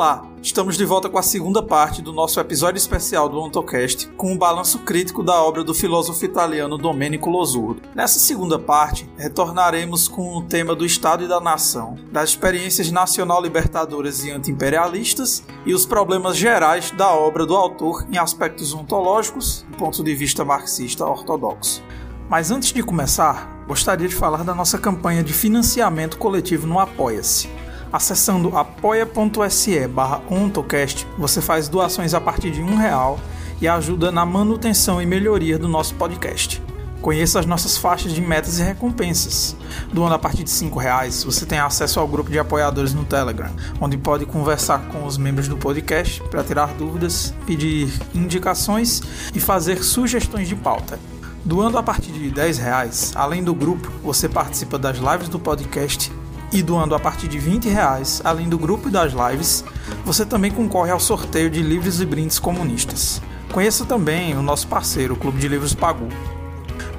Olá, 0.00 0.26
estamos 0.40 0.78
de 0.78 0.84
volta 0.86 1.10
com 1.10 1.18
a 1.18 1.22
segunda 1.22 1.62
parte 1.62 2.00
do 2.00 2.10
nosso 2.10 2.40
episódio 2.40 2.78
especial 2.78 3.28
do 3.28 3.38
Ontocast, 3.38 4.08
com 4.16 4.32
um 4.32 4.38
balanço 4.38 4.78
crítico 4.78 5.22
da 5.22 5.42
obra 5.42 5.62
do 5.62 5.74
filósofo 5.74 6.24
italiano 6.24 6.78
Domenico 6.78 7.28
Losurdo. 7.28 7.82
Nessa 7.94 8.18
segunda 8.18 8.58
parte, 8.58 9.06
retornaremos 9.18 10.08
com 10.08 10.38
o 10.38 10.42
tema 10.42 10.74
do 10.74 10.86
Estado 10.86 11.24
e 11.24 11.28
da 11.28 11.38
Nação, 11.38 11.98
das 12.10 12.30
experiências 12.30 12.90
nacional-libertadoras 12.90 14.24
e 14.24 14.30
anti-imperialistas 14.30 15.44
e 15.66 15.74
os 15.74 15.84
problemas 15.84 16.34
gerais 16.34 16.90
da 16.92 17.10
obra 17.10 17.44
do 17.44 17.54
autor 17.54 18.06
em 18.10 18.16
aspectos 18.16 18.72
ontológicos 18.72 19.66
do 19.70 19.76
ponto 19.76 20.02
de 20.02 20.14
vista 20.14 20.46
marxista 20.46 21.04
ortodoxo. 21.04 21.82
Mas 22.26 22.50
antes 22.50 22.72
de 22.72 22.82
começar, 22.82 23.66
gostaria 23.68 24.08
de 24.08 24.14
falar 24.14 24.44
da 24.44 24.54
nossa 24.54 24.78
campanha 24.78 25.22
de 25.22 25.34
financiamento 25.34 26.16
coletivo 26.16 26.66
no 26.66 26.78
Apoia-se. 26.78 27.50
Acessando 27.92 28.56
apoia.se 28.56 29.88
barra 29.88 30.22
ontocast, 30.30 31.06
você 31.18 31.40
faz 31.40 31.68
doações 31.68 32.14
a 32.14 32.20
partir 32.20 32.52
de 32.52 32.62
um 32.62 32.76
real 32.76 33.18
e 33.60 33.66
ajuda 33.66 34.12
na 34.12 34.24
manutenção 34.24 35.02
e 35.02 35.06
melhoria 35.06 35.58
do 35.58 35.66
nosso 35.66 35.96
podcast. 35.96 36.62
Conheça 37.00 37.40
as 37.40 37.46
nossas 37.46 37.76
faixas 37.76 38.12
de 38.12 38.20
metas 38.20 38.58
e 38.58 38.62
recompensas. 38.62 39.56
Doando 39.92 40.14
a 40.14 40.18
partir 40.18 40.44
de 40.44 40.64
R$ 40.64 40.70
reais, 40.78 41.24
você 41.24 41.44
tem 41.44 41.58
acesso 41.58 41.98
ao 41.98 42.06
grupo 42.06 42.30
de 42.30 42.38
apoiadores 42.38 42.94
no 42.94 43.04
Telegram, 43.04 43.50
onde 43.80 43.98
pode 43.98 44.24
conversar 44.24 44.86
com 44.88 45.04
os 45.04 45.16
membros 45.16 45.48
do 45.48 45.56
podcast 45.56 46.22
para 46.30 46.44
tirar 46.44 46.74
dúvidas, 46.74 47.34
pedir 47.44 47.90
indicações 48.14 49.02
e 49.34 49.40
fazer 49.40 49.82
sugestões 49.82 50.46
de 50.46 50.54
pauta. 50.54 50.98
Doando 51.44 51.78
a 51.78 51.82
partir 51.82 52.12
de 52.12 52.28
R$ 52.28 52.52
reais, 52.52 53.12
além 53.16 53.42
do 53.42 53.54
grupo, 53.54 53.90
você 54.04 54.28
participa 54.28 54.78
das 54.78 54.98
lives 54.98 55.28
do 55.28 55.40
podcast 55.40 56.12
e 56.52 56.62
doando 56.62 56.94
a 56.94 57.00
partir 57.00 57.28
de 57.28 57.38
20 57.38 57.68
reais, 57.68 58.20
além 58.24 58.48
do 58.48 58.58
grupo 58.58 58.88
e 58.88 58.90
das 58.90 59.12
lives, 59.12 59.64
você 60.04 60.24
também 60.24 60.50
concorre 60.50 60.90
ao 60.90 61.00
sorteio 61.00 61.50
de 61.50 61.62
livros 61.62 62.00
e 62.00 62.06
brindes 62.06 62.38
comunistas. 62.38 63.22
Conheça 63.52 63.84
também 63.84 64.36
o 64.36 64.42
nosso 64.42 64.68
parceiro, 64.68 65.14
o 65.14 65.16
Clube 65.16 65.38
de 65.38 65.48
Livros 65.48 65.74
Pagu. 65.74 66.08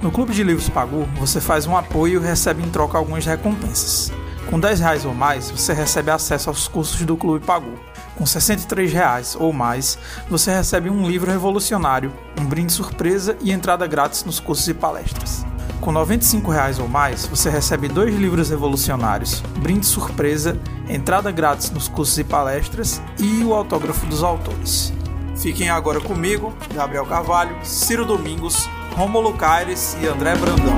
No 0.02 0.12
Clube 0.12 0.34
de 0.34 0.44
Livros 0.44 0.70
Pagu, 0.70 1.08
você 1.20 1.40
faz 1.40 1.68
um 1.68 1.78
apoio 1.78 2.22
e 2.22 2.26
recebe 2.26 2.64
em 2.64 2.70
troca 2.70 2.98
algumas 2.98 3.26
recompensas. 3.26 4.12
Com 4.50 4.60
10 4.60 4.80
reais 4.80 5.06
ou 5.06 5.14
mais, 5.14 5.50
você 5.50 5.74
recebe 5.74 6.12
acesso 6.12 6.50
aos 6.50 6.68
cursos 6.68 7.02
do 7.04 7.16
Clube 7.16 7.46
Pagu. 7.46 7.74
Com 8.16 8.26
63 8.26 8.92
reais 8.92 9.38
ou 9.40 9.54
mais, 9.54 9.98
você 10.30 10.54
recebe 10.54 10.90
um 10.90 11.08
livro 11.08 11.32
revolucionário, 11.32 12.12
um 12.40 12.46
brinde 12.46 12.74
surpresa 12.74 13.38
e 13.42 13.52
entrada 13.52 13.88
grátis 13.88 14.26
nos 14.26 14.40
cursos 14.40 14.68
e 14.68 14.74
palestras. 14.74 15.46
Com 15.82 15.92
95 15.92 16.52
reais 16.52 16.78
ou 16.78 16.88
mais, 16.88 17.26
você 17.26 17.50
recebe 17.50 17.88
dois 17.88 18.16
livros 18.16 18.52
revolucionários, 18.52 19.42
brinde 19.58 19.84
surpresa, 19.88 20.56
entrada 20.88 21.32
grátis 21.32 21.72
nos 21.72 21.88
cursos 21.88 22.20
e 22.20 22.24
palestras 22.24 23.02
e 23.18 23.44
o 23.44 23.52
autógrafo 23.56 24.06
dos 24.06 24.22
autores. 24.22 24.94
Fiquem 25.36 25.72
agora 25.72 26.00
comigo, 26.00 26.54
Gabriel 26.76 27.06
Carvalho, 27.08 27.58
Ciro 27.64 28.06
Domingos, 28.06 28.70
Romulo 28.96 29.34
Caires 29.34 29.98
e 30.00 30.08
André 30.08 30.36
Brandão. 30.36 30.76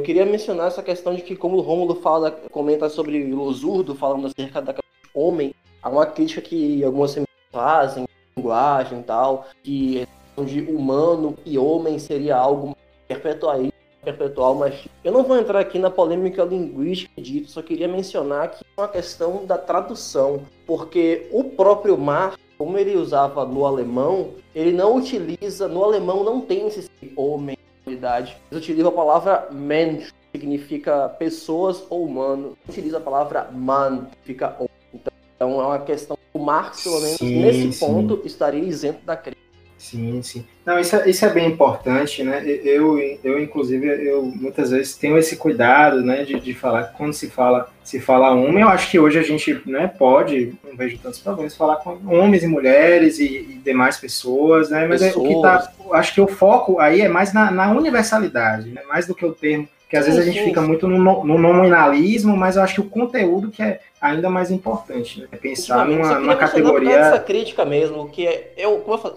Eu 0.00 0.04
queria 0.04 0.24
mencionar 0.24 0.68
essa 0.68 0.82
questão 0.82 1.14
de 1.14 1.20
que, 1.20 1.36
como 1.36 1.58
o 1.58 1.60
Rômulo 1.60 1.96
fala, 1.96 2.30
comenta 2.30 2.88
sobre 2.88 3.22
Losurdo, 3.34 3.94
falando 3.94 4.28
acerca 4.28 4.62
da 4.62 4.74
homem, 5.12 5.54
há 5.82 5.90
uma 5.90 6.06
crítica 6.06 6.40
que 6.40 6.82
algumas 6.82 7.18
fazem, 7.52 8.08
linguagem 8.34 9.00
e 9.00 9.02
tal, 9.02 9.46
que 9.62 10.08
de 10.42 10.62
humano 10.62 11.36
e 11.44 11.58
homem 11.58 11.98
seria 11.98 12.34
algo 12.34 12.74
perpetual, 13.06 13.60
perpetual, 14.02 14.54
mas 14.54 14.88
eu 15.04 15.12
não 15.12 15.22
vou 15.22 15.36
entrar 15.36 15.60
aqui 15.60 15.78
na 15.78 15.90
polêmica 15.90 16.44
linguística 16.44 17.20
dito, 17.20 17.50
só 17.50 17.60
queria 17.60 17.86
mencionar 17.86 18.52
que 18.52 18.64
é 18.64 18.80
uma 18.80 18.88
questão 18.88 19.44
da 19.44 19.58
tradução, 19.58 20.46
porque 20.66 21.28
o 21.30 21.44
próprio 21.44 21.98
Marx, 21.98 22.38
como 22.56 22.78
ele 22.78 22.96
usava 22.96 23.44
no 23.44 23.66
alemão, 23.66 24.30
ele 24.54 24.72
não 24.72 24.96
utiliza, 24.96 25.68
no 25.68 25.84
alemão 25.84 26.24
não 26.24 26.40
tem 26.40 26.66
esse 26.68 26.88
homem, 27.14 27.58
humanidade. 27.90 28.36
Eles 28.50 28.62
utilizam 28.62 28.90
a 28.90 28.94
palavra 28.94 29.48
Mensch, 29.50 30.10
que 30.32 30.38
significa 30.38 31.08
pessoas 31.08 31.84
ou 31.90 32.04
humano. 32.04 32.56
Utiliza 32.68 32.98
a 32.98 33.00
palavra 33.00 33.50
man, 33.52 34.06
que 34.06 34.18
fica 34.24 34.54
homem. 34.58 34.70
Então 34.94 35.60
é 35.60 35.66
uma 35.66 35.78
questão. 35.78 36.18
O 36.32 36.38
Marx, 36.38 36.84
pelo 36.84 37.00
menos 37.00 37.16
sim, 37.16 37.40
nesse 37.40 37.72
sim. 37.72 37.86
ponto, 37.86 38.22
estaria 38.24 38.62
isento 38.62 39.04
da 39.04 39.16
crítica. 39.16 39.39
Sim, 39.80 40.20
sim. 40.22 40.44
Não, 40.64 40.78
isso 40.78 40.94
é, 40.94 41.08
isso 41.08 41.24
é 41.24 41.30
bem 41.30 41.48
importante, 41.48 42.22
né? 42.22 42.44
Eu, 42.46 42.98
eu, 43.24 43.40
inclusive, 43.40 43.86
eu 44.06 44.22
muitas 44.22 44.70
vezes 44.70 44.94
tenho 44.94 45.16
esse 45.16 45.36
cuidado, 45.36 46.02
né, 46.02 46.22
de, 46.22 46.38
de 46.38 46.52
falar 46.52 46.84
que 46.84 46.98
quando 46.98 47.14
se 47.14 47.30
fala, 47.30 47.72
se 47.82 47.98
fala 47.98 48.34
homem, 48.34 48.60
eu 48.60 48.68
acho 48.68 48.90
que 48.90 48.98
hoje 48.98 49.18
a 49.18 49.22
gente, 49.22 49.62
né, 49.64 49.88
pode, 49.88 50.52
não 50.62 50.76
vejo 50.76 50.98
tantos 50.98 51.20
problemas, 51.20 51.56
falar 51.56 51.76
com 51.76 51.98
homens 52.14 52.42
e 52.42 52.46
mulheres 52.46 53.18
e, 53.18 53.24
e 53.24 53.60
demais 53.64 53.96
pessoas, 53.96 54.68
né? 54.68 54.86
Mas 54.86 55.00
pessoas. 55.02 55.24
É, 55.24 55.28
o 55.30 55.34
que 55.34 55.42
tá, 55.42 55.72
acho 55.92 56.12
que 56.12 56.20
o 56.20 56.28
foco 56.28 56.78
aí 56.78 57.00
é 57.00 57.08
mais 57.08 57.32
na, 57.32 57.50
na 57.50 57.72
universalidade, 57.72 58.68
né? 58.68 58.82
Mais 58.86 59.06
do 59.06 59.14
que 59.14 59.24
o 59.24 59.32
termo 59.32 59.66
que 59.90 59.96
às 59.96 60.06
vezes 60.06 60.20
a 60.20 60.24
gente 60.24 60.44
fica 60.44 60.62
muito 60.62 60.86
no, 60.86 61.24
no, 61.24 61.36
nominalismo, 61.36 62.36
mas 62.36 62.54
eu 62.54 62.62
acho 62.62 62.74
que 62.74 62.80
o 62.80 62.88
conteúdo 62.88 63.50
que 63.50 63.60
é 63.60 63.80
ainda 64.00 64.30
mais 64.30 64.48
importante, 64.48 65.20
né? 65.20 65.26
É 65.32 65.36
pensar 65.36 65.84
numa, 65.84 66.20
numa 66.20 66.36
categoria. 66.36 66.96
essa 66.96 67.18
crítica 67.18 67.64
mesmo, 67.64 68.08
que 68.08 68.24
é, 68.24 68.54
é, 68.56 68.64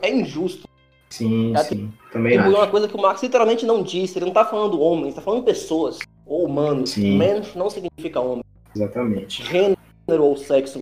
é 0.02 0.12
injusto. 0.12 0.68
Sim, 1.12 1.56
é, 1.56 1.60
sim. 1.60 1.94
Também 2.12 2.40
acho. 2.40 2.50
uma 2.50 2.66
coisa 2.66 2.88
que 2.88 2.96
o 2.96 3.00
Marx 3.00 3.22
literalmente 3.22 3.68
não 3.68 3.84
disse, 3.84 4.18
ele 4.18 4.26
não 4.26 4.32
está 4.32 4.44
falando 4.44 4.82
homens, 4.82 5.10
está 5.10 5.22
falando 5.22 5.44
pessoas, 5.44 6.00
ou 6.26 6.44
humanos. 6.44 6.98
Menos 6.98 7.54
não 7.54 7.70
significa 7.70 8.20
homem. 8.20 8.44
Exatamente. 8.76 9.46
Gênero 9.46 10.24
ou 10.24 10.36
sexo. 10.36 10.80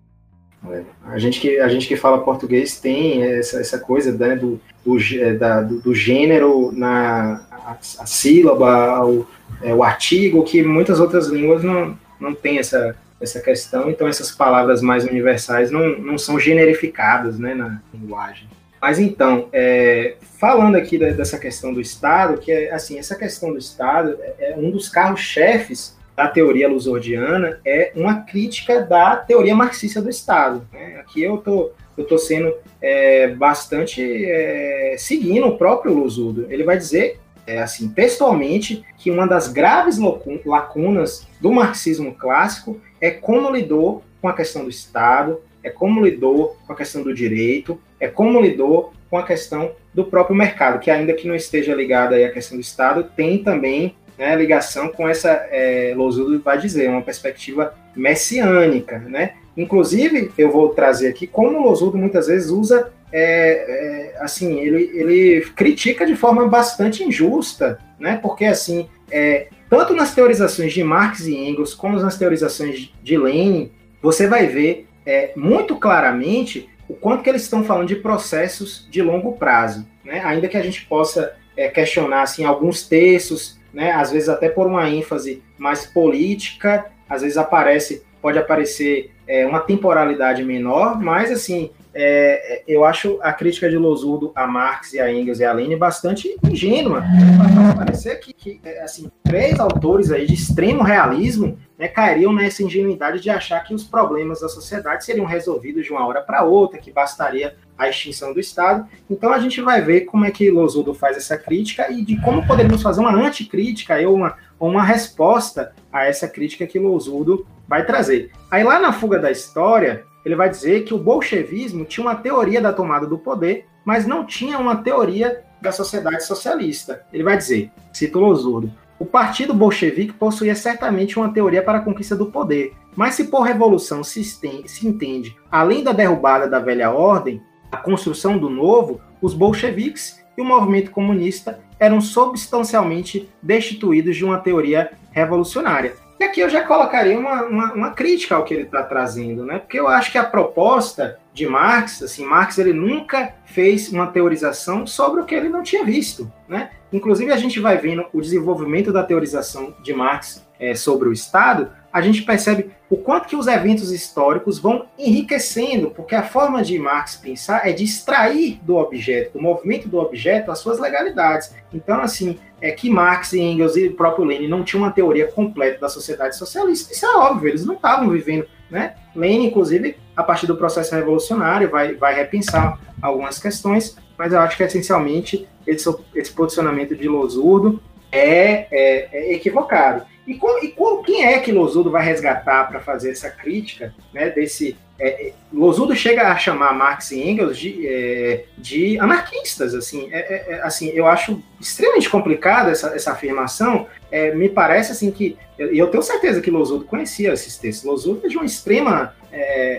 É. 0.70 0.84
A, 1.04 1.20
gente 1.20 1.42
que, 1.42 1.60
a 1.60 1.68
gente 1.68 1.86
que 1.86 1.98
fala 1.98 2.24
português 2.24 2.80
tem 2.80 3.24
essa, 3.24 3.60
essa 3.60 3.78
coisa 3.78 4.14
né, 4.14 4.38
do, 4.38 4.58
do, 4.86 4.98
da, 5.38 5.60
do, 5.60 5.82
do 5.82 5.94
gênero 5.94 6.72
na 6.72 7.46
a, 7.52 7.72
a 7.72 8.06
sílaba, 8.06 9.06
o, 9.06 9.28
é, 9.62 9.74
o 9.74 9.84
artigo, 9.84 10.44
que 10.44 10.64
muitas 10.64 11.00
outras 11.00 11.28
línguas 11.28 11.64
não, 11.64 11.98
não 12.20 12.34
tem 12.34 12.60
essa, 12.60 12.96
essa 13.20 13.40
questão, 13.40 13.90
então 13.90 14.08
essas 14.08 14.32
palavras 14.32 14.82
mais 14.82 15.06
universais 15.06 15.72
não, 15.72 15.98
não 16.00 16.18
são 16.18 16.40
generificadas 16.40 17.38
né, 17.38 17.54
na 17.54 17.82
linguagem. 17.94 18.48
Mas 18.82 18.98
então, 18.98 19.48
é, 19.54 20.16
falando 20.40 20.76
aqui 20.76 20.98
da, 20.98 21.10
dessa 21.12 21.38
questão 21.38 21.72
do 21.72 21.80
Estado, 21.80 22.40
que 22.40 22.52
é 22.52 22.74
assim, 22.74 22.98
essa 22.98 23.16
questão 23.16 23.52
do 23.52 23.60
Estado 23.60 24.18
é, 24.40 24.52
é 24.52 24.56
um 24.58 24.72
dos 24.72 24.90
carros-chefes 24.90 25.96
da 26.16 26.28
teoria 26.28 26.68
lusordiana, 26.68 27.60
é 27.64 27.92
uma 27.96 28.22
crítica 28.22 28.82
da 28.82 29.16
teoria 29.16 29.56
marxista 29.56 30.02
do 30.02 30.10
Estado. 30.10 30.68
Né? 30.74 30.98
Aqui 31.00 31.22
eu 31.22 31.38
tô, 31.38 31.72
eu 31.96 32.04
tô 32.06 32.18
sendo 32.18 32.54
é, 32.82 33.28
bastante 33.30 34.02
é, 34.26 34.96
seguindo 34.98 35.48
o 35.48 35.58
próprio 35.58 35.94
Lusurdo. 35.94 36.48
Ele 36.50 36.64
vai 36.64 36.78
dizer 36.78 37.20
é, 37.52 37.62
assim, 37.62 37.90
textualmente, 37.90 38.86
que 38.98 39.12
uma 39.12 39.28
das 39.28 39.50
graves 39.50 39.98
lacunas 40.46 41.28
do 41.42 41.52
marxismo 41.52 42.16
clássico 42.16 42.80
é 43.00 43.12
como 43.12 43.52
lidou 43.52 44.04
com 44.22 44.30
a 44.30 44.34
questão 44.34 44.64
do 44.64 44.70
Estado, 44.70 45.42
é 45.62 45.70
como 45.70 46.04
lidou 46.04 46.56
com 46.66 46.72
a 46.72 46.76
questão 46.76 47.04
do 47.04 47.14
direito, 47.14 47.78
é 48.00 48.08
como 48.08 48.40
lidou 48.40 48.94
com 49.10 49.18
a 49.18 49.24
questão 49.24 49.74
do 49.94 50.06
próprio 50.06 50.36
mercado, 50.36 50.80
que 50.80 50.90
ainda 50.90 51.14
que 51.14 51.28
não 51.28 51.36
esteja 51.36 51.76
ligada 51.76 52.16
à 52.16 52.30
questão 52.32 52.58
do 52.58 52.62
Estado, 52.62 53.04
tem 53.16 53.44
também 53.44 53.96
né, 54.18 54.34
ligação 54.36 54.88
com 54.88 55.10
essa, 55.10 55.30
é, 55.52 55.94
Losudo 55.96 56.40
vai 56.40 56.58
dizer, 56.58 56.90
uma 56.90 57.02
perspectiva 57.02 57.76
messiânica, 57.94 58.98
né? 59.00 59.34
Inclusive, 59.58 60.32
eu 60.38 60.50
vou 60.50 60.70
trazer 60.70 61.10
aqui 61.10 61.28
como 61.28 61.60
o 61.60 61.64
Losudo 61.64 61.98
muitas 61.98 62.28
vezes 62.28 62.50
usa 62.50 62.94
é, 63.12 64.14
é, 64.14 64.16
assim, 64.20 64.60
ele, 64.60 64.92
ele 64.94 65.42
critica 65.56 66.06
de 66.06 66.16
forma 66.16 66.48
bastante 66.48 67.04
injusta, 67.04 67.80
né? 68.00 68.20
Porque 68.22 68.46
assim, 68.46 68.88
é, 69.10 69.48
tanto 69.70 69.94
nas 69.94 70.14
teorizações 70.14 70.74
de 70.74 70.84
Marx 70.84 71.28
e 71.28 71.36
Engels 71.36 71.74
como 71.74 72.00
nas 72.00 72.18
teorizações 72.18 72.92
de 73.02 73.18
Lenin, 73.18 73.72
você 74.02 74.28
vai 74.28 74.48
ver 74.48 74.88
é, 75.06 75.32
muito 75.36 75.76
claramente 75.76 76.70
o 76.88 76.94
quanto 76.94 77.24
que 77.24 77.30
eles 77.30 77.44
estão 77.44 77.64
falando 77.64 77.88
de 77.88 77.96
processos 77.96 78.88
de 78.90 79.02
longo 79.02 79.34
prazo, 79.34 79.88
né? 80.04 80.22
Ainda 80.26 80.48
que 80.48 80.58
a 80.58 80.62
gente 80.62 80.86
possa 80.86 81.34
é, 81.56 81.68
questionar 81.68 82.24
assim 82.24 82.46
alguns 82.46 82.88
textos 82.88 83.62
né? 83.74 83.92
Às 83.92 84.12
vezes 84.12 84.30
até 84.30 84.50
por 84.50 84.68
uma 84.68 84.90
ênfase 84.90 85.42
mais 85.58 85.86
política, 85.86 86.88
às 87.10 87.22
vezes 87.22 87.38
aparece, 87.38 88.04
pode 88.22 88.38
aparecer 88.38 89.12
é, 89.28 89.46
uma 89.46 89.60
temporalidade 89.60 90.44
menor, 90.44 91.00
mas 91.00 91.32
assim, 91.32 91.72
é, 91.94 92.64
eu 92.68 92.86
acho 92.86 93.20
a 93.22 93.34
crítica 93.34 93.70
de 93.70 93.78
Losurdo 93.78 94.32
a 94.34 94.48
Marx 94.48 94.94
e 94.94 95.00
a 95.00 95.12
Engels 95.12 95.40
e 95.40 95.44
a 95.44 95.52
Lenin 95.52 95.78
bastante 95.78 96.38
ingênua. 96.44 97.04
Parece 97.38 97.76
parecer 97.76 98.20
que, 98.20 98.34
que, 98.34 98.62
é, 98.64 98.82
assim, 98.82 99.12
três 99.24 99.60
autores 99.60 100.12
aí 100.12 100.26
de 100.26 100.34
extremo 100.34 100.84
realismo 100.84 101.58
né, 101.78 101.88
cairiam 101.88 102.32
nessa 102.32 102.64
ingenuidade 102.64 103.20
de 103.20 103.30
achar 103.30 103.62
que 103.64 103.74
os 103.74 103.84
problemas 103.84 104.40
da 104.40 104.48
sociedade 104.48 105.04
seriam 105.04 105.26
resolvidos 105.26 105.84
de 105.84 105.92
uma 105.92 106.06
hora 106.08 106.22
para 106.22 106.44
outra, 106.44 106.80
que 106.80 106.92
bastaria 106.92 107.56
a 107.78 107.90
extinção 107.90 108.34
do 108.34 108.40
Estado. 108.40 108.88
Então 109.10 109.34
a 109.34 109.40
gente 109.40 109.60
vai 109.60 109.82
ver 109.82 110.02
como 110.02 110.24
é 110.24 110.32
que 110.32 110.50
Losurdo 110.52 110.94
faz 110.94 111.18
essa 111.18 111.38
crítica 111.38 111.92
e 111.92 112.06
de 112.06 112.22
como 112.22 112.46
poderíamos 112.46 112.82
fazer 112.82 113.02
uma 113.02 113.14
anticrítica 113.14 113.98
ou 114.08 114.16
uma, 114.16 114.36
uma 114.60 114.84
resposta 114.84 115.74
a 115.92 116.06
essa 116.06 116.28
crítica 116.28 116.68
que 116.68 116.80
Losurdo 116.80 117.46
vai 117.68 117.86
trazer. 117.86 118.32
Aí 118.50 118.64
lá 118.64 118.80
na 118.80 118.94
fuga 118.94 119.18
da 119.18 119.32
história, 119.32 120.06
ele 120.24 120.36
vai 120.36 120.50
dizer 120.50 120.84
que 120.84 120.94
o 120.94 120.98
bolchevismo 120.98 121.86
tinha 121.86 122.06
uma 122.06 122.16
teoria 122.16 122.62
da 122.62 122.74
tomada 122.74 123.08
do 123.08 123.18
poder, 123.18 123.66
mas 123.84 124.06
não 124.06 124.26
tinha 124.26 124.60
uma 124.60 124.78
teoria 124.78 125.44
da 125.62 125.72
sociedade 125.72 126.26
socialista. 126.26 127.04
Ele 127.12 127.24
vai 127.24 127.38
dizer, 127.38 127.72
cito 127.94 128.20
Losurdo, 128.20 128.72
o 129.00 129.06
partido 129.06 129.54
bolchevique 129.54 130.14
possuía 130.14 130.54
certamente 130.54 131.18
uma 131.18 131.34
teoria 131.34 131.64
para 131.64 131.80
a 131.80 131.82
conquista 131.82 132.16
do 132.16 132.28
poder, 132.28 132.74
mas 132.96 133.16
se 133.16 133.26
por 133.26 133.42
revolução 133.42 134.04
se, 134.04 134.24
se 134.24 134.88
entende, 134.88 135.36
além 135.52 135.84
da 135.84 135.92
derrubada 135.92 136.48
da 136.48 136.60
velha 136.60 136.92
ordem, 136.92 137.42
a 137.72 137.78
construção 137.78 138.38
do 138.38 138.50
novo, 138.50 139.02
os 139.22 139.34
bolcheviques 139.34 140.24
e 140.38 140.42
o 140.42 140.46
movimento 140.46 140.92
comunista 140.92 141.60
eram 141.80 142.00
substancialmente 142.00 143.28
destituídos 143.42 144.16
de 144.16 144.24
uma 144.24 144.38
teoria 144.38 144.92
revolucionária. 145.12 145.96
E 146.22 146.24
aqui 146.24 146.40
eu 146.40 146.50
já 146.52 146.62
colocaria 146.62 147.18
uma, 147.18 147.46
uma, 147.46 147.74
uma 147.74 147.90
crítica 147.94 148.36
ao 148.36 148.44
que 148.44 148.54
ele 148.54 148.62
está 148.62 148.84
trazendo, 148.84 149.44
né? 149.44 149.58
Porque 149.58 149.80
eu 149.80 149.88
acho 149.88 150.12
que 150.12 150.20
a 150.20 150.24
proposta 150.24 151.18
de 151.34 151.48
Marx, 151.48 152.04
assim, 152.04 152.24
Marx 152.24 152.60
ele 152.60 152.74
nunca 152.74 153.34
fez 153.44 153.92
uma 153.92 154.06
teorização 154.06 154.86
sobre 154.86 155.22
o 155.22 155.26
que 155.26 155.34
ele 155.34 155.50
não 155.50 155.64
tinha 155.64 155.84
visto, 155.84 156.32
né? 156.48 156.70
Inclusive 156.94 157.32
a 157.32 157.38
gente 157.38 157.60
vai 157.60 157.76
vendo 157.76 158.06
o 158.14 158.22
desenvolvimento 158.22 158.94
da 158.94 159.02
teorização 159.04 159.74
de 159.82 159.96
Marx 159.96 160.48
é, 160.60 160.76
sobre 160.76 161.10
o 161.10 161.12
Estado, 161.12 161.72
a 161.92 162.02
gente 162.02 162.22
percebe 162.22 162.70
o 162.88 162.98
quanto 162.98 163.28
que 163.28 163.36
os 163.36 163.48
eventos 163.48 163.92
históricos 163.92 164.60
vão 164.60 164.86
enriquecendo, 165.00 165.90
porque 165.90 166.14
a 166.14 166.24
forma 166.24 166.62
de 166.62 166.78
Marx 166.78 167.16
pensar 167.16 167.68
é 167.68 167.74
de 167.74 167.84
extrair 167.84 168.60
do 168.62 168.76
objeto, 168.76 169.40
do 169.40 169.42
movimento 169.42 169.90
do 169.90 169.98
objeto, 169.98 170.52
as 170.52 170.60
suas 170.60 170.78
legalidades. 170.78 171.54
Então, 171.74 172.00
assim, 172.00 172.38
é 172.62 172.72
que 172.72 172.90
Marx 172.90 173.34
e 173.34 173.40
Engels 173.40 173.76
e 173.76 173.88
o 173.88 173.96
próprio 173.96 174.24
Lenin 174.24 174.48
não 174.48 174.64
tinham 174.64 174.84
uma 174.84 174.92
teoria 174.92 175.28
completa 175.28 175.80
da 175.80 175.90
sociedade 175.90 176.38
socialista. 176.38 176.94
Isso 176.94 177.06
é 177.06 177.18
óbvio, 177.18 177.50
eles 177.50 177.66
não 177.66 177.76
estavam 177.76 178.10
vivendo, 178.10 178.46
né? 178.70 178.96
Lenin, 179.16 179.48
inclusive, 179.48 179.98
a 180.16 180.24
partir 180.24 180.46
do 180.48 180.56
processo 180.56 180.94
revolucionário, 180.94 181.70
vai, 181.70 181.96
vai 181.96 182.14
repensar 182.14 182.80
algumas 183.02 183.40
questões, 183.40 183.98
mas 184.18 184.32
eu 184.32 184.40
acho 184.40 184.56
que 184.56 184.64
essencialmente 184.64 185.48
esse, 185.66 185.94
esse 186.16 186.32
posicionamento 186.32 186.96
de 186.96 187.08
Losurdo 187.08 187.82
é, 188.12 188.68
é, 188.72 189.10
é 189.12 189.34
equivocado. 189.34 190.06
E, 190.32 190.36
com, 190.36 190.64
e 190.64 190.70
com, 190.70 191.04
quem 191.04 191.26
é 191.26 191.40
que 191.40 191.52
Losudo 191.52 191.92
vai 191.92 192.06
resgatar 192.06 192.64
para 192.70 192.80
fazer 192.80 193.12
essa 193.12 193.30
crítica 193.30 193.94
né, 194.14 194.30
desse. 194.30 194.78
É, 194.98 195.28
é 195.28 195.34
Losudo 195.52 195.94
chega 195.94 196.32
a 196.32 196.38
chamar 196.38 196.74
Marx 196.74 197.12
e 197.12 197.22
Engels 197.22 197.58
de, 197.58 197.86
é, 197.86 198.46
de 198.58 198.98
anarquistas. 198.98 199.76
Assim, 199.76 200.08
é, 200.10 200.20
é, 200.20 200.54
é 200.54 200.62
assim, 200.62 200.88
eu 200.92 201.06
acho 201.06 201.44
extremamente 201.60 202.10
complicada 202.10 202.72
essa, 202.72 202.96
essa 202.96 203.12
afirmação. 203.12 203.88
me 204.36 204.48
parece 204.48 204.94
assim 204.94 205.12
que. 205.12 205.38
E 205.60 205.78
eu 205.78 205.88
tenho 205.88 206.02
certeza 206.02 206.40
que 206.40 206.50
Losudo 206.50 206.86
conhecia 206.86 207.34
esses 207.34 207.58
textos. 207.58 207.84
Losudo 207.84 208.26
é 208.26 208.30
de 208.30 208.38
uma 208.38 208.46
extrema 208.46 209.14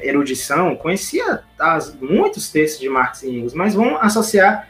erudição, 0.03 0.77
conhecia 0.77 1.41
as, 1.59 1.95
muitos 1.95 2.51
textos 2.51 2.81
de 2.81 2.91
Marx 2.91 3.23
e 3.23 3.31
Engels, 3.31 3.55
mas 3.55 3.75
vão 3.75 3.97
associar 3.97 4.69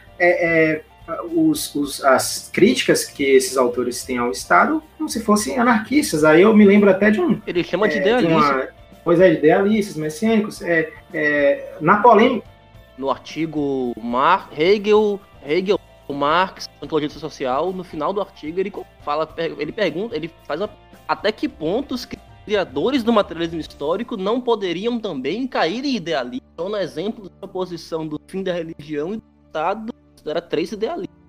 os, 1.33 1.73
os, 1.75 2.03
as 2.03 2.49
críticas 2.51 3.05
que 3.05 3.23
esses 3.23 3.57
autores 3.57 4.03
têm 4.03 4.17
ao 4.17 4.31
Estado 4.31 4.81
como 4.97 5.09
se 5.09 5.19
fossem 5.19 5.59
anarquistas. 5.59 6.23
Aí 6.23 6.41
eu 6.41 6.55
me 6.55 6.65
lembro 6.65 6.89
até 6.89 7.11
de 7.11 7.19
um. 7.19 7.41
Ele 7.45 7.63
chama 7.63 7.87
de 7.87 7.97
é, 7.97 8.01
idealistas. 8.01 8.69
Pois 9.03 9.19
é, 9.19 9.33
idealistas, 9.33 9.95
messiânicos. 9.95 10.61
É, 10.61 10.91
é, 11.13 11.75
na 11.81 11.97
polêmica. 11.97 12.47
No 12.97 13.09
artigo 13.09 13.93
Mar, 14.01 14.49
Hegel, 14.55 15.19
Hegel, 15.45 15.79
Marx, 16.09 16.69
Antologia 16.81 17.09
Social, 17.09 17.73
no 17.73 17.83
final 17.83 18.13
do 18.13 18.21
artigo 18.21 18.59
ele 18.59 18.71
fala, 19.01 19.27
ele 19.37 19.71
pergunta, 19.71 20.15
ele 20.15 20.31
faz 20.45 20.61
uma, 20.61 20.69
até 21.07 21.31
que 21.31 21.49
ponto 21.49 21.95
os 21.95 22.07
criadores 22.45 23.03
do 23.03 23.11
materialismo 23.11 23.59
histórico 23.59 24.15
não 24.15 24.39
poderiam 24.39 24.99
também 24.99 25.47
cair 25.47 25.83
em 25.83 25.95
idealismo, 25.95 26.45
então, 26.53 26.69
no 26.69 26.77
exemplo 26.77 27.29
da 27.29 27.45
oposição 27.45 28.07
do 28.07 28.21
fim 28.27 28.43
da 28.43 28.53
religião 28.53 29.15
e 29.15 29.17
do 29.17 29.23
Estado 29.47 29.92
era 30.29 30.41
três 30.41 30.71
idealistas. 30.71 31.23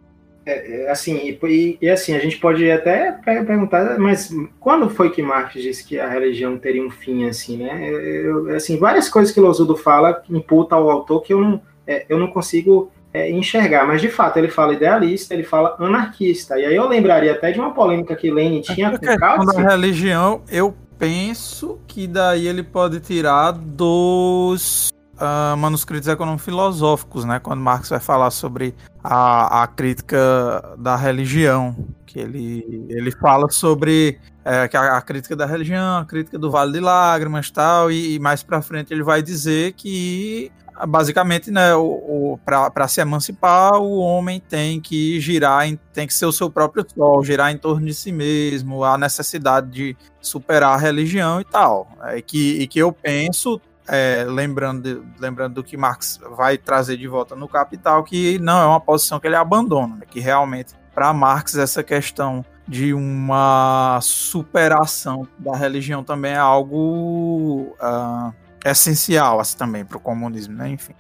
É, 0.47 0.83
é, 0.83 0.91
assim, 0.91 1.39
e, 1.43 1.79
e, 1.81 1.89
assim, 1.89 2.15
a 2.15 2.19
gente 2.19 2.37
pode 2.39 2.71
até 2.71 3.13
perguntar, 3.13 3.99
mas 3.99 4.31
quando 4.61 4.91
foi 4.91 5.11
que 5.11 5.23
Marx 5.23 5.55
disse 5.55 5.83
que 5.87 5.99
a 5.99 6.07
religião 6.07 6.59
teria 6.59 6.85
um 6.85 6.91
fim, 6.91 7.27
assim, 7.27 7.57
né? 7.57 7.89
Eu, 7.89 8.55
assim, 8.55 8.77
várias 8.79 9.09
coisas 9.09 9.33
que 9.33 9.41
Losudo 9.41 9.75
fala 9.75 10.23
imputa 10.29 10.75
ao 10.75 10.91
autor 10.91 11.23
que 11.23 11.33
eu 11.33 11.41
não, 11.41 11.63
é, 11.87 12.05
eu 12.11 12.19
não 12.19 12.27
consigo 12.27 12.93
é, 13.13 13.31
enxergar, 13.31 13.87
mas 13.87 14.03
de 14.03 14.09
fato 14.09 14.37
ele 14.37 14.49
fala 14.49 14.75
idealista, 14.75 15.33
ele 15.33 15.45
fala 15.45 15.77
anarquista, 15.79 16.59
e 16.59 16.67
aí 16.67 16.77
eu 16.77 16.87
lembraria 16.89 17.33
até 17.33 17.51
de 17.51 17.59
uma 17.59 17.73
polêmica 17.73 18.15
que 18.15 18.31
Lenin 18.31 18.61
tinha 18.61 18.91
com 18.91 19.07
o 19.07 19.19
Kautsky. 19.19 19.63
A 19.63 19.71
religião, 19.71 20.43
eu 20.51 20.75
penso 20.99 21.79
que 21.87 22.07
daí 22.07 22.47
ele 22.47 22.63
pode 22.63 23.01
tirar 23.01 23.53
dos 23.53 24.93
uh, 25.21 25.57
manuscritos 25.57 26.09
econômico-filosóficos, 26.09 27.25
né? 27.25 27.39
Quando 27.39 27.61
Marx 27.61 27.89
vai 27.89 28.01
falar 28.01 28.31
sobre 28.31 28.75
a, 29.03 29.63
a 29.63 29.67
crítica 29.67 30.75
da 30.79 30.97
religião, 30.97 31.77
que 32.07 32.19
ele, 32.19 32.87
ele 32.89 33.11
fala 33.11 33.51
sobre 33.51 34.19
é, 34.45 34.69
que 34.69 34.77
a, 34.77 34.97
a, 34.97 35.03
crítica 35.03 35.35
da 35.35 35.47
religião, 35.47 35.99
a 35.99 36.05
crítica 36.05 36.39
do 36.39 36.51
Vale 36.51 36.73
de 36.73 36.81
Lágrimas 36.81 37.51
tal, 37.51 37.91
e, 37.91 38.15
e 38.15 38.19
mais 38.19 38.43
para 38.43 38.63
frente 38.63 38.93
ele 38.93 39.03
vai 39.03 39.23
dizer 39.23 39.73
que 39.73 40.53
basicamente, 40.89 41.51
né, 41.51 41.75
o, 41.75 42.35
o 42.35 42.41
para 42.45 42.89
se 42.89 43.01
emancipar, 43.01 43.75
o 43.81 43.99
homem 43.99 44.41
tem 44.41 44.81
que 44.81 45.21
girar, 45.21 45.69
em, 45.69 45.79
tem 45.93 46.07
que 46.07 46.13
ser 46.13 46.27
o 46.27 46.33
seu 46.33 46.51
próprio 46.51 46.85
sol, 46.93 47.23
girar 47.23 47.53
em 47.53 47.57
torno 47.57 47.87
de 47.87 47.95
si 47.95 48.11
mesmo, 48.11 48.83
a 48.83 48.99
necessidade 48.99 49.71
de 49.71 49.97
superar 50.21 50.75
a 50.75 50.77
religião 50.77 51.41
e 51.41 51.45
tal. 51.45 51.89
É, 52.03 52.21
que, 52.21 52.61
e 52.61 52.67
que 52.67 52.79
eu 52.79 52.93
penso 52.93 53.61
é, 53.89 54.25
lembrando, 54.27 55.07
lembrando 55.19 55.55
do 55.55 55.65
que 55.65 55.77
Marx 55.77 56.19
vai 56.37 56.57
trazer 56.57 56.97
de 56.97 57.07
volta 57.07 57.37
no 57.37 57.49
Capital, 57.49 58.03
que 58.03 58.39
não 58.39 58.61
é 58.61 58.67
uma 58.67 58.81
posição 58.81 59.21
que 59.21 59.27
ele 59.27 59.37
abandona, 59.37 59.97
né? 59.97 60.07
que 60.09 60.21
realmente, 60.21 60.75
para 60.95 61.13
Marx, 61.13 61.57
essa 61.57 61.83
questão 61.83 62.45
de 62.67 62.95
uma 62.95 63.99
superação 64.01 65.29
da 65.39 65.55
religião 65.55 66.03
também 66.03 66.33
é 66.33 66.39
algo 66.39 67.77
uh, 67.79 68.33
essencial 68.65 69.39
assim, 69.39 69.57
também 69.57 69.85
para 69.85 69.99
o 69.99 70.01
comunismo, 70.01 70.55
né? 70.55 70.71
enfim. 70.71 70.95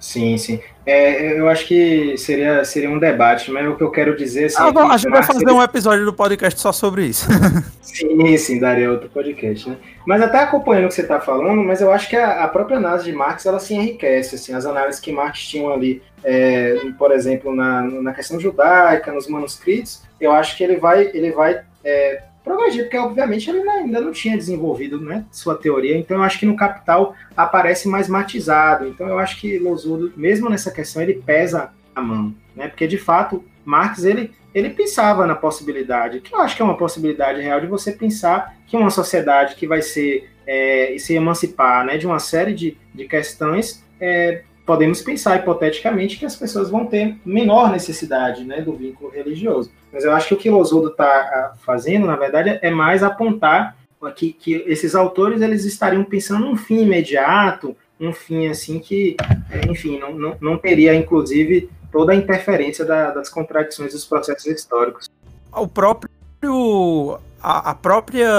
Sim, 0.00 0.38
sim. 0.38 0.60
É, 0.86 1.38
eu 1.38 1.48
acho 1.48 1.66
que 1.66 2.16
seria, 2.16 2.64
seria 2.64 2.88
um 2.88 2.98
debate, 2.98 3.50
mas 3.50 3.68
o 3.68 3.76
que 3.76 3.82
eu 3.82 3.90
quero 3.90 4.16
dizer 4.16 4.46
assim, 4.46 4.56
ah, 4.58 4.72
é 4.74 4.92
a 4.92 4.96
gente 4.96 5.10
vai 5.10 5.22
fazer 5.22 5.44
ele... 5.44 5.52
um 5.52 5.62
episódio 5.62 6.04
do 6.04 6.12
podcast 6.14 6.58
só 6.58 6.72
sobre 6.72 7.06
isso. 7.06 7.28
sim, 7.82 8.36
sim, 8.38 8.58
daria 8.58 8.90
outro 8.90 9.10
podcast, 9.10 9.68
né? 9.68 9.76
Mas 10.06 10.22
até 10.22 10.38
acompanhando 10.38 10.86
o 10.86 10.88
que 10.88 10.94
você 10.94 11.02
está 11.02 11.20
falando, 11.20 11.62
mas 11.62 11.82
eu 11.82 11.92
acho 11.92 12.08
que 12.08 12.16
a, 12.16 12.44
a, 12.44 12.48
própria 12.48 12.78
análise 12.78 13.04
de 13.04 13.12
Marx 13.12 13.44
ela 13.44 13.58
se 13.58 13.74
enriquece, 13.74 14.36
assim, 14.36 14.54
as 14.54 14.64
análises 14.64 15.00
que 15.00 15.12
Marx 15.12 15.40
tinha 15.40 15.68
ali, 15.68 16.00
é, 16.24 16.76
por 16.98 17.12
exemplo, 17.12 17.54
na, 17.54 17.82
na 17.82 18.14
questão 18.14 18.40
judaica, 18.40 19.12
nos 19.12 19.28
manuscritos, 19.28 20.02
eu 20.18 20.32
acho 20.32 20.56
que 20.56 20.64
ele 20.64 20.76
vai, 20.76 21.10
ele 21.12 21.32
vai 21.32 21.60
é, 21.84 22.22
porque 22.56 22.96
obviamente 22.96 23.50
ele 23.50 23.68
ainda 23.68 24.00
não 24.00 24.12
tinha 24.12 24.36
desenvolvido 24.36 25.00
né, 25.00 25.24
sua 25.30 25.54
teoria, 25.54 25.96
então 25.96 26.16
eu 26.16 26.22
acho 26.22 26.38
que 26.38 26.46
no 26.46 26.56
Capital 26.56 27.14
aparece 27.36 27.88
mais 27.88 28.08
matizado, 28.08 28.86
então 28.86 29.06
eu 29.06 29.18
acho 29.18 29.40
que 29.40 29.58
Losudo, 29.58 30.12
mesmo 30.16 30.48
nessa 30.48 30.70
questão, 30.70 31.02
ele 31.02 31.14
pesa 31.14 31.70
a 31.94 32.00
mão, 32.00 32.34
né, 32.54 32.68
porque 32.68 32.86
de 32.86 32.98
fato 32.98 33.44
Marx 33.64 34.04
ele, 34.04 34.32
ele 34.54 34.70
pensava 34.70 35.26
na 35.26 35.34
possibilidade, 35.34 36.20
que 36.20 36.34
eu 36.34 36.40
acho 36.40 36.56
que 36.56 36.62
é 36.62 36.64
uma 36.64 36.76
possibilidade 36.76 37.40
real 37.40 37.60
de 37.60 37.66
você 37.66 37.92
pensar 37.92 38.56
que 38.66 38.76
uma 38.76 38.90
sociedade 38.90 39.54
que 39.54 39.66
vai 39.66 39.82
ser 39.82 40.30
é, 40.46 40.96
se 40.98 41.14
emancipar 41.14 41.84
né, 41.84 41.98
de 41.98 42.06
uma 42.06 42.18
série 42.18 42.54
de, 42.54 42.76
de 42.94 43.06
questões 43.06 43.84
é, 44.00 44.42
podemos 44.64 45.00
pensar 45.02 45.36
hipoteticamente 45.36 46.18
que 46.18 46.26
as 46.26 46.36
pessoas 46.36 46.70
vão 46.70 46.86
ter 46.86 47.16
menor 47.24 47.70
necessidade 47.70 48.44
né, 48.44 48.60
do 48.60 48.74
vínculo 48.74 49.10
religioso. 49.10 49.70
Mas 49.92 50.04
eu 50.04 50.12
acho 50.12 50.28
que 50.28 50.34
o 50.34 50.36
que 50.36 50.50
Losudo 50.50 50.88
está 50.88 51.06
ah, 51.06 51.52
fazendo, 51.64 52.06
na 52.06 52.16
verdade, 52.16 52.58
é 52.62 52.70
mais 52.70 53.02
apontar 53.02 53.76
que, 54.14 54.32
que 54.32 54.64
esses 54.66 54.94
autores 54.94 55.42
eles 55.42 55.64
estariam 55.64 56.04
pensando 56.04 56.46
num 56.46 56.56
fim 56.56 56.82
imediato, 56.82 57.76
um 58.00 58.12
fim 58.12 58.46
assim 58.46 58.78
que, 58.78 59.16
é, 59.50 59.70
enfim, 59.70 59.98
não, 59.98 60.14
não, 60.14 60.36
não 60.40 60.58
teria, 60.58 60.94
inclusive, 60.94 61.68
toda 61.90 62.12
a 62.12 62.14
interferência 62.14 62.84
da, 62.84 63.10
das 63.10 63.28
contradições 63.28 63.92
dos 63.92 64.04
processos 64.04 64.46
históricos. 64.46 65.08
o 65.52 65.66
próprio 65.66 67.18
a, 67.42 67.70
a 67.70 67.74
própria 67.74 68.30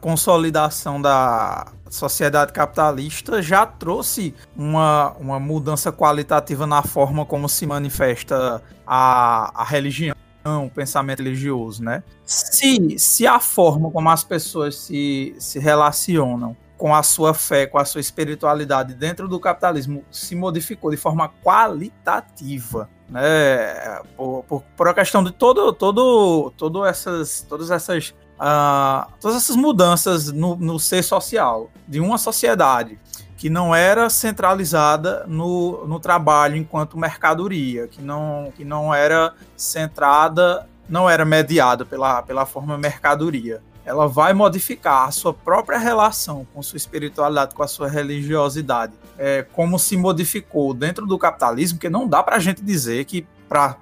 consolidação 0.00 1.00
da 1.00 1.66
sociedade 1.88 2.52
capitalista 2.52 3.40
já 3.40 3.64
trouxe 3.64 4.34
uma, 4.56 5.12
uma 5.12 5.38
mudança 5.38 5.92
qualitativa 5.92 6.66
na 6.66 6.82
forma 6.82 7.24
como 7.24 7.48
se 7.48 7.66
manifesta 7.66 8.60
a, 8.86 9.62
a 9.62 9.64
religião, 9.64 10.14
o 10.44 10.70
pensamento 10.70 11.22
religioso, 11.22 11.82
né? 11.82 12.02
Se, 12.24 12.98
se 12.98 13.26
a 13.26 13.40
forma 13.40 13.90
como 13.90 14.10
as 14.10 14.22
pessoas 14.22 14.76
se, 14.76 15.34
se 15.38 15.58
relacionam 15.58 16.56
com 16.76 16.94
a 16.94 17.02
sua 17.02 17.32
fé, 17.32 17.66
com 17.66 17.78
a 17.78 17.84
sua 17.84 18.00
espiritualidade 18.00 18.94
dentro 18.94 19.28
do 19.28 19.40
capitalismo 19.40 20.04
se 20.10 20.34
modificou 20.36 20.90
de 20.90 20.96
forma 20.96 21.30
qualitativa, 21.42 22.90
né? 23.08 24.00
Por, 24.16 24.44
por, 24.44 24.62
por 24.76 24.88
a 24.88 24.94
questão 24.94 25.24
de 25.24 25.32
todo, 25.32 25.72
todo, 25.72 26.52
todo 26.56 26.84
essas, 26.84 27.40
todas 27.48 27.70
essas 27.70 28.14
uh, 28.34 29.10
todas 29.20 29.36
essas 29.36 29.56
mudanças 29.56 30.30
no, 30.30 30.56
no 30.56 30.78
ser 30.78 31.02
social 31.02 31.70
de 31.86 32.00
uma 32.00 32.18
sociedade 32.18 32.98
que 33.44 33.50
não 33.50 33.74
era 33.74 34.08
centralizada 34.08 35.26
no, 35.28 35.86
no 35.86 36.00
trabalho 36.00 36.56
enquanto 36.56 36.96
mercadoria, 36.96 37.86
que 37.86 38.00
não, 38.00 38.50
que 38.56 38.64
não 38.64 38.94
era 38.94 39.34
centrada, 39.54 40.66
não 40.88 41.10
era 41.10 41.26
mediada 41.26 41.84
pela, 41.84 42.22
pela 42.22 42.46
forma 42.46 42.78
mercadoria. 42.78 43.60
Ela 43.84 44.08
vai 44.08 44.32
modificar 44.32 45.08
a 45.08 45.10
sua 45.10 45.34
própria 45.34 45.76
relação 45.76 46.46
com 46.54 46.62
sua 46.62 46.78
espiritualidade, 46.78 47.54
com 47.54 47.62
a 47.62 47.68
sua 47.68 47.86
religiosidade, 47.86 48.94
é, 49.18 49.42
como 49.52 49.78
se 49.78 49.94
modificou 49.94 50.72
dentro 50.72 51.04
do 51.04 51.18
capitalismo, 51.18 51.78
que 51.78 51.90
não 51.90 52.08
dá 52.08 52.22
para 52.22 52.36
a 52.36 52.40
gente 52.40 52.64
dizer 52.64 53.04
que 53.04 53.26
para 53.46 53.76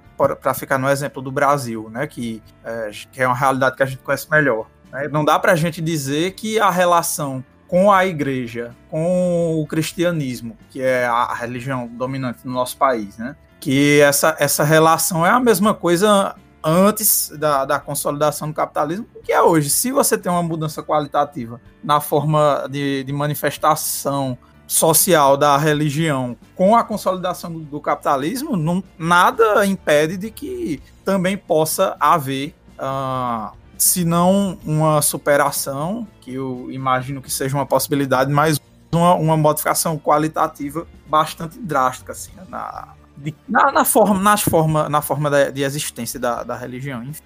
ficar 0.53 0.77
no 0.77 0.89
exemplo 0.89 1.21
do 1.21 1.31
Brasil, 1.31 1.89
né, 1.89 2.05
que 2.05 2.43
é, 2.65 2.91
que 3.13 3.21
é 3.21 3.25
uma 3.25 3.33
realidade 3.33 3.77
que 3.77 3.83
a 3.83 3.85
gente 3.85 3.99
conhece 3.99 4.29
melhor. 4.29 4.67
Né? 4.91 5.07
Não 5.07 5.23
dá 5.23 5.39
para 5.39 5.53
a 5.53 5.55
gente 5.55 5.81
dizer 5.81 6.31
que 6.31 6.59
a 6.59 6.69
relação 6.69 7.41
com 7.67 7.91
a 7.91 8.05
igreja, 8.05 8.75
com 8.89 9.59
o 9.61 9.65
cristianismo, 9.67 10.57
que 10.69 10.81
é 10.81 11.05
a 11.05 11.33
religião 11.33 11.87
dominante 11.87 12.39
no 12.45 12.53
nosso 12.53 12.77
país, 12.77 13.17
né, 13.17 13.35
que 13.59 13.99
essa, 14.01 14.35
essa 14.39 14.63
relação 14.63 15.25
é 15.25 15.29
a 15.29 15.39
mesma 15.39 15.73
coisa 15.73 16.35
antes 16.63 17.31
da, 17.37 17.65
da 17.65 17.79
consolidação 17.79 18.47
do 18.47 18.53
capitalismo 18.53 19.05
que 19.23 19.31
é 19.31 19.41
hoje. 19.41 19.69
Se 19.69 19.91
você 19.91 20.17
tem 20.17 20.31
uma 20.31 20.43
mudança 20.43 20.83
qualitativa 20.83 21.59
na 21.83 21.99
forma 21.99 22.67
de, 22.69 23.03
de 23.03 23.13
manifestação 23.13 24.37
social 24.65 25.35
da 25.37 25.57
religião 25.57 26.37
com 26.55 26.75
a 26.75 26.83
consolidação 26.83 27.51
do, 27.51 27.59
do 27.59 27.81
capitalismo, 27.81 28.55
não, 28.55 28.83
nada 28.97 29.65
impede 29.65 30.17
de 30.17 30.31
que 30.31 30.81
também 31.03 31.37
possa 31.37 31.95
haver, 31.99 32.55
uh, 32.79 33.55
se 33.83 34.05
não 34.05 34.57
uma 34.65 35.01
superação, 35.01 36.07
que 36.21 36.33
eu 36.33 36.67
imagino 36.71 37.21
que 37.21 37.31
seja 37.31 37.55
uma 37.55 37.65
possibilidade, 37.65 38.31
mas 38.31 38.59
uma, 38.91 39.13
uma 39.15 39.37
modificação 39.37 39.97
qualitativa 39.97 40.87
bastante 41.05 41.59
drástica 41.59 42.13
assim, 42.13 42.31
na, 42.49 42.93
de, 43.17 43.35
na, 43.47 43.71
na, 43.71 43.85
forma, 43.85 44.19
nas 44.19 44.41
forma, 44.41 44.87
na 44.87 45.01
forma 45.01 45.29
de, 45.29 45.51
de 45.51 45.63
existência 45.63 46.19
da, 46.19 46.43
da 46.43 46.55
religião. 46.55 47.03
Enfim. 47.03 47.21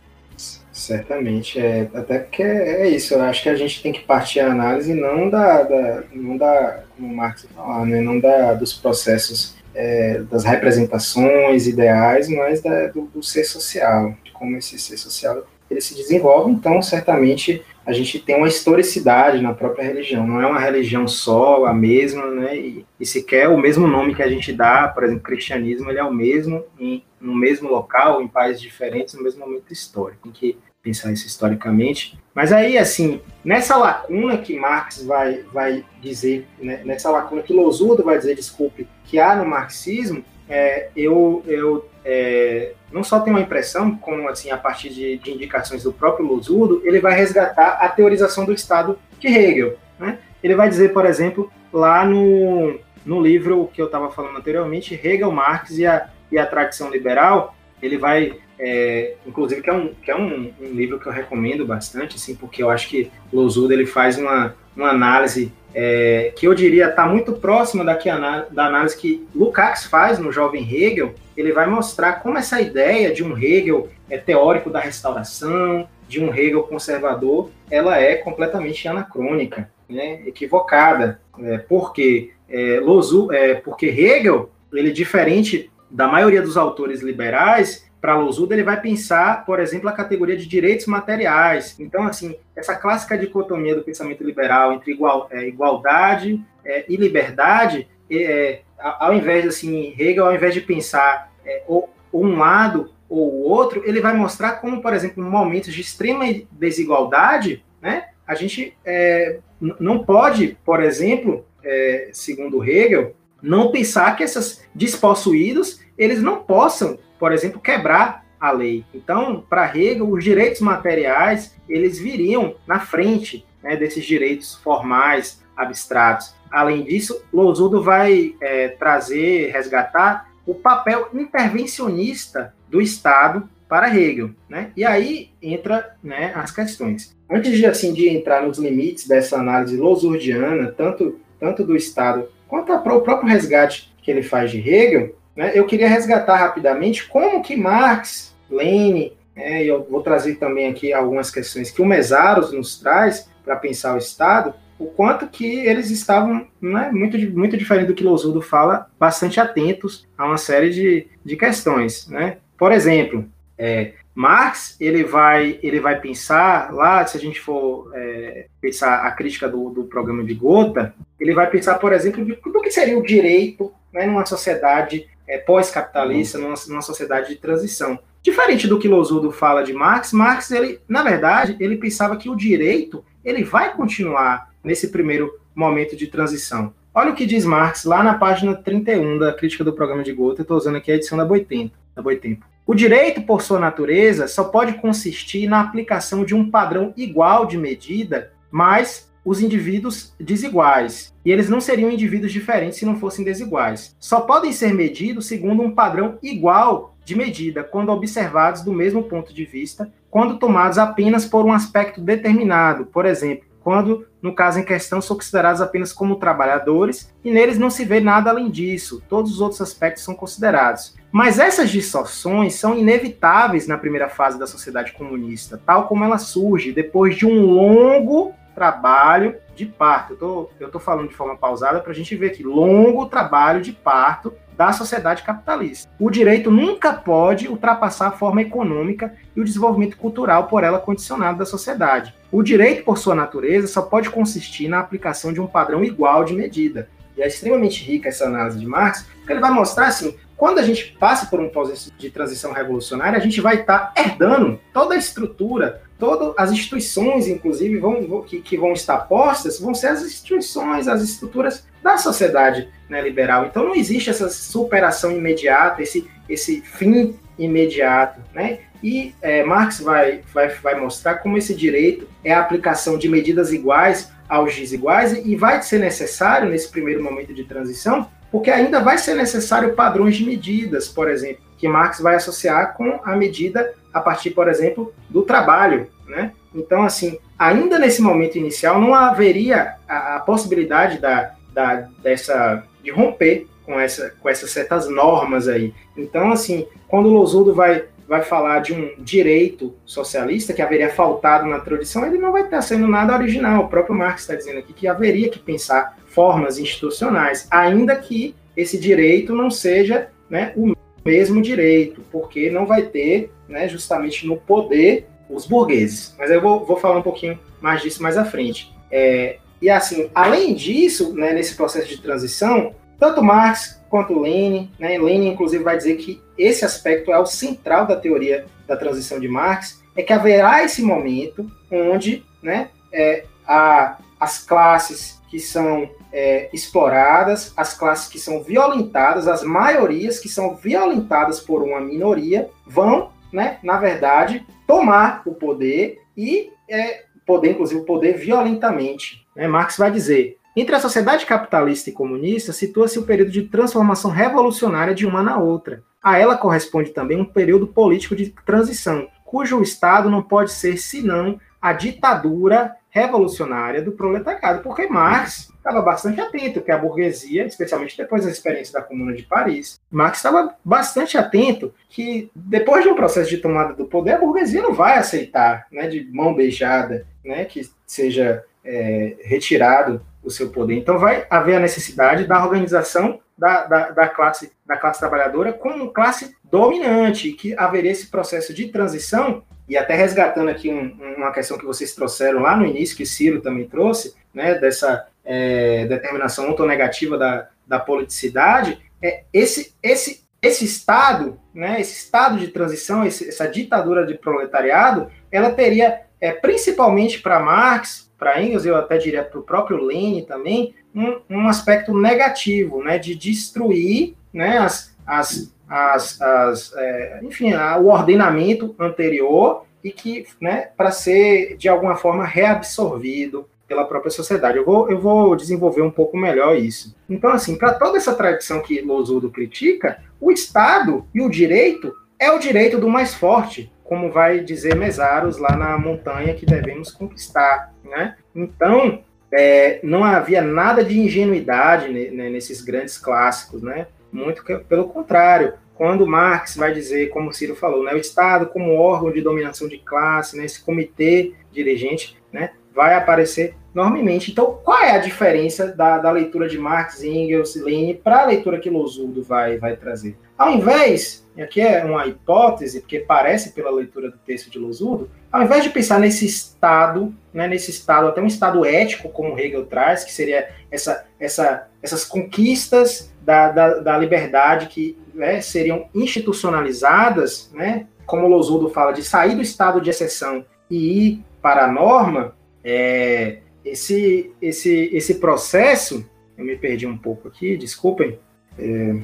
Certamente, 0.71 1.59
é, 1.59 1.89
até 1.93 2.19
porque 2.19 2.43
é 2.43 2.87
isso, 2.87 3.15
eu 3.15 3.21
acho 3.23 3.41
que 3.41 3.49
a 3.49 3.55
gente 3.55 3.81
tem 3.81 3.91
que 3.91 4.01
partir 4.01 4.39
a 4.39 4.51
análise 4.51 4.93
não 4.93 5.27
da, 5.27 5.63
da 5.63 6.03
não 6.13 6.37
da 6.37 6.83
como 6.95 7.11
o 7.11 7.15
Marx 7.15 7.47
fala, 7.55 7.85
né, 7.85 7.99
não 7.99 8.19
da, 8.19 8.53
dos 8.53 8.73
processos 8.73 9.55
é, 9.73 10.19
das 10.29 10.43
representações 10.43 11.65
ideais, 11.65 12.29
mas 12.29 12.61
da, 12.61 12.87
do, 12.87 13.07
do, 13.07 13.23
ser 13.23 13.43
social, 13.43 14.15
de 14.23 14.31
como 14.31 14.55
esse 14.57 14.77
ser 14.77 14.97
social 14.97 15.43
ele 15.69 15.81
se 15.81 15.95
desenvolve, 15.95 16.51
então 16.51 16.81
certamente 16.81 17.63
a 17.85 17.93
gente 17.93 18.19
tem 18.19 18.35
uma 18.35 18.47
historicidade 18.47 19.41
na 19.41 19.53
própria 19.53 19.85
religião, 19.85 20.27
não 20.27 20.41
é 20.41 20.45
uma 20.45 20.59
religião 20.59 21.07
só, 21.07 21.65
a 21.65 21.73
mesma, 21.73 22.25
né, 22.27 22.57
e, 22.57 22.85
e 22.99 23.05
sequer 23.05 23.47
o 23.47 23.57
mesmo 23.57 23.87
nome 23.87 24.13
que 24.13 24.21
a 24.21 24.27
gente 24.27 24.51
dá, 24.51 24.87
por 24.89 25.05
exemplo, 25.05 25.23
cristianismo, 25.23 25.89
ele 25.89 25.99
é 25.99 26.03
o 26.03 26.13
mesmo 26.13 26.65
em, 26.77 27.01
no 27.19 27.33
mesmo 27.33 27.69
local, 27.69 28.21
em 28.21 28.27
países 28.27 28.61
diferentes, 28.61 29.13
no 29.13 29.23
mesmo 29.23 29.39
momento 29.39 29.71
histórico, 29.71 30.27
em 30.27 30.31
que 30.31 30.57
pensar 30.81 31.11
isso 31.11 31.27
historicamente. 31.27 32.17
Mas 32.33 32.51
aí, 32.51 32.77
assim, 32.77 33.21
nessa 33.43 33.75
lacuna 33.75 34.37
que 34.37 34.57
Marx 34.57 35.03
vai, 35.03 35.43
vai 35.53 35.85
dizer, 36.01 36.45
né, 36.61 36.81
nessa 36.85 37.09
lacuna 37.09 37.41
que 37.41 37.53
Losurdo 37.53 38.03
vai 38.03 38.17
dizer, 38.17 38.35
desculpe, 38.35 38.87
que 39.05 39.19
há 39.19 39.35
no 39.35 39.45
marxismo, 39.45 40.23
é, 40.49 40.89
eu, 40.95 41.43
eu 41.45 41.89
é, 42.05 42.73
não 42.91 43.03
só 43.03 43.19
tenho 43.19 43.35
uma 43.35 43.41
impressão, 43.41 43.95
como 43.97 44.27
assim, 44.29 44.49
a 44.49 44.57
partir 44.57 44.89
de, 44.89 45.17
de 45.17 45.31
indicações 45.31 45.83
do 45.83 45.91
próprio 45.91 46.25
Losurdo, 46.25 46.81
ele 46.85 46.99
vai 46.99 47.13
resgatar 47.13 47.77
a 47.81 47.89
teorização 47.89 48.45
do 48.45 48.53
Estado 48.53 48.97
de 49.19 49.27
Hegel. 49.27 49.77
Né? 49.99 50.19
Ele 50.41 50.55
vai 50.55 50.69
dizer, 50.69 50.93
por 50.93 51.05
exemplo, 51.05 51.51
lá 51.71 52.05
no, 52.05 52.79
no 53.05 53.21
livro 53.21 53.69
que 53.73 53.81
eu 53.81 53.87
estava 53.87 54.11
falando 54.11 54.37
anteriormente, 54.37 54.93
Hegel, 54.95 55.31
Marx 55.31 55.77
e 55.77 55.85
a, 55.85 56.09
e 56.31 56.37
a 56.37 56.45
tradição 56.45 56.89
liberal, 56.89 57.55
ele 57.81 57.97
vai 57.97 58.39
é, 58.59 59.15
inclusive 59.25 59.61
que 59.61 59.69
é, 59.69 59.73
um, 59.73 59.93
que 59.93 60.09
é 60.09 60.15
um, 60.15 60.51
um, 60.59 60.73
livro 60.73 60.99
que 60.99 61.07
eu 61.07 61.11
recomendo 61.11 61.65
bastante, 61.65 62.15
assim, 62.15 62.35
porque 62.35 62.63
eu 62.63 62.69
acho 62.69 62.89
que 62.89 63.11
Losuda 63.31 63.73
ele 63.73 63.85
faz 63.85 64.17
uma, 64.17 64.55
uma 64.75 64.89
análise 64.89 65.53
é, 65.75 66.33
que 66.35 66.47
eu 66.47 66.55
diria 66.55 66.89
está 66.89 67.05
muito 67.05 67.33
próxima 67.33 67.83
daqui 67.83 68.09
da 68.09 68.65
análise 68.65 68.97
que 68.97 69.27
Lukács 69.35 69.85
faz 69.85 70.17
no 70.17 70.31
Jovem 70.31 70.63
Hegel. 70.63 71.13
Ele 71.37 71.53
vai 71.53 71.67
mostrar 71.67 72.13
como 72.21 72.37
essa 72.37 72.59
ideia 72.59 73.13
de 73.13 73.23
um 73.23 73.37
Hegel 73.37 73.87
é, 74.09 74.17
teórico 74.17 74.69
da 74.69 74.79
restauração, 74.79 75.87
de 76.07 76.19
um 76.19 76.33
Hegel 76.33 76.63
conservador, 76.63 77.51
ela 77.69 77.97
é 77.97 78.15
completamente 78.15 78.87
anacrônica, 78.87 79.69
né, 79.87 80.21
equivocada. 80.25 81.21
É, 81.39 81.59
porque, 81.59 82.31
é, 82.49 82.79
Lozu, 82.81 83.31
é, 83.31 83.55
porque 83.55 83.85
Hegel, 83.85 84.49
ele 84.73 84.91
diferente 84.91 85.69
da 85.89 86.07
maioria 86.07 86.41
dos 86.41 86.57
autores 86.57 87.01
liberais, 87.01 87.87
para 87.99 88.15
Losuda, 88.15 88.53
ele 88.53 88.63
vai 88.63 88.79
pensar, 88.79 89.45
por 89.45 89.59
exemplo, 89.59 89.89
a 89.89 89.91
categoria 89.91 90.37
de 90.37 90.47
direitos 90.47 90.85
materiais. 90.85 91.75
Então, 91.79 92.03
assim, 92.03 92.35
essa 92.55 92.75
clássica 92.75 93.17
dicotomia 93.17 93.75
do 93.75 93.83
pensamento 93.83 94.23
liberal 94.23 94.73
entre 94.73 94.91
igual, 94.91 95.27
é, 95.31 95.47
igualdade 95.47 96.41
é, 96.63 96.85
e 96.87 96.95
liberdade, 96.95 97.87
é, 98.09 98.61
ao 98.79 99.13
invés, 99.13 99.45
assim, 99.45 99.93
Hegel, 99.97 100.25
ao 100.25 100.33
invés 100.33 100.53
de 100.53 100.61
pensar 100.61 101.31
é, 101.45 101.63
ou, 101.67 101.89
um 102.13 102.37
lado 102.37 102.91
ou 103.09 103.33
o 103.33 103.43
outro, 103.43 103.83
ele 103.85 104.01
vai 104.01 104.13
mostrar 104.15 104.53
como, 104.53 104.81
por 104.81 104.93
exemplo, 104.93 105.23
em 105.23 105.29
momentos 105.29 105.73
de 105.73 105.81
extrema 105.81 106.25
desigualdade, 106.51 107.63
né, 107.81 108.09
a 108.25 108.35
gente 108.35 108.75
é, 108.85 109.39
não 109.59 110.03
pode, 110.03 110.57
por 110.65 110.81
exemplo, 110.81 111.45
é, 111.63 112.09
segundo 112.11 112.63
Hegel, 112.63 113.15
não 113.41 113.71
pensar 113.71 114.15
que 114.15 114.23
esses 114.23 114.65
despossuídos 114.73 115.79
eles 115.97 116.21
não 116.21 116.43
possam 116.43 116.97
por 117.19 117.31
exemplo, 117.31 117.59
quebrar 117.59 118.25
a 118.39 118.51
lei. 118.51 118.85
Então, 118.93 119.43
para 119.49 119.75
Hegel, 119.75 120.09
os 120.09 120.23
direitos 120.23 120.61
materiais 120.61 121.55
eles 121.67 121.97
viriam 121.97 122.55
na 122.67 122.79
frente 122.79 123.45
né, 123.61 123.75
desses 123.75 124.05
direitos 124.05 124.55
formais, 124.55 125.43
abstratos. 125.57 126.33
Além 126.51 126.83
disso, 126.83 127.21
Losudo 127.33 127.83
vai 127.83 128.35
é, 128.39 128.69
trazer, 128.69 129.51
resgatar 129.51 130.29
o 130.45 130.55
papel 130.55 131.09
intervencionista 131.13 132.53
do 132.69 132.81
Estado 132.81 133.49
para 133.67 133.93
Hegel, 133.93 134.29
né? 134.47 134.71
E 134.77 134.85
aí 134.85 135.31
entra 135.41 135.95
né, 136.01 136.31
as 136.35 136.51
questões. 136.51 137.15
Antes 137.29 137.57
de 137.57 137.65
assim 137.65 137.93
de 137.93 138.07
entrar 138.07 138.41
nos 138.43 138.57
limites 138.57 139.05
dessa 139.05 139.37
análise 139.37 139.75
losurdiana, 139.75 140.71
tanto 140.71 141.19
tanto 141.39 141.63
do 141.63 141.75
Estado 141.75 142.27
quanto 142.47 142.71
ao 142.71 142.81
próprio 142.81 143.27
resgate 143.29 143.93
que 144.01 144.09
ele 144.09 144.23
faz 144.23 144.49
de 144.51 144.57
Hegel, 144.57 145.15
né, 145.35 145.51
eu 145.53 145.65
queria 145.65 145.87
resgatar 145.87 146.37
rapidamente 146.37 147.07
como 147.07 147.43
que 147.43 147.55
Marx, 147.55 148.35
Lenin, 148.49 149.11
né, 149.35 149.63
e 149.63 149.67
eu 149.67 149.85
vou 149.89 150.01
trazer 150.01 150.35
também 150.35 150.67
aqui 150.67 150.91
algumas 150.93 151.29
questões 151.29 151.69
que 151.69 151.81
o 151.81 151.85
Mesaros 151.85 152.51
nos 152.51 152.79
traz 152.79 153.29
para 153.43 153.55
pensar 153.55 153.93
o 153.93 153.97
Estado, 153.99 154.53
o 154.79 154.85
quanto 154.85 155.27
que 155.27 155.45
eles 155.65 155.89
estavam, 155.89 156.47
né, 156.61 156.89
muito, 156.91 157.17
muito 157.37 157.57
diferente 157.57 157.87
do 157.87 157.93
que 157.93 158.03
Losudo 158.03 158.41
fala, 158.41 158.89
bastante 158.99 159.39
atentos 159.39 160.07
a 160.17 160.25
uma 160.25 160.37
série 160.37 160.69
de, 160.69 161.07
de 161.23 161.35
questões. 161.35 162.07
Né? 162.07 162.37
Por 162.57 162.71
exemplo, 162.71 163.25
é, 163.57 163.93
Marx 164.13 164.75
ele 164.79 165.03
vai, 165.03 165.59
ele 165.61 165.79
vai 165.79 165.99
pensar, 165.99 166.73
lá, 166.73 167.05
se 167.05 167.17
a 167.17 167.19
gente 167.19 167.39
for 167.39 167.91
é, 167.93 168.47
pensar 168.61 169.05
a 169.05 169.11
crítica 169.11 169.47
do, 169.47 169.69
do 169.69 169.83
programa 169.83 170.23
de 170.23 170.33
Gotha, 170.33 170.93
ele 171.19 171.33
vai 171.33 171.49
pensar, 171.49 171.75
por 171.75 171.93
exemplo, 171.93 172.25
do 172.25 172.61
que 172.61 172.71
seria 172.71 172.97
o 172.97 173.03
direito 173.03 173.71
né, 173.93 174.05
numa 174.05 174.25
sociedade 174.25 175.07
é, 175.27 175.37
pós-capitalista, 175.37 176.37
numa, 176.37 176.55
numa, 176.67 176.81
sociedade 176.81 177.29
de 177.29 177.35
transição. 177.35 177.99
Diferente 178.21 178.67
do 178.67 178.79
que 178.79 178.87
Losudo 178.87 179.31
fala 179.31 179.63
de 179.63 179.73
Marx, 179.73 180.13
Marx, 180.13 180.51
ele, 180.51 180.79
na 180.87 181.03
verdade, 181.03 181.55
ele 181.59 181.77
pensava 181.77 182.17
que 182.17 182.29
o 182.29 182.35
direito 182.35 183.03
ele 183.23 183.43
vai 183.43 183.73
continuar 183.73 184.46
nesse 184.63 184.89
primeiro 184.89 185.31
momento 185.55 185.95
de 185.95 186.07
transição. 186.07 186.73
Olha 186.93 187.11
o 187.11 187.15
que 187.15 187.25
diz 187.25 187.45
Marx 187.45 187.83
lá 187.83 188.03
na 188.03 188.15
página 188.15 188.55
31 188.55 189.19
da 189.19 189.33
crítica 189.33 189.63
do 189.63 189.73
programa 189.73 190.03
de 190.03 190.11
Gotha, 190.13 190.41
estou 190.41 190.57
usando 190.57 190.77
aqui 190.77 190.91
a 190.91 190.95
edição 190.95 191.17
da 191.17 191.25
Boitempo. 191.25 191.77
Da 191.95 192.01
Boitempo. 192.01 192.45
O 192.65 192.75
direito, 192.75 193.21
por 193.21 193.41
sua 193.41 193.59
natureza, 193.59 194.27
só 194.27 194.43
pode 194.43 194.73
consistir 194.73 195.47
na 195.47 195.61
aplicação 195.61 196.25
de 196.25 196.35
um 196.35 196.51
padrão 196.51 196.93
igual 196.97 197.45
de 197.45 197.57
medida, 197.57 198.33
mas 198.51 199.09
os 199.23 199.41
indivíduos 199.41 200.13
desiguais. 200.19 201.13
E 201.23 201.31
eles 201.31 201.49
não 201.49 201.61
seriam 201.61 201.91
indivíduos 201.91 202.31
diferentes 202.31 202.79
se 202.79 202.85
não 202.85 202.95
fossem 202.95 203.23
desiguais. 203.23 203.95
Só 203.99 204.21
podem 204.21 204.51
ser 204.51 204.73
medidos 204.73 205.27
segundo 205.27 205.61
um 205.61 205.71
padrão 205.71 206.17
igual 206.23 206.97
de 207.05 207.15
medida, 207.15 207.63
quando 207.63 207.89
observados 207.89 208.61
do 208.61 208.73
mesmo 208.73 209.03
ponto 209.03 209.33
de 209.33 209.45
vista, 209.45 209.89
quando 210.09 210.37
tomados 210.37 210.77
apenas 210.77 211.25
por 211.25 211.45
um 211.45 211.53
aspecto 211.53 212.01
determinado, 212.01 212.85
por 212.85 213.05
exemplo, 213.05 213.46
quando, 213.67 214.07
no 214.21 214.33
caso 214.33 214.61
em 214.61 214.63
questão, 214.63 215.01
são 215.01 215.17
considerados 215.17 215.59
apenas 215.59 215.91
como 215.91 216.15
trabalhadores 216.15 217.13
e 217.21 217.29
neles 217.29 217.57
não 217.57 217.69
se 217.69 217.83
vê 217.83 217.99
nada 217.99 218.29
além 218.29 218.49
disso, 218.49 219.03
todos 219.09 219.29
os 219.29 219.41
outros 219.41 219.59
aspectos 219.59 220.05
são 220.05 220.15
considerados. 220.15 220.95
Mas 221.11 221.37
essas 221.37 221.69
distorções 221.69 222.55
são 222.55 222.77
inevitáveis 222.77 223.67
na 223.67 223.77
primeira 223.77 224.07
fase 224.07 224.39
da 224.39 224.47
sociedade 224.47 224.93
comunista, 224.93 225.61
tal 225.65 225.85
como 225.85 226.05
ela 226.05 226.17
surge 226.17 226.71
depois 226.71 227.17
de 227.17 227.25
um 227.25 227.41
longo 227.41 228.33
trabalho 228.55 229.35
de 229.53 229.65
parto. 229.65 230.13
Eu 230.13 230.17
tô, 230.17 230.49
eu 230.61 230.71
tô 230.71 230.79
falando 230.79 231.09
de 231.09 231.15
forma 231.15 231.35
pausada 231.35 231.81
para 231.81 231.91
a 231.91 231.95
gente 231.95 232.15
ver 232.15 232.27
aqui. 232.27 232.43
Longo 232.43 233.07
trabalho 233.07 233.59
de 233.59 233.73
parto 233.73 234.33
da 234.57 234.73
sociedade 234.73 235.21
capitalista. 235.21 235.89
O 235.99 236.09
direito 236.09 236.49
nunca 236.49 236.91
pode 236.91 237.47
ultrapassar 237.47 238.07
a 238.07 238.11
forma 238.11 238.41
econômica 238.41 239.13
e 239.35 239.39
o 239.39 239.45
desenvolvimento 239.45 239.97
cultural 239.97 240.47
por 240.47 240.63
ela 240.63 240.79
condicionado 240.79 241.37
da 241.37 241.45
sociedade. 241.45 242.13
O 242.31 242.41
direito, 242.41 242.83
por 242.83 242.97
sua 242.97 243.13
natureza, 243.13 243.67
só 243.67 243.83
pode 243.83 244.09
consistir 244.09 244.67
na 244.67 244.79
aplicação 244.79 245.31
de 245.31 245.39
um 245.39 245.47
padrão 245.47 245.83
igual 245.83 246.23
de 246.23 246.33
medida. 246.33 246.89
E 247.15 247.21
é 247.21 247.27
extremamente 247.27 247.83
rica 247.83 248.09
essa 248.09 248.25
análise 248.25 248.59
de 248.59 248.65
Marx, 248.65 249.05
porque 249.17 249.33
ele 249.33 249.39
vai 249.39 249.51
mostrar 249.51 249.87
assim, 249.87 250.15
quando 250.35 250.59
a 250.59 250.63
gente 250.63 250.95
passa 250.99 251.25
por 251.25 251.39
um 251.39 251.49
processo 251.49 251.91
de 251.97 252.11
transição 252.11 252.51
revolucionária, 252.51 253.17
a 253.17 253.21
gente 253.21 253.41
vai 253.41 253.61
estar 253.61 253.91
tá 253.91 254.01
herdando 254.01 254.59
toda 254.71 254.93
a 254.93 254.97
estrutura, 254.97 255.81
todas 255.97 256.35
as 256.37 256.51
instituições, 256.51 257.27
inclusive, 257.27 257.79
vão, 257.79 258.21
que, 258.21 258.39
que, 258.39 258.55
vão 258.55 258.73
estar 258.73 258.99
postas, 258.99 259.59
vão 259.59 259.73
ser 259.73 259.87
as 259.87 260.03
instituições, 260.03 260.87
as 260.87 261.01
estruturas 261.01 261.65
da 261.87 261.97
sociedade 261.97 262.67
né, 262.89 263.01
liberal. 263.01 263.45
Então 263.45 263.63
não 263.63 263.73
existe 263.73 264.09
essa 264.09 264.29
superação 264.29 265.11
imediata, 265.11 265.81
esse, 265.81 266.05
esse 266.27 266.61
fim 266.61 267.17
imediato, 267.39 268.19
né? 268.33 268.59
E 268.83 269.15
é, 269.21 269.43
Marx 269.43 269.79
vai, 269.79 270.21
vai, 270.33 270.49
vai 270.49 270.79
mostrar 270.79 271.15
como 271.15 271.37
esse 271.37 271.55
direito 271.55 272.07
é 272.23 272.33
a 272.33 272.41
aplicação 272.41 272.97
de 272.97 273.07
medidas 273.07 273.51
iguais 273.53 274.11
aos 274.27 274.53
desiguais 274.53 275.13
e 275.25 275.35
vai 275.35 275.61
ser 275.61 275.79
necessário, 275.79 276.49
nesse 276.49 276.69
primeiro 276.69 277.01
momento 277.01 277.33
de 277.33 277.45
transição, 277.45 278.07
porque 278.29 278.51
ainda 278.51 278.81
vai 278.81 278.97
ser 278.97 279.15
necessário 279.15 279.73
padrões 279.73 280.17
de 280.17 280.25
medidas, 280.25 280.89
por 280.89 281.09
exemplo, 281.09 281.41
que 281.57 281.67
Marx 281.67 282.01
vai 282.01 282.15
associar 282.15 282.75
com 282.75 282.99
a 283.03 283.15
medida 283.15 283.73
a 283.93 284.01
partir, 284.01 284.31
por 284.31 284.49
exemplo, 284.49 284.93
do 285.09 285.23
trabalho, 285.23 285.87
né? 286.05 286.33
Então, 286.53 286.83
assim, 286.83 287.17
ainda 287.39 287.79
nesse 287.79 288.01
momento 288.01 288.37
inicial 288.37 288.79
não 288.79 288.93
haveria 288.93 289.75
a, 289.87 290.17
a 290.17 290.19
possibilidade 290.19 290.99
da, 290.99 291.36
da, 291.57 291.87
dessa 292.03 292.63
de 292.83 292.91
romper 292.91 293.47
com, 293.65 293.79
essa, 293.79 294.13
com 294.21 294.29
essas 294.29 294.51
certas 294.51 294.87
normas 294.87 295.47
aí. 295.47 295.73
Então, 295.97 296.31
assim, 296.31 296.67
quando 296.87 297.07
o 297.07 297.13
Losudo 297.13 297.51
vai 297.51 297.85
vai 298.07 298.23
falar 298.23 298.59
de 298.59 298.73
um 298.73 298.91
direito 298.99 299.75
socialista 299.85 300.53
que 300.53 300.61
haveria 300.61 300.89
faltado 300.89 301.45
na 301.45 301.59
tradição, 301.59 302.05
ele 302.05 302.17
não 302.17 302.31
vai 302.31 302.43
estar 302.43 302.61
sendo 302.61 302.87
nada 302.87 303.13
original. 303.13 303.65
O 303.65 303.67
próprio 303.67 303.93
Marx 303.93 304.21
está 304.21 304.33
dizendo 304.33 304.59
aqui 304.59 304.71
que 304.71 304.87
haveria 304.87 305.27
que 305.27 305.37
pensar 305.37 305.97
formas 306.05 306.57
institucionais, 306.57 307.49
ainda 307.51 307.93
que 307.97 308.33
esse 308.55 308.79
direito 308.79 309.35
não 309.35 309.51
seja 309.51 310.07
né, 310.29 310.53
o 310.55 310.73
mesmo 311.03 311.41
direito, 311.41 312.01
porque 312.09 312.49
não 312.49 312.65
vai 312.65 312.83
ter 312.83 313.29
né, 313.45 313.67
justamente 313.67 314.25
no 314.25 314.37
poder 314.37 315.05
os 315.29 315.45
burgueses. 315.45 316.15
Mas 316.17 316.31
eu 316.31 316.39
vou, 316.39 316.63
vou 316.63 316.77
falar 316.77 316.99
um 316.99 317.03
pouquinho 317.03 317.37
mais 317.59 317.81
disso 317.81 318.01
mais 318.01 318.17
à 318.17 318.23
frente. 318.23 318.73
É, 318.89 319.37
e 319.61 319.69
assim, 319.69 320.09
além 320.13 320.53
disso, 320.53 321.13
né, 321.13 321.33
nesse 321.33 321.55
processo 321.55 321.87
de 321.87 322.01
transição, 322.01 322.73
tanto 322.99 323.23
Marx 323.23 323.81
quanto 323.89 324.19
Lenin, 324.19 324.71
né, 324.79 324.97
Lenin 324.97 325.29
inclusive 325.29 325.63
vai 325.63 325.77
dizer 325.77 325.95
que 325.97 326.21
esse 326.37 326.65
aspecto 326.65 327.11
é 327.11 327.19
o 327.19 327.25
central 327.25 327.85
da 327.85 327.95
teoria 327.95 328.45
da 328.67 328.75
transição 328.75 329.19
de 329.19 329.27
Marx, 329.27 329.81
é 329.95 330.03
que 330.03 330.13
haverá 330.13 330.63
esse 330.63 330.81
momento 330.81 331.49
onde 331.71 332.23
né, 332.41 332.69
é, 332.91 333.25
a, 333.47 333.97
as 334.19 334.39
classes 334.39 335.21
que 335.29 335.39
são 335.39 335.89
é, 336.11 336.49
exploradas, 336.53 337.53
as 337.57 337.73
classes 337.73 338.07
que 338.07 338.19
são 338.19 338.41
violentadas, 338.43 339.27
as 339.27 339.43
maiorias 339.43 340.19
que 340.19 340.29
são 340.29 340.55
violentadas 340.55 341.39
por 341.39 341.63
uma 341.63 341.81
minoria, 341.81 342.49
vão, 342.65 343.11
né, 343.31 343.59
na 343.61 343.77
verdade, 343.77 344.45
tomar 344.65 345.21
o 345.25 345.33
poder 345.33 346.01
e 346.15 346.51
é, 346.69 347.03
poder, 347.25 347.51
inclusive, 347.51 347.81
o 347.81 347.85
poder 347.85 348.17
violentamente. 348.17 349.26
Né? 349.37 349.47
Marx 349.47 349.77
vai 349.77 349.91
dizer: 349.91 350.37
entre 350.55 350.75
a 350.75 350.79
sociedade 350.79 351.25
capitalista 351.25 351.91
e 351.91 351.93
comunista, 351.93 352.51
situa-se 352.51 352.97
o 352.97 353.03
período 353.03 353.31
de 353.31 353.43
transformação 353.43 354.09
revolucionária 354.09 354.95
de 354.95 355.05
uma 355.05 355.21
na 355.21 355.37
outra. 355.37 355.83
A 356.03 356.17
ela 356.17 356.35
corresponde 356.35 356.89
também 356.89 357.21
um 357.21 357.25
período 357.25 357.67
político 357.67 358.15
de 358.15 358.33
transição, 358.45 359.07
cujo 359.23 359.61
Estado 359.61 360.09
não 360.09 360.23
pode 360.23 360.51
ser 360.51 360.77
senão 360.77 361.39
a 361.61 361.73
ditadura 361.73 362.75
revolucionária 362.89 363.81
do 363.81 363.91
proletariado, 363.91 364.63
porque 364.63 364.87
Marx 364.87 365.51
estava 365.55 365.81
bastante 365.81 366.19
atento 366.19 366.61
que 366.61 366.71
a 366.71 366.77
burguesia, 366.77 367.45
especialmente 367.45 367.97
depois 367.97 368.23
da 368.23 368.31
experiência 368.31 368.73
da 368.73 368.81
Comuna 368.81 369.13
de 369.13 369.23
Paris, 369.23 369.79
Marx 369.91 370.17
estava 370.17 370.55
bastante 370.63 371.17
atento 371.17 371.73
que 371.89 372.31
depois 372.33 372.83
de 372.83 372.89
um 372.89 372.95
processo 372.95 373.29
de 373.29 373.37
tomada 373.37 373.73
do 373.73 373.85
poder, 373.85 374.13
a 374.13 374.19
burguesia 374.19 374.61
não 374.61 374.73
vai 374.73 374.97
aceitar, 374.97 375.67
né, 375.71 375.87
de 375.87 376.09
mão 376.11 376.33
beijada, 376.33 377.05
né, 377.23 377.45
que 377.45 377.69
seja 377.85 378.43
é, 378.67 379.15
retirado 379.23 380.05
o 380.21 380.29
seu 380.29 380.49
poder. 380.49 380.75
Então 380.75 380.99
vai 380.99 381.25
haver 381.29 381.55
a 381.55 381.59
necessidade 381.59 382.25
da 382.25 382.43
organização 382.43 383.19
da, 383.37 383.65
da, 383.65 383.89
da, 383.91 384.09
classe, 384.09 384.51
da 384.65 384.75
classe 384.75 384.99
trabalhadora 384.99 385.53
como 385.53 385.91
classe 385.91 386.35
dominante, 386.43 387.31
que 387.31 387.57
haveria 387.57 387.91
esse 387.91 388.07
processo 388.07 388.53
de 388.53 388.67
transição, 388.67 389.43
e 389.69 389.77
até 389.77 389.95
resgatando 389.95 390.49
aqui 390.49 390.69
um, 390.69 391.15
uma 391.17 391.31
questão 391.31 391.57
que 391.57 391.65
vocês 391.65 391.93
trouxeram 391.93 392.41
lá 392.41 392.55
no 392.55 392.65
início, 392.65 392.97
que 392.97 393.05
Ciro 393.05 393.41
também 393.41 393.67
trouxe, 393.67 394.15
né, 394.33 394.55
dessa 394.55 395.07
é, 395.23 395.85
determinação 395.85 396.47
autonegativa 396.47 397.17
da, 397.17 397.49
da 397.65 397.79
politicidade, 397.79 398.81
é, 399.01 399.23
esse, 399.31 399.75
esse, 399.83 400.23
esse 400.41 400.65
estado, 400.65 401.39
né, 401.53 401.79
esse 401.79 402.05
estado 402.05 402.39
de 402.39 402.47
transição, 402.47 403.05
esse, 403.05 403.27
essa 403.27 403.47
ditadura 403.47 404.05
de 404.05 404.15
proletariado, 404.15 405.11
ela 405.31 405.51
teria, 405.51 406.01
é, 406.19 406.31
principalmente 406.31 407.19
para 407.19 407.39
Marx, 407.39 408.06
para 408.17 408.41
Engels, 408.41 408.65
eu 408.65 408.75
até 408.75 408.97
diria 408.97 409.23
para 409.23 409.39
o 409.39 409.43
próprio 409.43 409.77
Lenin 409.77 410.23
também, 410.23 410.73
um, 410.93 411.19
um, 411.29 411.47
aspecto 411.47 411.95
negativo, 411.95 412.83
né, 412.83 412.97
de 412.97 413.13
destruir 413.13 414.15
né, 414.33 414.57
as, 414.57 414.95
as, 415.05 415.53
as, 415.69 416.21
as 416.21 416.73
é, 416.75 417.19
enfim, 417.23 417.53
a, 417.53 417.77
o 417.77 417.87
ordenamento 417.87 418.75
anterior 418.79 419.65
e 419.83 419.91
que, 419.91 420.25
né, 420.41 420.69
para 420.75 420.91
ser 420.91 421.55
de 421.57 421.69
alguma 421.69 421.95
forma 421.95 422.25
reabsorvido 422.25 423.47
pela 423.67 423.85
própria 423.85 424.09
sociedade. 424.09 424.57
Eu 424.57 424.65
vou, 424.65 424.89
eu 424.89 424.99
vou 424.99 425.35
desenvolver 425.35 425.81
um 425.81 425.91
pouco 425.91 426.17
melhor 426.17 426.55
isso. 426.57 426.95
Então, 427.09 427.31
assim, 427.31 427.57
para 427.57 427.73
toda 427.73 427.97
essa 427.97 428.15
tradição 428.15 428.61
que 428.61 428.81
Losudo 428.81 429.29
critica, 429.29 430.01
o 430.19 430.31
Estado 430.31 431.05
e 431.13 431.21
o 431.21 431.29
direito 431.29 431.93
é 432.19 432.31
o 432.31 432.39
direito 432.39 432.79
do 432.79 432.89
mais 432.89 433.13
forte, 433.13 433.71
como 433.87 434.11
vai 434.11 434.41
dizer 434.41 434.75
Mesaros 434.75 435.37
lá 435.37 435.55
na 435.55 435.77
montanha 435.77 436.33
que 436.33 436.45
devemos 436.45 436.91
conquistar, 436.91 437.73
né? 437.83 438.15
Então, 438.35 439.01
é, 439.31 439.79
não 439.81 440.03
havia 440.03 440.41
nada 440.41 440.83
de 440.83 440.99
ingenuidade 440.99 441.89
né, 441.89 442.29
nesses 442.29 442.61
grandes 442.61 442.97
clássicos, 442.97 443.61
né? 443.61 443.87
Muito 444.11 444.43
que, 444.43 444.57
pelo 444.57 444.89
contrário, 444.89 445.53
quando 445.73 446.05
Marx 446.07 446.55
vai 446.55 446.73
dizer, 446.73 447.09
como 447.09 447.31
Ciro 447.31 447.55
falou, 447.55 447.83
né, 447.83 447.93
o 447.93 447.97
Estado 447.97 448.47
como 448.47 448.75
órgão 448.75 449.11
de 449.11 449.21
dominação 449.21 449.67
de 449.67 449.77
classe, 449.77 450.35
né, 450.35 450.45
esse 450.45 450.63
comitê 450.63 451.33
dirigente, 451.51 452.17
né, 452.31 452.51
vai 452.73 452.95
aparecer 452.95 453.55
enormemente. 453.77 454.31
Então, 454.31 454.59
qual 454.63 454.79
é 454.79 454.91
a 454.91 454.97
diferença 454.97 455.67
da, 455.67 455.99
da 455.99 456.09
leitura 456.09 456.49
de 456.49 456.57
Marx, 456.57 457.03
Engels, 457.03 457.55
Lenin 457.55 457.93
para 457.93 458.23
a 458.23 458.25
leitura 458.25 458.59
que 458.59 458.69
Losudo 458.69 459.21
vai, 459.21 459.59
vai 459.59 459.75
trazer? 459.75 460.17
Ao 460.35 460.51
invés 460.51 461.27
e 461.37 461.41
aqui 461.41 461.61
é 461.61 461.85
uma 461.85 462.07
hipótese, 462.07 462.79
porque 462.79 462.99
parece 462.99 463.51
pela 463.51 463.69
leitura 463.69 464.09
do 464.09 464.17
texto 464.17 464.49
de 464.49 464.57
Losudo, 464.57 465.07
ao 465.31 465.43
invés 465.43 465.63
de 465.63 465.69
pensar 465.69 465.99
nesse 465.99 466.25
estado, 466.25 467.13
né, 467.31 467.47
nesse 467.47 467.69
estado, 467.69 468.07
até 468.07 468.19
um 468.19 468.25
estado 468.25 468.65
ético, 468.65 469.09
como 469.09 469.37
Hegel 469.37 469.67
traz, 469.67 470.03
que 470.03 470.11
seria 470.11 470.49
essa, 470.71 471.05
essa, 471.19 471.67
essas 471.79 472.03
conquistas 472.03 473.13
da, 473.21 473.51
da, 473.51 473.73
da 473.75 473.97
liberdade 473.99 474.65
que 474.65 474.97
né, 475.13 475.39
seriam 475.39 475.87
institucionalizadas, 475.93 477.51
né, 477.53 477.85
como 478.03 478.27
Losudo 478.27 478.69
fala, 478.69 478.91
de 478.91 479.03
sair 479.03 479.35
do 479.35 479.41
estado 479.43 479.79
de 479.79 479.91
exceção 479.91 480.43
e 480.71 481.07
ir 481.07 481.25
para 481.39 481.65
a 481.65 481.71
norma, 481.71 482.35
é, 482.63 483.41
esse, 483.69 484.31
esse, 484.41 484.89
esse 484.93 485.15
processo, 485.15 486.05
eu 486.37 486.45
me 486.45 486.55
perdi 486.55 486.85
um 486.85 486.97
pouco 486.97 487.27
aqui, 487.27 487.57
desculpem, 487.57 488.19
é, 488.57 488.95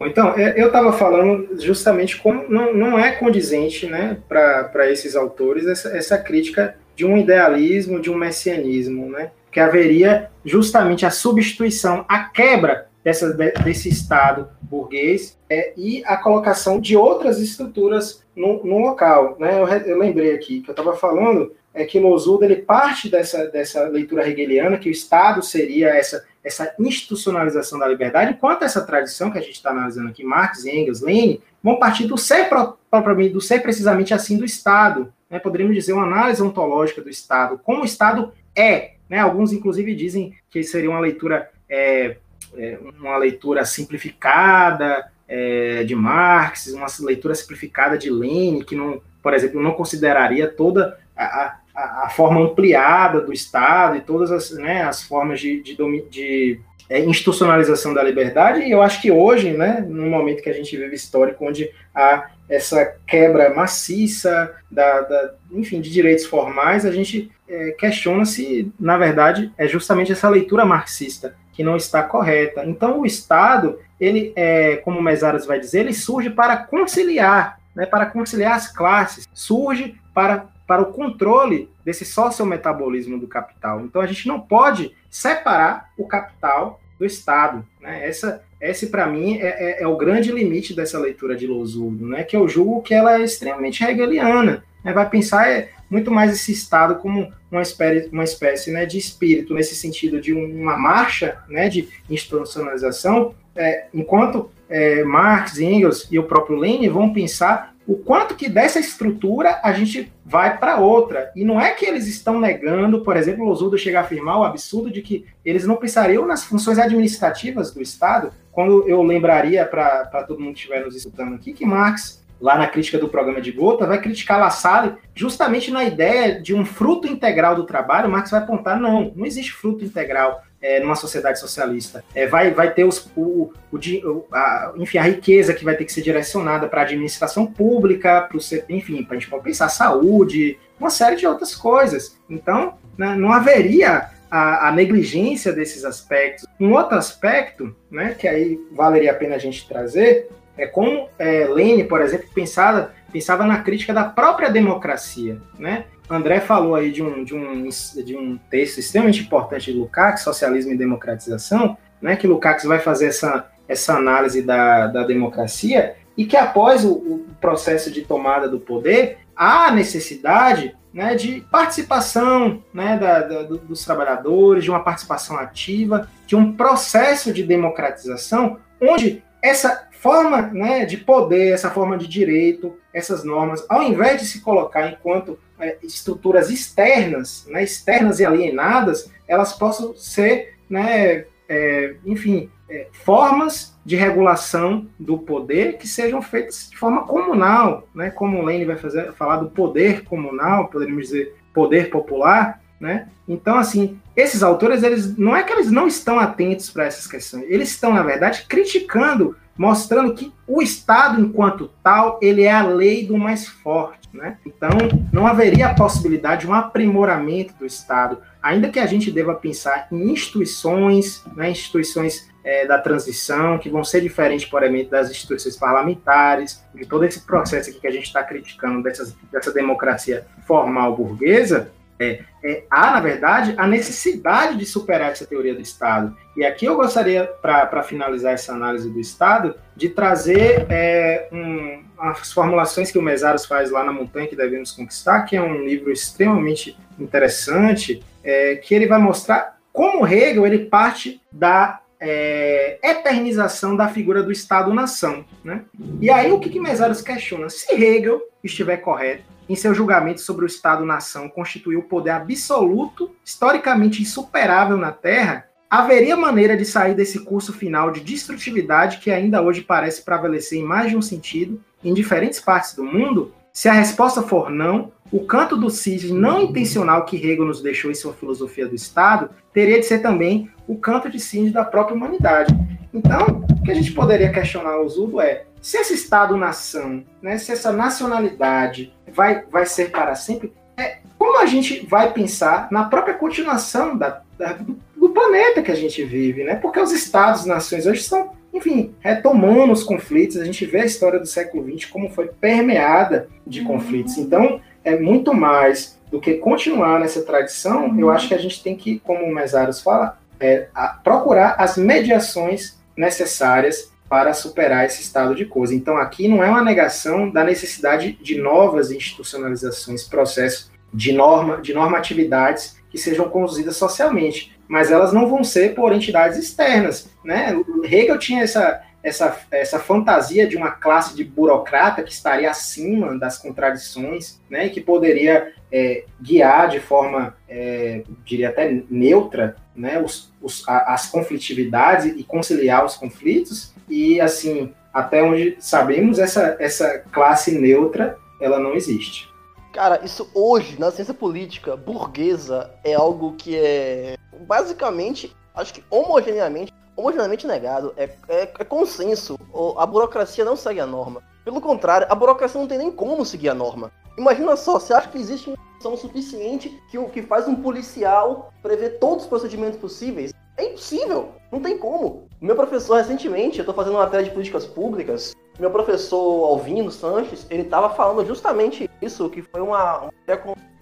Então, 0.00 0.34
é, 0.36 0.60
eu 0.60 0.66
estava 0.66 0.92
falando 0.92 1.60
justamente 1.60 2.20
como 2.20 2.48
não, 2.48 2.74
não 2.74 2.98
é 2.98 3.12
condizente 3.12 3.86
né, 3.86 4.18
para 4.28 4.90
esses 4.90 5.16
autores 5.16 5.66
essa, 5.66 5.96
essa 5.96 6.18
crítica 6.18 6.76
de 6.94 7.04
um 7.04 7.16
idealismo, 7.16 8.00
de 8.00 8.10
um 8.10 8.16
messianismo, 8.16 9.10
né? 9.10 9.30
Que 9.50 9.60
haveria 9.60 10.30
justamente 10.44 11.06
a 11.06 11.10
substituição, 11.10 12.04
a 12.08 12.24
quebra 12.24 12.88
dessa, 13.02 13.32
desse 13.32 13.88
Estado 13.88 14.48
burguês 14.62 15.38
é, 15.48 15.72
e 15.76 16.02
a 16.04 16.16
colocação 16.16 16.80
de 16.80 16.96
outras 16.96 17.40
estruturas 17.40 18.24
no, 18.34 18.64
no 18.64 18.78
local. 18.78 19.36
Né? 19.38 19.60
Eu, 19.60 19.66
eu, 19.66 19.98
lembrei 19.98 20.34
aqui 20.34 20.60
que 20.60 20.70
eu 20.70 20.72
estava 20.72 20.96
falando 20.96 21.52
é 21.74 21.84
que 21.84 21.98
Losuda 21.98 22.44
ele 22.44 22.56
parte 22.56 23.08
dessa, 23.08 23.48
dessa 23.48 23.82
leitura 23.88 24.28
hegeliana, 24.28 24.78
que 24.78 24.88
o 24.88 24.92
Estado 24.92 25.42
seria 25.42 25.88
essa, 25.88 26.24
essa 26.42 26.72
institucionalização 26.78 27.78
da 27.78 27.88
liberdade, 27.88 28.32
enquanto 28.32 28.62
essa 28.62 28.80
tradição 28.80 29.30
que 29.30 29.38
a 29.38 29.40
gente 29.40 29.54
está 29.54 29.70
analisando 29.70 30.08
aqui, 30.08 30.22
Marx, 30.22 30.64
Engels, 30.64 31.00
Lenin, 31.00 31.40
vão 31.62 31.78
partir 31.78 32.06
do 32.06 32.16
ser 32.16 32.48
propriamente, 32.90 33.32
do 33.32 33.40
ser 33.40 33.60
precisamente 33.60 34.14
assim 34.14 34.38
do 34.38 34.44
Estado. 34.44 35.12
Né? 35.28 35.40
Poderíamos 35.40 35.74
dizer 35.74 35.92
uma 35.92 36.04
análise 36.04 36.40
ontológica 36.40 37.02
do 37.02 37.10
Estado, 37.10 37.58
como 37.62 37.82
o 37.82 37.84
Estado 37.84 38.32
é. 38.54 38.92
Né? 39.08 39.18
Alguns, 39.18 39.52
inclusive, 39.52 39.94
dizem 39.96 40.32
que 40.48 40.62
seria 40.62 40.90
uma 40.90 41.00
leitura 41.00 41.50
é, 41.68 42.18
é, 42.56 42.78
uma 43.00 43.16
leitura 43.16 43.64
simplificada 43.64 45.10
é, 45.26 45.82
de 45.82 45.94
Marx, 45.94 46.68
uma 46.68 46.86
leitura 47.00 47.34
simplificada 47.34 47.98
de 47.98 48.10
Lenin, 48.10 48.62
que 48.62 48.76
não, 48.76 49.02
por 49.22 49.34
exemplo, 49.34 49.60
não 49.60 49.72
consideraria 49.72 50.46
toda 50.46 50.98
a, 51.16 51.58
a 51.74 52.08
forma 52.08 52.40
ampliada 52.40 53.20
do 53.20 53.32
Estado 53.32 53.96
e 53.96 54.00
todas 54.00 54.30
as, 54.30 54.50
né, 54.52 54.82
as 54.82 55.02
formas 55.02 55.40
de, 55.40 55.60
de, 55.60 55.76
de 56.08 56.60
é, 56.88 57.00
institucionalização 57.00 57.92
da 57.92 58.02
liberdade, 58.02 58.60
e 58.60 58.70
eu 58.70 58.82
acho 58.82 59.00
que 59.00 59.10
hoje, 59.10 59.52
né, 59.52 59.84
no 59.88 60.06
momento 60.06 60.42
que 60.42 60.50
a 60.50 60.54
gente 60.54 60.76
vive 60.76 60.94
histórico, 60.94 61.44
onde 61.44 61.70
há 61.94 62.30
essa 62.48 62.84
quebra 63.06 63.52
maciça 63.54 64.54
da, 64.70 65.00
da 65.00 65.34
enfim, 65.50 65.80
de 65.80 65.90
direitos 65.90 66.26
formais, 66.26 66.84
a 66.84 66.92
gente 66.92 67.30
é, 67.48 67.70
questiona 67.72 68.24
se, 68.24 68.72
na 68.78 68.96
verdade, 68.96 69.52
é 69.56 69.66
justamente 69.66 70.12
essa 70.12 70.28
leitura 70.28 70.64
marxista 70.64 71.34
que 71.52 71.64
não 71.64 71.76
está 71.76 72.02
correta. 72.02 72.64
Então, 72.66 73.00
o 73.00 73.06
Estado, 73.06 73.78
ele, 73.98 74.32
é, 74.36 74.76
como 74.76 75.00
o 75.00 75.46
vai 75.46 75.58
dizer, 75.58 75.80
ele 75.80 75.94
surge 75.94 76.28
para 76.28 76.56
conciliar, 76.56 77.58
né, 77.74 77.86
para 77.86 78.06
conciliar 78.06 78.54
as 78.54 78.70
classes, 78.70 79.26
surge 79.32 79.94
para, 80.12 80.46
para 80.66 80.82
o 80.82 80.92
controle 80.92 81.68
desse 81.84 82.04
sociometabolismo 82.04 83.18
do 83.18 83.26
capital. 83.26 83.80
Então, 83.80 84.00
a 84.00 84.06
gente 84.06 84.26
não 84.26 84.40
pode 84.40 84.94
separar 85.10 85.90
o 85.96 86.06
capital 86.06 86.80
do 86.98 87.04
Estado. 87.04 87.64
Né? 87.80 88.08
Essa, 88.08 88.42
esse, 88.60 88.86
para 88.86 89.06
mim, 89.06 89.38
é, 89.38 89.80
é, 89.80 89.82
é, 89.82 89.86
o 89.86 89.96
grande 89.96 90.32
limite 90.32 90.74
dessa 90.74 90.98
leitura 90.98 91.36
de 91.36 91.46
Losurdo, 91.46 92.06
né? 92.06 92.24
que 92.24 92.36
eu 92.36 92.48
julgo 92.48 92.82
que 92.82 92.94
ela 92.94 93.20
é 93.20 93.24
extremamente 93.24 93.84
hegeliana. 93.84 94.64
Né? 94.82 94.92
Vai 94.92 95.08
pensar 95.08 95.50
é, 95.50 95.70
muito 95.90 96.10
mais 96.10 96.32
esse 96.32 96.52
Estado 96.52 96.96
como 96.96 97.32
uma 97.50 97.62
espécie, 97.62 98.08
uma 98.10 98.24
espécie 98.24 98.70
né, 98.72 98.86
de 98.86 98.98
espírito, 98.98 99.54
nesse 99.54 99.76
sentido 99.76 100.20
de 100.20 100.32
uma 100.32 100.76
marcha 100.76 101.38
né, 101.48 101.68
de 101.68 101.88
institucionalização, 102.10 103.34
é, 103.54 103.86
enquanto 103.94 104.50
é, 104.68 105.04
Marx, 105.04 105.58
Engels 105.58 106.08
e 106.10 106.18
o 106.18 106.24
próprio 106.24 106.56
Lenin 106.56 106.88
vão 106.88 107.12
pensar 107.12 107.73
o 107.86 107.96
quanto 107.96 108.34
que 108.34 108.48
dessa 108.48 108.78
estrutura 108.78 109.60
a 109.62 109.72
gente 109.72 110.12
vai 110.24 110.58
para 110.58 110.78
outra. 110.78 111.30
E 111.36 111.44
não 111.44 111.60
é 111.60 111.70
que 111.72 111.84
eles 111.84 112.06
estão 112.06 112.40
negando, 112.40 113.02
por 113.02 113.16
exemplo, 113.16 113.44
o 113.44 113.48
Losudo 113.48 113.76
chega 113.76 113.98
a 113.98 114.02
afirmar 114.02 114.38
o 114.38 114.44
absurdo 114.44 114.90
de 114.90 115.02
que 115.02 115.26
eles 115.44 115.66
não 115.66 115.76
pensariam 115.76 116.26
nas 116.26 116.44
funções 116.44 116.78
administrativas 116.78 117.72
do 117.72 117.82
Estado, 117.82 118.32
quando 118.50 118.88
eu 118.88 119.02
lembraria 119.02 119.64
para 119.66 120.24
todo 120.26 120.40
mundo 120.40 120.54
que 120.54 120.60
estiver 120.60 120.84
nos 120.84 120.96
escutando 120.96 121.34
aqui 121.34 121.52
que 121.52 121.66
Marx 121.66 122.24
lá 122.40 122.58
na 122.58 122.66
crítica 122.66 122.98
do 122.98 123.08
programa 123.08 123.40
de 123.40 123.52
Gota, 123.52 123.86
vai 123.86 124.00
criticar 124.00 124.38
La 124.38 124.50
Salle 124.50 124.96
justamente 125.14 125.70
na 125.70 125.84
ideia 125.84 126.42
de 126.42 126.54
um 126.54 126.64
fruto 126.64 127.08
integral 127.08 127.54
do 127.54 127.64
trabalho. 127.64 128.10
Marx 128.10 128.30
vai 128.30 128.40
apontar, 128.40 128.78
não, 128.78 129.12
não 129.16 129.24
existe 129.24 129.52
fruto 129.52 129.84
integral 129.84 130.42
é, 130.64 130.80
numa 130.80 130.96
sociedade 130.96 131.38
socialista. 131.38 132.02
É, 132.14 132.26
vai, 132.26 132.50
vai 132.50 132.72
ter 132.72 132.84
os, 132.84 133.10
o, 133.14 133.52
o, 133.70 134.26
a, 134.32 134.72
enfim, 134.76 134.96
a 134.96 135.02
riqueza 135.02 135.52
que 135.52 135.62
vai 135.62 135.76
ter 135.76 135.84
que 135.84 135.92
ser 135.92 136.00
direcionada 136.00 136.66
para 136.66 136.80
a 136.80 136.84
administração 136.84 137.46
pública, 137.46 138.22
para 138.22 138.38
o 138.38 138.40
enfim, 138.70 139.04
para 139.04 139.18
a 139.18 139.20
gente 139.20 139.30
pensar 139.42 139.68
saúde, 139.68 140.58
uma 140.80 140.88
série 140.88 141.16
de 141.16 141.26
outras 141.26 141.54
coisas. 141.54 142.18
Então, 142.30 142.78
né, 142.96 143.14
não 143.14 143.30
haveria 143.30 144.08
a, 144.30 144.68
a, 144.68 144.72
negligência 144.72 145.52
desses 145.52 145.84
aspectos. 145.84 146.46
Um 146.58 146.72
outro 146.72 146.96
aspecto, 146.96 147.76
né, 147.90 148.16
que 148.18 148.26
aí 148.26 148.58
valeria 148.72 149.10
a 149.10 149.14
pena 149.14 149.34
a 149.34 149.38
gente 149.38 149.68
trazer, 149.68 150.30
é 150.56 150.66
como 150.66 151.10
é, 151.18 151.44
Lênin, 151.46 151.84
por 151.84 152.00
exemplo, 152.00 152.26
pensava, 152.34 152.94
pensava 153.12 153.44
na 153.44 153.58
crítica 153.58 153.92
da 153.92 154.04
própria 154.04 154.48
democracia. 154.48 155.38
Né? 155.58 155.84
André 156.08 156.40
falou 156.40 156.74
aí 156.74 156.92
de 156.92 157.02
um, 157.02 157.24
de, 157.24 157.34
um, 157.34 157.68
de 157.68 158.16
um 158.16 158.38
texto 158.50 158.78
extremamente 158.78 159.22
importante 159.22 159.72
de 159.72 159.78
Lukács, 159.78 160.22
Socialismo 160.22 160.72
e 160.72 160.76
Democratização, 160.76 161.76
né, 162.00 162.16
que 162.16 162.26
Lukács 162.26 162.64
vai 162.64 162.78
fazer 162.78 163.06
essa, 163.06 163.50
essa 163.66 163.94
análise 163.94 164.42
da, 164.42 164.88
da 164.88 165.04
democracia, 165.04 165.96
e 166.16 166.24
que 166.26 166.36
após 166.36 166.84
o, 166.84 166.92
o 166.92 167.26
processo 167.40 167.90
de 167.90 168.02
tomada 168.02 168.48
do 168.48 168.60
poder, 168.60 169.18
há 169.34 169.70
necessidade 169.70 170.76
né, 170.92 171.14
de 171.16 171.40
participação 171.50 172.62
né, 172.72 172.96
da, 172.96 173.20
da, 173.20 173.42
dos 173.42 173.84
trabalhadores, 173.84 174.62
de 174.62 174.70
uma 174.70 174.84
participação 174.84 175.36
ativa, 175.38 176.08
de 176.26 176.36
um 176.36 176.52
processo 176.52 177.32
de 177.32 177.42
democratização, 177.42 178.58
onde 178.80 179.22
essa 179.42 179.88
forma 180.04 180.42
né, 180.52 180.84
de 180.84 180.98
poder, 180.98 181.54
essa 181.54 181.70
forma 181.70 181.96
de 181.96 182.06
direito, 182.06 182.76
essas 182.92 183.24
normas, 183.24 183.64
ao 183.70 183.82
invés 183.82 184.20
de 184.20 184.26
se 184.26 184.42
colocar 184.42 184.90
enquanto 184.90 185.38
é, 185.58 185.78
estruturas 185.82 186.50
externas, 186.50 187.46
né, 187.48 187.64
externas 187.64 188.20
e 188.20 188.26
alienadas, 188.26 189.10
elas 189.26 189.54
possam 189.54 189.96
ser, 189.96 190.58
né, 190.68 191.24
é, 191.48 191.94
enfim, 192.04 192.50
é, 192.68 192.88
formas 192.92 193.78
de 193.82 193.96
regulação 193.96 194.86
do 195.00 195.16
poder 195.16 195.78
que 195.78 195.88
sejam 195.88 196.20
feitas 196.20 196.68
de 196.70 196.76
forma 196.76 197.06
comunal, 197.06 197.88
né, 197.94 198.10
como 198.10 198.38
o 198.38 198.42
Lane 198.42 198.66
vai 198.66 198.76
fazer, 198.76 199.10
falar 199.14 199.38
do 199.38 199.48
poder 199.48 200.04
comunal, 200.04 200.68
poderíamos 200.68 201.04
dizer 201.04 201.34
poder 201.54 201.88
popular, 201.88 202.60
né? 202.78 203.08
Então, 203.26 203.56
assim, 203.56 203.98
esses 204.14 204.42
autores, 204.42 204.82
eles 204.82 205.16
não 205.16 205.34
é 205.34 205.42
que 205.42 205.52
eles 205.52 205.70
não 205.70 205.86
estão 205.86 206.18
atentos 206.18 206.68
para 206.68 206.84
essas 206.84 207.06
questões, 207.06 207.46
eles 207.48 207.70
estão, 207.70 207.94
na 207.94 208.02
verdade, 208.02 208.44
criticando 208.46 209.36
mostrando 209.56 210.14
que 210.14 210.32
o 210.46 210.60
Estado, 210.60 211.20
enquanto 211.20 211.70
tal, 211.82 212.18
ele 212.20 212.42
é 212.42 212.52
a 212.52 212.66
lei 212.66 213.06
do 213.06 213.16
mais 213.16 213.46
forte. 213.46 214.04
Né? 214.12 214.38
Então, 214.46 214.70
não 215.12 215.26
haveria 215.26 215.68
a 215.68 215.74
possibilidade 215.74 216.42
de 216.42 216.46
um 216.46 216.54
aprimoramento 216.54 217.54
do 217.54 217.66
Estado, 217.66 218.18
ainda 218.40 218.68
que 218.68 218.78
a 218.78 218.86
gente 218.86 219.10
deva 219.10 219.34
pensar 219.34 219.88
em 219.90 220.10
instituições, 220.12 221.24
né, 221.34 221.50
instituições 221.50 222.28
é, 222.44 222.66
da 222.66 222.78
transição, 222.78 223.58
que 223.58 223.68
vão 223.68 223.82
ser 223.82 224.02
diferentes, 224.02 224.46
por 224.46 224.62
exemplo, 224.62 224.90
das 224.90 225.10
instituições 225.10 225.56
parlamentares, 225.56 226.62
de 226.74 226.86
todo 226.86 227.04
esse 227.04 227.20
processo 227.20 227.72
que 227.80 227.86
a 227.86 227.90
gente 227.90 228.04
está 228.04 228.22
criticando 228.22 228.82
dessas, 228.82 229.16
dessa 229.32 229.50
democracia 229.50 230.26
formal 230.46 230.94
burguesa, 230.94 231.72
é, 231.98 232.20
é, 232.42 232.64
há, 232.70 232.92
na 232.92 233.00
verdade, 233.00 233.54
a 233.56 233.66
necessidade 233.66 234.56
de 234.56 234.66
superar 234.66 235.12
essa 235.12 235.26
teoria 235.26 235.54
do 235.54 235.60
Estado. 235.60 236.16
E 236.36 236.44
aqui 236.44 236.64
eu 236.64 236.76
gostaria, 236.76 237.24
para 237.24 237.82
finalizar 237.82 238.34
essa 238.34 238.52
análise 238.52 238.90
do 238.90 239.00
Estado, 239.00 239.54
de 239.76 239.88
trazer 239.88 240.66
é, 240.68 241.28
um, 241.32 241.82
as 241.98 242.32
formulações 242.32 242.90
que 242.90 242.98
o 242.98 243.02
Mesaros 243.02 243.46
faz 243.46 243.70
lá 243.70 243.84
na 243.84 243.92
Montanha 243.92 244.26
que 244.26 244.36
Devemos 244.36 244.72
Conquistar, 244.72 245.22
que 245.22 245.36
é 245.36 245.42
um 245.42 245.64
livro 245.64 245.92
extremamente 245.92 246.76
interessante, 246.98 248.02
é, 248.22 248.56
que 248.56 248.74
ele 248.74 248.86
vai 248.86 248.98
mostrar 248.98 249.58
como 249.72 250.06
Hegel 250.06 250.46
ele 250.46 250.66
parte 250.66 251.20
da 251.30 251.80
é, 252.00 252.78
eternização 252.82 253.74
da 253.74 253.88
figura 253.88 254.22
do 254.22 254.30
Estado-nação. 254.30 255.24
Né? 255.42 255.62
E 256.00 256.10
aí 256.10 256.30
o 256.30 256.38
que, 256.38 256.50
que 256.50 256.60
Mesaros 256.60 257.02
questiona? 257.02 257.48
Se 257.48 257.74
Hegel 257.74 258.20
estiver 258.42 258.76
correto, 258.78 259.24
em 259.48 259.54
seu 259.54 259.74
julgamento 259.74 260.20
sobre 260.20 260.44
o 260.44 260.46
Estado-nação, 260.46 261.28
constituiu 261.28 261.80
o 261.80 261.88
poder 261.88 262.10
absoluto, 262.10 263.10
historicamente 263.24 264.02
insuperável 264.02 264.76
na 264.76 264.92
Terra, 264.92 265.46
haveria 265.68 266.16
maneira 266.16 266.56
de 266.56 266.64
sair 266.64 266.94
desse 266.94 267.20
curso 267.20 267.52
final 267.52 267.90
de 267.90 268.00
destrutividade 268.00 268.98
que 268.98 269.10
ainda 269.10 269.42
hoje 269.42 269.62
parece 269.62 270.02
prevalecer 270.02 270.58
em 270.58 270.64
mais 270.64 270.90
de 270.90 270.96
um 270.96 271.02
sentido 271.02 271.60
em 271.82 271.92
diferentes 271.92 272.40
partes 272.40 272.74
do 272.74 272.84
mundo? 272.84 273.32
Se 273.52 273.68
a 273.68 273.72
resposta 273.72 274.22
for 274.22 274.50
não, 274.50 274.92
o 275.12 275.24
canto 275.24 275.56
do 275.56 275.70
cisne 275.70 276.12
não 276.12 276.42
intencional 276.42 277.04
que 277.04 277.16
Hegel 277.16 277.44
nos 277.44 277.62
deixou 277.62 277.90
em 277.90 277.94
sua 277.94 278.12
filosofia 278.12 278.66
do 278.66 278.74
Estado 278.74 279.30
teria 279.52 279.78
de 279.78 279.86
ser 279.86 280.00
também 280.00 280.50
o 280.66 280.76
canto 280.76 281.08
de 281.08 281.20
cisne 281.20 281.50
da 281.50 281.64
própria 281.64 281.96
humanidade. 281.96 282.52
Então, 282.92 283.44
o 283.50 283.62
que 283.62 283.70
a 283.70 283.74
gente 283.74 283.92
poderia 283.92 284.32
questionar 284.32 284.80
o 284.80 284.88
Zudo 284.88 285.20
é 285.20 285.44
se 285.64 285.78
esse 285.78 285.94
Estado-nação, 285.94 287.02
né, 287.22 287.38
se 287.38 287.50
essa 287.50 287.72
nacionalidade 287.72 288.92
vai, 289.10 289.44
vai 289.50 289.64
ser 289.64 289.90
para 289.90 290.14
sempre, 290.14 290.52
é, 290.76 290.98
como 291.18 291.38
a 291.38 291.46
gente 291.46 291.86
vai 291.86 292.12
pensar 292.12 292.68
na 292.70 292.84
própria 292.84 293.14
continuação 293.14 293.96
da, 293.96 294.20
da, 294.36 294.52
do, 294.52 294.78
do, 294.94 295.08
planeta 295.08 295.62
que 295.62 295.70
a 295.70 295.74
gente 295.74 296.04
vive, 296.04 296.44
né? 296.44 296.56
Porque 296.56 296.78
os 296.78 296.92
Estados-nações 296.92 297.86
hoje 297.86 298.02
são 298.02 298.32
enfim, 298.52 298.94
retomando 299.00 299.72
os 299.72 299.82
conflitos. 299.82 300.36
A 300.36 300.44
gente 300.44 300.66
vê 300.66 300.82
a 300.82 300.84
história 300.84 301.18
do 301.18 301.26
século 301.26 301.64
XX 301.66 301.88
como 301.90 302.10
foi 302.10 302.28
permeada 302.28 303.26
de 303.46 303.60
uhum. 303.60 303.66
conflitos. 303.66 304.18
Então, 304.18 304.60
é 304.84 304.98
muito 304.98 305.32
mais 305.32 305.98
do 306.10 306.20
que 306.20 306.34
continuar 306.34 307.00
nessa 307.00 307.22
tradição. 307.22 307.86
Uhum. 307.86 308.00
Eu 308.00 308.10
acho 308.10 308.28
que 308.28 308.34
a 308.34 308.38
gente 308.38 308.62
tem 308.62 308.76
que, 308.76 308.98
como 308.98 309.24
o 309.24 309.34
Mesaros 309.34 309.80
fala, 309.80 310.18
é, 310.38 310.68
procurar 311.02 311.56
as 311.58 311.78
mediações 311.78 312.78
necessárias 312.94 313.93
para 314.14 314.32
superar 314.32 314.86
esse 314.86 315.02
estado 315.02 315.34
de 315.34 315.44
coisa. 315.44 315.74
Então, 315.74 315.96
aqui 315.96 316.28
não 316.28 316.40
é 316.40 316.48
uma 316.48 316.62
negação 316.62 317.28
da 317.28 317.42
necessidade 317.42 318.12
de 318.22 318.40
novas 318.40 318.92
institucionalizações, 318.92 320.04
processos 320.04 320.70
de 320.92 321.12
norma, 321.12 321.60
de 321.60 321.74
normatividades 321.74 322.76
que 322.88 322.96
sejam 322.96 323.28
conduzidas 323.28 323.76
socialmente, 323.76 324.56
mas 324.68 324.92
elas 324.92 325.12
não 325.12 325.28
vão 325.28 325.42
ser 325.42 325.74
por 325.74 325.92
entidades 325.92 326.38
externas, 326.38 327.10
né? 327.24 327.60
Hegel 327.82 328.16
tinha 328.16 328.44
essa 328.44 328.82
essa, 329.02 329.38
essa 329.50 329.78
fantasia 329.78 330.46
de 330.46 330.56
uma 330.56 330.70
classe 330.70 331.14
de 331.14 331.22
burocrata 331.22 332.02
que 332.02 332.10
estaria 332.10 332.50
acima 332.50 333.18
das 333.18 333.36
contradições, 333.36 334.40
né, 334.48 334.66
e 334.66 334.70
que 334.70 334.80
poderia 334.80 335.52
é, 335.70 336.04
guiar 336.18 336.70
de 336.70 336.80
forma, 336.80 337.36
é, 337.46 338.02
diria 338.24 338.48
até 338.48 338.82
neutra, 338.88 339.56
né, 339.76 340.00
os, 340.00 340.32
os, 340.40 340.66
as 340.66 341.04
conflitividades 341.10 342.06
e 342.16 342.24
conciliar 342.24 342.82
os 342.82 342.96
conflitos, 342.96 343.73
e 343.88 344.20
assim, 344.20 344.72
até 344.92 345.22
onde 345.22 345.56
sabemos, 345.58 346.18
essa, 346.18 346.56
essa 346.58 346.98
classe 347.12 347.58
neutra, 347.58 348.16
ela 348.40 348.58
não 348.58 348.74
existe. 348.74 349.28
Cara, 349.72 350.00
isso 350.04 350.30
hoje, 350.34 350.78
na 350.78 350.90
ciência 350.90 351.14
política 351.14 351.76
burguesa, 351.76 352.70
é 352.84 352.94
algo 352.94 353.34
que 353.36 353.56
é 353.56 354.16
basicamente, 354.46 355.34
acho 355.54 355.74
que 355.74 355.84
homogeneamente 355.90 356.72
homogeneamente 356.96 357.46
negado, 357.46 357.92
é, 357.96 358.10
é, 358.28 358.42
é 358.42 358.64
consenso. 358.64 359.38
A 359.76 359.86
burocracia 359.86 360.44
não 360.44 360.56
segue 360.56 360.80
a 360.80 360.86
norma. 360.86 361.22
Pelo 361.44 361.60
contrário, 361.60 362.06
a 362.08 362.14
burocracia 362.14 362.60
não 362.60 362.68
tem 362.68 362.78
nem 362.78 362.90
como 362.90 363.24
seguir 363.24 363.48
a 363.48 363.54
norma. 363.54 363.92
Imagina 364.16 364.56
só, 364.56 364.78
você 364.78 364.94
acha 364.94 365.08
que 365.08 365.18
existe 365.18 365.48
uma 365.50 365.58
ação 365.78 365.96
suficiente 365.96 366.70
que, 366.90 367.02
que 367.08 367.22
faz 367.22 367.48
um 367.48 367.56
policial 367.56 368.52
prever 368.62 368.98
todos 368.98 369.24
os 369.24 369.28
procedimentos 369.28 369.78
possíveis? 369.78 370.32
É 370.56 370.66
impossível, 370.66 371.32
não 371.50 371.60
tem 371.60 371.76
como. 371.76 372.28
Meu 372.44 372.54
professor, 372.54 372.98
recentemente, 372.98 373.58
eu 373.58 373.62
estou 373.62 373.74
fazendo 373.74 373.94
uma 373.94 374.04
matéria 374.04 374.26
de 374.26 374.30
políticas 374.30 374.66
públicas, 374.66 375.34
meu 375.58 375.70
professor 375.70 376.44
Alvino 376.44 376.90
Sanches, 376.90 377.46
ele 377.48 377.62
estava 377.62 377.88
falando 377.88 378.22
justamente 378.26 378.90
isso, 379.00 379.30
que 379.30 379.40
foi 379.40 379.62
uma, 379.62 380.00
uma 380.00 380.12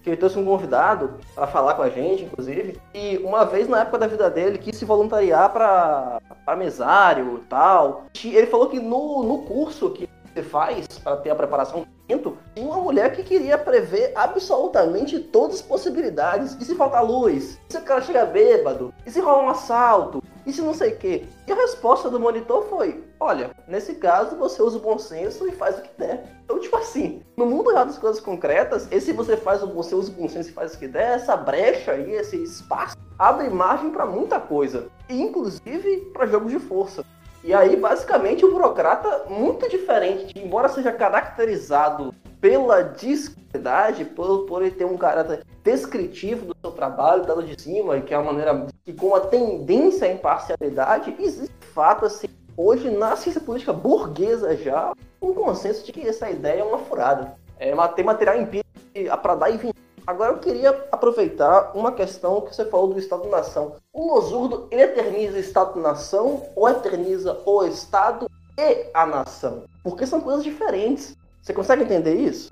que 0.03 0.09
ele 0.09 0.17
trouxe 0.17 0.37
um 0.37 0.43
convidado 0.43 1.17
para 1.33 1.47
falar 1.47 1.75
com 1.75 1.83
a 1.83 1.89
gente, 1.89 2.25
inclusive, 2.25 2.77
e 2.93 3.17
uma 3.19 3.45
vez 3.45 3.69
na 3.69 3.79
época 3.79 3.97
da 3.97 4.07
vida 4.07 4.29
dele 4.29 4.57
quis 4.57 4.75
se 4.75 4.83
voluntariar 4.83 5.53
para 5.53 6.55
mesário 6.57 7.39
e 7.41 7.47
tal. 7.47 8.07
Ele 8.25 8.47
falou 8.47 8.67
que 8.67 8.81
no, 8.81 9.23
no 9.23 9.43
curso 9.43 9.89
que 9.91 10.09
você 10.33 10.43
faz 10.43 10.85
para 11.01 11.15
ter 11.15 11.29
a 11.29 11.35
preparação 11.35 11.85
tinha 12.07 12.19
uma 12.57 12.77
mulher 12.77 13.15
que 13.15 13.23
queria 13.23 13.57
prever 13.57 14.11
absolutamente 14.15 15.19
todas 15.19 15.57
as 15.57 15.61
possibilidades. 15.61 16.57
E 16.59 16.65
se 16.65 16.75
faltar 16.75 17.03
luz? 17.03 17.59
E 17.69 17.73
se 17.73 17.77
o 17.77 17.81
cara 17.81 18.01
chegar 18.01 18.25
bêbado? 18.25 18.93
E 19.05 19.11
se 19.11 19.19
rolar 19.19 19.43
um 19.43 19.49
assalto? 19.49 20.21
E 20.45 20.51
se 20.51 20.61
não 20.61 20.73
sei 20.73 20.91
o 20.91 20.97
quê? 20.97 21.25
E 21.47 21.51
a 21.51 21.55
resposta 21.55 22.09
do 22.09 22.19
monitor 22.19 22.63
foi: 22.65 23.03
olha, 23.19 23.51
nesse 23.67 23.95
caso 23.95 24.35
você 24.35 24.61
usa 24.61 24.77
o 24.77 24.81
bom 24.81 24.97
senso 24.97 25.47
e 25.47 25.51
faz 25.51 25.79
o 25.79 25.81
que 25.81 25.91
der. 25.97 26.25
Então, 26.43 26.59
tipo 26.59 26.75
assim, 26.75 27.21
no 27.37 27.45
mundo 27.45 27.71
real 27.71 27.85
das 27.85 27.97
coisas 27.97 28.21
concretas, 28.21 28.87
esse 28.91 29.13
você 29.13 29.37
faz 29.37 29.61
você 29.61 29.95
usa 29.95 30.11
o 30.11 30.15
bom 30.15 30.27
senso 30.27 30.49
e 30.49 30.53
faz 30.53 30.73
o 30.73 30.79
que 30.79 30.87
der, 30.87 31.15
essa 31.15 31.37
brecha 31.37 31.93
aí, 31.93 32.11
esse 32.11 32.35
espaço, 32.43 32.97
abre 33.17 33.49
margem 33.49 33.91
para 33.91 34.05
muita 34.05 34.39
coisa. 34.39 34.87
E 35.07 35.21
inclusive 35.21 36.11
para 36.13 36.25
jogos 36.25 36.51
de 36.51 36.59
força. 36.59 37.05
E 37.43 37.53
aí, 37.53 37.75
basicamente, 37.75 38.45
o 38.45 38.51
burocrata, 38.51 39.25
muito 39.29 39.69
diferente, 39.69 40.33
embora 40.37 40.69
seja 40.69 40.93
caracterizado 40.93 42.13
pela 42.39 42.81
discretidade, 42.81 44.05
por, 44.05 44.45
por 44.45 44.61
ele 44.61 44.71
ter 44.71 44.85
um 44.85 44.97
caráter 44.97 45.43
descritivo 45.61 46.45
do 46.45 46.55
seu 46.61 46.71
trabalho, 46.71 47.25
dado 47.25 47.43
de 47.43 47.61
cima, 47.61 47.99
que 47.99 48.13
é 48.13 48.17
uma 48.17 48.31
maneira 48.31 48.67
que, 48.85 48.93
com 48.93 49.13
a 49.13 49.19
tendência 49.19 50.07
à 50.07 50.11
imparcialidade, 50.11 51.15
existe 51.19 51.53
fato, 51.73 52.05
assim, 52.05 52.27
hoje 52.55 52.89
na 52.89 53.15
ciência 53.17 53.41
política 53.41 53.73
burguesa 53.73 54.55
já, 54.55 54.93
um 55.21 55.33
consenso 55.33 55.85
de 55.85 55.91
que 55.91 56.07
essa 56.07 56.29
ideia 56.29 56.61
é 56.61 56.63
uma 56.63 56.77
furada. 56.77 57.35
É, 57.59 57.73
tem 57.89 58.05
material 58.05 58.37
empírico 58.39 58.69
para 59.21 59.35
dar 59.35 59.49
e 59.49 59.57
vir. 59.57 59.73
Agora 60.05 60.33
eu 60.33 60.39
queria 60.39 60.85
aproveitar 60.91 61.71
uma 61.73 61.91
questão 61.91 62.41
que 62.41 62.53
você 62.53 62.65
falou 62.65 62.93
do 62.93 62.99
Estado-nação. 62.99 63.77
O 63.93 64.13
Losurdo, 64.13 64.67
ele 64.69 64.81
eterniza 64.81 65.37
o 65.37 65.39
Estado-nação 65.39 66.43
ou 66.55 66.67
eterniza 66.67 67.39
o 67.45 67.63
Estado 67.63 68.29
e 68.57 68.87
a 68.93 69.05
nação? 69.05 69.63
Porque 69.81 70.05
são 70.05 70.19
coisas 70.19 70.43
diferentes. 70.43 71.15
Você 71.41 71.53
consegue 71.53 71.83
entender 71.83 72.15
isso? 72.15 72.51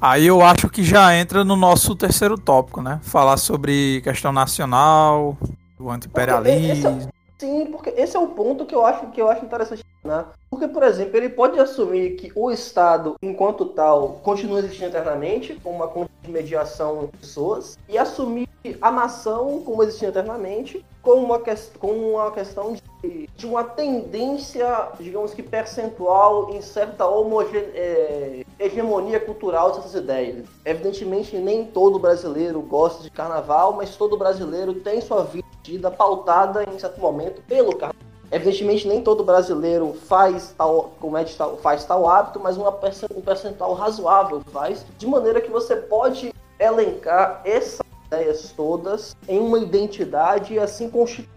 Aí 0.00 0.26
eu 0.26 0.42
acho 0.42 0.68
que 0.68 0.82
já 0.82 1.14
entra 1.14 1.44
no 1.44 1.54
nosso 1.54 1.94
terceiro 1.94 2.36
tópico, 2.36 2.82
né? 2.82 2.98
Falar 3.02 3.36
sobre 3.36 4.00
questão 4.02 4.32
nacional, 4.32 5.36
o 5.78 5.90
anti-imperialismo. 5.90 7.08
Sim, 7.42 7.66
porque 7.72 7.90
esse 7.96 8.16
é 8.16 8.20
o 8.20 8.28
ponto 8.28 8.64
que 8.64 8.72
eu 8.72 8.86
acho 8.86 9.08
que 9.08 9.20
eu 9.20 9.28
acho 9.28 9.44
interessante. 9.44 9.84
Né? 10.04 10.24
Porque, 10.48 10.68
por 10.68 10.84
exemplo, 10.84 11.16
ele 11.16 11.28
pode 11.28 11.58
assumir 11.58 12.14
que 12.14 12.30
o 12.36 12.52
Estado, 12.52 13.16
enquanto 13.20 13.66
tal, 13.66 14.20
continua 14.22 14.60
existindo 14.60 14.86
eternamente, 14.86 15.58
como 15.60 15.74
uma 15.74 15.88
conta 15.88 16.08
de 16.22 16.30
mediação 16.30 17.06
de 17.06 17.18
pessoas, 17.18 17.76
e 17.88 17.98
assumir 17.98 18.48
a 18.80 18.92
nação 18.92 19.60
como 19.64 19.82
existindo 19.82 20.12
eternamente, 20.12 20.86
como 21.02 21.24
uma, 21.24 21.40
que, 21.40 21.50
uma 21.82 22.30
questão 22.30 22.74
de, 22.74 22.82
de 23.02 23.46
uma 23.46 23.64
tendência, 23.64 24.88
digamos 25.00 25.34
que 25.34 25.42
percentual, 25.42 26.50
em 26.54 26.60
certa 26.60 27.06
homogene, 27.06 27.66
é, 27.74 28.44
hegemonia 28.58 29.18
cultural 29.18 29.72
dessas 29.72 29.94
ideias. 29.94 30.46
Evidentemente, 30.64 31.36
nem 31.36 31.64
todo 31.64 31.98
brasileiro 31.98 32.60
gosta 32.60 33.02
de 33.02 33.10
carnaval, 33.10 33.72
mas 33.72 33.96
todo 33.96 34.16
brasileiro 34.16 34.74
tem 34.74 35.00
sua 35.00 35.24
vida 35.64 35.90
pautada 35.90 36.64
em 36.64 36.78
certo 36.78 37.00
momento 37.00 37.42
pelo 37.42 37.76
carnaval. 37.76 38.02
Evidentemente, 38.30 38.88
nem 38.88 39.02
todo 39.02 39.22
brasileiro 39.22 39.92
faz 39.92 40.54
tal, 40.56 40.92
comete 40.98 41.36
tal, 41.36 41.58
faz 41.58 41.84
tal 41.84 42.08
hábito, 42.08 42.40
mas 42.40 42.56
uma, 42.56 42.70
um 43.14 43.20
percentual 43.20 43.74
razoável 43.74 44.40
faz, 44.52 44.86
de 44.96 45.06
maneira 45.06 45.38
que 45.38 45.50
você 45.50 45.76
pode 45.76 46.32
elencar 46.58 47.42
essas 47.44 47.91
ideias 48.12 48.52
todas 48.52 49.16
em 49.26 49.38
uma 49.38 49.58
identidade 49.58 50.54
e 50.54 50.58
assim 50.58 50.90
constituir. 50.90 51.28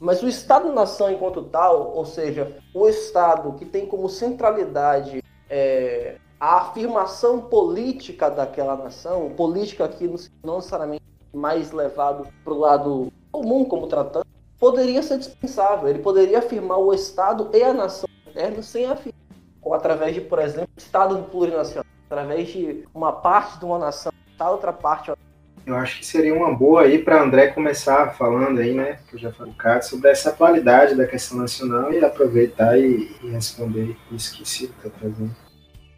Mas 0.00 0.22
o 0.22 0.28
Estado-nação 0.28 1.10
enquanto 1.10 1.42
tal, 1.44 1.92
ou 1.94 2.04
seja, 2.04 2.56
o 2.74 2.88
Estado 2.88 3.52
que 3.52 3.64
tem 3.64 3.86
como 3.86 4.08
centralidade 4.08 5.22
é, 5.48 6.16
a 6.40 6.56
afirmação 6.56 7.40
política 7.40 8.28
daquela 8.28 8.76
nação, 8.76 9.30
política 9.30 9.84
aqui 9.84 10.12
não 10.44 10.56
necessariamente 10.56 11.04
mais 11.32 11.70
levado 11.70 12.26
para 12.42 12.52
o 12.52 12.58
lado 12.58 13.12
comum 13.30 13.64
como 13.64 13.86
tratante, 13.86 14.26
poderia 14.58 15.02
ser 15.02 15.18
dispensável. 15.18 15.88
Ele 15.88 16.00
poderia 16.00 16.38
afirmar 16.38 16.78
o 16.78 16.92
Estado 16.92 17.50
e 17.54 17.62
a 17.62 17.72
nação 17.72 18.08
eterna 18.26 18.62
sem 18.62 18.86
afirmar, 18.86 19.20
ou 19.62 19.72
através 19.74 20.14
de, 20.14 20.20
por 20.20 20.38
exemplo, 20.38 20.70
Estado 20.76 21.16
plurinacional, 21.30 21.84
através 22.06 22.48
de 22.48 22.86
uma 22.94 23.12
parte 23.12 23.58
de 23.58 23.64
uma 23.64 23.78
nação, 23.78 24.12
outra 24.40 24.72
parte. 24.72 25.10
Eu 25.66 25.74
acho 25.74 25.98
que 25.98 26.06
seria 26.06 26.32
uma 26.32 26.54
boa 26.54 26.82
aí 26.82 26.98
para 26.98 27.20
André 27.20 27.48
começar 27.48 28.14
falando 28.14 28.60
aí, 28.60 28.72
né, 28.72 29.00
que 29.08 29.16
eu 29.16 29.18
já 29.18 29.32
falei 29.32 29.52
um 29.52 29.82
sobre 29.82 30.08
essa 30.10 30.30
atualidade 30.30 30.94
da 30.94 31.06
questão 31.06 31.38
nacional 31.38 31.92
e 31.92 32.04
aproveitar 32.04 32.78
e, 32.78 33.10
e 33.20 33.30
responder 33.30 33.96
isso 34.12 34.36
que 34.36 34.48
Ciro 34.48 34.72
está 34.78 34.88
trazendo. 34.96 35.34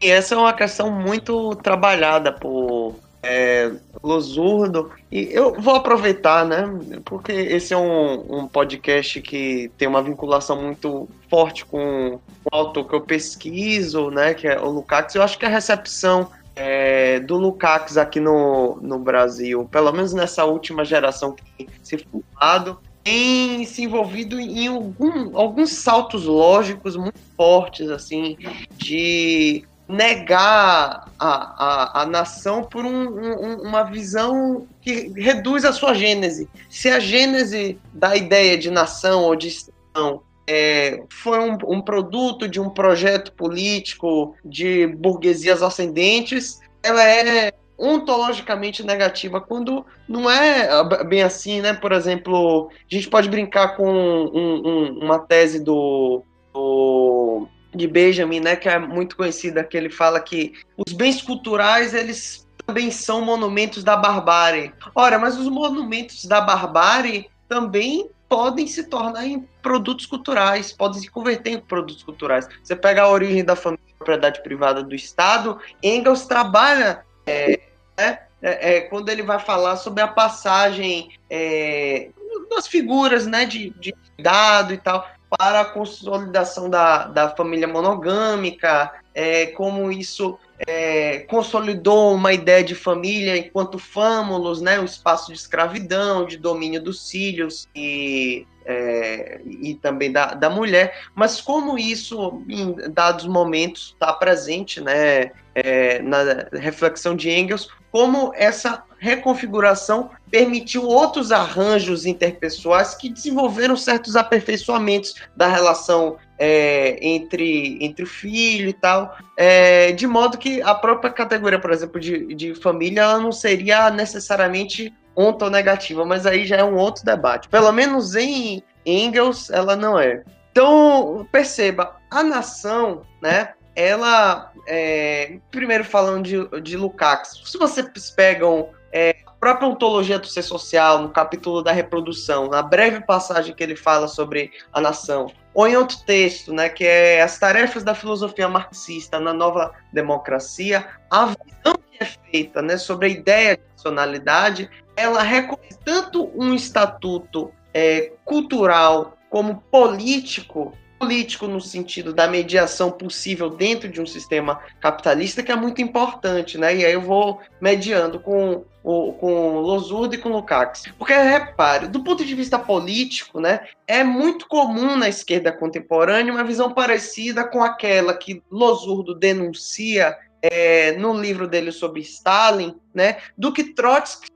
E 0.00 0.10
essa 0.10 0.34
é 0.34 0.38
uma 0.38 0.54
questão 0.54 0.90
muito 0.90 1.54
trabalhada 1.56 2.32
por 2.32 2.96
é, 3.22 3.72
Losurdo. 4.02 4.90
E 5.10 5.28
eu 5.32 5.60
vou 5.60 5.74
aproveitar, 5.74 6.46
né? 6.46 6.64
Porque 7.04 7.32
esse 7.32 7.74
é 7.74 7.76
um, 7.76 8.42
um 8.42 8.48
podcast 8.48 9.20
que 9.20 9.70
tem 9.76 9.88
uma 9.88 10.02
vinculação 10.02 10.60
muito 10.62 11.08
forte 11.28 11.64
com 11.64 12.14
o 12.44 12.48
autor 12.50 12.88
que 12.88 12.94
eu 12.94 13.00
pesquiso, 13.00 14.10
né? 14.10 14.34
Que 14.34 14.46
é 14.46 14.58
o 14.60 14.70
Lukács. 14.70 15.14
Eu 15.14 15.22
acho 15.22 15.38
que 15.38 15.44
a 15.44 15.48
recepção 15.48 16.30
é, 16.58 17.20
do 17.20 17.36
Lukács 17.36 17.96
aqui 17.96 18.18
no, 18.18 18.80
no 18.82 18.98
Brasil, 18.98 19.64
pelo 19.70 19.92
menos 19.92 20.12
nessa 20.12 20.44
última 20.44 20.84
geração 20.84 21.32
que 21.32 21.44
tem 21.56 21.68
se 21.80 21.98
formado, 21.98 22.80
tem 23.04 23.64
se 23.64 23.84
envolvido 23.84 24.40
em 24.40 24.66
algum, 24.66 25.38
alguns 25.38 25.70
saltos 25.70 26.24
lógicos 26.24 26.96
muito 26.96 27.20
fortes, 27.36 27.88
assim, 27.90 28.36
de 28.72 29.64
negar 29.88 31.08
a, 31.16 32.00
a, 32.00 32.02
a 32.02 32.06
nação 32.06 32.64
por 32.64 32.84
um, 32.84 33.08
um, 33.08 33.62
uma 33.62 33.84
visão 33.84 34.66
que 34.82 35.12
reduz 35.16 35.64
a 35.64 35.72
sua 35.72 35.94
gênese. 35.94 36.48
Se 36.68 36.90
a 36.90 36.98
gênese 36.98 37.78
da 37.94 38.16
ideia 38.16 38.58
de 38.58 38.68
nação 38.68 39.22
ou 39.22 39.36
de 39.36 39.46
Estado 39.46 40.22
é, 40.48 41.02
foi 41.10 41.38
um, 41.38 41.58
um, 41.66 41.80
produto 41.82 42.48
de 42.48 42.58
um 42.58 42.70
projeto 42.70 43.32
político 43.32 44.34
de 44.42 44.86
burguesias 44.86 45.62
ascendentes, 45.62 46.58
ela 46.82 47.04
é 47.04 47.52
ontologicamente 47.76 48.82
negativa, 48.82 49.42
quando 49.42 49.84
não 50.08 50.28
é 50.28 51.04
bem 51.04 51.22
assim, 51.22 51.60
né? 51.60 51.74
Por 51.74 51.92
exemplo, 51.92 52.70
a 52.70 52.94
gente 52.94 53.08
pode 53.08 53.28
brincar 53.28 53.76
com 53.76 53.86
um, 53.86 54.98
uma 55.00 55.18
tese 55.18 55.62
do 55.62 56.24
do 56.52 57.46
de 57.74 57.86
Benjamin, 57.86 58.40
né, 58.40 58.56
que 58.56 58.68
é 58.68 58.78
muito 58.78 59.14
conhecida, 59.14 59.62
que 59.62 59.76
ele 59.76 59.90
fala 59.90 60.18
que 60.18 60.54
os 60.76 60.94
bens 60.94 61.20
culturais 61.20 61.92
eles 61.92 62.48
também 62.66 62.90
são 62.90 63.20
monumentos 63.20 63.84
da 63.84 63.94
barbárie. 63.94 64.72
Ora, 64.94 65.18
mas 65.18 65.38
os 65.38 65.48
monumentos 65.48 66.24
da 66.24 66.40
barbárie 66.40 67.28
também 67.46 68.10
podem 68.28 68.66
se 68.66 68.84
tornar 68.84 69.26
em 69.26 69.40
produtos 69.62 70.06
culturais, 70.06 70.72
podem 70.72 71.00
se 71.00 71.10
converter 71.10 71.50
em 71.52 71.60
produtos 71.60 72.02
culturais. 72.02 72.48
Você 72.62 72.76
pega 72.76 73.02
a 73.02 73.08
origem 73.08 73.44
da 73.44 73.56
família, 73.56 73.84
propriedade 73.96 74.42
privada 74.42 74.82
do 74.82 74.94
Estado, 74.94 75.58
Engels 75.82 76.26
trabalha 76.26 77.04
é, 77.26 77.60
né, 77.96 78.20
é, 78.40 78.76
é, 78.76 78.80
quando 78.82 79.08
ele 79.08 79.22
vai 79.22 79.38
falar 79.38 79.76
sobre 79.76 80.02
a 80.02 80.08
passagem 80.08 81.10
é, 81.28 82.10
das 82.50 82.68
figuras 82.68 83.26
né, 83.26 83.44
de, 83.44 83.70
de 83.70 83.94
dado 84.18 84.72
e 84.72 84.78
tal 84.78 85.06
para 85.28 85.60
a 85.60 85.64
consolidação 85.64 86.70
da, 86.70 87.06
da 87.06 87.28
família 87.30 87.68
monogâmica, 87.68 88.90
é, 89.14 89.46
como 89.46 89.90
isso 89.92 90.38
é, 90.66 91.20
consolidou 91.20 92.14
uma 92.14 92.32
ideia 92.32 92.64
de 92.64 92.74
família 92.74 93.36
enquanto 93.36 93.78
fâmulos, 93.78 94.60
né, 94.60 94.80
um 94.80 94.84
espaço 94.84 95.32
de 95.32 95.38
escravidão, 95.38 96.24
de 96.24 96.36
domínio 96.36 96.82
dos 96.82 97.10
filhos 97.10 97.68
e, 97.74 98.46
é, 98.64 99.40
e 99.44 99.74
também 99.74 100.10
da, 100.10 100.34
da 100.34 100.48
mulher, 100.48 101.08
mas 101.14 101.40
como 101.40 101.78
isso, 101.78 102.42
em 102.48 102.74
dados 102.90 103.26
momentos, 103.26 103.94
está 103.94 104.12
presente 104.12 104.80
né, 104.80 105.32
é, 105.54 106.00
na 106.00 106.48
reflexão 106.52 107.14
de 107.14 107.30
Engels, 107.30 107.68
como 107.90 108.32
essa 108.34 108.84
reconfiguração 108.98 110.10
permitiu 110.30 110.84
outros 110.84 111.32
arranjos 111.32 112.04
interpessoais 112.04 112.94
que 112.94 113.08
desenvolveram 113.08 113.76
certos 113.76 114.16
aperfeiçoamentos 114.16 115.14
da 115.36 115.46
relação 115.46 116.16
é, 116.38 116.98
entre, 117.00 117.78
entre 117.80 118.04
o 118.04 118.06
filho 118.06 118.68
e 118.68 118.72
tal, 118.72 119.16
é, 119.36 119.92
de 119.92 120.06
modo 120.06 120.38
que 120.38 120.62
a 120.62 120.74
própria 120.74 121.10
categoria, 121.10 121.58
por 121.58 121.72
exemplo, 121.72 122.00
de, 122.00 122.34
de 122.34 122.54
família, 122.54 123.02
ela 123.02 123.18
não 123.18 123.32
seria 123.32 123.90
necessariamente 123.90 124.92
ontonegativa, 125.16 126.04
mas 126.04 126.26
aí 126.26 126.46
já 126.46 126.56
é 126.56 126.64
um 126.64 126.76
outro 126.76 127.04
debate. 127.04 127.48
Pelo 127.48 127.72
menos 127.72 128.14
em 128.14 128.62
Engels, 128.86 129.50
ela 129.50 129.74
não 129.74 129.98
é. 129.98 130.22
Então, 130.52 131.26
perceba, 131.32 131.96
a 132.10 132.22
nação, 132.22 133.02
né, 133.20 133.52
ela, 133.74 134.52
é, 134.66 135.38
primeiro 135.50 135.84
falando 135.84 136.24
de, 136.24 136.60
de 136.60 136.76
Lukács, 136.76 137.40
se 137.44 137.58
vocês 137.58 138.10
pegam 138.10 138.70
é, 138.92 139.16
a 139.26 139.30
própria 139.32 139.68
ontologia 139.68 140.18
do 140.18 140.26
ser 140.26 140.42
social, 140.42 141.02
no 141.02 141.10
capítulo 141.10 141.62
da 141.62 141.72
reprodução, 141.72 142.48
na 142.48 142.62
breve 142.62 143.00
passagem 143.04 143.54
que 143.54 143.62
ele 143.62 143.76
fala 143.76 144.08
sobre 144.08 144.50
a 144.72 144.80
nação, 144.80 145.30
ou 145.54 145.66
em 145.66 145.76
outro 145.76 145.98
texto, 146.04 146.52
né, 146.52 146.68
que 146.68 146.84
é 146.84 147.22
as 147.22 147.38
tarefas 147.38 147.82
da 147.82 147.94
filosofia 147.94 148.48
marxista 148.48 149.18
na 149.18 149.32
nova 149.32 149.72
democracia, 149.92 150.86
a 151.10 151.26
visão 151.26 151.74
que 151.90 152.02
é 152.02 152.04
feita 152.04 152.62
né, 152.62 152.76
sobre 152.76 153.06
a 153.06 153.10
ideia 153.10 153.56
de 153.56 153.62
nacionalidade, 153.72 154.70
ela 154.96 155.22
reconhece 155.22 155.78
tanto 155.84 156.30
um 156.34 156.54
estatuto 156.54 157.52
é, 157.72 158.12
cultural 158.24 159.16
como 159.30 159.62
político 159.70 160.72
político 160.98 161.46
no 161.46 161.60
sentido 161.60 162.12
da 162.12 162.26
mediação 162.26 162.90
possível 162.90 163.48
dentro 163.50 163.88
de 163.88 164.00
um 164.00 164.06
sistema 164.06 164.60
capitalista 164.80 165.42
que 165.42 165.52
é 165.52 165.56
muito 165.56 165.80
importante, 165.80 166.58
né? 166.58 166.74
E 166.76 166.84
aí 166.84 166.92
eu 166.92 167.00
vou 167.00 167.40
mediando 167.60 168.18
com 168.18 168.64
o, 168.82 169.12
com 169.12 169.58
Losurdo 169.60 170.14
e 170.14 170.18
com 170.18 170.30
Lukács. 170.30 170.84
Porque, 170.98 171.12
repare, 171.12 171.88
do 171.88 172.02
ponto 172.02 172.24
de 172.24 172.34
vista 172.34 172.58
político, 172.58 173.40
né, 173.40 173.60
é 173.86 174.02
muito 174.02 174.48
comum 174.48 174.96
na 174.96 175.08
esquerda 175.08 175.52
contemporânea 175.52 176.32
uma 176.32 176.44
visão 176.44 176.72
parecida 176.72 177.44
com 177.44 177.62
aquela 177.62 178.14
que 178.14 178.42
Losurdo 178.50 179.14
denuncia 179.14 180.16
é, 180.40 180.92
no 180.92 181.12
livro 181.12 181.46
dele 181.46 181.72
sobre 181.72 182.00
Stalin, 182.00 182.74
né, 182.94 183.18
do 183.36 183.52
que 183.52 183.74
Trotsky, 183.74 184.28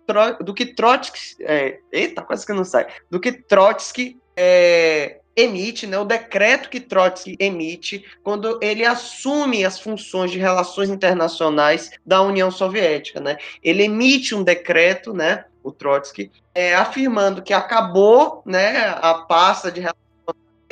do 0.45 0.53
que 0.53 0.67
Trotsky, 0.67 1.37
é, 1.41 1.79
eita, 1.91 2.23
quase 2.23 2.45
que 2.45 2.53
não 2.53 2.65
sai, 2.65 2.87
do 3.11 3.21
que 3.21 3.33
Trotsky 3.33 4.19
é, 4.37 5.21
emite, 5.37 5.87
né, 5.87 5.99
o 5.99 6.05
decreto 6.05 6.69
que 6.69 6.81
Trotsky 6.81 7.37
emite 7.39 8.05
quando 8.23 8.59
ele 8.63 8.85
assume 8.85 9.65
as 9.65 9.81
funções 9.81 10.31
de 10.31 10.39
relações 10.39 10.91
internacionais 10.91 11.91
da 12.05 12.21
União 12.23 12.51
Soviética, 12.51 13.21
né? 13.21 13.37
Ele 13.63 13.85
emite 13.85 14.35
um 14.35 14.43
decreto, 14.43 15.13
né, 15.13 15.45
o 15.63 15.73
Trotsky, 15.73 16.31
é, 16.55 16.75
afirmando 16.75 17.43
que 17.43 17.55
acabou, 17.55 18.43
né, 18.45 18.95
a 19.01 19.15
pasta 19.15 19.71
de 19.71 19.81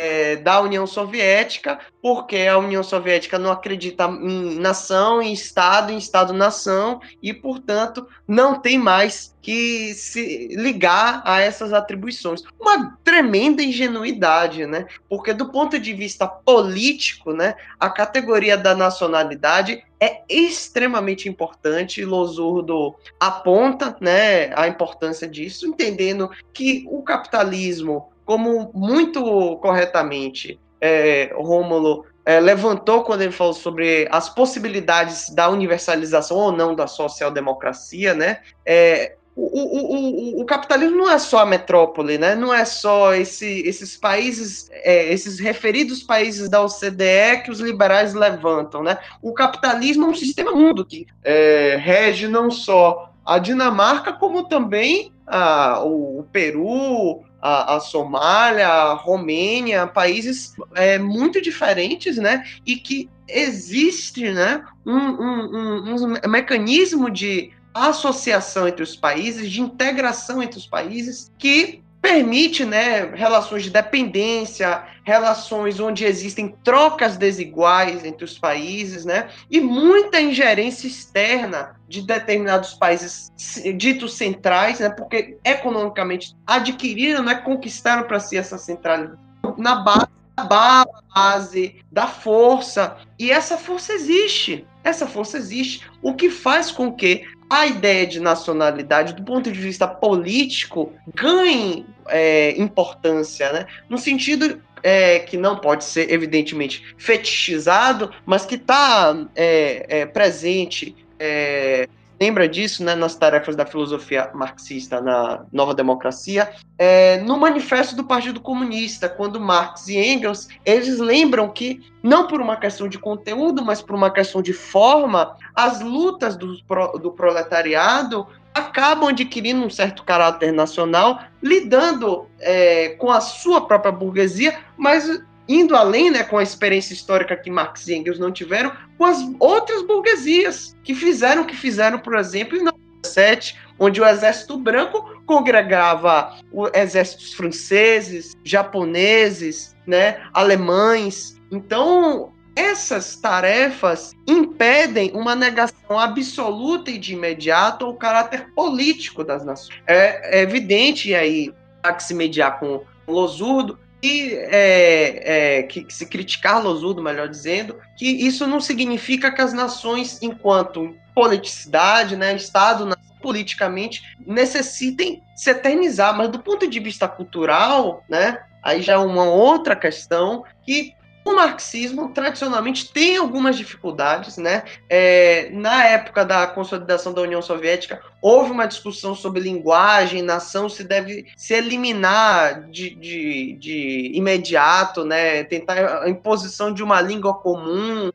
é, 0.00 0.36
da 0.36 0.62
União 0.62 0.86
Soviética, 0.86 1.78
porque 2.00 2.38
a 2.38 2.56
União 2.56 2.82
Soviética 2.82 3.38
não 3.38 3.52
acredita 3.52 4.06
em 4.06 4.58
nação, 4.58 5.20
em 5.20 5.30
Estado, 5.30 5.92
em 5.92 5.98
Estado-nação, 5.98 7.02
e, 7.22 7.34
portanto, 7.34 8.08
não 8.26 8.58
tem 8.58 8.78
mais 8.78 9.36
que 9.42 9.92
se 9.92 10.48
ligar 10.52 11.20
a 11.24 11.40
essas 11.40 11.74
atribuições. 11.74 12.42
Uma 12.58 12.96
tremenda 13.04 13.62
ingenuidade, 13.62 14.64
né? 14.64 14.86
Porque, 15.06 15.34
do 15.34 15.50
ponto 15.50 15.78
de 15.78 15.92
vista 15.92 16.26
político, 16.26 17.32
né, 17.34 17.54
a 17.78 17.90
categoria 17.90 18.56
da 18.56 18.74
nacionalidade 18.74 19.84
é 19.98 20.22
extremamente 20.28 21.28
importante. 21.28 22.04
Losurdo 22.04 22.94
aponta 23.18 23.94
né, 24.00 24.50
a 24.54 24.66
importância 24.66 25.28
disso, 25.28 25.66
entendendo 25.66 26.30
que 26.54 26.86
o 26.88 27.02
capitalismo 27.02 28.09
como 28.30 28.70
muito 28.72 29.56
corretamente 29.56 30.60
é, 30.80 31.32
Rômulo 31.34 32.06
é, 32.24 32.38
levantou 32.38 33.02
quando 33.02 33.22
ele 33.22 33.32
falou 33.32 33.52
sobre 33.52 34.06
as 34.08 34.28
possibilidades 34.28 35.30
da 35.30 35.48
universalização 35.48 36.36
ou 36.36 36.52
não 36.52 36.72
da 36.72 36.86
social-democracia, 36.86 38.14
né? 38.14 38.38
É, 38.64 39.16
o, 39.34 39.42
o, 39.42 40.36
o, 40.36 40.42
o, 40.42 40.44
capitalismo 40.44 40.96
não 40.96 41.10
é 41.10 41.18
só 41.18 41.40
a 41.40 41.46
metrópole, 41.46 42.18
né? 42.18 42.36
não 42.36 42.54
é 42.54 42.64
só 42.64 43.14
esse, 43.14 43.66
esses 43.66 43.96
países, 43.96 44.70
é, 44.70 45.12
esses 45.12 45.40
referidos 45.40 46.04
países 46.04 46.48
da 46.48 46.62
OCDE 46.62 47.42
que 47.44 47.50
os 47.50 47.58
liberais 47.58 48.14
levantam. 48.14 48.80
Né? 48.80 48.96
O 49.20 49.32
capitalismo 49.32 50.06
é 50.06 50.08
um 50.08 50.14
sistema 50.14 50.52
mundo 50.52 50.86
que 50.86 51.04
é, 51.24 51.76
rege 51.80 52.28
não 52.28 52.48
só 52.48 53.12
a 53.24 53.38
Dinamarca, 53.38 54.12
como 54.12 54.48
também 54.48 55.12
a, 55.26 55.82
o 55.84 56.26
Peru, 56.32 57.22
a, 57.40 57.76
a 57.76 57.80
Somália, 57.80 58.68
a 58.68 58.94
Romênia, 58.94 59.86
países 59.86 60.54
é, 60.74 60.98
muito 60.98 61.40
diferentes, 61.40 62.16
né? 62.16 62.44
E 62.66 62.76
que 62.76 63.08
existe, 63.28 64.30
né, 64.32 64.64
um, 64.84 64.96
um, 64.96 65.94
um, 65.94 66.14
um 66.24 66.28
mecanismo 66.28 67.08
de 67.10 67.52
associação 67.72 68.66
entre 68.66 68.82
os 68.82 68.96
países, 68.96 69.50
de 69.50 69.60
integração 69.60 70.42
entre 70.42 70.58
os 70.58 70.66
países, 70.66 71.30
que 71.38 71.82
permite 72.02 72.64
né, 72.64 73.14
relações 73.14 73.62
de 73.62 73.70
dependência, 73.70 74.82
relações 75.10 75.80
onde 75.80 76.04
existem 76.04 76.54
trocas 76.62 77.16
desiguais 77.16 78.04
entre 78.04 78.24
os 78.24 78.38
países, 78.38 79.04
né, 79.04 79.28
e 79.50 79.60
muita 79.60 80.20
ingerência 80.20 80.86
externa 80.86 81.74
de 81.88 82.02
determinados 82.02 82.74
países 82.74 83.32
ditos 83.76 84.14
centrais, 84.14 84.78
né, 84.78 84.88
porque 84.88 85.36
economicamente 85.44 86.36
adquiriram, 86.46 87.24
né, 87.24 87.34
conquistaram 87.34 88.04
para 88.04 88.20
si 88.20 88.36
essa 88.36 88.56
centralidade. 88.56 89.18
Na 89.58 89.76
base 89.76 90.06
da 90.36 90.86
base 91.12 91.82
da 91.90 92.06
força, 92.06 92.96
e 93.18 93.32
essa 93.32 93.58
força 93.58 93.92
existe. 93.92 94.64
Essa 94.84 95.06
força 95.06 95.36
existe, 95.36 95.90
o 96.00 96.14
que 96.14 96.30
faz 96.30 96.70
com 96.70 96.92
que 96.92 97.24
a 97.50 97.66
ideia 97.66 98.06
de 98.06 98.20
nacionalidade, 98.20 99.12
do 99.12 99.24
ponto 99.24 99.50
de 99.50 99.60
vista 99.60 99.88
político, 99.88 100.92
ganhe 101.12 101.84
é, 102.06 102.56
importância, 102.60 103.52
né? 103.52 103.66
no 103.88 103.98
sentido 103.98 104.62
é, 104.82 105.20
que 105.20 105.36
não 105.36 105.56
pode 105.56 105.84
ser, 105.84 106.12
evidentemente, 106.12 106.94
fetichizado, 106.96 108.10
mas 108.24 108.44
que 108.44 108.54
está 108.54 109.16
é, 109.34 110.00
é, 110.00 110.06
presente 110.06 110.96
é, 111.18 111.88
lembra 112.20 112.46
disso 112.46 112.84
né, 112.84 112.94
nas 112.94 113.14
tarefas 113.14 113.56
da 113.56 113.64
filosofia 113.64 114.30
marxista 114.34 115.00
na 115.00 115.46
Nova 115.50 115.74
Democracia, 115.74 116.52
é, 116.76 117.18
no 117.22 117.38
manifesto 117.38 117.96
do 117.96 118.04
Partido 118.04 118.40
Comunista, 118.40 119.08
quando 119.08 119.40
Marx 119.40 119.88
e 119.88 119.96
Engels 119.96 120.48
eles 120.64 120.98
lembram 120.98 121.48
que 121.48 121.80
não 122.02 122.26
por 122.26 122.40
uma 122.40 122.56
questão 122.56 122.88
de 122.88 122.98
conteúdo, 122.98 123.64
mas 123.64 123.80
por 123.80 123.94
uma 123.94 124.10
questão 124.10 124.42
de 124.42 124.52
forma, 124.52 125.34
as 125.54 125.80
lutas 125.80 126.36
do, 126.36 126.56
do 126.98 127.10
proletariado 127.12 128.26
acabam 128.54 129.08
adquirindo 129.08 129.64
um 129.64 129.70
certo 129.70 130.02
caráter 130.04 130.52
nacional, 130.52 131.22
lidando 131.42 132.26
é, 132.40 132.90
com 132.90 133.10
a 133.10 133.20
sua 133.20 133.66
própria 133.66 133.92
burguesia, 133.92 134.58
mas 134.76 135.08
indo 135.48 135.74
além, 135.74 136.10
né, 136.10 136.22
com 136.22 136.38
a 136.38 136.42
experiência 136.42 136.92
histórica 136.92 137.36
que 137.36 137.50
Marx 137.50 137.88
e 137.88 137.94
Engels 137.94 138.18
não 138.18 138.30
tiveram, 138.30 138.72
com 138.96 139.04
as 139.04 139.18
outras 139.40 139.82
burguesias 139.82 140.76
que 140.84 140.94
fizeram 140.94 141.42
o 141.42 141.46
que 141.46 141.56
fizeram, 141.56 141.98
por 141.98 142.16
exemplo, 142.16 142.56
em 142.56 142.60
1917, 142.60 143.58
onde 143.78 144.00
o 144.00 144.06
Exército 144.06 144.56
Branco 144.56 145.20
congregava 145.26 146.38
exércitos 146.74 147.32
franceses, 147.32 148.36
japoneses, 148.44 149.74
né, 149.86 150.20
alemães. 150.32 151.40
Então, 151.50 152.32
essas 152.56 153.16
tarefas 153.16 154.12
impedem 154.26 155.12
uma 155.12 155.34
negação 155.34 155.98
absoluta 155.98 156.90
e 156.90 156.98
de 156.98 157.14
imediato 157.14 157.84
ao 157.84 157.94
caráter 157.94 158.52
político 158.54 159.24
das 159.24 159.44
nações. 159.44 159.80
É, 159.86 160.38
é 160.38 160.42
evidente 160.42 161.14
aí 161.14 161.52
há 161.82 161.92
que 161.92 162.02
se 162.02 162.14
mediar 162.14 162.58
com 162.58 162.82
Losurdo 163.06 163.78
e 164.02 164.32
é, 164.34 165.58
é, 165.58 165.62
que, 165.64 165.86
se 165.90 166.06
criticar 166.06 166.62
Losurdo, 166.62 167.02
melhor 167.02 167.28
dizendo, 167.28 167.76
que 167.96 168.06
isso 168.06 168.46
não 168.46 168.60
significa 168.60 169.30
que 169.30 169.42
as 169.42 169.52
nações, 169.52 170.22
enquanto 170.22 170.94
politicidade, 171.14 172.16
né, 172.16 172.34
Estado 172.34 172.88
politicamente, 173.20 174.02
necessitem 174.26 175.22
se 175.36 175.50
eternizar, 175.50 176.16
mas 176.16 176.30
do 176.30 176.38
ponto 176.38 176.66
de 176.66 176.80
vista 176.80 177.06
cultural, 177.06 178.02
né, 178.08 178.42
aí 178.62 178.80
já 178.80 178.94
é 178.94 178.98
uma 178.98 179.24
outra 179.24 179.76
questão 179.76 180.44
que 180.64 180.94
o 181.24 181.34
marxismo 181.34 182.08
tradicionalmente 182.10 182.92
tem 182.92 183.16
algumas 183.16 183.56
dificuldades, 183.56 184.36
né? 184.36 184.64
É, 184.88 185.50
na 185.52 185.84
época 185.84 186.24
da 186.24 186.46
consolidação 186.46 187.12
da 187.12 187.20
União 187.20 187.42
Soviética, 187.42 188.00
houve 188.22 188.50
uma 188.50 188.66
discussão 188.66 189.14
sobre 189.14 189.40
linguagem, 189.40 190.22
nação, 190.22 190.68
se 190.68 190.82
deve 190.82 191.26
se 191.36 191.54
eliminar 191.54 192.68
de, 192.70 192.90
de, 192.94 193.56
de 193.58 194.12
imediato, 194.14 195.04
né? 195.04 195.44
Tentar 195.44 196.02
a 196.02 196.08
imposição 196.08 196.72
de 196.72 196.82
uma 196.82 197.00
língua 197.00 197.34
comum, 197.34 198.10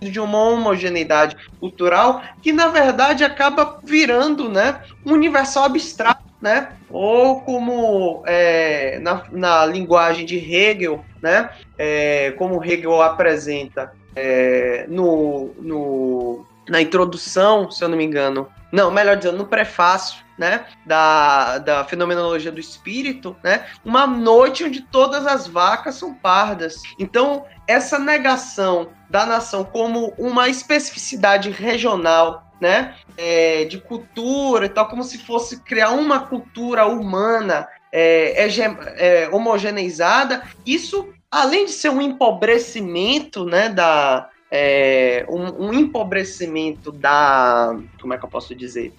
de 0.00 0.20
uma 0.20 0.38
homogeneidade 0.38 1.36
cultural, 1.58 2.22
que 2.42 2.52
na 2.52 2.68
verdade 2.68 3.24
acaba 3.24 3.80
virando, 3.82 4.48
né, 4.48 4.82
um 5.04 5.12
universal 5.12 5.64
abstrato 5.64 6.22
né? 6.44 6.72
Ou 6.90 7.40
como 7.40 8.22
é, 8.26 8.98
na, 9.00 9.24
na 9.32 9.64
linguagem 9.64 10.26
de 10.26 10.36
Hegel, 10.36 11.02
né? 11.22 11.48
É, 11.78 12.34
como 12.36 12.62
Hegel 12.62 13.00
apresenta 13.00 13.94
é, 14.14 14.84
no, 14.86 15.54
no, 15.58 16.46
na 16.68 16.82
introdução, 16.82 17.70
se 17.70 17.82
eu 17.82 17.88
não 17.88 17.96
me 17.96 18.04
engano, 18.04 18.46
não, 18.70 18.90
melhor 18.90 19.16
dizendo, 19.16 19.38
no 19.38 19.46
prefácio, 19.46 20.22
né, 20.36 20.64
da, 20.84 21.58
da 21.58 21.84
fenomenologia 21.84 22.50
do 22.50 22.58
espírito, 22.60 23.36
né, 23.42 23.66
uma 23.84 24.06
noite 24.06 24.64
onde 24.64 24.80
todas 24.80 25.26
as 25.26 25.46
vacas 25.46 25.94
são 25.94 26.12
pardas. 26.12 26.82
Então, 26.98 27.46
essa 27.68 27.98
negação 27.98 28.88
da 29.08 29.24
nação 29.24 29.64
como 29.64 30.12
uma 30.18 30.48
especificidade 30.48 31.50
regional 31.50 32.43
né, 32.60 32.94
é, 33.16 33.64
de 33.64 33.78
cultura 33.78 34.66
e 34.66 34.68
tal, 34.68 34.88
como 34.88 35.02
se 35.02 35.18
fosse 35.18 35.60
criar 35.60 35.90
uma 35.90 36.20
cultura 36.20 36.86
humana 36.86 37.68
é, 37.92 38.48
é, 38.96 39.28
homogeneizada. 39.30 40.42
Isso, 40.66 41.08
além 41.30 41.66
de 41.66 41.72
ser 41.72 41.90
um 41.90 42.00
empobrecimento, 42.00 43.44
né, 43.44 43.68
da, 43.68 44.28
é, 44.50 45.26
um, 45.28 45.66
um, 45.66 45.74
empobrecimento 45.74 46.92
da, 46.92 47.76
como 48.00 48.14
é 48.14 48.18
que 48.18 48.24
eu 48.24 48.28
posso 48.28 48.54
dizer, 48.54 48.92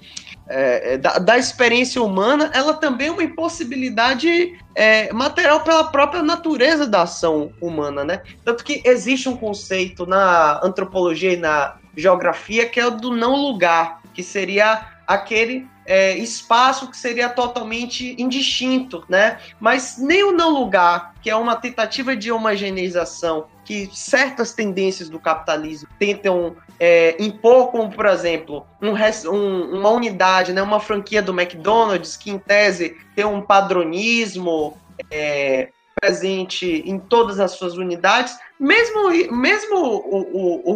é, 0.48 0.94
é, 0.94 0.98
da, 0.98 1.18
da, 1.18 1.38
experiência 1.38 2.02
humana, 2.02 2.52
ela 2.54 2.74
também 2.74 3.08
é 3.08 3.12
uma 3.12 3.24
impossibilidade 3.24 4.58
é, 4.76 5.12
material 5.12 5.62
pela 5.62 5.86
própria 5.86 6.22
natureza 6.22 6.86
da 6.86 7.04
ação 7.04 7.52
humana, 7.60 8.04
né? 8.04 8.22
Tanto 8.44 8.64
que 8.64 8.82
existe 8.86 9.28
um 9.28 9.38
conceito 9.38 10.06
na 10.06 10.60
antropologia 10.64 11.34
e 11.34 11.38
na 11.38 11.78
geografia, 11.96 12.68
que 12.68 12.80
é 12.80 12.86
o 12.86 12.92
do 12.92 13.16
não 13.16 13.36
lugar, 13.36 14.02
que 14.14 14.24
seria 14.24 14.88
aquele 15.08 15.68
é, 15.86 16.18
espaço 16.18 16.90
que 16.90 16.98
seria 16.98 17.30
totalmente 17.30 18.16
indistinto, 18.18 19.04
né? 19.08 19.38
Mas 19.60 19.98
nem 20.00 20.24
o 20.24 20.32
não 20.32 20.50
lugar, 20.50 21.14
que 21.22 21.30
é 21.30 21.36
uma 21.36 21.56
tentativa 21.56 22.16
de 22.16 22.32
homogeneização 22.32 23.46
que 23.64 23.90
certas 23.94 24.54
tendências 24.54 25.10
do 25.10 25.20
capitalismo 25.20 25.88
tentam 26.00 26.56
é, 26.80 27.16
impor, 27.20 27.72
como 27.72 27.90
por 27.92 28.06
exemplo, 28.06 28.66
um, 28.82 28.94
um, 29.32 29.80
uma 29.80 29.90
unidade, 29.90 30.54
né, 30.54 30.62
uma 30.62 30.80
franquia 30.80 31.22
do 31.22 31.32
McDonald's 31.32 32.18
que 32.18 32.30
em 32.30 32.38
tese 32.38 32.98
tem 33.16 33.26
um 33.26 33.42
padronismo 33.42 34.78
é, 35.10 35.70
presente 36.00 36.84
em 36.86 37.00
todas 37.00 37.40
as 37.40 37.52
suas 37.52 37.78
unidades, 37.78 38.38
mesmo, 38.60 39.10
mesmo 39.36 39.78
o, 39.78 40.18
o, 40.34 40.72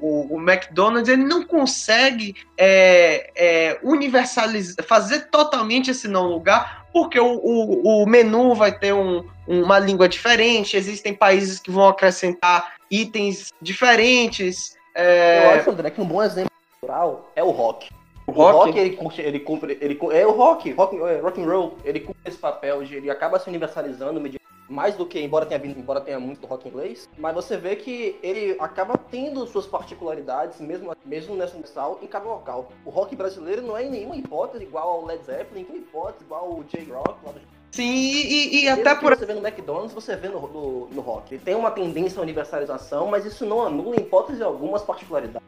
o, 0.00 0.34
o, 0.34 0.40
McDonald's 0.40 1.08
ele 1.08 1.24
não 1.24 1.44
consegue 1.44 2.34
é, 2.58 3.30
é, 3.36 3.78
universalizar, 3.82 4.84
fazer 4.84 5.30
totalmente 5.30 5.90
esse 5.90 6.08
não 6.08 6.26
lugar, 6.26 6.86
porque 6.92 7.18
o, 7.18 7.36
o, 7.36 8.02
o 8.02 8.06
menu 8.06 8.54
vai 8.54 8.76
ter 8.76 8.92
um, 8.92 9.24
uma 9.46 9.78
língua 9.78 10.08
diferente, 10.08 10.76
existem 10.76 11.14
países 11.14 11.58
que 11.58 11.70
vão 11.70 11.88
acrescentar 11.88 12.74
itens 12.90 13.52
diferentes. 13.60 14.76
É... 14.94 15.46
Eu 15.46 15.50
acho, 15.60 15.70
André, 15.70 15.90
que 15.90 16.00
um 16.00 16.06
bom 16.06 16.22
exemplo 16.22 16.50
cultural 16.80 17.32
é 17.34 17.42
o 17.42 17.50
rock. 17.50 17.88
O 18.26 18.32
rock, 18.32 18.54
rock 18.54 18.78
ele, 18.78 18.88
ele, 19.18 19.40
cumpre, 19.40 19.78
ele, 19.80 19.98
é 20.12 20.26
o 20.26 20.32
rock, 20.32 20.72
rock, 20.72 20.96
é, 20.96 21.20
rock 21.20 21.42
and 21.42 21.46
roll, 21.46 21.76
ele 21.84 22.00
cumpre 22.00 22.22
esse 22.24 22.38
papel 22.38 22.82
de 22.82 22.94
ele 22.96 23.10
acaba 23.10 23.38
se 23.38 23.48
universalizando 23.48 24.20
mais 24.66 24.94
do 24.94 25.04
que 25.04 25.20
embora 25.20 25.44
tenha 25.44 25.60
vindo, 25.60 25.78
embora 25.78 26.00
tenha 26.00 26.18
muito 26.18 26.46
rock 26.46 26.66
inglês, 26.66 27.08
mas 27.18 27.34
você 27.34 27.56
vê 27.56 27.76
que 27.76 28.18
ele 28.22 28.56
acaba 28.58 28.96
tendo 28.96 29.46
suas 29.46 29.66
particularidades 29.66 30.58
mesmo 30.58 30.96
mesmo 31.04 31.36
nessa 31.36 31.52
universal 31.52 31.98
em 32.02 32.06
cada 32.06 32.24
local. 32.24 32.72
O 32.84 32.90
rock 32.90 33.14
brasileiro 33.14 33.60
não 33.60 33.76
é 33.76 33.84
em 33.84 33.90
nenhuma 33.90 34.16
hipótese 34.16 34.64
igual 34.64 34.88
ao 34.88 35.04
Led 35.04 35.22
Zeppelin, 35.22 35.60
em 35.60 35.64
nenhuma 35.64 35.78
hipótese 35.78 36.24
igual 36.24 36.44
ao 36.46 36.64
J-Rock 36.64 37.26
lá 37.26 37.32
do 37.32 37.40
Sim, 37.74 37.92
e, 37.92 38.62
e 38.62 38.68
até 38.68 38.94
por. 38.94 39.16
Você 39.16 39.26
vê 39.26 39.34
no 39.34 39.44
McDonald's, 39.44 39.92
você 39.92 40.14
vê 40.14 40.28
no, 40.28 40.40
no, 40.46 40.86
no 40.86 41.00
rock. 41.00 41.34
Ele 41.34 41.42
tem 41.44 41.56
uma 41.56 41.72
tendência 41.72 42.20
à 42.20 42.22
universalização, 42.22 43.08
mas 43.08 43.26
isso 43.26 43.44
não 43.44 43.62
anula, 43.62 43.96
em 43.96 43.98
hipótese 43.98 44.44
algumas 44.44 44.82
particularidades. 44.82 45.44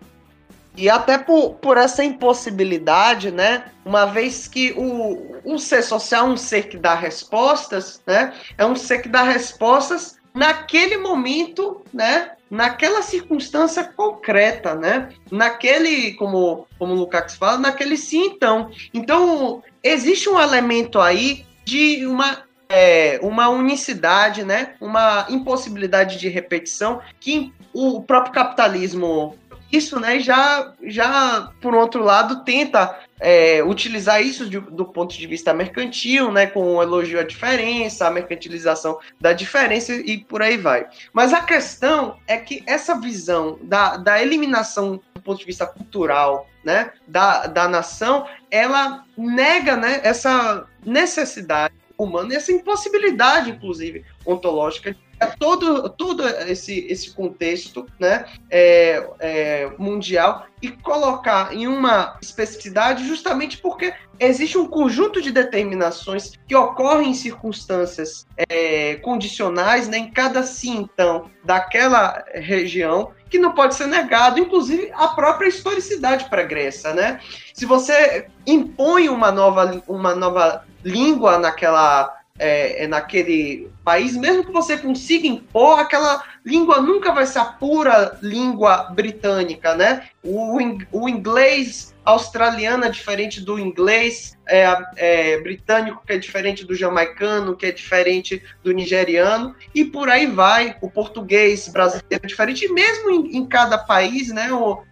E 0.77 0.91
até 0.91 1.17
por, 1.17 1.55
por 1.55 1.77
essa 1.77 2.05
impossibilidade, 2.05 3.31
né? 3.31 3.65
Uma 3.85 4.05
vez 4.05 4.47
que 4.47 4.73
o, 4.77 5.37
um 5.45 5.59
ser 5.59 5.83
social, 5.83 6.27
um 6.27 6.37
ser 6.37 6.69
que 6.69 6.77
dá 6.77 6.95
respostas, 6.95 8.03
né? 8.07 8.35
É 8.59 8.67
um 8.67 8.77
ser 8.77 9.01
que 9.01 9.09
dá 9.09 9.23
respostas 9.23 10.19
naquele 10.35 10.99
momento, 10.99 11.83
né? 11.93 12.33
Naquela 12.51 13.01
circunstância 13.03 13.83
concreta, 13.85 14.75
né? 14.75 15.09
Naquele, 15.31 16.13
como, 16.13 16.67
como 16.79 16.93
o 16.93 16.97
Lukács 16.97 17.37
fala, 17.37 17.59
naquele 17.59 17.97
sim 17.97 18.27
então. 18.27 18.71
Então, 18.93 19.63
existe 19.83 20.29
um 20.29 20.39
elemento 20.39 21.01
aí 21.01 21.47
de 21.65 22.07
uma 22.07 22.45
é, 22.69 23.19
uma 23.23 23.49
unicidade, 23.49 24.45
né? 24.45 24.75
Uma 24.81 25.27
impossibilidade 25.31 26.19
de 26.19 26.29
repetição 26.29 27.01
que 27.21 27.53
o 27.73 28.03
próprio 28.03 28.33
capitalismo 28.33 29.37
isso, 29.73 29.99
né, 29.99 30.21
já, 30.21 30.73
já 30.85 31.51
por 31.61 31.75
outro 31.75 32.03
lado, 32.03 32.45
tenta 32.45 32.99
é, 33.21 33.63
utilizar 33.65 34.23
isso 34.23 34.49
de, 34.49 34.61
do 34.61 34.85
ponto 34.85 35.17
de 35.17 35.27
vista 35.27 35.53
mercantil, 35.53 36.31
né, 36.31 36.47
com 36.47 36.77
o 36.77 36.83
elogio 36.83 37.19
à 37.19 37.23
diferença, 37.23 38.07
a 38.07 38.11
mercantilização 38.11 38.99
da 39.21 39.33
diferença 39.33 39.93
e 39.95 40.19
por 40.19 40.43
aí 40.43 40.57
vai. 40.57 40.87
Mas 41.13 41.33
a 41.33 41.43
questão 41.43 42.17
é 42.27 42.37
que 42.37 42.63
essa 42.67 43.01
visão 43.01 43.59
da, 43.63 43.97
da 43.97 44.23
eliminação 44.23 45.01
do 45.15 45.21
ponto 45.21 45.39
de 45.39 45.47
vista 45.47 45.67
cultural, 45.67 46.49
né, 46.65 46.93
da, 47.07 47.47
da 47.47 47.69
nação, 47.69 48.27
ela 48.51 49.05
nega, 49.17 49.77
né, 49.77 50.01
essa 50.05 50.67
necessidade 50.85 51.75
humana, 51.99 52.35
essa 52.35 52.53
impossibilidade, 52.53 53.51
inclusive, 53.51 54.05
ontológica 54.25 54.91
é 54.91 54.95
todo, 55.39 55.89
todo 55.89 56.27
esse, 56.29 56.87
esse 56.89 57.15
contexto 57.15 57.87
né, 57.99 58.27
é, 58.51 59.09
é, 59.19 59.71
mundial 59.79 60.47
e 60.61 60.71
colocar 60.71 61.55
em 61.55 61.67
uma 61.67 62.19
especificidade 62.21 63.07
justamente 63.07 63.59
porque 63.59 63.95
existe 64.19 64.59
um 64.59 64.67
conjunto 64.67 65.21
de 65.21 65.31
determinações 65.31 66.33
que 66.47 66.55
ocorrem 66.55 67.11
em 67.11 67.15
circunstâncias 67.15 68.27
é, 68.49 68.97
condicionais 68.97 69.89
né, 69.89 69.99
em 69.99 70.11
cada 70.11 70.43
sim, 70.43 70.89
então, 70.93 71.31
daquela 71.45 72.25
região 72.35 73.13
que 73.29 73.39
não 73.39 73.53
pode 73.53 73.75
ser 73.75 73.87
negado, 73.87 74.39
inclusive 74.39 74.91
a 74.95 75.09
própria 75.09 75.49
historicidade 75.49 76.29
pregressa, 76.31 76.95
né? 76.95 77.21
Se 77.53 77.67
você 77.67 78.29
impõe 78.47 79.09
uma 79.09 79.33
nova, 79.33 79.83
uma 79.89 80.15
nova 80.15 80.65
língua 80.85 81.37
naquela 81.37 82.16
é, 82.39 82.85
é, 82.85 82.87
naquele 82.87 83.71
país, 83.85 84.17
mesmo 84.17 84.45
que 84.45 84.53
você 84.53 84.77
consiga 84.77 85.27
impor, 85.27 85.79
aquela 85.79 86.23
língua 86.45 86.81
nunca 86.81 87.13
vai 87.13 87.27
ser 87.27 87.39
a 87.39 87.45
pura 87.45 88.19
língua 88.23 88.91
britânica, 88.95 89.75
né? 89.75 90.09
O, 90.23 90.59
o 90.93 91.09
inglês 91.09 91.95
australiano 92.05 92.85
é 92.85 92.89
diferente 92.89 93.41
do 93.41 93.59
inglês 93.59 94.39
é, 94.47 94.67
é, 94.97 95.41
britânico, 95.41 96.03
que 96.07 96.13
é 96.13 96.19
diferente 96.19 96.65
do 96.65 96.75
jamaicano, 96.75 97.57
que 97.57 97.67
é 97.67 97.73
diferente 97.73 98.43
do 98.63 98.73
nigeriano, 98.73 99.55
e 99.75 99.85
por 99.85 100.09
aí 100.09 100.27
vai. 100.27 100.77
O 100.81 100.91
português 100.91 101.69
brasileiro 101.69 102.25
é 102.25 102.27
diferente, 102.27 102.65
e 102.65 102.73
mesmo 102.73 103.11
em, 103.11 103.39
em 103.39 103.47
cada 103.47 103.77
país, 103.77 104.33
né? 104.33 104.53
O, 104.53 104.83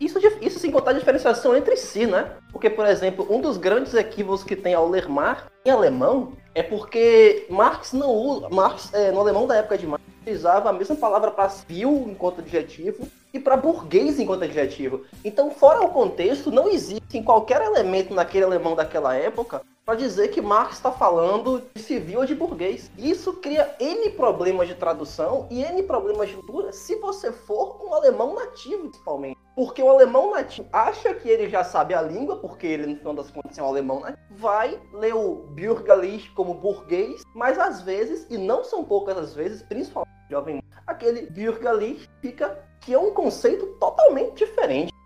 Isso, 0.00 0.18
isso 0.40 0.58
sem 0.58 0.70
contar 0.70 0.92
a 0.92 0.94
diferenciação 0.94 1.54
entre 1.54 1.76
si, 1.76 2.06
né? 2.06 2.32
Porque, 2.50 2.70
por 2.70 2.86
exemplo, 2.86 3.26
um 3.28 3.38
dos 3.38 3.58
grandes 3.58 3.92
equívocos 3.92 4.42
que 4.42 4.56
tem 4.56 4.72
ao 4.72 4.88
ler 4.88 5.06
Marx 5.06 5.44
em 5.62 5.70
alemão 5.70 6.32
é 6.54 6.62
porque 6.62 7.46
Marx 7.50 7.92
não 7.92 8.10
usa. 8.10 8.48
Marx, 8.48 8.92
é, 8.94 9.12
no 9.12 9.20
alemão 9.20 9.46
da 9.46 9.56
época 9.56 9.76
de 9.76 9.86
Marx, 9.86 10.02
utilizava 10.22 10.70
a 10.70 10.72
mesma 10.72 10.96
palavra 10.96 11.30
para 11.30 11.50
civil 11.50 12.06
enquanto 12.08 12.40
adjetivo 12.40 13.06
e 13.32 13.38
para 13.38 13.58
burguês 13.58 14.18
enquanto 14.18 14.44
adjetivo. 14.44 15.04
Então, 15.22 15.50
fora 15.50 15.82
o 15.82 15.90
contexto, 15.90 16.50
não 16.50 16.68
existe 16.68 17.22
qualquer 17.22 17.60
elemento 17.60 18.14
naquele 18.14 18.44
alemão 18.44 18.74
daquela 18.74 19.14
época 19.14 19.60
para 19.90 19.98
dizer 19.98 20.28
que 20.28 20.40
Marx 20.40 20.76
está 20.76 20.92
falando 20.92 21.64
de 21.74 21.82
civil 21.82 22.20
ou 22.20 22.24
de 22.24 22.32
burguês. 22.32 22.88
Isso 22.96 23.32
cria 23.32 23.74
N 23.80 24.10
problemas 24.10 24.68
de 24.68 24.76
tradução 24.76 25.48
e 25.50 25.64
N 25.64 25.82
problemas 25.82 26.28
de 26.28 26.36
cultura 26.36 26.72
se 26.72 26.94
você 26.94 27.32
for 27.32 27.84
um 27.84 27.92
alemão 27.92 28.36
nativo, 28.36 28.82
principalmente. 28.82 29.36
Porque 29.56 29.82
o 29.82 29.90
alemão 29.90 30.30
nativo 30.30 30.68
acha 30.72 31.12
que 31.12 31.28
ele 31.28 31.48
já 31.48 31.64
sabe 31.64 31.92
a 31.92 32.00
língua, 32.00 32.36
porque 32.36 32.68
ele, 32.68 32.86
no 32.86 32.96
final 32.98 33.14
das 33.14 33.32
contas, 33.32 33.58
é 33.58 33.62
um 33.64 33.66
alemão 33.66 33.98
nativo, 33.98 34.20
vai 34.30 34.80
ler 34.92 35.16
o 35.16 35.46
Bürgerlich 35.48 36.30
como 36.36 36.54
burguês, 36.54 37.24
mas 37.34 37.58
às 37.58 37.82
vezes, 37.82 38.28
e 38.30 38.38
não 38.38 38.62
são 38.62 38.84
poucas 38.84 39.18
as 39.18 39.34
vezes, 39.34 39.60
principalmente 39.64 40.14
jovem, 40.30 40.62
aquele 40.86 41.22
Bürgerlich 41.22 42.08
fica 42.22 42.64
que 42.80 42.94
é 42.94 42.98
um 42.98 43.12
conceito 43.12 43.66
totalmente 43.80 44.44
diferente. 44.44 44.99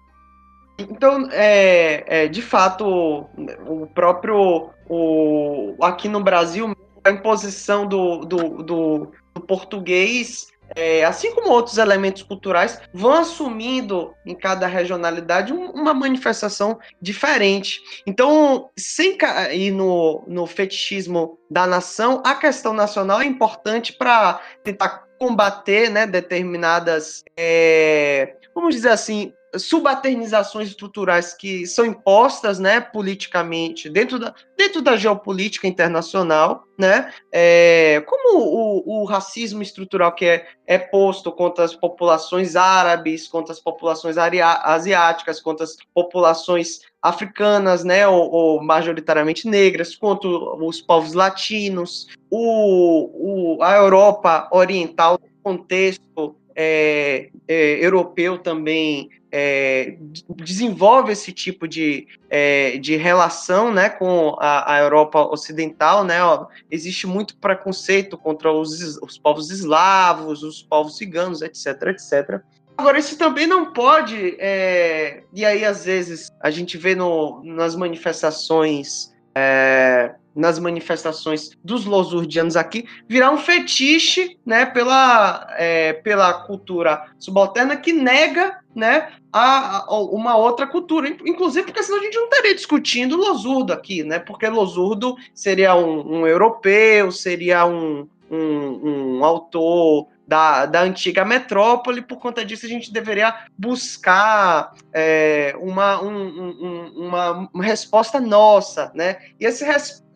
Então, 0.79 1.29
é, 1.31 2.05
é, 2.07 2.29
de 2.29 2.43
fato, 2.43 3.27
o 3.67 3.87
próprio. 3.95 4.71
O, 4.89 5.77
aqui 5.81 6.09
no 6.09 6.23
Brasil, 6.23 6.77
a 7.05 7.11
imposição 7.11 7.87
do, 7.87 8.19
do, 8.25 8.63
do, 8.63 9.13
do 9.35 9.41
português, 9.41 10.49
é, 10.75 11.05
assim 11.05 11.35
como 11.35 11.51
outros 11.51 11.79
elementos 11.79 12.23
culturais, 12.23 12.81
vão 12.93 13.13
assumindo 13.13 14.15
em 14.27 14.35
cada 14.35 14.67
regionalidade 14.67 15.53
um, 15.53 15.71
uma 15.71 15.95
manifestação 15.95 16.79
diferente. 17.01 17.81
Então, 18.07 18.69
sem 18.77 19.17
cair 19.17 19.71
no, 19.71 20.25
no 20.27 20.47
fetichismo 20.47 21.39
da 21.51 21.67
nação, 21.67 22.23
a 22.25 22.35
questão 22.35 22.73
nacional 22.73 23.21
é 23.21 23.27
importante 23.27 23.93
para 23.93 24.41
tentar 24.63 25.05
combater 25.19 25.91
né, 25.91 26.07
determinadas, 26.07 27.23
é, 27.37 28.37
vamos 28.55 28.75
dizer 28.75 28.91
assim, 28.91 29.33
subalternizações 29.59 30.69
estruturais 30.69 31.35
que 31.35 31.67
são 31.67 31.85
impostas, 31.85 32.59
né, 32.59 32.81
politicamente 32.81 33.89
dentro 33.89 34.19
da, 34.19 34.35
dentro 34.57 34.83
da 34.83 34.97
geopolítica 34.97 35.67
internacional, 35.67 36.65
né, 36.79 37.13
é, 37.33 38.03
como 38.07 38.39
o, 38.39 39.03
o, 39.03 39.05
racismo 39.05 39.63
estrutural 39.63 40.13
que 40.13 40.25
é, 40.25 40.47
é 40.67 40.79
posto 40.79 41.31
contra 41.31 41.65
as 41.65 41.75
populações 41.75 42.57
árabes, 42.57 43.29
contra 43.29 43.53
as 43.53 43.61
populações 43.61 44.17
asiáticas, 44.19 45.41
contra 45.41 45.65
as 45.65 45.77
populações 45.95 46.81
africanas, 47.01 47.85
né, 47.85 48.09
ou, 48.09 48.31
ou 48.31 48.63
majoritariamente 48.63 49.47
negras, 49.47 49.95
contra 49.95 50.29
os 50.29 50.81
povos 50.81 51.13
latinos, 51.13 52.09
o, 52.31 53.57
o, 53.57 53.63
a 53.63 53.77
Europa 53.77 54.49
Oriental, 54.51 55.21
contexto 55.43 56.35
é, 56.55 57.31
é, 57.49 57.85
europeu 57.85 58.39
também 58.39 59.11
é, 59.31 59.97
desenvolve 60.37 61.11
esse 61.11 61.33
tipo 61.33 61.67
de, 61.67 62.07
é, 62.31 62.79
de 62.79 62.95
relação 62.95 63.73
né, 63.73 63.89
com 63.89 64.37
a, 64.39 64.75
a 64.75 64.79
Europa 64.79 65.21
Ocidental. 65.27 66.05
Né, 66.05 66.23
ó, 66.23 66.47
existe 66.71 67.07
muito 67.07 67.37
preconceito 67.39 68.17
contra 68.17 68.53
os, 68.53 68.99
os 69.03 69.19
povos 69.19 69.51
eslavos, 69.51 70.43
os 70.45 70.63
povos 70.63 70.97
ciganos, 70.97 71.43
etc, 71.43 71.67
etc. 71.89 72.41
Agora, 72.77 72.99
isso 72.99 73.17
também 73.17 73.47
não 73.47 73.73
pode, 73.73 74.37
é, 74.39 75.23
e 75.33 75.45
aí 75.45 75.65
às 75.65 75.85
vezes 75.85 76.29
a 76.41 76.51
gente 76.51 76.77
vê 76.77 76.95
no, 76.95 77.43
nas 77.45 77.77
manifestações 77.77 79.13
é, 79.35 80.15
nas 80.35 80.59
manifestações 80.59 81.51
dos 81.63 81.85
losurdianos 81.85 82.57
aqui, 82.57 82.87
virar 83.09 83.31
um 83.31 83.39
fetiche 83.39 84.37
né, 84.45 84.67
pela, 84.67 85.47
é, 85.57 85.93
pela 85.93 86.33
cultura 86.33 87.05
subalterna 87.19 87.77
que 87.77 87.93
nega 87.93 88.59
né, 88.75 89.13
a, 89.33 89.85
a, 89.85 90.01
uma 90.01 90.37
outra 90.37 90.67
cultura. 90.67 91.09
Inclusive, 91.09 91.67
porque 91.67 91.83
senão 91.83 92.01
a 92.01 92.03
gente 92.03 92.17
não 92.17 92.25
estaria 92.25 92.55
discutindo 92.55 93.17
Losurdo 93.17 93.73
aqui, 93.73 94.03
né? 94.03 94.19
Porque 94.19 94.49
Losurdo 94.49 95.17
seria 95.33 95.75
um, 95.75 96.21
um 96.21 96.27
europeu, 96.27 97.13
seria 97.13 97.65
um, 97.65 98.09
um, 98.31 99.19
um 99.19 99.25
autor 99.25 100.09
da, 100.27 100.67
da 100.67 100.83
antiga 100.83 101.25
metrópole, 101.25 102.01
por 102.01 102.19
conta 102.19 102.45
disso 102.45 102.65
a 102.65 102.69
gente 102.69 102.93
deveria 102.93 103.47
buscar 103.59 104.73
é, 104.93 105.55
uma, 105.61 106.03
um, 106.03 106.49
um, 106.63 107.07
uma, 107.07 107.51
resposta 107.63 108.21
nossa, 108.21 108.91
né? 108.95 109.19
E 109.39 109.45
esse, 109.45 109.65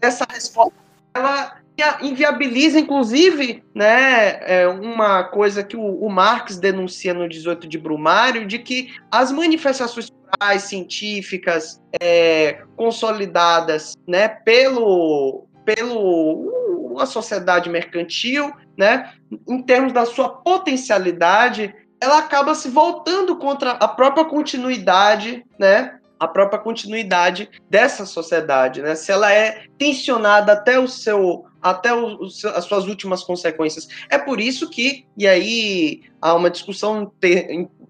essa 0.00 0.26
resposta, 0.30 0.74
ela 1.14 1.58
inviabiliza, 2.02 2.78
inclusive, 2.78 3.62
né, 3.74 4.40
é 4.42 4.66
uma 4.66 5.24
coisa 5.24 5.62
que 5.62 5.76
o, 5.76 6.08
Marx 6.08 6.56
denuncia 6.56 7.14
no 7.14 7.28
18 7.28 7.68
de 7.68 7.78
Brumário, 7.78 8.46
de 8.46 8.58
que 8.58 8.92
as 9.10 9.30
manifestações 9.30 10.12
científicas 10.60 11.80
é, 12.00 12.62
consolidadas 12.76 13.96
né, 14.06 14.28
pelo, 14.28 15.46
pelo 15.64 16.96
a 16.98 17.06
sociedade 17.06 17.70
mercantil, 17.70 18.52
né, 18.76 19.12
em 19.48 19.62
termos 19.62 19.92
da 19.92 20.04
sua 20.04 20.28
potencialidade, 20.28 21.74
ela 22.00 22.18
acaba 22.18 22.54
se 22.54 22.68
voltando 22.68 23.36
contra 23.36 23.72
a 23.72 23.88
própria 23.88 24.24
continuidade, 24.24 25.44
né, 25.58 25.97
a 26.18 26.26
própria 26.26 26.58
continuidade 26.58 27.48
dessa 27.68 28.04
sociedade, 28.04 28.82
né? 28.82 28.94
Se 28.94 29.12
ela 29.12 29.32
é 29.32 29.64
tensionada 29.78 30.52
até 30.52 30.78
o 30.78 30.88
seu 30.88 31.46
até 31.60 31.92
o, 31.92 32.22
as 32.54 32.64
suas 32.64 32.86
últimas 32.86 33.24
consequências. 33.24 33.88
É 34.08 34.16
por 34.16 34.40
isso 34.40 34.70
que, 34.70 35.04
e 35.16 35.26
aí 35.26 36.02
há 36.22 36.34
uma 36.34 36.50
discussão 36.50 37.12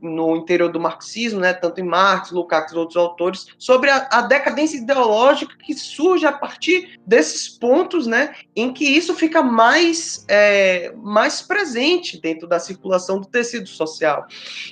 no 0.01 0.37
interior 0.37 0.70
do 0.70 0.81
marxismo, 0.81 1.41
né, 1.41 1.53
tanto 1.53 1.81
em 1.81 1.85
Marx, 1.85 2.31
Lukács 2.31 2.72
e 2.72 2.76
outros 2.76 2.97
autores, 2.97 3.47
sobre 3.59 3.91
a, 3.91 4.09
a, 4.11 4.22
decadência 4.22 4.79
ideológica 4.79 5.55
que 5.59 5.74
surge 5.74 6.24
a 6.24 6.33
partir 6.33 6.99
desses 7.07 7.49
pontos 7.49 8.07
né, 8.07 8.35
em 8.55 8.72
que 8.72 8.85
isso 8.85 9.14
fica 9.14 9.43
mais, 9.43 10.24
é, 10.29 10.93
mais 10.97 11.43
presente 11.43 12.20
dentro 12.20 12.47
da 12.47 12.59
circulação 12.59 13.20
do 13.20 13.26
tecido 13.26 13.68
social. 13.68 14.26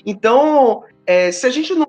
Então, 0.05 0.85
é, 1.05 1.31
se 1.33 1.47
a 1.47 1.51
gente 1.51 1.75
não 1.75 1.87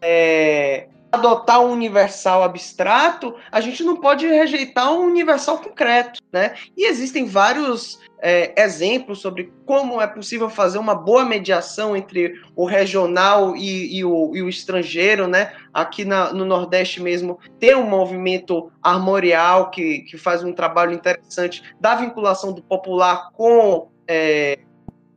é, 0.00 0.88
adotar 1.10 1.60
um 1.60 1.72
universal 1.72 2.42
abstrato, 2.42 3.34
a 3.50 3.60
gente 3.60 3.82
não 3.82 3.96
pode 3.96 4.26
rejeitar 4.26 4.92
um 4.92 5.06
universal 5.06 5.58
concreto, 5.58 6.20
né? 6.32 6.54
E 6.76 6.86
existem 6.86 7.24
vários 7.24 7.98
é, 8.20 8.52
exemplos 8.62 9.20
sobre 9.20 9.52
como 9.64 10.00
é 10.00 10.06
possível 10.06 10.50
fazer 10.50 10.78
uma 10.78 10.94
boa 10.94 11.24
mediação 11.24 11.96
entre 11.96 12.34
o 12.54 12.64
regional 12.64 13.56
e, 13.56 13.98
e, 13.98 14.04
o, 14.04 14.34
e 14.34 14.42
o, 14.42 14.48
estrangeiro, 14.48 15.26
né? 15.26 15.52
Aqui 15.72 16.04
na, 16.04 16.32
no 16.32 16.44
Nordeste 16.44 17.02
mesmo 17.02 17.38
tem 17.58 17.74
um 17.74 17.88
movimento 17.88 18.70
armorial 18.82 19.70
que, 19.70 20.00
que 20.00 20.18
faz 20.18 20.42
um 20.42 20.52
trabalho 20.52 20.92
interessante 20.92 21.62
da 21.80 21.94
vinculação 21.94 22.52
do 22.52 22.62
popular 22.62 23.30
com 23.32 23.88
é, 24.06 24.58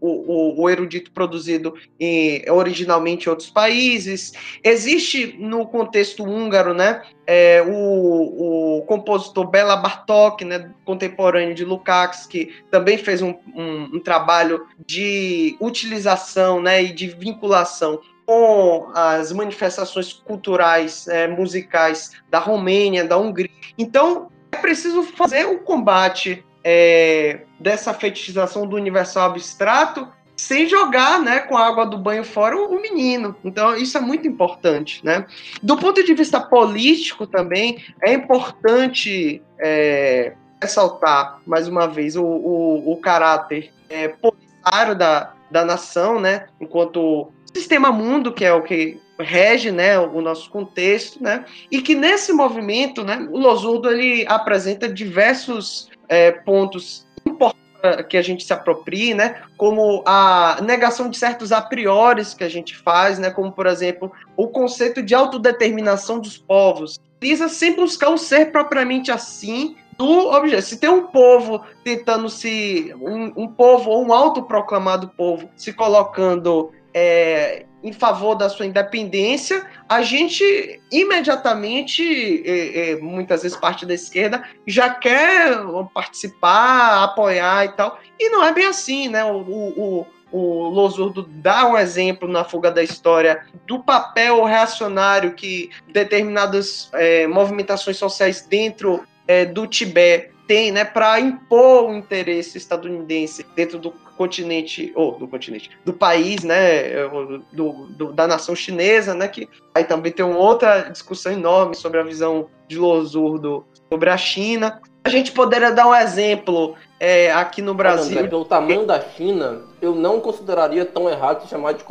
o, 0.02 0.64
o, 0.64 0.70
erudito 0.70 1.12
produzido 1.12 1.76
em, 2.00 2.44
originalmente 2.50 3.28
em 3.28 3.30
outros 3.30 3.50
países. 3.50 4.34
Existe 4.64 5.38
no 5.40 5.68
contexto 5.68 6.24
húngaro, 6.24 6.74
né, 6.74 7.04
é, 7.28 7.62
o, 7.62 8.80
o 8.80 8.82
compositor 8.82 9.48
Bela 9.48 9.76
Bartók, 9.76 10.44
né, 10.44 10.72
contemporâneo 10.84 11.54
de 11.54 11.64
Lukács, 11.64 12.26
que 12.26 12.52
também 12.72 12.98
fez 12.98 13.22
um, 13.22 13.36
um, 13.56 13.96
um 13.96 14.00
trabalho 14.00 14.66
de 14.88 15.56
utilização 15.62 16.60
né, 16.60 16.84
e 16.84 16.92
de 16.92 17.08
vinculação 17.08 18.02
com 18.26 18.90
as 18.96 19.32
manifestações 19.32 20.14
culturais, 20.14 21.08
é, 21.08 21.28
musicais 21.28 22.12
da 22.30 22.40
Romênia, 22.40 23.06
da 23.06 23.18
Hungria. 23.18 23.50
Então, 23.78 24.30
é 24.52 24.58
preciso 24.58 25.04
fazer 25.04 25.46
o 25.46 25.60
combate 25.60 26.44
é, 26.64 27.42
dessa 27.60 27.94
fetichização 27.94 28.68
do 28.68 28.76
universal 28.76 29.30
abstrato 29.30 30.08
sem 30.36 30.68
jogar, 30.68 31.22
né, 31.22 31.40
com 31.42 31.56
a 31.56 31.68
água 31.68 31.86
do 31.86 31.98
banho 31.98 32.24
fora 32.24 32.58
o, 32.58 32.82
menino. 32.82 33.36
Então 33.46 33.76
isso 33.76 33.96
é 33.98 34.02
muito 34.02 34.28
importante, 34.28 35.06
né? 35.06 35.26
Do 35.62 35.78
ponto 35.78 36.04
de 36.04 36.14
vista 36.16 36.40
político 36.40 37.28
também 37.28 37.84
é 38.02 38.12
importante 38.14 39.42
é, 39.60 40.34
ressaltar 40.60 41.40
mais 41.46 41.68
uma 41.68 41.88
vez 41.88 42.16
o, 42.16 42.24
o, 42.24 42.92
o 42.92 42.98
caráter 42.98 43.72
é, 43.88 44.08
politário 44.08 44.96
da, 44.96 45.34
da 45.52 45.64
nação, 45.64 46.20
né? 46.20 46.48
Enquanto 46.60 47.32
sistema 47.54 47.92
mundo 47.92 48.34
que 48.34 48.44
é 48.44 48.52
o 48.52 48.64
que 48.64 49.00
rege, 49.20 49.72
né, 49.72 50.00
o 50.00 50.20
nosso 50.20 50.50
contexto, 50.50 51.22
né? 51.22 51.46
E 51.70 51.82
que 51.82 51.94
nesse 51.94 52.34
movimento, 52.34 53.04
né, 53.04 53.28
o 53.32 53.38
Losurdo 53.38 53.92
ele 53.92 54.26
apresenta 54.28 54.90
diversos 54.90 55.91
é, 56.12 56.30
pontos 56.30 57.08
importantes 57.26 57.62
que 58.10 58.18
a 58.18 58.22
gente 58.22 58.44
se 58.44 58.54
aproprie, 58.54 59.14
né? 59.14 59.42
Como 59.58 60.04
a 60.06 60.60
negação 60.62 61.10
de 61.10 61.18
certos 61.18 61.52
a 61.52 61.62
priori 61.62 62.24
que 62.38 62.44
a 62.44 62.50
gente 62.50 62.78
faz, 62.78 63.18
né? 63.18 63.32
Como, 63.32 63.52
por 63.52 63.66
exemplo, 63.66 64.12
o 64.38 64.50
conceito 64.50 65.02
de 65.02 65.16
autodeterminação 65.16 66.20
dos 66.20 66.38
povos. 66.38 67.00
Precisa 67.20 67.50
sempre 67.50 67.82
buscar 67.82 68.10
o 68.10 68.18
ser 68.18 68.52
propriamente 68.52 69.12
assim 69.12 69.76
do 69.98 70.30
objeto. 70.32 70.62
Se 70.64 70.78
tem 70.78 70.90
um 70.90 71.08
povo 71.08 71.64
tentando 71.84 72.30
se. 72.30 72.94
um, 73.00 73.44
um 73.44 73.48
povo 73.48 73.90
ou 73.90 74.06
um 74.06 74.14
autoproclamado 74.14 75.10
povo 75.10 75.50
se 75.56 75.74
colocando 75.74 76.72
é, 76.94 77.66
em 77.84 77.92
favor 77.92 78.36
da 78.36 78.50
sua 78.50 78.66
independência, 78.66 79.68
a 79.90 80.02
gente 80.02 80.82
imediatamente, 80.92 82.44
é, 82.46 82.92
é, 82.92 82.96
muitas 82.98 83.44
vezes 83.44 83.58
parte 83.58 83.86
da 83.86 83.94
esquerda, 83.94 84.44
já 84.68 84.90
quer 84.90 85.58
participar, 85.94 87.04
apoiar 87.04 87.66
e 87.66 87.70
tal. 87.70 88.00
E 88.20 88.30
não 88.30 88.44
é 88.44 88.54
bem 88.54 88.66
assim, 88.66 89.10
né? 89.10 89.26
O, 89.26 89.38
o, 89.40 90.08
o 90.32 90.70
Losurdo 90.70 91.24
dá 91.28 91.68
um 91.68 91.78
exemplo 91.78 92.28
na 92.28 92.44
fuga 92.44 92.72
da 92.72 92.84
história 92.84 93.46
do 93.66 93.84
papel 93.84 94.44
reacionário 94.46 95.34
que 95.34 95.70
determinadas 95.92 96.90
é, 96.94 97.28
movimentações 97.28 97.98
sociais 97.98 98.46
dentro 98.48 99.04
é, 99.28 99.46
do 99.46 99.68
Tibete 99.68 100.32
tem, 100.48 100.70
né, 100.70 100.84
para 100.84 101.18
impor 101.18 101.90
o 101.90 101.96
interesse 101.96 102.58
estadunidense 102.58 103.46
dentro 103.56 103.80
do 103.80 103.92
continente, 104.22 104.92
ou 104.96 105.18
do 105.18 105.28
continente, 105.28 105.72
do 105.84 105.92
país, 105.92 106.44
né, 106.44 107.08
do, 107.52 107.88
do, 107.88 108.14
da 108.14 108.28
nação 108.28 108.56
chinesa, 108.56 109.16
né, 109.16 109.28
que 109.28 109.50
aí 109.74 109.84
também 109.84 110.12
tem 110.12 110.24
uma 110.24 110.38
outra 110.38 110.90
discussão 110.92 111.32
enorme 111.32 111.74
sobre 111.74 112.00
a 112.00 112.04
visão 112.04 112.48
de 112.68 112.78
Losurdo 112.78 113.66
sobre 113.92 114.12
a 114.12 114.18
China. 114.18 114.80
A 115.04 115.10
gente 115.10 115.32
poderia 115.32 115.72
dar 115.72 115.88
um 115.88 115.96
exemplo 115.96 116.76
é, 117.00 117.32
aqui 117.34 117.64
no 117.64 117.74
Brasil. 117.74 118.20
André, 118.20 118.30
pelo 118.30 118.46
tamanho 118.46 118.86
da 118.86 119.02
China, 119.02 119.62
eu 119.82 119.96
não 119.96 120.20
consideraria 120.20 120.86
tão 120.86 121.10
errado 121.10 121.50
chamar 121.50 121.74
de. 121.74 121.84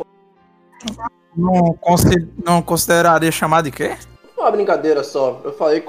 Não, 1.35 1.73
consider, 1.81 2.29
não 2.45 2.61
consideraria 2.61 3.31
chamar 3.31 3.61
de 3.61 3.71
quê? 3.71 3.97
Uma 4.37 4.49
brincadeira 4.51 5.03
só. 5.03 5.41
Eu 5.43 5.51
falei 5.51 5.81
que 5.81 5.87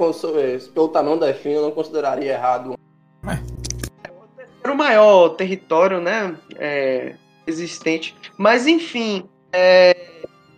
pelo 0.74 0.88
tamanho 0.88 1.20
da 1.20 1.32
China, 1.32 1.54
eu 1.54 1.62
não 1.62 1.70
consideraria 1.70 2.32
errado. 2.32 2.74
É 3.28 3.61
o 4.70 4.76
maior 4.76 5.30
território, 5.30 6.00
né? 6.00 6.36
É, 6.56 7.14
existente. 7.46 8.14
Mas 8.36 8.66
enfim, 8.66 9.28
é, 9.52 9.96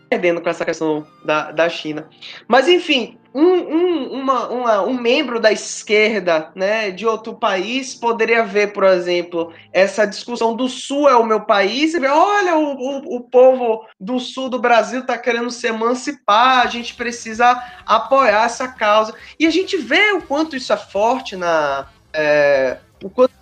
perdendo 0.08 0.40
com 0.40 0.48
essa 0.48 0.64
questão 0.64 1.06
da, 1.24 1.50
da 1.50 1.68
China. 1.68 2.08
Mas 2.46 2.68
enfim, 2.68 3.18
um, 3.34 3.42
um, 3.42 4.12
uma, 4.12 4.48
uma, 4.48 4.82
um 4.82 4.94
membro 4.94 5.40
da 5.40 5.50
esquerda 5.50 6.52
né, 6.54 6.92
de 6.92 7.04
outro 7.04 7.34
país 7.34 7.92
poderia 7.92 8.44
ver, 8.44 8.72
por 8.72 8.84
exemplo, 8.84 9.52
essa 9.72 10.06
discussão 10.06 10.54
do 10.54 10.68
Sul 10.68 11.08
é 11.08 11.16
o 11.16 11.26
meu 11.26 11.40
país, 11.40 11.94
e 11.94 11.98
ver, 11.98 12.10
olha, 12.10 12.56
o, 12.56 12.76
o, 12.76 13.16
o 13.16 13.20
povo 13.22 13.84
do 13.98 14.20
Sul 14.20 14.48
do 14.48 14.60
Brasil 14.60 15.00
está 15.00 15.18
querendo 15.18 15.50
se 15.50 15.66
emancipar, 15.66 16.64
a 16.64 16.70
gente 16.70 16.94
precisa 16.94 17.60
apoiar 17.84 18.44
essa 18.44 18.68
causa. 18.68 19.12
E 19.38 19.46
a 19.46 19.50
gente 19.50 19.76
vê 19.76 20.12
o 20.12 20.22
quanto 20.22 20.54
isso 20.54 20.72
é 20.72 20.76
forte 20.76 21.34
na. 21.34 21.88
É, 22.12 22.78
o, 23.02 23.10
quanto, 23.10 23.32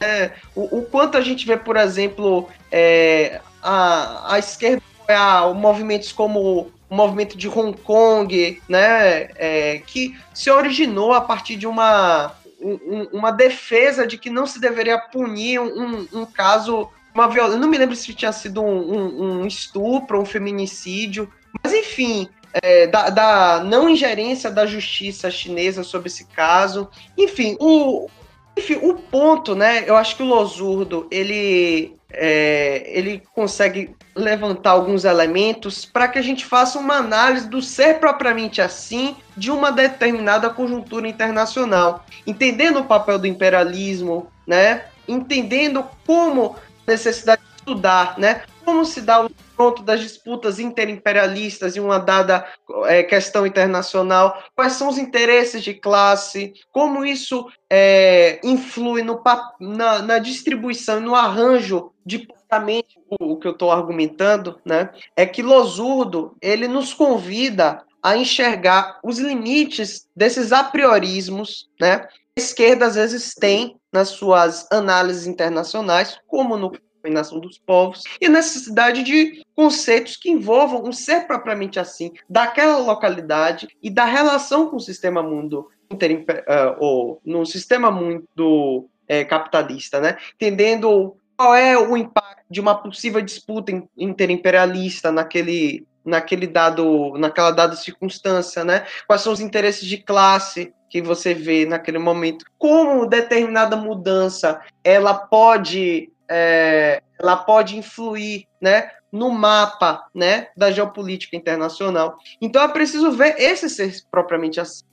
é, 0.00 0.32
o, 0.54 0.78
o, 0.78 0.82
quanto 0.86 1.16
a 1.16 1.20
gente 1.20 1.46
vê, 1.46 1.56
por 1.56 1.76
exemplo, 1.76 2.48
é, 2.70 3.40
a, 3.62 4.34
a 4.34 4.38
esquerda 4.38 4.82
apoiar 5.06 5.54
movimentos 5.54 6.12
como 6.12 6.72
o 6.88 6.94
movimento 6.94 7.36
de 7.36 7.48
Hong 7.48 7.76
Kong, 7.78 8.60
né, 8.68 9.28
é, 9.36 9.82
que 9.86 10.16
se 10.34 10.50
originou 10.50 11.12
a 11.12 11.20
partir 11.20 11.56
de 11.56 11.66
uma, 11.66 12.32
um, 12.60 13.08
uma 13.12 13.30
defesa 13.30 14.06
de 14.06 14.18
que 14.18 14.30
não 14.30 14.46
se 14.46 14.60
deveria 14.60 14.98
punir 14.98 15.60
um, 15.60 16.06
um 16.12 16.26
caso, 16.26 16.88
uma 17.14 17.28
violência. 17.28 17.58
Não 17.58 17.68
me 17.68 17.78
lembro 17.78 17.96
se 17.96 18.14
tinha 18.14 18.32
sido 18.32 18.62
um, 18.62 19.40
um 19.40 19.46
estupro, 19.46 20.20
um 20.20 20.24
feminicídio, 20.24 21.32
mas 21.62 21.72
enfim, 21.72 22.28
é, 22.62 22.86
da, 22.86 23.10
da, 23.10 23.64
não 23.64 23.88
ingerência 23.88 24.50
da 24.50 24.66
justiça 24.66 25.30
chinesa 25.30 25.82
sobre 25.82 26.08
esse 26.08 26.24
caso. 26.26 26.88
Enfim, 27.16 27.56
o, 27.58 28.08
enfim, 28.56 28.78
o 28.82 28.94
ponto, 28.94 29.54
né? 29.54 29.84
Eu 29.86 29.96
acho 29.96 30.16
que 30.16 30.22
o 30.22 30.26
Losurdo 30.26 31.06
ele 31.10 31.96
é, 32.10 32.82
ele 32.86 33.22
consegue 33.34 33.94
levantar 34.14 34.70
alguns 34.70 35.04
elementos 35.04 35.84
para 35.84 36.08
que 36.08 36.18
a 36.18 36.22
gente 36.22 36.44
faça 36.46 36.78
uma 36.78 36.94
análise 36.94 37.48
do 37.48 37.60
ser 37.60 38.00
propriamente 38.00 38.62
assim 38.62 39.14
de 39.36 39.50
uma 39.50 39.70
determinada 39.70 40.48
conjuntura 40.48 41.06
internacional, 41.06 42.06
entendendo 42.26 42.78
o 42.78 42.84
papel 42.84 43.18
do 43.18 43.26
imperialismo, 43.26 44.28
né? 44.46 44.86
Entendendo 45.06 45.84
como 46.06 46.56
necessidade 46.86 47.42
de 47.42 47.56
estudar, 47.58 48.18
né? 48.18 48.42
Como 48.64 48.84
se 48.84 49.02
dá 49.02 49.24
o 49.24 49.30
confronto 49.56 49.82
das 49.82 50.00
disputas 50.00 50.60
interimperialistas 50.60 51.76
em 51.76 51.80
uma 51.80 51.98
dada 51.98 52.46
é, 52.84 53.02
questão 53.02 53.46
internacional, 53.46 54.42
quais 54.54 54.74
são 54.74 54.88
os 54.88 54.98
interesses 54.98 55.64
de 55.64 55.72
classe, 55.72 56.52
como 56.70 57.04
isso 57.04 57.50
é, 57.70 58.38
influi 58.44 59.02
no, 59.02 59.20
na, 59.58 60.02
na 60.02 60.18
distribuição, 60.18 61.00
no 61.00 61.14
arranjo 61.14 61.90
de 62.04 62.18
pensamento, 62.18 62.94
o 63.18 63.36
que 63.36 63.48
eu 63.48 63.52
estou 63.52 63.72
argumentando, 63.72 64.60
né, 64.64 64.90
é 65.16 65.24
que 65.24 65.42
Losurdo 65.42 66.36
ele 66.40 66.68
nos 66.68 66.92
convida 66.92 67.82
a 68.02 68.16
enxergar 68.16 69.00
os 69.02 69.18
limites 69.18 70.06
desses 70.14 70.52
apriorismos, 70.52 71.68
né, 71.80 72.06
a 72.38 72.40
esquerda 72.40 72.86
às 72.86 72.94
vezes 72.94 73.34
tem 73.34 73.76
nas 73.90 74.10
suas 74.10 74.70
análises 74.70 75.26
internacionais, 75.26 76.18
como 76.28 76.56
no 76.56 76.70
nação 77.10 77.40
dos 77.40 77.58
povos, 77.58 78.02
e 78.20 78.28
necessidade 78.28 79.02
de 79.02 79.42
conceitos 79.54 80.16
que 80.16 80.30
envolvam 80.30 80.84
um 80.84 80.92
ser 80.92 81.26
propriamente 81.26 81.78
assim, 81.78 82.12
daquela 82.28 82.78
localidade 82.78 83.68
e 83.82 83.90
da 83.90 84.04
relação 84.04 84.68
com 84.68 84.76
o 84.76 84.80
sistema 84.80 85.22
mundo 85.22 85.68
inter, 85.90 86.24
uh, 86.48 86.76
ou 86.78 87.20
no 87.24 87.44
sistema 87.46 87.90
mundo 87.90 88.88
é, 89.08 89.24
capitalista, 89.24 90.00
né? 90.00 90.16
Entendendo 90.34 91.16
qual 91.36 91.54
é 91.54 91.78
o 91.78 91.96
impacto 91.96 92.44
de 92.50 92.60
uma 92.60 92.74
possível 92.74 93.20
disputa 93.20 93.72
interimperialista 93.96 95.12
naquele 95.12 95.86
naquele 96.04 96.46
dado 96.46 97.14
naquela 97.18 97.50
dada 97.50 97.74
circunstância, 97.74 98.64
né? 98.64 98.86
Quais 99.06 99.22
são 99.22 99.32
os 99.32 99.40
interesses 99.40 99.86
de 99.86 99.98
classe 99.98 100.72
que 100.88 101.02
você 101.02 101.34
vê 101.34 101.66
naquele 101.66 101.98
momento? 101.98 102.44
Como 102.56 103.06
determinada 103.06 103.76
mudança 103.76 104.60
ela 104.84 105.14
pode 105.14 106.10
é, 106.28 107.02
ela 107.18 107.36
pode 107.36 107.76
influir, 107.76 108.46
né, 108.60 108.90
no 109.10 109.30
mapa, 109.30 110.04
né, 110.14 110.48
da 110.56 110.70
geopolítica 110.70 111.36
internacional. 111.36 112.18
Então 112.40 112.62
é 112.62 112.68
preciso 112.68 113.10
ver 113.12 113.36
esse 113.38 113.68
ser 113.70 113.94
propriamente 114.10 114.60
assim. 114.60 114.84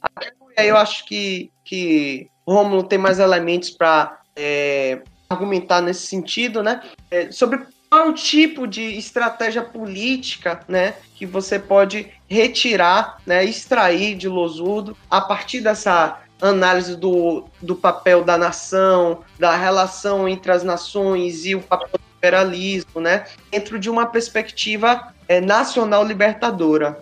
Aí 0.58 0.68
eu 0.68 0.78
acho 0.78 1.06
que 1.06 1.52
que 1.66 2.30
Romulo 2.48 2.84
tem 2.84 3.00
mais 3.00 3.20
elementos 3.20 3.70
para 3.70 4.20
é, 4.36 5.02
argumentar 5.30 5.82
nesse 5.82 6.06
sentido, 6.08 6.62
né, 6.62 6.82
é, 7.10 7.32
sobre 7.32 7.66
qual 7.90 8.10
o 8.10 8.14
tipo 8.14 8.66
de 8.68 8.82
estratégia 8.98 9.62
política, 9.62 10.60
né, 10.68 10.96
que 11.16 11.26
você 11.26 11.60
pode 11.60 12.12
retirar, 12.28 13.18
né, 13.26 13.46
extrair 13.46 14.16
de 14.16 14.28
Losurdo 14.28 14.98
a 15.10 15.22
partir 15.22 15.62
dessa 15.62 16.23
análise 16.50 16.96
do, 16.96 17.46
do 17.62 17.76
papel 17.76 18.24
da 18.24 18.38
nação, 18.38 19.22
da 19.40 19.56
relação 19.56 20.28
entre 20.28 20.52
as 20.52 20.64
nações 20.64 21.46
e 21.46 21.56
o 21.56 21.62
papel 21.62 21.92
do 21.94 22.18
imperialismo, 22.18 23.00
né, 23.02 23.26
dentro 23.52 23.80
de 23.80 23.90
uma 23.90 24.06
perspectiva 24.06 25.14
é, 25.28 25.40
nacional 25.40 26.04
libertadora. 26.04 27.00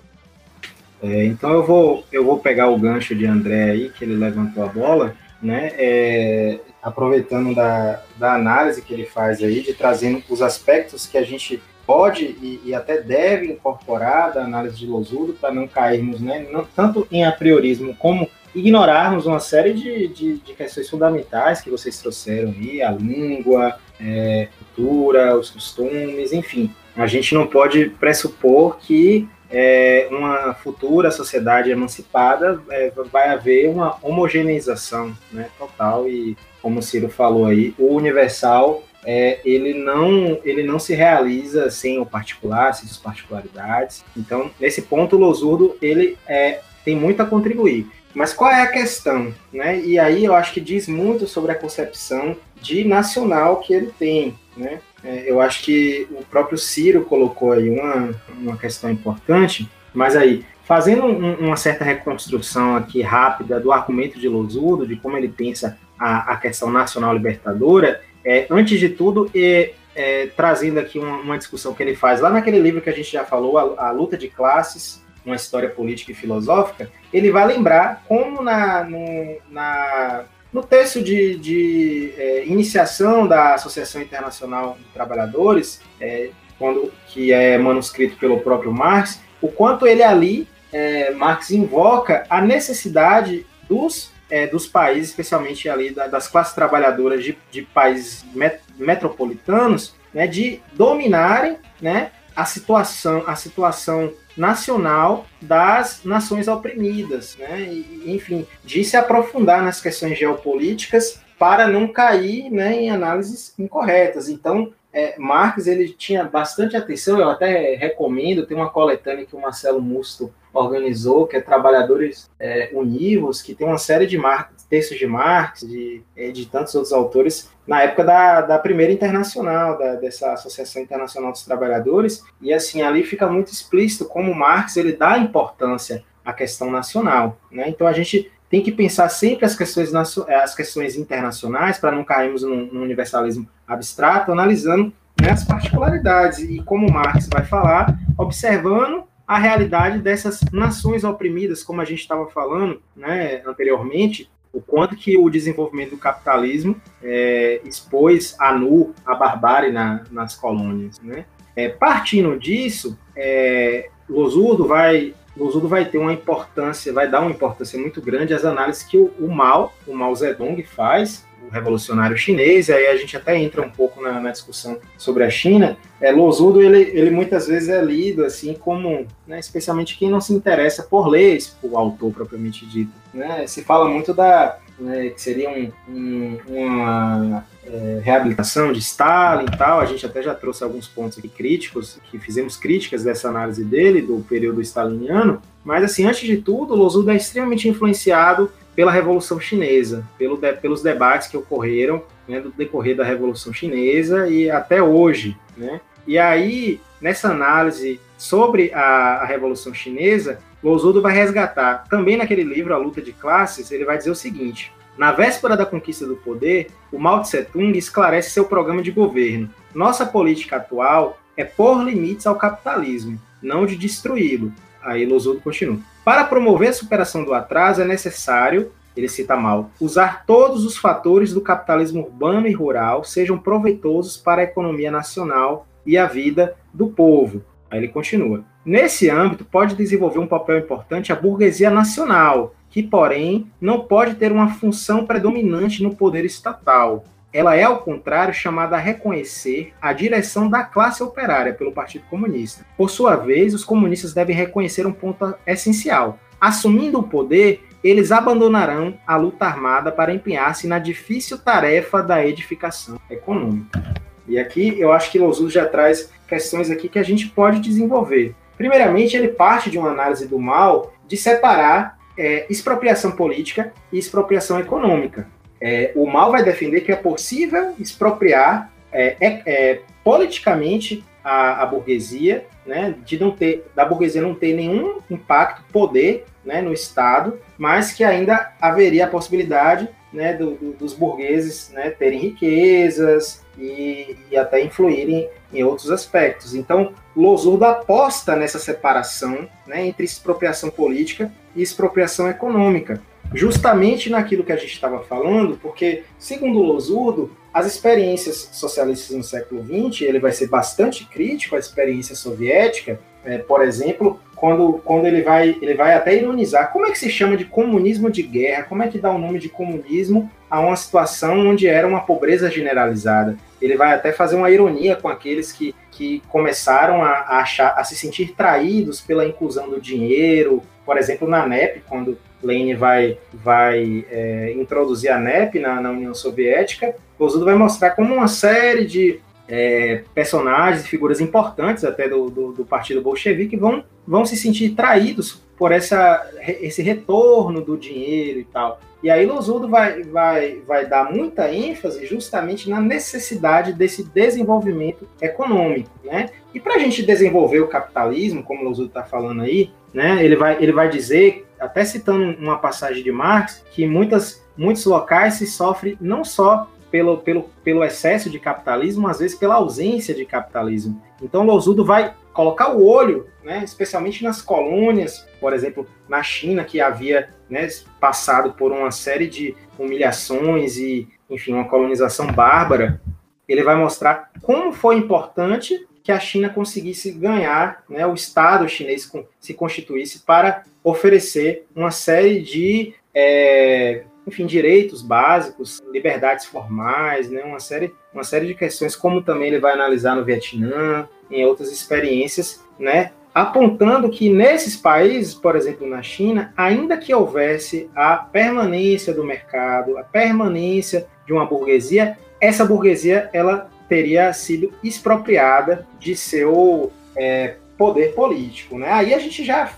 É, 1.01 1.25
então 1.25 1.51
eu 1.51 1.65
vou, 1.65 2.03
eu 2.11 2.23
vou 2.23 2.37
pegar 2.37 2.69
o 2.69 2.77
gancho 2.77 3.15
de 3.15 3.25
André 3.25 3.71
aí, 3.71 3.89
que 3.89 4.03
ele 4.05 4.15
levantou 4.15 4.63
a 4.63 4.67
bola, 4.67 5.15
né, 5.41 5.71
é, 5.73 6.59
aproveitando 6.81 7.55
da, 7.55 8.01
da 8.17 8.35
análise 8.35 8.81
que 8.81 8.93
ele 8.93 9.05
faz 9.05 9.41
aí, 9.41 9.61
de 9.61 9.73
trazendo 9.73 10.23
os 10.29 10.41
aspectos 10.41 11.07
que 11.07 11.17
a 11.17 11.23
gente 11.23 11.61
pode 11.85 12.23
e, 12.23 12.61
e 12.63 12.75
até 12.75 13.01
deve 13.01 13.47
incorporar 13.47 14.31
da 14.31 14.43
análise 14.43 14.77
de 14.77 14.85
Losurdo 14.85 15.33
para 15.33 15.51
não 15.51 15.67
cairmos, 15.67 16.21
né, 16.21 16.45
não, 16.51 16.63
tanto 16.63 17.07
em 17.11 17.25
apriorismo 17.25 17.95
como 17.95 18.29
ignorarmos 18.54 19.26
uma 19.26 19.39
série 19.39 19.74
de, 19.74 20.08
de, 20.08 20.38
de, 20.38 20.54
questões 20.54 20.89
fundamentais 20.89 21.62
que 21.62 21.70
vocês 21.70 21.99
trouxeram 21.99 22.49
aí, 22.52 22.82
a 22.82 22.91
língua, 22.91 23.78
é, 23.99 24.47
cultura, 24.58 25.38
os 25.38 25.49
costumes, 25.49 26.34
enfim. 26.34 26.74
A 26.95 27.08
gente 27.08 27.34
não 27.34 27.47
pode 27.47 27.89
pressupor 27.91 28.78
que 28.78 29.28
é, 29.49 30.08
uma 30.12 30.54
futura 30.54 31.12
sociedade 31.12 31.70
emancipada 31.70 32.62
é, 32.70 32.91
vai 33.12 33.30
haver 33.30 33.70
uma 33.70 33.97
homogeneização 34.02 35.16
né, 35.32 35.49
total 35.58 36.08
e, 36.08 36.38
como 36.62 36.80
o 36.80 36.84
Ciro 36.84 37.10
falou 37.10 37.45
aí, 37.45 37.74
o 37.78 37.95
universal 37.95 38.84
é, 39.04 39.39
ele, 39.43 39.74
não, 39.74 40.39
ele 40.43 40.64
não 40.64 40.78
se 40.78 40.93
realiza 40.93 41.70
sem 41.70 41.99
o 41.99 42.06
particular, 42.06 42.74
sem 42.74 42.88
as 42.89 42.97
particularidades. 42.97 44.06
Então, 44.16 44.52
nesse 44.60 44.84
ponto, 44.84 45.16
o 45.16 45.20
Losurdo 45.20 45.76
ele 45.82 46.18
é, 46.28 46.62
tem 46.86 46.95
muito 46.95 47.22
a 47.22 47.26
contribuir. 47.26 47.89
Mas 48.14 48.34
qual 48.34 48.51
é 48.51 48.62
a 48.62 48.72
questão? 48.72 49.34
Né? 49.51 49.80
E 49.80 49.97
aí 49.97 50.26
eu 50.26 50.36
acho 50.36 50.53
que 50.53 50.62
diz 50.62 50.88
muito 50.88 51.28
sobre 51.28 51.51
a 51.51 51.55
concepção 51.55 52.36
de 52.62 52.84
nacional 52.84 53.57
que 53.57 53.74
ele 53.74 53.91
tem. 53.97 54.38
Né? 54.55 54.80
É, 55.03 55.30
eu 55.30 55.41
acho 55.41 55.64
que 55.64 56.07
o 56.12 56.24
próprio 56.26 56.57
Ciro 56.57 57.05
colocou 57.05 57.53
aí 57.53 57.70
uma, 57.70 58.14
uma 58.38 58.57
questão 58.57 58.89
importante, 58.89 59.70
mas 59.93 60.16
aí, 60.16 60.45
fazendo 60.64 61.05
um, 61.05 61.36
uma 61.36 61.57
certa 61.57 61.84
reconstrução 61.84 62.76
aqui 62.76 63.01
rápida 63.01 63.59
do 63.59 63.72
argumento 63.72 64.20
de 64.20 64.28
Losurdo, 64.28 64.88
de 64.88 64.95
como 64.95 65.18
ele 65.18 65.30
pensa 65.30 65.78
a, 65.97 66.34
a 66.34 66.38
questão 66.38 66.70
nacional 66.70 67.14
libertadora, 67.14 68.01
é, 68.24 68.45
antes 68.49 68.80
de 68.80 68.89
tudo, 68.89 69.30
é, 69.34 69.74
é, 69.95 70.28
trazendo 70.28 70.80
aqui 70.80 70.99
uma, 70.99 71.18
uma, 71.18 71.38
discussão 71.38 71.74
que 71.74 71.82
ele 71.84 71.95
faz 71.95 72.22
lá 72.22 72.30
naquele 72.30 72.59
livro 72.59 72.82
que 72.82 72.89
a 72.89 72.93
gente 72.93 73.12
já 73.12 73.26
falou, 73.26 73.57
a, 73.57 73.88
a 73.88 73.91
Luta 73.91 74.18
de 74.18 74.30
Classes, 74.30 75.03
uma 75.26 75.36
história 75.36 75.69
política 75.69 76.11
e 76.11 76.15
filosófica, 76.15 76.91
ele 77.13 77.32
vai 77.32 77.45
lembrar 77.45 78.03
como 78.07 78.41
na, 78.41 78.84
no, 78.84 79.38
na, 79.49 80.26
no 80.51 80.63
texto 80.63 81.01
de, 81.01 81.38
de 81.38 82.13
é, 82.17 82.45
iniciação 82.45 83.28
da 83.28 83.53
Associação 83.53 84.01
Internacional 84.01 84.78
de 84.80 84.86
Trabalhadores, 84.93 85.82
é, 85.99 86.32
quando, 86.57 86.91
que 87.07 87.32
é 87.32 87.57
manuscrito 87.57 88.17
pelo 88.17 88.39
próprio 88.39 88.72
Marx, 88.72 89.19
o 89.41 89.47
quanto 89.47 89.88
ele 89.88 90.03
ali, 90.03 90.47
é, 90.72 91.11
Marx 91.11 91.51
invoca 91.51 92.26
a 92.30 92.41
necessidade 92.41 93.45
dos, 93.67 94.11
é, 94.30 94.45
dos 94.47 94.67
países, 94.67 95.09
especialmente 95.09 95.67
ali 95.67 95.91
da, 95.91 96.07
das 96.07 96.28
classes 96.28 96.53
trabalhadoras 96.53 97.24
de, 97.24 97.38
de 97.49 97.63
países 97.63 98.24
met, 98.34 98.59
metropolitanos, 98.78 99.95
né, 100.13 100.28
de 100.28 100.61
dominarem 100.74 101.57
né, 101.82 102.11
a 102.36 102.45
situação, 102.45 103.24
a 103.26 103.36
situação 103.36 104.13
nacional 104.41 105.27
das 105.39 106.01
nações 106.03 106.47
oprimidas, 106.47 107.37
né? 107.37 107.61
E, 107.61 108.03
enfim, 108.07 108.47
de 108.65 108.83
se 108.83 108.97
aprofundar 108.97 109.63
nas 109.63 109.79
questões 109.79 110.17
geopolíticas 110.17 111.21
para 111.37 111.67
não 111.67 111.87
cair 111.87 112.49
né, 112.49 112.73
em 112.73 112.89
análises 112.89 113.53
incorretas. 113.57 114.29
Então, 114.29 114.73
é, 114.91 115.15
Marx 115.17 115.67
ele 115.67 115.89
tinha 115.89 116.23
bastante 116.23 116.75
atenção, 116.75 117.19
eu 117.19 117.29
até 117.29 117.75
recomendo, 117.75 118.45
tem 118.45 118.57
uma 118.57 118.69
coletânea 118.69 119.25
que 119.25 119.35
o 119.35 119.39
Marcelo 119.39 119.81
Musto 119.81 120.33
organizou, 120.51 121.27
que 121.27 121.37
é 121.37 121.41
Trabalhadores 121.41 122.29
é, 122.39 122.71
Univos, 122.73 123.41
que 123.41 123.55
tem 123.55 123.65
uma 123.65 123.77
série 123.77 124.05
de 124.05 124.17
Marx, 124.17 124.61
textos 124.72 124.97
de 124.97 125.05
Marx, 125.05 125.67
de, 125.67 126.01
é, 126.15 126.32
de 126.32 126.45
tantos 126.45 126.74
outros 126.74 126.93
autores, 126.93 127.51
na 127.67 127.82
época 127.82 128.05
da, 128.05 128.39
da 128.39 128.57
primeira 128.57 128.93
internacional, 128.93 129.78
da, 129.78 129.95
dessa 129.95 130.32
Associação 130.32 130.82
Internacional 130.82 131.34
dos 131.34 131.43
Trabalhadores, 131.43 132.24
e 132.41 132.53
assim, 132.53 132.82
ali 132.82 133.03
fica 133.03 133.28
muito 133.28 133.51
explícito 133.51 134.05
como 134.05 134.34
Marx 134.34 134.78
ele 134.78 134.93
dá 134.93 135.17
importância 135.17 136.05
à 136.24 136.32
questão 136.32 136.72
nacional. 136.72 137.38
Né? 137.51 137.67
Então 137.67 137.86
a 137.86 137.91
gente 137.91 138.32
tem 138.49 138.61
que 138.63 138.72
pensar 138.72 139.09
sempre 139.09 139.45
as 139.45 139.57
questões, 139.57 139.93
as 139.93 140.55
questões 140.55 140.95
internacionais, 140.95 141.78
para 141.78 141.91
não 141.91 142.05
cairmos 142.05 142.41
num, 142.43 142.65
num, 142.67 142.82
universalismo 142.82 143.47
abstrato, 143.67 144.32
analisando 144.32 144.93
né, 145.22 145.32
as 145.32 145.43
particularidades, 145.43 146.39
e 146.39 146.63
como 146.63 146.89
Marx 146.89 147.28
vai 147.30 147.43
falar, 147.43 147.93
observando 148.17 149.03
a 149.28 149.38
realidade 149.38 149.99
dessas 149.99 150.41
nações 150.51 151.03
oprimidas, 151.03 151.61
como 151.61 151.82
a 151.82 151.86
gente 151.86 151.99
estava 151.99 152.28
falando 152.28 152.82
né, 152.95 153.41
anteriormente, 153.45 154.30
o 154.54 154.62
quanto 154.62 154.95
que 154.95 155.18
o 155.18 155.30
desenvolvimento 155.30 155.91
do 155.91 155.97
capitalismo 155.97 156.76
é, 157.02 157.62
expôs 157.64 158.36
a 158.39 158.54
nu 158.54 158.93
a 159.06 159.16
barbárie 159.16 159.72
na, 159.72 160.04
nas 160.12 160.36
colônias. 160.36 160.99
Né? 160.99 161.26
É, 161.56 161.70
partindo 161.70 162.38
disso, 162.38 162.97
é, 163.16 163.89
Losurdo 164.10 164.68
vai 164.68 165.14
Losurdo 165.36 165.70
vai 165.70 165.86
ter 165.86 165.97
uma 165.97 166.12
importância, 166.12 166.91
vai 166.91 167.10
dar 167.10 167.22
uma 167.22 167.32
importância 167.32 167.80
muito 167.80 168.02
grande 168.02 168.34
às 168.34 168.43
análises 168.43 168.84
que 168.84 168.97
o, 168.97 169.14
o 169.18 169.30
Mao, 169.30 169.74
o 169.88 169.95
Mao 169.95 170.14
Zedong 170.14 170.62
faz, 170.64 171.26
revolucionário 171.52 172.18
chinês, 172.18 172.70
e 172.70 172.74
aí 172.74 172.88
a 172.88 172.95
gente 172.95 173.16
até 173.16 173.38
entra 173.38 173.62
um 173.62 173.70
pouco 173.70 174.02
na, 174.02 174.20
na 174.20 174.32
discussão 174.32 174.78
sobre 174.97 175.24
a 175.24 175.30
China. 175.30 175.78
É, 175.99 176.12
Losurdo, 176.12 176.62
ele, 176.62 176.82
ele 176.97 177.10
muitas 177.10 177.47
vezes 177.47 177.70
é 177.70 177.84
lido 177.84 178.24
assim 178.24 178.54
como, 178.54 179.06
né, 179.28 179.39
especialmente 179.39 179.97
quem 179.97 180.10
não 180.10 180.22
se 180.22 180.34
interessa 180.34 180.84
por 180.84 181.08
leis, 181.08 181.56
o 181.62 181.78
autor 181.78 182.12
propriamente 182.12 182.66
dito. 182.66 182.91
Né? 183.14 183.45
Se 183.45 183.64
fala 183.64 183.89
muito 183.89 184.14
da, 184.14 184.58
né, 184.82 185.10
que 185.10 185.22
seria 185.22 185.49
um, 185.49 185.72
um, 185.88 186.38
uma 186.47 187.45
é, 187.64 188.02
reabilitação 188.04 188.74
de 188.74 188.80
Stalin 188.80 189.45
e 189.45 189.58
tal. 189.58 189.80
A 189.80 189.86
gente 189.86 190.06
até 190.06 190.22
já 190.22 190.34
trouxe 190.34 190.64
alguns 190.64 190.88
pontos 190.88 191.18
aqui 191.18 191.30
críticos, 191.30 191.99
que 192.10 192.18
fizemos 192.18 192.58
críticas 192.58 193.04
dessa 193.04 193.30
análise 193.30 193.64
dele, 193.64 194.02
do 194.02 194.26
período 194.28 194.62
staliniano. 194.62 195.41
Mas, 195.64 195.84
assim, 195.84 196.06
antes 196.06 196.22
de 196.22 196.38
tudo, 196.38 196.76
Losuda 196.76 197.14
é 197.14 197.18
extremamente 197.18 197.70
influenciado 197.70 198.52
pela 198.82 198.91
Revolução 198.91 199.39
Chinesa, 199.39 200.03
pelo 200.17 200.36
de, 200.36 200.53
pelos 200.53 200.82
debates 200.82 201.27
que 201.27 201.38
ocorreram 201.38 202.01
né, 202.27 202.39
do 202.39 202.49
decorrer 202.49 202.95
da 202.95 203.03
Revolução 203.03 203.53
Chinesa 203.53 204.27
e 204.27 204.49
até 204.49 204.82
hoje. 204.82 205.38
Né? 205.55 205.79
E 206.07 206.17
aí, 206.17 206.82
nessa 206.99 207.29
análise 207.29 208.01
sobre 208.17 208.73
a, 208.73 209.19
a 209.21 209.25
Revolução 209.25 209.71
Chinesa, 209.71 210.39
Losudo 210.63 210.99
vai 210.99 211.13
resgatar, 211.13 211.84
também 211.91 212.17
naquele 212.17 212.43
livro, 212.43 212.73
A 212.73 212.77
Luta 212.77 213.03
de 213.03 213.13
Classes, 213.13 213.71
ele 213.71 213.86
vai 213.86 213.99
dizer 213.99 214.09
o 214.09 214.15
seguinte: 214.15 214.73
na 214.97 215.11
véspera 215.11 215.55
da 215.55 215.63
conquista 215.63 216.07
do 216.07 216.15
poder, 216.15 216.71
o 216.91 216.97
Mao 216.97 217.21
Tse-tung 217.21 217.77
esclarece 217.77 218.32
seu 218.32 218.45
programa 218.45 218.82
de 218.82 218.89
governo. 218.89 219.47
Nossa 219.75 220.07
política 220.07 220.55
atual 220.55 221.19
é 221.38 221.43
pôr 221.43 221.84
limites 221.84 222.25
ao 222.25 222.36
capitalismo, 222.36 223.21
não 223.43 223.63
de 223.63 223.75
destruí-lo. 223.75 224.51
Aí 224.82 225.05
Losudo 225.05 225.39
continua. 225.39 225.77
Para 226.04 226.24
promover 226.24 226.70
a 226.70 226.74
superação 226.74 227.24
do 227.24 227.34
atraso, 227.34 227.82
é 227.82 227.86
necessário, 227.86 228.72
ele 228.97 229.08
cita 229.08 229.36
mal, 229.36 229.70
usar 229.80 230.26
todos 230.26 230.66
os 230.66 230.76
fatores 230.76 231.32
do 231.32 231.41
capitalismo 231.41 232.02
urbano 232.02 232.47
e 232.47 232.54
rural 232.54 233.04
sejam 233.04 233.38
proveitosos 233.38 234.18
para 234.18 234.41
a 234.41 234.45
economia 234.45 234.89
nacional 234.89 235.68
e 235.86 235.97
a 235.97 236.08
vida 236.08 236.56
do 236.74 236.88
povo. 236.88 237.43
Aí 237.70 237.80
ele 237.80 237.88
continua. 237.88 238.43
Nesse 238.66 239.10
âmbito, 239.10 239.45
pode 239.45 239.76
desenvolver 239.76 240.20
um 240.20 240.28
papel 240.28 240.58
importante 240.58 241.12
a 241.12 241.16
burguesia 241.16 241.70
nacional, 241.70 242.54
que, 242.70 242.82
porém, 242.82 243.47
não 243.62 243.82
pode 243.82 244.16
ter 244.16 244.32
uma 244.32 244.49
função 244.56 245.06
predominante 245.06 245.84
no 245.84 245.95
poder 245.95 246.26
estatal. 246.26 247.06
Ela 247.34 247.55
é, 247.55 247.63
ao 247.63 247.79
contrário, 247.79 248.34
chamada 248.34 248.75
a 248.75 248.79
reconhecer 248.79 249.73
a 249.82 249.93
direção 249.93 250.49
da 250.49 250.63
classe 250.63 251.01
operária 251.01 251.53
pelo 251.53 251.71
Partido 251.71 252.05
Comunista. 252.09 252.65
Por 252.75 252.89
sua 252.89 253.15
vez, 253.15 253.53
os 253.53 253.63
comunistas 253.63 254.13
devem 254.13 254.36
reconhecer 254.36 254.86
um 254.86 254.91
ponto 254.91 255.34
essencial. 255.47 256.19
Assumindo 256.39 256.99
o 256.99 257.03
poder, 257.03 257.63
eles 257.84 258.11
abandonarão 258.11 258.97
a 259.07 259.15
luta 259.15 259.45
armada 259.45 259.91
para 259.91 260.13
empenhar-se 260.13 260.67
na 260.67 260.77
difícil 260.77 261.38
tarefa 261.38 262.03
da 262.03 262.25
edificação 262.25 262.99
econômica. 263.09 263.82
E 264.27 264.38
aqui 264.38 264.79
eu 264.79 264.91
acho 264.91 265.11
que 265.11 265.19
Losul 265.19 265.49
já 265.49 265.65
traz 265.65 266.11
questões 266.27 266.69
aqui 266.69 266.89
que 266.89 266.99
a 266.99 267.03
gente 267.03 267.27
pode 267.27 267.59
desenvolver. 267.59 268.36
Primeiramente, 268.57 269.15
ele 269.15 269.29
parte 269.29 269.71
de 269.71 269.77
uma 269.77 269.89
análise 269.89 270.27
do 270.27 270.38
mal 270.38 270.93
de 271.07 271.17
separar 271.17 271.97
é, 272.17 272.45
expropriação 272.49 273.11
política 273.11 273.73
e 273.91 273.97
expropriação 273.97 274.59
econômica. 274.59 275.27
É, 275.62 275.91
o 275.95 276.07
mal 276.07 276.32
vai 276.32 276.43
defender 276.43 276.82
que 276.82 276.91
é 276.91 276.95
possível 276.95 277.76
expropriar 277.78 278.72
é, 278.91 279.16
é, 279.20 279.41
é, 279.45 279.82
politicamente 280.03 281.03
a, 281.24 281.62
a, 281.62 281.66
burguesia, 281.66 282.45
né, 282.66 282.95
de 283.05 283.20
não 283.20 283.32
ter, 283.32 283.66
da 283.76 283.86
burguesia 283.86 284.22
não 284.22 284.34
ter 284.34 284.53
nenhum 284.53 284.99
impacto, 285.09 285.64
poder 285.72 286.26
né, 286.43 286.62
no 286.62 286.74
Estado, 286.74 287.39
mas 287.57 287.93
que 287.93 288.03
ainda 288.03 288.51
haveria 288.59 289.05
a 289.05 289.09
possibilidade 289.09 289.88
né, 290.12 290.34
do, 290.34 290.55
do, 290.55 290.74
dos 290.74 290.93
burgueses 290.93 291.70
né, 291.72 291.89
terem 291.91 292.20
riquezas 292.20 293.43
e, 293.57 294.18
e, 294.30 294.38
até 294.38 294.62
influírem 294.62 295.30
em 295.53 295.64
outros 295.64 295.91
aspectos. 295.91 296.55
Então, 296.55 296.93
Losurdo 297.16 297.66
aposta 297.66 298.36
nessa 298.36 298.59
separação 298.59 299.47
né, 299.66 299.86
entre 299.86 300.05
expropriação 300.05 300.70
política 300.70 301.32
e 301.55 301.62
expropriação 301.62 302.30
econômica, 302.30 303.01
justamente 303.34 304.09
naquilo 304.09 304.43
que 304.43 304.51
a 304.51 304.57
gente 304.57 304.73
estava 304.73 305.01
falando, 305.03 305.57
porque, 305.61 306.03
segundo 306.17 306.59
Losurdo, 306.59 307.32
as 307.53 307.65
experiências 307.65 308.49
socialistas 308.53 309.15
no 309.15 309.23
século 309.23 309.63
XX, 309.63 310.01
ele 310.01 310.19
vai 310.19 310.32
ser 310.32 310.47
bastante 310.47 311.05
crítico 311.05 311.55
à 311.55 311.59
experiência 311.59 312.15
soviética, 312.15 312.99
é, 313.23 313.38
por 313.38 313.61
exemplo, 313.61 314.19
quando, 314.36 314.82
quando 314.84 315.05
ele, 315.05 315.21
vai, 315.21 315.55
ele 315.61 315.75
vai 315.75 315.93
até 315.93 316.15
ironizar 316.15 316.71
como 316.71 316.88
é 316.88 316.91
que 316.91 316.97
se 316.97 317.09
chama 317.09 317.38
de 317.38 317.45
comunismo 317.45 318.09
de 318.09 318.23
guerra, 318.23 318.63
como 318.63 318.82
é 318.82 318.88
que 318.88 318.97
dá 318.97 319.11
o 319.11 319.19
nome 319.19 319.38
de 319.38 319.47
comunismo 319.47 320.32
a 320.49 320.59
uma 320.59 320.75
situação 320.75 321.47
onde 321.47 321.67
era 321.67 321.88
uma 321.88 322.01
pobreza 322.01 322.49
generalizada. 322.49 323.38
Ele 323.61 323.77
vai 323.77 323.93
até 323.93 324.11
fazer 324.11 324.36
uma 324.36 324.49
ironia 324.49 324.95
com 324.95 325.07
aqueles 325.07 325.51
que, 325.51 325.75
que 325.91 326.23
começaram 326.27 327.03
a, 327.03 327.11
a, 327.11 327.41
achar, 327.41 327.75
a 327.77 327.84
se 327.84 327.95
sentir 327.95 328.34
traídos 328.36 328.99
pela 328.99 329.23
inclusão 329.23 329.69
do 329.69 329.79
dinheiro, 329.79 330.63
por 330.84 330.97
exemplo, 330.97 331.27
na 331.27 331.45
NEP, 331.47 331.84
quando 331.88 332.17
Lenin 332.43 332.75
vai, 332.75 333.17
vai 333.33 334.05
é, 334.09 334.53
introduzir 334.53 335.11
a 335.11 335.19
NEP 335.19 335.59
na, 335.59 335.81
na 335.81 335.91
União 335.91 336.13
Soviética, 336.13 336.95
Kozudo 337.17 337.45
vai 337.45 337.55
mostrar 337.55 337.91
como 337.91 338.13
uma 338.13 338.27
série 338.27 338.85
de 338.85 339.19
é, 339.47 340.03
personagens, 340.15 340.87
figuras 340.87 341.19
importantes 341.19 341.83
até 341.83 342.07
do, 342.07 342.29
do, 342.29 342.51
do, 342.53 342.65
partido 342.65 343.01
bolchevique 343.01 343.57
vão, 343.57 343.83
vão 344.07 344.25
se 344.25 344.37
sentir 344.37 344.71
traídos 344.71 345.41
por 345.57 345.71
essa, 345.71 346.25
esse 346.61 346.81
retorno 346.81 347.61
do 347.61 347.77
dinheiro 347.77 348.39
e 348.39 348.43
tal. 348.45 348.79
E 349.03 349.09
aí 349.09 349.25
Losudo 349.25 349.67
vai, 349.67 350.03
vai, 350.03 350.61
vai 350.65 350.85
dar 350.85 351.11
muita 351.11 351.51
ênfase 351.53 352.05
justamente 352.05 352.69
na 352.69 352.79
necessidade 352.79 353.73
desse 353.73 354.03
desenvolvimento 354.03 355.07
econômico, 355.19 355.89
né? 356.03 356.29
E 356.53 356.59
para 356.59 356.75
a 356.75 356.79
gente 356.79 357.03
desenvolver 357.03 357.61
o 357.61 357.67
capitalismo, 357.67 358.43
como 358.43 358.63
Losudo 358.63 358.87
está 358.87 359.03
falando 359.03 359.41
aí, 359.41 359.71
né? 359.93 360.23
Ele 360.23 360.35
vai, 360.35 360.63
ele 360.63 360.71
vai 360.71 360.87
dizer, 360.87 361.45
até 361.62 361.86
citando 361.86 362.36
uma 362.39 362.57
passagem 362.57 363.03
de 363.03 363.12
Marx, 363.12 363.64
que 363.72 363.88
muitas, 363.88 364.43
muitos 364.57 364.84
locais 364.86 365.36
se 365.36 365.45
sofrem 365.45 365.95
não 366.01 366.26
só 366.26 366.68
pelo, 366.89 367.20
pelo, 367.20 367.43
pelo 367.64 367.84
excesso 367.84 368.30
de 368.30 368.39
capitalismo, 368.39 369.07
às 369.07 369.20
vezes 369.20 369.38
pela 369.38 369.55
ausência 369.55 370.14
de 370.14 370.26
capitalismo. 370.26 371.01
Então, 371.22 371.45
Losudo 371.45 371.86
vai 371.86 372.14
colocar 372.34 372.74
o 372.76 372.86
olho, 372.86 373.28
né, 373.43 373.62
especialmente 373.64 374.24
nas 374.24 374.41
colônias, 374.41 375.26
por 375.39 375.53
exemplo, 375.53 375.88
na 376.09 376.24
China, 376.24 376.64
que 376.64 376.82
havia 376.82 377.30
né, 377.49 377.68
passado 377.99 378.53
por 378.53 378.72
uma 378.72 378.89
série 378.89 379.28
de 379.28 379.55
humilhações 379.78 380.78
e, 380.78 381.07
enfim, 381.30 381.53
uma 381.53 381.70
colonização 381.70 382.28
bárbara. 382.28 382.99
Ele 383.47 383.64
vai 383.64 383.76
mostrar 383.76 384.32
como 384.41 384.74
foi 384.74 384.95
importante 384.95 385.88
que 386.04 386.12
a 386.12 386.20
China 386.20 386.49
conseguisse 386.49 387.12
ganhar, 387.12 387.84
né, 387.89 388.06
o 388.06 388.14
Estado 388.14 388.68
chinês 388.68 389.12
se 389.39 389.54
constituísse 389.54 390.20
para 390.20 390.64
oferecer 390.84 391.66
uma 391.76 391.91
série 391.91 392.41
de 392.41 392.93
é, 393.14 394.04
enfim, 394.26 394.45
direitos 394.45 395.02
básicos, 395.02 395.82
liberdades 395.91 396.45
formais, 396.45 397.30
né, 397.30 397.43
uma 397.43 397.60
série, 397.60 397.93
uma 398.14 398.24
série 398.24 398.47
de 398.47 398.56
questões, 398.56 398.95
como 398.95 399.22
também 399.22 399.49
ele 399.49 399.60
vai 399.60 399.74
analisar 399.74 400.16
no 400.16 400.24
Vietnã, 400.24 401.08
em 401.30 401.45
outras 401.45 401.72
experiências, 401.72 402.64
né, 402.80 403.12
apontando 403.34 404.10
que 404.10 404.30
nesses 404.30 404.76
países, 404.76 405.34
por 405.34 405.56
exemplo, 405.56 405.88
na 405.88 406.02
China, 406.02 406.54
ainda 406.56 406.97
que 406.97 407.14
houvesse 407.14 407.89
a 407.95 408.18
permanência 408.18 409.14
do 409.14 409.24
mercado, 409.24 409.97
a 409.97 410.04
permanência 410.04 411.08
de 411.26 411.34
uma 411.34 411.45
burguesia, 411.45 412.18
essa 412.39 412.66
burguesia 412.66 413.30
ela 413.32 413.70
teria 413.91 414.31
sido 414.31 414.71
expropriada 414.81 415.85
de 415.99 416.15
seu 416.15 416.93
é, 417.13 417.55
poder 417.77 418.15
político, 418.15 418.79
né? 418.79 418.89
Aí 418.89 419.13
a 419.13 419.19
gente 419.19 419.43
já 419.43 419.69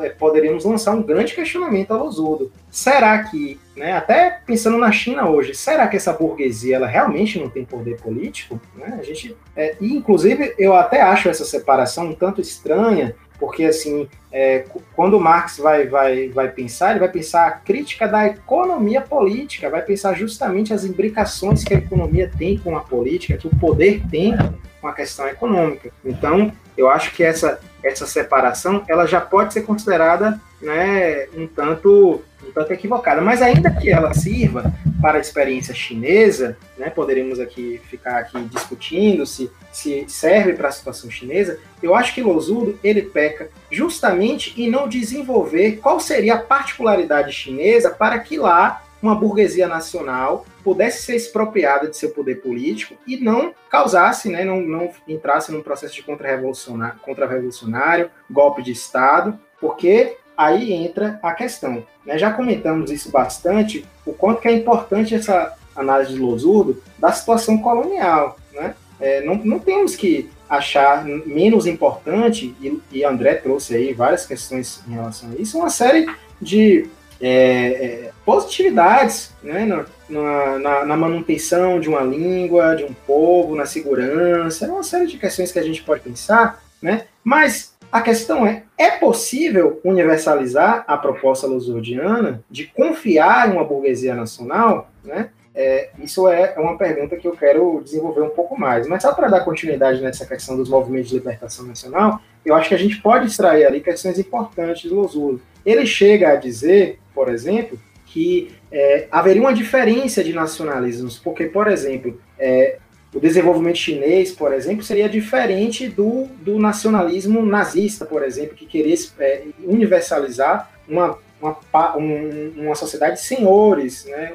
é, 0.00 0.08
poderíamos 0.08 0.64
lançar 0.64 0.92
um 0.92 1.02
grande 1.02 1.34
questionamento 1.34 1.90
ao 1.90 2.06
Losudo. 2.06 2.50
Será 2.70 3.22
que, 3.24 3.60
né, 3.76 3.92
até 3.92 4.40
pensando 4.46 4.78
na 4.78 4.90
China 4.90 5.28
hoje, 5.28 5.54
será 5.54 5.86
que 5.86 5.98
essa 5.98 6.14
burguesia 6.14 6.76
ela 6.76 6.86
realmente 6.86 7.38
não 7.38 7.50
tem 7.50 7.62
poder 7.62 8.00
político? 8.00 8.58
Né? 8.74 8.96
A 8.98 9.02
gente, 9.02 9.36
é, 9.54 9.76
e 9.78 9.92
inclusive 9.92 10.54
eu 10.58 10.74
até 10.74 11.02
acho 11.02 11.28
essa 11.28 11.44
separação 11.44 12.06
um 12.06 12.14
tanto 12.14 12.40
estranha, 12.40 13.14
porque 13.42 13.64
assim, 13.64 14.08
é, 14.30 14.66
quando 14.94 15.18
Marx 15.18 15.58
vai, 15.58 15.88
vai, 15.88 16.28
vai 16.28 16.48
pensar, 16.48 16.92
ele 16.92 17.00
vai 17.00 17.08
pensar 17.08 17.48
a 17.48 17.50
crítica 17.50 18.06
da 18.06 18.24
economia 18.24 19.00
política, 19.00 19.68
vai 19.68 19.82
pensar 19.82 20.14
justamente 20.14 20.72
as 20.72 20.84
imbricações 20.84 21.64
que 21.64 21.74
a 21.74 21.78
economia 21.78 22.30
tem 22.38 22.56
com 22.56 22.76
a 22.76 22.80
política, 22.80 23.36
que 23.36 23.48
o 23.48 23.56
poder 23.58 24.00
tem 24.08 24.32
com 24.80 24.86
a 24.86 24.92
questão 24.92 25.26
econômica. 25.26 25.90
Então, 26.04 26.52
eu 26.76 26.88
acho 26.88 27.12
que 27.14 27.22
essa, 27.22 27.60
essa 27.82 28.06
separação 28.06 28.84
ela 28.88 29.06
já 29.06 29.20
pode 29.20 29.52
ser 29.52 29.62
considerada 29.62 30.40
né, 30.60 31.26
um 31.36 31.46
tanto 31.46 32.22
um 32.44 32.50
tanto 32.50 32.72
equivocada, 32.72 33.20
mas 33.20 33.40
ainda 33.40 33.70
que 33.70 33.88
ela 33.88 34.12
sirva 34.12 34.74
para 35.00 35.18
a 35.18 35.20
experiência 35.20 35.72
chinesa, 35.72 36.56
né, 36.76 36.90
poderíamos 36.90 37.38
aqui 37.38 37.80
ficar 37.88 38.18
aqui 38.18 38.40
discutindo 38.46 39.24
se, 39.24 39.50
se 39.72 40.04
serve 40.08 40.54
para 40.54 40.68
a 40.68 40.72
situação 40.72 41.08
chinesa, 41.08 41.58
eu 41.80 41.94
acho 41.94 42.12
que 42.12 42.22
Losudo 42.22 42.78
ele 42.82 43.02
peca 43.02 43.48
justamente 43.70 44.60
em 44.60 44.68
não 44.68 44.88
desenvolver 44.88 45.78
qual 45.80 46.00
seria 46.00 46.34
a 46.34 46.38
particularidade 46.38 47.32
chinesa 47.32 47.90
para 47.90 48.18
que 48.18 48.36
lá 48.36 48.81
uma 49.02 49.14
burguesia 49.14 49.66
nacional 49.66 50.46
pudesse 50.62 51.02
ser 51.02 51.16
expropriada 51.16 51.88
de 51.88 51.96
seu 51.96 52.10
poder 52.10 52.36
político 52.36 52.94
e 53.06 53.16
não 53.16 53.52
causasse, 53.68 54.28
né, 54.28 54.44
não, 54.44 54.60
não 54.60 54.90
entrasse 55.08 55.50
num 55.50 55.60
processo 55.60 55.94
de 55.94 56.02
contra-revolucionário, 56.02 57.00
contra 57.02 58.12
golpe 58.30 58.62
de 58.62 58.70
Estado, 58.70 59.38
porque 59.60 60.16
aí 60.36 60.72
entra 60.72 61.18
a 61.22 61.32
questão. 61.32 61.84
Né? 62.06 62.16
Já 62.16 62.32
comentamos 62.32 62.90
isso 62.90 63.10
bastante, 63.10 63.84
o 64.06 64.12
quanto 64.12 64.40
que 64.40 64.48
é 64.48 64.52
importante 64.52 65.14
essa 65.14 65.54
análise 65.74 66.14
de 66.14 66.20
Losurdo 66.20 66.82
da 66.98 67.10
situação 67.12 67.58
colonial. 67.58 68.36
Né? 68.52 68.74
É, 69.00 69.20
não, 69.22 69.34
não 69.36 69.58
temos 69.58 69.96
que 69.96 70.30
achar 70.48 71.04
menos 71.04 71.66
importante, 71.66 72.54
e, 72.60 72.80
e 72.92 73.04
André 73.04 73.34
trouxe 73.36 73.74
aí 73.74 73.92
várias 73.92 74.26
questões 74.26 74.82
em 74.86 74.92
relação 74.92 75.30
a 75.30 75.34
isso, 75.34 75.58
uma 75.58 75.70
série 75.70 76.06
de 76.40 76.86
é, 77.20 77.30
é, 77.30 78.11
positividades 78.24 79.32
né, 79.42 79.64
na, 79.64 80.58
na, 80.58 80.84
na, 80.84 80.96
manutenção 80.96 81.80
de 81.80 81.88
uma 81.88 82.00
língua, 82.00 82.74
de 82.74 82.84
um 82.84 82.94
povo, 83.06 83.56
na 83.56 83.66
segurança, 83.66 84.66
uma 84.68 84.82
série 84.82 85.06
de 85.06 85.18
questões 85.18 85.50
que 85.50 85.58
a 85.58 85.62
gente 85.62 85.82
pode 85.82 86.02
pensar, 86.02 86.62
né? 86.80 87.06
mas 87.24 87.74
a 87.90 88.00
questão 88.00 88.46
é, 88.46 88.62
é 88.78 88.90
possível 88.92 89.80
universalizar 89.84 90.84
a 90.86 90.96
proposta 90.96 91.46
lusordiana 91.46 92.42
de 92.50 92.66
confiar 92.66 93.48
em 93.48 93.52
uma 93.52 93.64
burguesia 93.64 94.14
nacional? 94.14 94.90
Né? 95.04 95.28
É, 95.54 95.90
isso 95.98 96.26
é, 96.26 96.54
é 96.56 96.60
uma 96.60 96.78
pergunta 96.78 97.16
que 97.16 97.28
eu 97.28 97.36
quero 97.36 97.82
desenvolver 97.84 98.22
um 98.22 98.30
pouco 98.30 98.58
mais. 98.58 98.86
Mas 98.86 99.02
só 99.02 99.12
para 99.12 99.28
dar 99.28 99.44
continuidade 99.44 100.00
nessa 100.00 100.24
questão 100.24 100.56
dos 100.56 100.70
movimentos 100.70 101.10
de 101.10 101.16
libertação 101.16 101.66
nacional, 101.66 102.20
eu 102.44 102.54
acho 102.54 102.68
que 102.68 102.74
a 102.74 102.78
gente 102.78 103.02
pode 103.02 103.26
extrair 103.26 103.66
ali 103.66 103.80
questões 103.80 104.18
importantes 104.18 104.88
do 104.88 104.96
Losurdo. 104.96 105.42
Ele 105.64 105.84
chega 105.84 106.30
a 106.30 106.36
dizer 106.36 106.98
por 107.14 107.28
exemplo, 107.28 107.78
que 108.12 108.50
é, 108.70 109.06
haveria 109.10 109.40
uma 109.40 109.54
diferença 109.54 110.22
de 110.22 110.34
nacionalismos, 110.34 111.18
porque, 111.18 111.46
por 111.46 111.66
exemplo, 111.66 112.20
é, 112.38 112.76
o 113.14 113.18
desenvolvimento 113.18 113.78
chinês, 113.78 114.32
por 114.32 114.52
exemplo, 114.52 114.82
seria 114.82 115.08
diferente 115.08 115.88
do, 115.88 116.26
do 116.42 116.58
nacionalismo 116.58 117.44
nazista, 117.44 118.04
por 118.04 118.22
exemplo, 118.22 118.54
que 118.54 118.66
queria 118.66 118.94
é, 119.18 119.44
universalizar 119.64 120.70
uma, 120.86 121.18
uma, 121.40 121.56
um, 121.96 122.52
uma 122.56 122.74
sociedade 122.74 123.14
de 123.14 123.22
senhores, 123.22 124.04
né? 124.04 124.32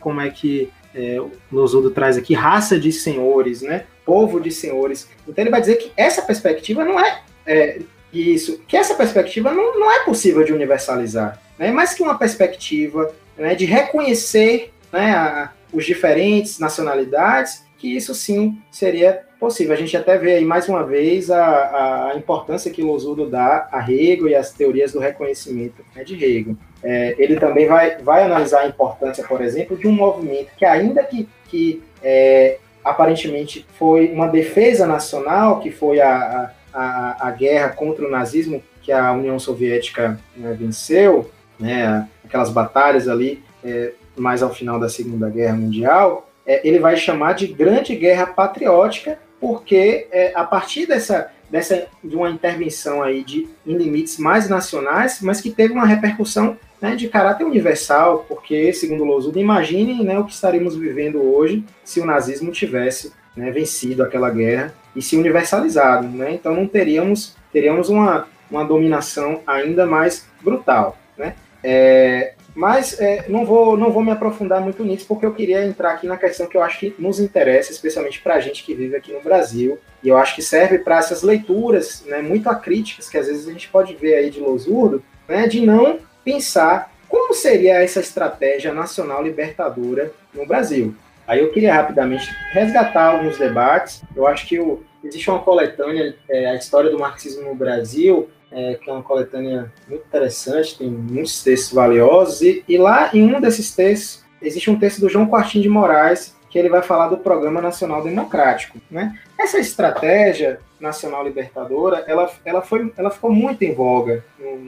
Como 0.00 0.18
é 0.18 0.30
que 0.30 0.70
é, 0.94 1.20
o 1.20 1.30
Losudo 1.50 1.90
traz 1.90 2.16
aqui, 2.16 2.32
raça 2.32 2.78
de 2.78 2.92
senhores, 2.92 3.60
né? 3.60 3.84
Povo 4.06 4.40
de 4.40 4.50
senhores. 4.50 5.06
Então 5.28 5.42
ele 5.42 5.50
vai 5.50 5.60
dizer 5.60 5.76
que 5.76 5.92
essa 5.96 6.22
perspectiva 6.22 6.82
não 6.82 6.98
é, 6.98 7.22
é 7.46 7.78
isso, 8.10 8.58
que 8.66 8.76
essa 8.76 8.94
perspectiva 8.94 9.52
não, 9.52 9.78
não 9.78 9.90
é 9.90 10.04
possível 10.04 10.42
de 10.44 10.52
universalizar 10.52 11.40
né, 11.62 11.70
mas 11.70 11.94
que 11.94 12.02
uma 12.02 12.18
perspectiva 12.18 13.14
né, 13.38 13.54
de 13.54 13.64
reconhecer 13.64 14.72
né, 14.92 15.12
a, 15.12 15.52
os 15.72 15.86
diferentes 15.86 16.58
nacionalidades, 16.58 17.64
que 17.78 17.96
isso 17.96 18.12
sim 18.16 18.58
seria 18.68 19.22
possível. 19.38 19.72
A 19.72 19.76
gente 19.76 19.96
até 19.96 20.18
vê 20.18 20.34
aí 20.34 20.44
mais 20.44 20.68
uma 20.68 20.84
vez 20.84 21.30
a, 21.30 22.10
a 22.10 22.16
importância 22.16 22.70
que 22.70 22.82
Losudo 22.82 23.30
dá 23.30 23.68
a 23.70 23.78
Hegel 23.80 24.28
e 24.28 24.34
as 24.34 24.52
teorias 24.52 24.92
do 24.92 24.98
reconhecimento 24.98 25.84
né, 25.94 26.02
de 26.02 26.14
Hegel. 26.16 26.56
É, 26.82 27.14
ele 27.16 27.36
também 27.38 27.68
vai, 27.68 27.96
vai 27.98 28.24
analisar 28.24 28.62
a 28.62 28.66
importância, 28.66 29.22
por 29.22 29.40
exemplo, 29.40 29.76
de 29.76 29.86
um 29.86 29.92
movimento 29.92 30.48
que, 30.56 30.64
ainda 30.64 31.04
que, 31.04 31.28
que 31.46 31.80
é, 32.02 32.58
aparentemente 32.84 33.64
foi 33.78 34.08
uma 34.08 34.26
defesa 34.26 34.84
nacional, 34.84 35.60
que 35.60 35.70
foi 35.70 36.00
a, 36.00 36.52
a, 36.74 37.28
a 37.28 37.30
guerra 37.30 37.68
contra 37.68 38.04
o 38.04 38.10
nazismo 38.10 38.60
que 38.82 38.90
a 38.90 39.12
União 39.12 39.38
Soviética 39.38 40.18
né, 40.36 40.56
venceu, 40.58 41.30
né, 41.58 42.08
aquelas 42.24 42.50
batalhas 42.50 43.08
ali 43.08 43.42
é, 43.64 43.92
mais 44.16 44.42
ao 44.42 44.52
final 44.52 44.78
da 44.78 44.88
Segunda 44.88 45.28
Guerra 45.28 45.56
Mundial, 45.56 46.28
é, 46.46 46.66
ele 46.66 46.78
vai 46.78 46.96
chamar 46.96 47.34
de 47.34 47.46
Grande 47.46 47.94
Guerra 47.94 48.26
Patriótica, 48.26 49.18
porque 49.40 50.06
é, 50.10 50.32
a 50.34 50.44
partir 50.44 50.86
dessa, 50.86 51.30
dessa 51.50 51.86
de 52.02 52.14
uma 52.16 52.30
intervenção 52.30 53.02
aí 53.02 53.24
de 53.24 53.48
em 53.66 53.76
limites 53.76 54.18
mais 54.18 54.48
nacionais, 54.48 55.20
mas 55.22 55.40
que 55.40 55.50
teve 55.50 55.72
uma 55.72 55.86
repercussão 55.86 56.56
né, 56.80 56.96
de 56.96 57.08
caráter 57.08 57.44
universal, 57.44 58.24
porque 58.28 58.72
segundo 58.72 59.04
Losudo, 59.04 59.38
imaginem 59.38 60.04
né, 60.04 60.18
o 60.18 60.24
que 60.24 60.32
estaríamos 60.32 60.76
vivendo 60.76 61.22
hoje 61.22 61.64
se 61.84 62.00
o 62.00 62.04
nazismo 62.04 62.50
tivesse 62.50 63.12
né, 63.36 63.50
vencido 63.50 64.02
aquela 64.02 64.30
guerra 64.30 64.74
e 64.94 65.00
se 65.00 65.16
universalizado, 65.16 66.06
né? 66.08 66.32
Então 66.32 66.54
não 66.54 66.66
teríamos 66.66 67.34
teríamos 67.52 67.88
uma, 67.88 68.26
uma 68.50 68.64
dominação 68.64 69.40
ainda 69.46 69.86
mais 69.86 70.26
brutal, 70.42 70.96
né? 71.16 71.34
É, 71.64 72.34
mas 72.54 73.00
é, 73.00 73.24
não, 73.28 73.46
vou, 73.46 73.76
não 73.76 73.90
vou 73.90 74.02
me 74.02 74.10
aprofundar 74.10 74.60
muito 74.60 74.84
nisso, 74.84 75.06
porque 75.06 75.24
eu 75.24 75.32
queria 75.32 75.64
entrar 75.64 75.92
aqui 75.92 76.06
na 76.06 76.16
questão 76.16 76.46
que 76.46 76.56
eu 76.56 76.62
acho 76.62 76.78
que 76.80 76.94
nos 76.98 77.18
interessa, 77.18 77.72
especialmente 77.72 78.20
para 78.20 78.34
a 78.34 78.40
gente 78.40 78.62
que 78.62 78.74
vive 78.74 78.94
aqui 78.96 79.12
no 79.12 79.22
Brasil, 79.22 79.78
e 80.02 80.08
eu 80.08 80.18
acho 80.18 80.34
que 80.34 80.42
serve 80.42 80.78
para 80.78 80.98
essas 80.98 81.22
leituras 81.22 82.04
né, 82.06 82.20
muito 82.20 82.48
acríticas 82.48 83.08
que 83.08 83.16
às 83.16 83.26
vezes 83.26 83.48
a 83.48 83.52
gente 83.52 83.68
pode 83.68 83.94
ver 83.94 84.16
aí 84.16 84.30
de 84.30 84.40
Losurdo, 84.40 85.02
né, 85.26 85.46
de 85.46 85.64
não 85.64 86.00
pensar 86.24 86.92
como 87.08 87.34
seria 87.34 87.82
essa 87.82 88.00
estratégia 88.00 88.72
nacional 88.72 89.22
libertadora 89.22 90.12
no 90.32 90.46
Brasil. 90.46 90.94
Aí 91.26 91.40
eu 91.40 91.50
queria 91.50 91.74
rapidamente 91.74 92.30
resgatar 92.52 93.12
alguns 93.12 93.38
debates. 93.38 94.02
Eu 94.14 94.26
acho 94.26 94.46
que 94.46 94.58
o, 94.58 94.82
existe 95.04 95.30
uma 95.30 95.40
coletânea, 95.40 96.14
é, 96.28 96.46
a 96.46 96.54
história 96.54 96.90
do 96.90 96.98
marxismo 96.98 97.42
no 97.42 97.54
Brasil, 97.54 98.28
é, 98.50 98.74
que 98.74 98.88
é 98.88 98.92
uma 98.92 99.02
coletânea 99.02 99.72
muito 99.88 100.04
interessante, 100.06 100.78
tem 100.78 100.88
muitos 100.88 101.42
textos 101.42 101.72
valiosos, 101.72 102.42
e, 102.42 102.64
e, 102.68 102.76
lá 102.76 103.10
em 103.14 103.22
um 103.34 103.40
desses 103.40 103.74
textos 103.74 104.22
existe 104.40 104.70
um 104.70 104.78
texto 104.78 105.00
do 105.00 105.08
João 105.08 105.26
Quartim 105.26 105.60
de 105.60 105.68
Moraes, 105.68 106.36
que 106.50 106.58
ele 106.58 106.68
vai 106.68 106.82
falar 106.82 107.08
do 107.08 107.16
Programa 107.16 107.62
Nacional 107.62 108.02
Democrático. 108.02 108.78
Né? 108.90 109.18
Essa 109.38 109.58
estratégia 109.58 110.60
nacional 110.78 111.24
libertadora, 111.24 112.04
ela, 112.06 112.30
ela, 112.44 112.60
foi, 112.60 112.92
ela 112.96 113.10
ficou 113.10 113.32
muito 113.32 113.62
em 113.62 113.72
voga, 113.72 114.22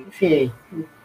enfim, 0.08 0.50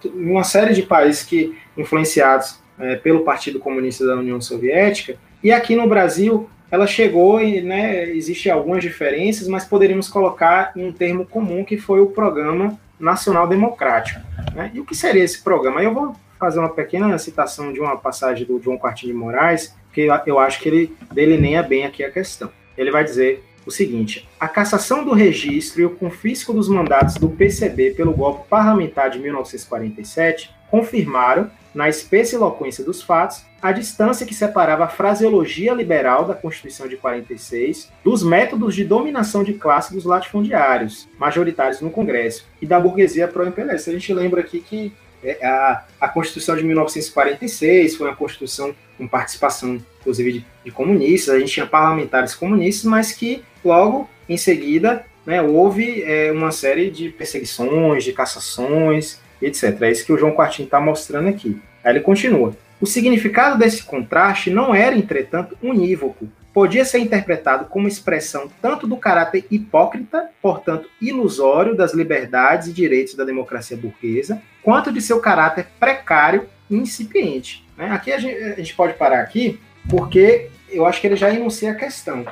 em 0.06 0.32
uma 0.32 0.44
série 0.44 0.74
de 0.74 0.84
países 0.84 1.24
que 1.24 1.58
influenciados 1.76 2.60
é, 2.80 2.96
pelo 2.96 3.26
Partido 3.26 3.60
Comunista 3.60 4.06
da 4.06 4.16
União 4.16 4.40
Soviética, 4.40 5.18
e 5.44 5.52
aqui 5.52 5.76
no 5.76 5.88
Brasil 5.88 6.50
ela 6.72 6.86
chegou 6.86 7.42
e 7.42 7.62
né, 7.62 8.10
existem 8.10 8.52
algumas 8.52 8.84
diferenças, 8.84 9.48
mas 9.48 9.66
poderíamos 9.66 10.08
colocar 10.08 10.72
em 10.76 10.88
um 10.88 10.92
termo 10.92 11.26
comum 11.26 11.64
que 11.64 11.78
foi 11.78 12.00
o 12.00 12.08
Programa 12.08 12.78
Nacional 13.00 13.48
Democrático. 13.48 14.20
Né? 14.54 14.72
E 14.74 14.80
o 14.80 14.86
que 14.86 14.96
seria 14.96 15.24
esse 15.24 15.42
programa? 15.42 15.82
Eu 15.82 15.94
vou 15.94 16.16
fazer 16.40 16.60
uma 16.60 16.70
pequena 16.70 17.18
citação 17.18 17.74
de 17.74 17.80
uma 17.80 17.98
passagem 17.98 18.46
do 18.46 18.62
João 18.62 18.78
Quartinho 18.78 19.14
de 19.14 19.20
Moraes, 19.20 19.76
que 19.92 20.08
eu 20.26 20.40
acho 20.40 20.60
que 20.60 20.70
ele 20.70 20.96
delineia 21.12 21.64
bem 21.64 21.86
aqui 21.86 22.04
a 22.04 22.12
questão. 22.12 22.52
Ele 22.78 22.92
vai 22.92 23.04
dizer 23.04 23.44
o 23.66 23.72
seguinte: 23.72 24.28
a 24.40 24.48
cassação 24.48 25.04
do 25.04 25.14
registro 25.14 25.82
e 25.82 25.86
o 25.86 25.90
confisco 25.90 26.54
dos 26.54 26.70
mandatos 26.70 27.16
do 27.16 27.30
PCB 27.30 27.92
pelo 27.92 28.14
golpe 28.14 28.48
parlamentar 28.48 29.10
de 29.10 29.20
1947 29.20 30.52
confirmaram, 30.70 31.50
na 31.74 31.88
espécie 31.88 32.36
eloquência 32.36 32.84
dos 32.84 33.02
fatos, 33.02 33.44
a 33.62 33.72
distância 33.72 34.26
que 34.26 34.34
separava 34.34 34.86
a 34.86 34.88
fraseologia 34.88 35.74
liberal 35.74 36.26
da 36.26 36.34
Constituição 36.34 36.88
de 36.88 36.98
46 36.98 37.92
dos 38.04 38.24
métodos 38.24 38.74
de 38.74 38.84
dominação 38.84 39.44
de 39.44 39.54
classe 39.54 39.94
dos 39.94 40.06
latifundiários, 40.06 41.08
majoritários 41.18 41.82
no 41.82 41.90
Congresso, 41.90 42.48
e 42.62 42.66
da 42.66 42.80
burguesia 42.80 43.28
pró-imperialista. 43.28 43.92
A 43.92 43.94
gente 43.94 44.14
lembra 44.14 44.42
aqui 44.42 44.62
que 44.62 44.94
é, 45.24 45.46
a, 45.46 45.84
a 46.00 46.08
Constituição 46.08 46.56
de 46.56 46.64
1946 46.64 47.98
foi 47.98 48.08
uma 48.08 48.16
Constituição 48.16 48.74
com 48.98 49.08
participação, 49.08 49.80
inclusive, 50.00 50.32
de, 50.32 50.46
de 50.64 50.72
comunistas, 50.72 51.36
a 51.36 51.40
gente 51.40 51.52
tinha 51.52 51.66
parlamentares 51.66 52.36
comunistas, 52.36 52.86
mas 52.86 53.12
que 53.12 53.44
logo 53.64 54.10
em 54.28 54.38
seguida 54.38 55.06
né, 55.26 55.42
houve 55.42 56.04
é, 56.04 56.32
uma 56.32 56.52
série 56.52 56.90
de 56.90 57.10
perseguições, 57.10 58.04
de 58.04 58.14
cassações, 58.14 59.20
etc. 59.42 59.82
É 59.82 59.92
isso 59.92 60.06
que 60.06 60.14
o 60.14 60.18
João 60.18 60.34
Quartinho 60.34 60.66
está 60.66 60.80
mostrando 60.80 61.30
aqui. 61.30 61.62
Aí 61.84 61.94
ele 61.94 62.02
continua. 62.02 62.56
O 62.82 62.86
significado 62.86 63.58
desse 63.58 63.84
contraste 63.84 64.50
não 64.50 64.74
era, 64.74 64.96
entretanto, 64.96 65.58
unívoco. 65.62 66.28
Podia 66.54 66.84
ser 66.84 67.00
interpretado 67.00 67.66
como 67.66 67.88
expressão 67.88 68.50
tanto 68.62 68.88
do 68.88 68.98
caráter 68.98 69.46
hipócrita, 69.52 70.30
portanto 70.42 70.90
ilusório, 71.02 71.76
das 71.76 71.94
liberdades 71.94 72.68
e 72.68 72.74
direitos 72.74 73.16
da 73.16 73.24
democracia 73.24 73.78
burguesa, 73.78 74.42
quanto 74.64 74.92
de 74.92 75.02
seu 75.02 75.20
caráter 75.20 75.68
precário 75.80 76.48
e 76.70 76.76
incipiente. 76.76 77.66
Né? 77.78 77.90
Aqui 77.92 78.12
a 78.12 78.18
gente, 78.18 78.74
pode 78.74 78.94
parar 78.94 79.22
aqui, 79.22 79.60
porque 79.90 80.50
eu 80.70 80.86
acho 80.86 81.00
que 81.00 81.08
ele 81.08 81.16
já 81.16 81.34
enuncia 81.34 81.72
a 81.72 81.76
questão 81.76 82.26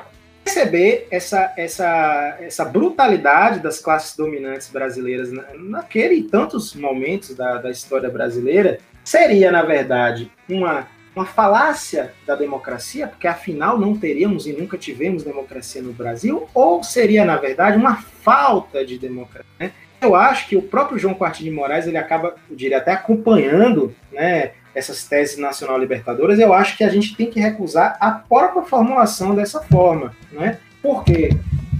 perceber 0.48 1.06
essa, 1.10 1.52
essa, 1.58 2.38
essa 2.40 2.64
brutalidade 2.64 3.60
das 3.60 3.78
classes 3.78 4.16
dominantes 4.16 4.70
brasileiras 4.70 5.30
naquele 5.54 6.14
e 6.14 6.22
tantos 6.22 6.74
momentos 6.74 7.34
da, 7.34 7.58
da 7.58 7.70
história 7.70 8.08
brasileira 8.08 8.78
seria, 9.04 9.52
na 9.52 9.62
verdade, 9.62 10.32
uma, 10.48 10.88
uma 11.14 11.26
falácia 11.26 12.14
da 12.26 12.34
democracia, 12.34 13.06
porque 13.06 13.26
afinal 13.26 13.78
não 13.78 13.94
teríamos 13.94 14.46
e 14.46 14.54
nunca 14.54 14.78
tivemos 14.78 15.22
democracia 15.22 15.82
no 15.82 15.92
Brasil, 15.92 16.48
ou 16.54 16.82
seria, 16.82 17.26
na 17.26 17.36
verdade, 17.36 17.76
uma 17.76 17.96
falta 17.96 18.84
de 18.84 18.98
democracia? 18.98 19.44
Né? 19.58 19.72
Eu 20.00 20.14
acho 20.14 20.48
que 20.48 20.56
o 20.56 20.62
próprio 20.62 20.98
João 20.98 21.14
Quartinho 21.14 21.50
de 21.50 21.56
Moraes 21.56 21.86
ele 21.86 21.98
acaba, 21.98 22.36
eu 22.48 22.56
diria, 22.56 22.78
até 22.78 22.92
acompanhando 22.92 23.94
né, 24.10 24.52
essas 24.78 25.04
teses 25.04 25.36
nacional 25.36 25.78
libertadoras, 25.78 26.38
eu 26.38 26.54
acho 26.54 26.76
que 26.76 26.84
a 26.84 26.88
gente 26.88 27.14
tem 27.16 27.28
que 27.28 27.40
recusar 27.40 27.96
a 28.00 28.10
própria 28.10 28.62
formulação 28.62 29.34
dessa 29.34 29.60
forma. 29.60 30.14
Né? 30.32 30.58
Por 30.80 31.04
quê? 31.04 31.30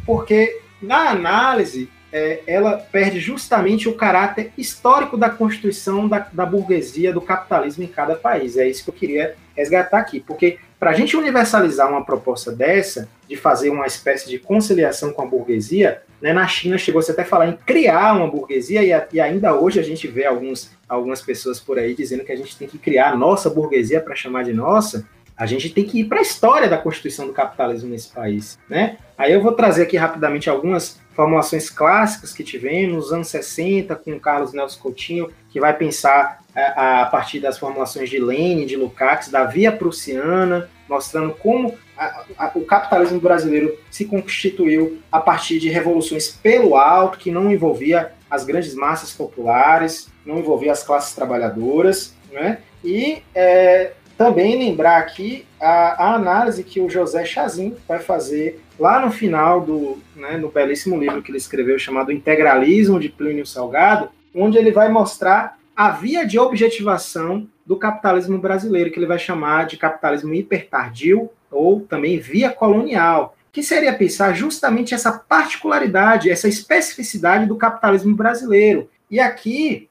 Porque 0.04 0.60
na 0.82 1.10
análise 1.10 1.88
é, 2.12 2.40
ela 2.46 2.76
perde 2.76 3.20
justamente 3.20 3.88
o 3.88 3.94
caráter 3.94 4.52
histórico 4.56 5.16
da 5.16 5.30
constituição 5.30 6.08
da, 6.08 6.26
da, 6.32 6.44
burguesia, 6.44 7.12
do 7.12 7.20
capitalismo 7.20 7.84
em 7.84 7.88
cada 7.88 8.14
país. 8.14 8.56
É 8.56 8.68
isso 8.68 8.84
que 8.84 8.90
eu 8.90 8.94
queria 8.94 9.36
resgatar 9.54 9.98
aqui, 9.98 10.20
porque 10.20 10.58
para 10.78 10.90
a 10.90 10.94
gente 10.94 11.16
universalizar 11.16 11.88
uma 11.88 12.04
proposta 12.04 12.52
dessa, 12.52 13.08
de 13.28 13.36
fazer 13.36 13.70
uma 13.70 13.86
espécie 13.86 14.28
de 14.28 14.38
conciliação 14.38 15.12
com 15.12 15.22
a 15.22 15.26
burguesia, 15.26 16.02
né, 16.20 16.32
na 16.32 16.46
China 16.46 16.78
chegou-se 16.78 17.10
até 17.10 17.22
a 17.22 17.26
falar 17.26 17.48
em 17.48 17.56
criar 17.56 18.14
uma 18.14 18.28
burguesia, 18.28 18.82
e, 18.82 18.92
a, 18.92 19.06
e, 19.12 19.20
ainda 19.20 19.54
hoje 19.54 19.80
a 19.80 19.82
gente 19.82 20.06
vê 20.06 20.24
alguns, 20.24 20.70
algumas 20.88 21.20
pessoas 21.20 21.60
por 21.60 21.78
aí 21.78 21.94
dizendo 21.94 22.24
que 22.24 22.32
a 22.32 22.36
gente 22.36 22.56
tem 22.56 22.68
que 22.68 22.78
criar 22.78 23.10
a 23.10 23.16
nossa 23.16 23.50
burguesia 23.50 24.00
para 24.00 24.14
chamar 24.14 24.44
de 24.44 24.52
nossa, 24.52 25.06
a 25.36 25.46
gente 25.46 25.70
tem 25.70 25.84
que 25.84 26.00
ir 26.00 26.04
para 26.04 26.18
a 26.18 26.22
história 26.22 26.68
da 26.68 26.76
constituição 26.76 27.26
do 27.26 27.32
capitalismo 27.32 27.90
nesse 27.90 28.08
país, 28.08 28.58
né? 28.68 28.96
Aí 29.16 29.32
eu 29.32 29.40
vou 29.40 29.52
trazer 29.52 29.84
aqui 29.84 29.96
rapidamente 29.96 30.50
algumas 30.50 31.00
formulações 31.12 31.70
clássicas 31.70 32.32
que 32.32 32.42
tivemos 32.42 32.94
nos 32.94 33.12
anos 33.12 33.28
60 33.28 33.94
com 33.94 34.18
Carlos 34.18 34.52
Nelson 34.52 34.80
Coutinho, 34.80 35.30
que 35.58 35.60
vai 35.60 35.76
pensar 35.76 36.40
a, 36.54 36.60
é, 36.60 37.02
a 37.02 37.06
partir 37.06 37.40
das 37.40 37.58
formulações 37.58 38.08
de 38.08 38.18
Lenin, 38.20 38.64
de 38.64 38.76
Lukács, 38.76 39.28
da 39.28 39.42
via 39.42 39.72
prussiana, 39.72 40.70
mostrando 40.88 41.34
como 41.34 41.76
a, 41.96 42.22
a, 42.38 42.52
o 42.54 42.64
capitalismo 42.64 43.20
brasileiro 43.20 43.76
se 43.90 44.04
constituiu 44.04 45.00
a 45.10 45.18
partir 45.18 45.58
de 45.58 45.68
revoluções 45.68 46.28
pelo 46.28 46.76
alto, 46.76 47.18
que 47.18 47.32
não 47.32 47.50
envolvia 47.50 48.12
as 48.30 48.44
grandes 48.44 48.72
massas 48.72 49.12
populares, 49.12 50.08
não 50.24 50.38
envolvia 50.38 50.70
as 50.70 50.84
classes 50.84 51.12
trabalhadoras, 51.12 52.14
né? 52.30 52.58
E 52.84 53.20
é, 53.34 53.92
também 54.16 54.58
lembrar 54.58 54.98
aqui 54.98 55.44
a, 55.60 56.04
a, 56.04 56.14
análise 56.14 56.62
que 56.62 56.80
o 56.80 56.88
José 56.88 57.24
Chazin 57.24 57.74
vai 57.88 57.98
fazer 57.98 58.60
lá 58.78 59.04
no 59.04 59.10
final 59.10 59.60
do, 59.60 59.98
né, 60.14 60.36
no 60.36 60.50
belíssimo 60.50 60.96
livro 60.96 61.20
que 61.20 61.32
ele 61.32 61.38
escreveu 61.38 61.76
chamado 61.80 62.12
Integralismo 62.12 63.00
de 63.00 63.08
Plínio 63.08 63.44
Salgado, 63.44 64.10
onde 64.34 64.58
ele 64.58 64.70
vai 64.70 64.88
mostrar 64.88 65.58
a 65.76 65.90
via 65.90 66.26
de 66.26 66.38
objetivação 66.38 67.48
do 67.64 67.76
capitalismo 67.76 68.38
brasileiro, 68.38 68.90
que 68.90 68.98
ele 68.98 69.06
vai 69.06 69.18
chamar 69.18 69.66
de 69.66 69.76
capitalismo 69.76 70.34
hipertardio 70.34 71.30
ou 71.50 71.80
também 71.80 72.18
via 72.18 72.50
colonial, 72.50 73.36
que 73.52 73.62
seria 73.62 73.92
pensar 73.92 74.34
justamente 74.34 74.94
essa 74.94 75.12
particularidade, 75.12 76.30
essa 76.30 76.48
especificidade 76.48 77.46
do 77.46 77.56
capitalismo 77.56 78.14
brasileiro. 78.14 78.88
E 79.10 79.20
aqui, 79.20 79.88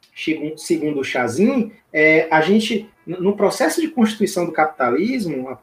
segundo 0.57 0.99
o 0.99 1.03
Chazin, 1.03 1.71
é, 1.91 2.27
a 2.29 2.41
gente 2.41 2.89
no 3.07 3.37
processo 3.37 3.79
de 3.79 3.87
constituição 3.87 4.45
do 4.45 4.51
capitalismo, 4.51 5.57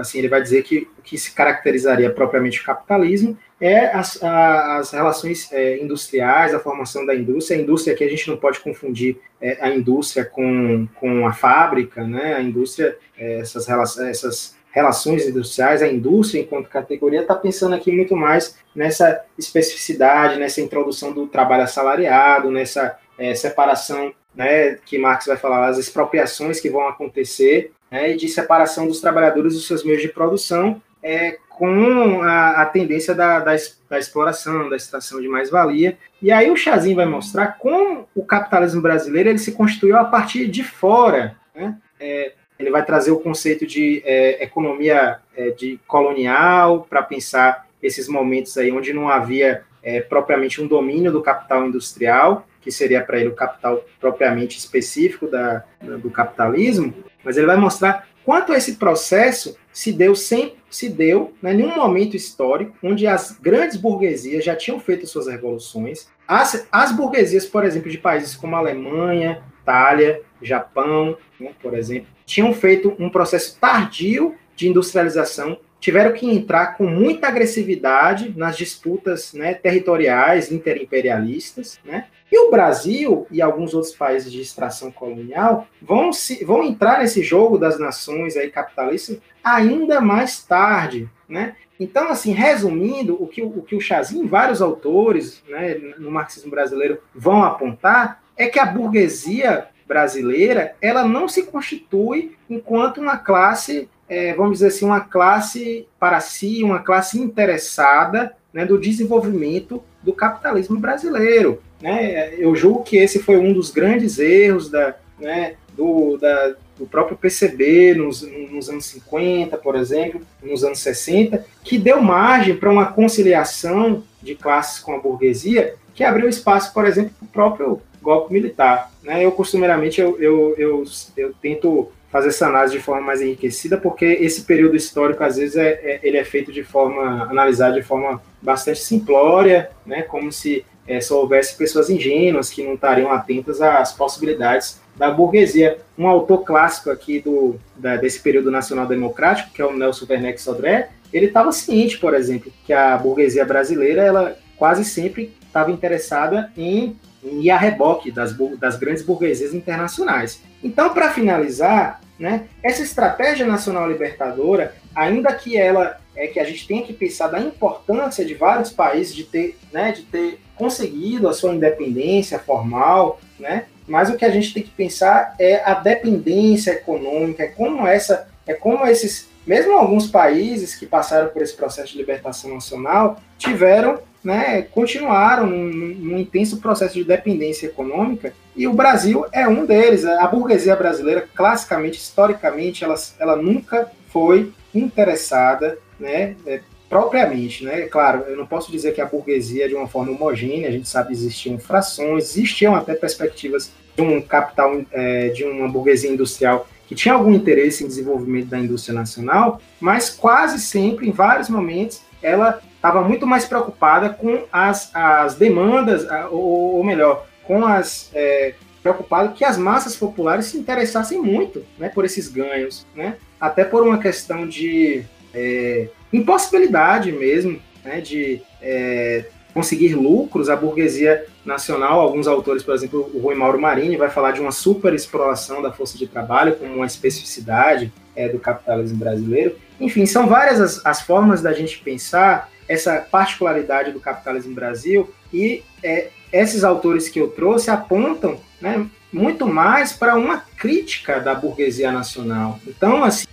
assim, 0.00 0.18
ele 0.18 0.28
vai 0.28 0.42
dizer 0.42 0.64
que 0.64 0.88
o 0.98 1.02
que 1.02 1.16
se 1.16 1.32
caracterizaria 1.32 2.10
propriamente 2.10 2.60
o 2.60 2.64
capitalismo 2.64 3.38
é 3.60 3.86
as, 3.94 4.22
as 4.22 4.90
relações 4.92 5.52
é, 5.52 5.78
industriais, 5.78 6.54
a 6.54 6.58
formação 6.58 7.04
da 7.04 7.14
indústria. 7.14 7.58
A 7.58 7.62
indústria 7.62 7.94
aqui 7.94 8.04
a 8.04 8.08
gente 8.08 8.28
não 8.28 8.36
pode 8.36 8.60
confundir 8.60 9.18
é, 9.40 9.58
a 9.60 9.68
indústria 9.68 10.24
com, 10.24 10.88
com 10.94 11.26
a 11.26 11.32
fábrica, 11.32 12.06
né? 12.06 12.34
A 12.34 12.40
indústria, 12.40 12.96
é, 13.18 13.40
essas, 13.40 13.66
relações, 13.66 14.08
essas 14.08 14.56
relações 14.72 15.26
industriais, 15.26 15.82
a 15.82 15.88
indústria 15.88 16.40
enquanto 16.40 16.68
categoria 16.68 17.22
está 17.22 17.34
pensando 17.34 17.74
aqui 17.74 17.92
muito 17.92 18.16
mais 18.16 18.56
nessa 18.74 19.24
especificidade, 19.36 20.38
nessa 20.38 20.60
introdução 20.60 21.12
do 21.12 21.26
trabalho 21.26 21.64
assalariado, 21.64 22.50
nessa 22.50 22.98
é, 23.18 23.34
separação 23.34 24.14
né, 24.34 24.78
que 24.86 24.96
Marx 24.96 25.26
vai 25.26 25.36
falar, 25.36 25.68
as 25.68 25.78
expropriações 25.78 26.60
que 26.60 26.70
vão 26.70 26.88
acontecer, 26.88 27.72
né, 27.90 28.12
e 28.12 28.16
de 28.16 28.28
separação 28.28 28.86
dos 28.86 29.00
trabalhadores 29.00 29.54
dos 29.54 29.66
seus 29.66 29.84
meios 29.84 30.00
de 30.00 30.08
produção, 30.08 30.80
é, 31.02 31.38
com 31.60 32.22
a, 32.22 32.62
a 32.62 32.64
tendência 32.64 33.14
da, 33.14 33.38
da, 33.38 33.54
da, 33.90 33.98
exploração, 33.98 34.70
da 34.70 34.76
extração 34.76 35.20
de 35.20 35.28
mais-valia. 35.28 35.98
E 36.22 36.32
aí 36.32 36.50
o 36.50 36.56
Chazin 36.56 36.94
vai 36.94 37.04
mostrar 37.04 37.58
como 37.58 38.08
o 38.14 38.24
capitalismo 38.24 38.80
brasileiro 38.80 39.28
ele 39.28 39.38
se 39.38 39.52
constituiu 39.52 39.98
a 39.98 40.04
partir 40.04 40.48
de 40.48 40.64
fora. 40.64 41.36
Né? 41.54 41.76
É, 42.00 42.32
ele 42.58 42.70
vai 42.70 42.82
trazer 42.82 43.10
o 43.10 43.20
conceito 43.20 43.66
de 43.66 44.02
é, 44.06 44.42
economia 44.42 45.18
é, 45.36 45.50
de 45.50 45.78
colonial 45.86 46.86
para 46.88 47.02
pensar 47.02 47.66
esses 47.82 48.08
momentos 48.08 48.56
aí 48.56 48.72
onde 48.72 48.94
não 48.94 49.10
havia 49.10 49.62
é, 49.82 50.00
propriamente 50.00 50.62
um 50.62 50.66
domínio 50.66 51.12
do 51.12 51.20
capital 51.20 51.66
industrial, 51.66 52.46
que 52.62 52.72
seria 52.72 53.02
para 53.02 53.20
ele 53.20 53.28
o 53.28 53.34
capital 53.34 53.84
propriamente 54.00 54.56
específico 54.56 55.26
da, 55.26 55.62
do 55.82 56.10
capitalismo, 56.10 56.94
mas 57.22 57.36
ele 57.36 57.46
vai 57.46 57.56
mostrar 57.58 58.08
quanto 58.24 58.54
esse 58.54 58.76
processo 58.76 59.58
se 59.70 59.92
deu 59.92 60.14
sem 60.14 60.54
se 60.70 60.88
deu 60.88 61.34
né, 61.42 61.52
em 61.52 61.64
um 61.64 61.76
momento 61.76 62.16
histórico 62.16 62.76
onde 62.82 63.06
as 63.06 63.32
grandes 63.32 63.76
burguesias 63.76 64.44
já 64.44 64.54
tinham 64.54 64.78
feito 64.78 65.06
suas 65.06 65.26
revoluções. 65.26 66.08
As, 66.26 66.66
as 66.70 66.92
burguesias, 66.92 67.44
por 67.44 67.64
exemplo, 67.64 67.90
de 67.90 67.98
países 67.98 68.36
como 68.36 68.54
Alemanha, 68.54 69.42
Itália, 69.62 70.22
Japão, 70.40 71.16
né, 71.38 71.52
por 71.60 71.74
exemplo, 71.74 72.08
tinham 72.24 72.52
feito 72.54 72.94
um 72.98 73.10
processo 73.10 73.58
tardio 73.60 74.34
de 74.54 74.68
industrialização 74.68 75.58
tiveram 75.80 76.12
que 76.12 76.26
entrar 76.26 76.76
com 76.76 76.86
muita 76.86 77.26
agressividade 77.26 78.32
nas 78.36 78.56
disputas 78.56 79.32
né, 79.32 79.54
territoriais 79.54 80.52
interimperialistas, 80.52 81.80
né? 81.84 82.06
E 82.30 82.38
o 82.38 82.50
Brasil 82.50 83.26
e 83.28 83.42
alguns 83.42 83.74
outros 83.74 83.92
países 83.92 84.30
de 84.30 84.40
extração 84.40 84.92
colonial 84.92 85.66
vão, 85.82 86.12
se, 86.12 86.44
vão 86.44 86.62
entrar 86.62 87.00
nesse 87.00 87.24
jogo 87.24 87.58
das 87.58 87.78
nações 87.78 88.36
aí 88.36 88.50
capitalistas 88.50 89.18
ainda 89.42 90.00
mais 90.00 90.44
tarde, 90.44 91.08
né? 91.28 91.56
Então, 91.80 92.10
assim, 92.10 92.32
resumindo, 92.32 93.20
o 93.20 93.26
que 93.26 93.42
o, 93.42 93.62
que 93.62 93.74
o 93.74 93.80
Chazin, 93.80 94.26
vários 94.26 94.60
autores 94.60 95.42
né, 95.48 95.74
no 95.98 96.10
marxismo 96.10 96.50
brasileiro 96.50 97.00
vão 97.14 97.42
apontar 97.42 98.22
é 98.36 98.46
que 98.46 98.58
a 98.58 98.66
burguesia 98.66 99.68
brasileira 99.88 100.76
ela 100.80 101.04
não 101.04 101.26
se 101.26 101.44
constitui 101.44 102.36
enquanto 102.48 103.00
uma 103.00 103.16
classe 103.16 103.88
é, 104.10 104.34
vamos 104.34 104.54
dizer 104.54 104.66
assim, 104.66 104.84
uma 104.84 105.00
classe 105.00 105.86
para 105.98 106.18
si, 106.18 106.64
uma 106.64 106.80
classe 106.80 107.16
interessada 107.16 108.34
né, 108.52 108.66
do 108.66 108.76
desenvolvimento 108.76 109.80
do 110.02 110.12
capitalismo 110.12 110.76
brasileiro. 110.80 111.62
Né? 111.80 112.34
Eu 112.36 112.56
julgo 112.56 112.82
que 112.82 112.96
esse 112.96 113.20
foi 113.20 113.36
um 113.36 113.52
dos 113.52 113.70
grandes 113.70 114.18
erros 114.18 114.68
da, 114.68 114.96
né, 115.20 115.54
do, 115.76 116.18
da, 116.18 116.56
do 116.76 116.86
próprio 116.86 117.16
PCB 117.16 117.94
nos, 117.94 118.22
nos 118.22 118.68
anos 118.68 118.86
50, 118.86 119.56
por 119.56 119.76
exemplo, 119.76 120.20
nos 120.42 120.64
anos 120.64 120.80
60, 120.80 121.46
que 121.62 121.78
deu 121.78 122.02
margem 122.02 122.56
para 122.56 122.70
uma 122.70 122.86
conciliação 122.86 124.02
de 124.20 124.34
classes 124.34 124.80
com 124.80 124.92
a 124.92 124.98
burguesia, 124.98 125.76
que 125.94 126.02
abriu 126.02 126.28
espaço, 126.28 126.74
por 126.74 126.84
exemplo, 126.84 127.12
para 127.16 127.26
o 127.26 127.28
próprio 127.28 127.82
golpe 128.02 128.32
militar. 128.32 128.90
Né? 129.04 129.24
Eu, 129.24 129.30
costumeiramente, 129.30 130.00
eu, 130.00 130.20
eu, 130.20 130.54
eu, 130.58 130.84
eu 131.16 131.32
tento 131.40 131.92
fazer 132.10 132.28
essa 132.28 132.46
análise 132.46 132.76
de 132.76 132.82
forma 132.82 133.02
mais 133.02 133.20
enriquecida, 133.20 133.78
porque 133.78 134.04
esse 134.04 134.42
período 134.42 134.76
histórico, 134.76 135.22
às 135.22 135.36
vezes, 135.36 135.56
é, 135.56 135.68
é 135.68 136.00
ele 136.02 136.16
é 136.16 136.24
feito 136.24 136.52
de 136.52 136.64
forma, 136.64 137.24
analisado 137.30 137.74
de 137.76 137.82
forma 137.82 138.20
bastante 138.42 138.80
simplória, 138.80 139.70
né, 139.86 140.02
como 140.02 140.32
se 140.32 140.64
é, 140.86 141.00
só 141.00 141.20
houvesse 141.20 141.56
pessoas 141.56 141.88
ingênuas 141.88 142.50
que 142.50 142.64
não 142.64 142.74
estariam 142.74 143.12
atentas 143.12 143.60
às 143.62 143.92
possibilidades 143.92 144.80
da 144.96 145.10
burguesia. 145.10 145.78
Um 145.96 146.08
autor 146.08 146.44
clássico 146.44 146.90
aqui 146.90 147.20
do, 147.20 147.54
da, 147.76 147.96
desse 147.96 148.20
período 148.20 148.50
nacional 148.50 148.86
democrático, 148.86 149.52
que 149.52 149.62
é 149.62 149.64
o 149.64 149.72
Nelson 149.72 150.06
Werneck 150.08 150.40
Sodré, 150.40 150.90
ele 151.12 151.26
estava 151.26 151.52
ciente, 151.52 151.98
por 151.98 152.14
exemplo, 152.14 152.52
que 152.64 152.72
a 152.72 152.96
burguesia 152.96 153.44
brasileira, 153.44 154.02
ela 154.02 154.36
quase 154.56 154.84
sempre 154.84 155.34
estava 155.46 155.70
interessada 155.70 156.52
em 156.56 156.96
e 157.22 157.50
a 157.50 157.56
reboque 157.56 158.10
das, 158.10 158.34
das 158.58 158.78
grandes 158.78 159.02
burguesias 159.02 159.54
internacionais. 159.54 160.42
Então, 160.62 160.92
para 160.92 161.10
finalizar, 161.10 162.00
né, 162.18 162.44
essa 162.62 162.82
estratégia 162.82 163.46
nacional 163.46 163.90
libertadora, 163.90 164.74
ainda 164.94 165.32
que 165.32 165.56
ela 165.56 165.98
é 166.14 166.26
que 166.26 166.38
a 166.38 166.44
gente 166.44 166.66
tenha 166.66 166.82
que 166.82 166.92
pensar 166.92 167.28
da 167.28 167.40
importância 167.40 168.24
de 168.24 168.34
vários 168.34 168.70
países 168.70 169.14
de 169.14 169.24
ter, 169.24 169.56
né, 169.72 169.92
de 169.92 170.02
ter 170.02 170.38
conseguido 170.54 171.28
a 171.28 171.32
sua 171.32 171.54
independência 171.54 172.38
formal, 172.38 173.18
né, 173.38 173.64
mas 173.88 174.10
o 174.10 174.16
que 174.16 174.24
a 174.24 174.30
gente 174.30 174.52
tem 174.52 174.62
que 174.62 174.70
pensar 174.70 175.34
é 175.38 175.62
a 175.64 175.72
dependência 175.72 176.72
econômica, 176.72 177.44
é 177.44 177.48
como 177.48 177.86
essa, 177.86 178.28
é 178.46 178.52
como 178.52 178.86
esses, 178.86 179.28
mesmo 179.46 179.72
alguns 179.72 180.08
países 180.08 180.74
que 180.74 180.84
passaram 180.84 181.30
por 181.30 181.40
esse 181.40 181.56
processo 181.56 181.92
de 181.92 181.98
libertação 181.98 182.52
nacional 182.52 183.18
tiveram 183.38 183.98
né, 184.22 184.62
continuaram 184.62 185.46
num, 185.46 185.94
num, 185.94 186.18
intenso 186.18 186.58
processo 186.58 186.94
de 186.94 187.04
dependência 187.04 187.66
econômica, 187.66 188.34
e 188.60 188.68
o 188.68 188.74
Brasil 188.74 189.24
é 189.32 189.48
um 189.48 189.64
deles. 189.64 190.04
A 190.04 190.26
burguesia 190.26 190.76
brasileira, 190.76 191.26
classicamente, 191.34 191.98
historicamente, 191.98 192.84
ela, 192.84 192.94
ela 193.18 193.34
nunca 193.34 193.90
foi 194.08 194.52
interessada, 194.74 195.78
né, 195.98 196.36
é, 196.46 196.60
propriamente, 196.86 197.64
né? 197.64 197.86
Claro, 197.86 198.24
eu 198.28 198.36
não 198.36 198.44
posso 198.46 198.70
dizer 198.70 198.92
que 198.92 199.00
a 199.00 199.06
burguesia 199.06 199.64
é 199.64 199.68
de 199.68 199.74
uma 199.74 199.88
forma 199.88 200.12
homogênea, 200.12 200.68
a 200.68 200.72
gente 200.72 200.86
sabe 200.90 201.10
existiam 201.10 201.58
frações, 201.58 202.36
existiam 202.36 202.76
até 202.76 202.92
perspectivas 202.94 203.72
de 203.96 204.02
um 204.02 204.20
capital, 204.20 204.82
é, 204.92 205.28
de 205.28 205.42
uma 205.42 205.66
burguesia 205.66 206.10
industrial 206.10 206.68
que 206.86 206.94
tinha 206.94 207.14
algum 207.14 207.32
interesse 207.32 207.82
em 207.82 207.86
desenvolvimento 207.86 208.48
da 208.48 208.58
indústria 208.58 208.94
nacional, 208.94 209.58
mas 209.80 210.10
quase 210.10 210.60
sempre, 210.60 211.08
em 211.08 211.12
vários 211.12 211.48
momentos, 211.48 212.02
ela 212.22 212.60
estava 212.76 213.00
muito 213.00 213.26
mais 213.26 213.46
preocupada 213.46 214.10
com 214.10 214.44
as, 214.52 214.90
as 214.94 215.34
demandas, 215.34 216.06
ou, 216.30 216.76
ou 216.76 216.84
melhor, 216.84 217.29
com 217.50 217.66
as. 217.66 218.08
É, 218.14 218.54
preocupado 218.80 219.34
que 219.34 219.44
as 219.44 219.58
massas 219.58 219.94
populares 219.94 220.46
se 220.46 220.56
interessassem 220.56 221.20
muito 221.20 221.62
né, 221.78 221.90
por 221.90 222.02
esses 222.06 222.28
ganhos, 222.28 222.86
né? 222.94 223.16
até 223.38 223.62
por 223.62 223.82
uma 223.82 223.98
questão 223.98 224.48
de 224.48 225.04
é, 225.34 225.90
impossibilidade 226.10 227.12
mesmo, 227.12 227.60
né, 227.84 228.00
de 228.00 228.40
é, 228.62 229.26
conseguir 229.52 229.94
lucros, 229.94 230.48
a 230.48 230.56
burguesia 230.56 231.26
nacional, 231.44 232.00
alguns 232.00 232.26
autores, 232.26 232.62
por 232.62 232.74
exemplo, 232.74 233.10
o 233.12 233.18
Rui 233.18 233.34
Mauro 233.34 233.60
Marini, 233.60 233.98
vai 233.98 234.08
falar 234.08 234.30
de 234.30 234.40
uma 234.40 234.50
superexploração 234.50 235.60
da 235.60 235.70
força 235.70 235.98
de 235.98 236.06
trabalho 236.06 236.56
como 236.56 236.76
uma 236.76 236.86
especificidade 236.86 237.92
é, 238.16 238.30
do 238.30 238.38
capitalismo 238.38 238.96
brasileiro. 238.96 239.58
Enfim, 239.78 240.06
são 240.06 240.26
várias 240.26 240.58
as, 240.58 240.86
as 240.86 241.02
formas 241.02 241.42
da 241.42 241.52
gente 241.52 241.80
pensar 241.80 242.50
essa 242.66 242.96
particularidade 242.96 243.92
do 243.92 244.00
capitalismo 244.00 244.54
Brasil 244.54 245.12
e 245.30 245.62
é, 245.82 246.08
esses 246.32 246.64
autores 246.64 247.08
que 247.08 247.20
eu 247.20 247.28
trouxe 247.28 247.70
apontam 247.70 248.38
né, 248.60 248.86
muito 249.12 249.46
mais 249.46 249.92
para 249.92 250.16
uma 250.16 250.38
crítica 250.38 251.18
da 251.18 251.34
burguesia 251.34 251.90
nacional. 251.90 252.58
Então, 252.66 253.02
assim, 253.02 253.26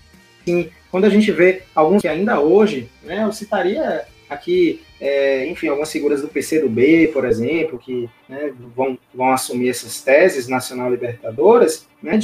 quando 0.90 1.06
a 1.06 1.10
gente 1.10 1.32
vê 1.32 1.64
alguns 1.76 2.02
que 2.02 2.08
ainda 2.08 2.40
hoje, 2.40 2.90
né, 3.04 3.24
eu 3.24 3.32
citaria 3.32 4.06
aqui, 4.30 4.82
é, 5.00 5.48
enfim, 5.48 5.68
algumas 5.68 5.92
figuras 5.92 6.22
do 6.22 6.28
PCdoB, 6.28 7.10
por 7.14 7.26
exemplo, 7.26 7.80
que 7.80 8.10
né, 8.28 8.52
vão, 8.76 8.98
vão 9.14 9.32
assumir 9.32 9.70
essas 9.70 10.02
teses 10.02 10.48
nacional-libertadoras, 10.48 11.88
né, 12.02 12.20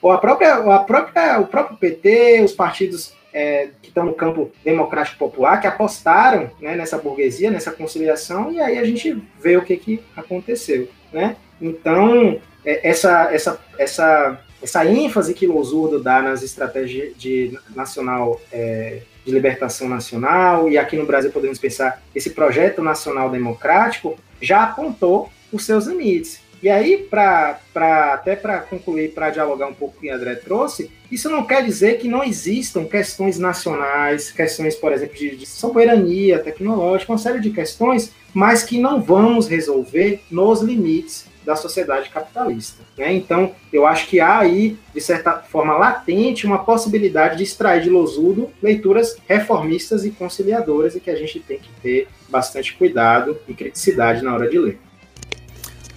ou 0.00 0.12
a 0.12 0.18
própria, 0.18 0.54
a 0.54 0.78
própria, 0.80 1.40
o 1.40 1.46
próprio 1.46 1.76
PT, 1.78 2.42
os 2.44 2.52
partidos 2.52 3.12
é, 3.38 3.68
que 3.80 3.88
estão 3.88 4.04
no 4.04 4.14
campo 4.14 4.50
democrático 4.64 5.16
popular, 5.16 5.60
que 5.60 5.66
apostaram 5.68 6.50
né, 6.60 6.74
nessa 6.74 6.98
burguesia, 6.98 7.52
nessa 7.52 7.70
conciliação, 7.70 8.50
e 8.50 8.60
aí 8.60 8.76
a 8.76 8.84
gente 8.84 9.16
vê 9.40 9.56
o 9.56 9.62
que, 9.62 9.76
que 9.76 10.02
aconteceu. 10.16 10.88
Né? 11.12 11.36
Então, 11.62 12.40
é, 12.64 12.88
essa, 12.88 13.32
essa, 13.32 13.60
essa, 13.78 14.40
essa 14.60 14.84
ênfase 14.84 15.34
que 15.34 15.46
Losurdo 15.46 16.02
dá 16.02 16.20
nas 16.20 16.42
estratégias 16.42 17.16
de 17.16 17.56
nacional 17.76 18.40
é, 18.52 19.02
de 19.24 19.30
libertação 19.30 19.88
nacional, 19.88 20.68
e 20.68 20.76
aqui 20.76 20.96
no 20.96 21.06
Brasil 21.06 21.30
podemos 21.30 21.60
pensar 21.60 22.02
esse 22.12 22.30
projeto 22.30 22.82
nacional 22.82 23.30
democrático, 23.30 24.18
já 24.42 24.64
apontou 24.64 25.30
os 25.52 25.64
seus 25.64 25.86
limites. 25.86 26.40
E 26.62 26.68
aí, 26.68 27.06
pra, 27.08 27.60
pra, 27.72 28.14
até 28.14 28.34
para 28.34 28.60
concluir, 28.60 29.12
para 29.12 29.30
dialogar 29.30 29.68
um 29.68 29.74
pouco 29.74 29.94
com 29.94 29.98
o 29.98 30.02
que 30.02 30.10
André 30.10 30.34
trouxe, 30.34 30.90
isso 31.10 31.30
não 31.30 31.46
quer 31.46 31.64
dizer 31.64 31.98
que 31.98 32.08
não 32.08 32.24
existam 32.24 32.84
questões 32.84 33.38
nacionais, 33.38 34.30
questões, 34.30 34.74
por 34.74 34.92
exemplo, 34.92 35.16
de, 35.16 35.36
de 35.36 35.46
soberania 35.46 36.38
tecnológica, 36.38 37.12
uma 37.12 37.18
série 37.18 37.40
de 37.40 37.50
questões, 37.50 38.12
mas 38.34 38.62
que 38.62 38.78
não 38.78 39.00
vamos 39.00 39.48
resolver 39.48 40.20
nos 40.30 40.60
limites 40.60 41.26
da 41.44 41.56
sociedade 41.56 42.10
capitalista. 42.10 42.82
Né? 42.96 43.14
Então, 43.14 43.54
eu 43.72 43.86
acho 43.86 44.06
que 44.06 44.20
há 44.20 44.38
aí, 44.38 44.76
de 44.92 45.00
certa 45.00 45.32
forma 45.32 45.78
latente, 45.78 46.44
uma 46.44 46.58
possibilidade 46.58 47.38
de 47.38 47.44
extrair 47.44 47.82
de 47.82 47.88
Losudo 47.88 48.50
leituras 48.62 49.16
reformistas 49.26 50.04
e 50.04 50.10
conciliadoras 50.10 50.94
e 50.94 51.00
que 51.00 51.10
a 51.10 51.16
gente 51.16 51.40
tem 51.40 51.58
que 51.58 51.70
ter 51.80 52.08
bastante 52.28 52.74
cuidado 52.74 53.38
e 53.48 53.54
criticidade 53.54 54.22
na 54.22 54.34
hora 54.34 54.48
de 54.50 54.58
ler. 54.58 54.78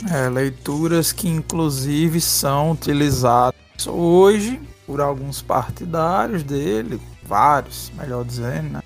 É, 0.10 0.30
leituras 0.30 1.12
que 1.12 1.28
inclusive 1.28 2.20
são 2.20 2.72
utilizadas 2.72 3.54
hoje 3.88 4.60
por 4.86 5.00
alguns 5.00 5.42
partidários 5.42 6.44
dele, 6.44 7.00
vários, 7.24 7.92
melhor 7.96 8.26
dizendo, 8.26 8.72
né, 8.72 8.82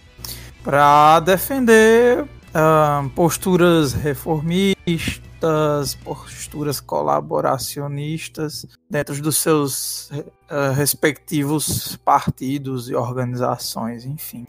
para 0.64 1.20
defender 1.22 2.24
uh, 2.24 3.10
posturas 3.12 3.94
reformistas, 3.94 5.96
posturas 6.04 6.80
colaboracionistas 6.80 8.66
dentro 8.90 9.20
dos 9.22 9.38
seus 9.38 10.10
uh, 10.12 10.74
respectivos 10.76 11.96
partidos 11.98 12.90
e 12.90 12.96
organizações, 12.96 14.06
enfim. 14.06 14.46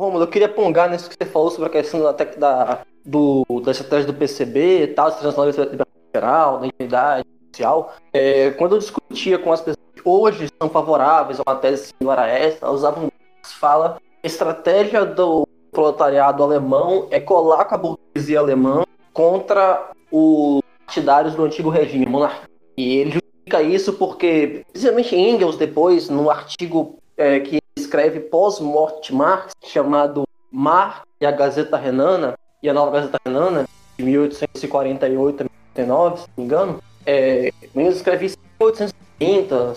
Romulo, 0.00 0.24
eu 0.24 0.28
queria 0.28 0.48
pongar 0.48 0.88
nisso 0.88 1.10
que 1.10 1.14
você 1.14 1.30
falou 1.30 1.50
sobre 1.50 1.66
a 1.66 1.72
questão 1.72 2.00
da, 2.00 2.12
da 2.12 2.80
do, 3.04 3.44
da 3.62 3.70
estratégia 3.70 4.06
do 4.06 4.14
PCB 4.14 4.84
e 4.84 4.86
tal, 4.86 5.08
estratégia 5.08 5.48
nacional 5.50 5.86
geral, 6.14 6.58
da 6.58 6.66
identidade 6.68 7.28
social, 7.52 7.94
é, 8.10 8.50
quando 8.52 8.76
eu 8.76 8.78
discutia 8.78 9.38
com 9.38 9.52
as 9.52 9.60
pessoas 9.60 9.86
que 9.94 10.00
hoje 10.02 10.48
são 10.58 10.70
favoráveis 10.70 11.38
a 11.38 11.42
uma 11.46 11.56
tese 11.56 11.88
similar 11.88 12.18
a 12.18 12.26
essa, 12.26 12.70
usavam 12.70 13.10
fala 13.42 14.00
estratégia 14.22 15.04
do 15.04 15.46
proletariado 15.70 16.42
alemão 16.42 17.06
é 17.10 17.20
colar 17.20 17.66
com 17.66 17.74
a 17.74 17.78
burguesia 17.78 18.38
alemã 18.38 18.84
contra 19.12 19.90
os 20.10 20.62
partidários 20.86 21.34
do 21.34 21.44
antigo 21.44 21.68
regime 21.68 22.06
monárquico. 22.06 22.48
E 22.74 22.96
ele 22.96 23.10
justifica 23.10 23.62
isso 23.62 23.92
porque, 23.92 24.64
principalmente 24.72 25.14
Engels, 25.14 25.56
depois, 25.56 26.08
no 26.08 26.30
artigo 26.30 26.98
é, 27.18 27.38
que 27.40 27.59
escreve 27.90 28.20
pós-morte 28.20 29.12
Marx, 29.12 29.52
chamado 29.64 30.22
Marx 30.52 31.02
e 31.20 31.26
a 31.26 31.32
Gazeta 31.32 31.76
Renana, 31.76 32.34
e 32.62 32.68
a 32.68 32.72
Nova 32.72 32.92
Gazeta 32.92 33.18
Renana, 33.26 33.66
de 33.98 34.04
1848 34.04 35.04
a 35.04 35.08
1849, 35.08 36.20
se 36.20 36.26
não 36.28 36.34
me 36.36 36.44
engano, 36.44 36.82
é, 37.04 37.50
escreve 37.74 38.26
isso 38.26 38.36
em 38.38 38.64
1830, 38.64 39.74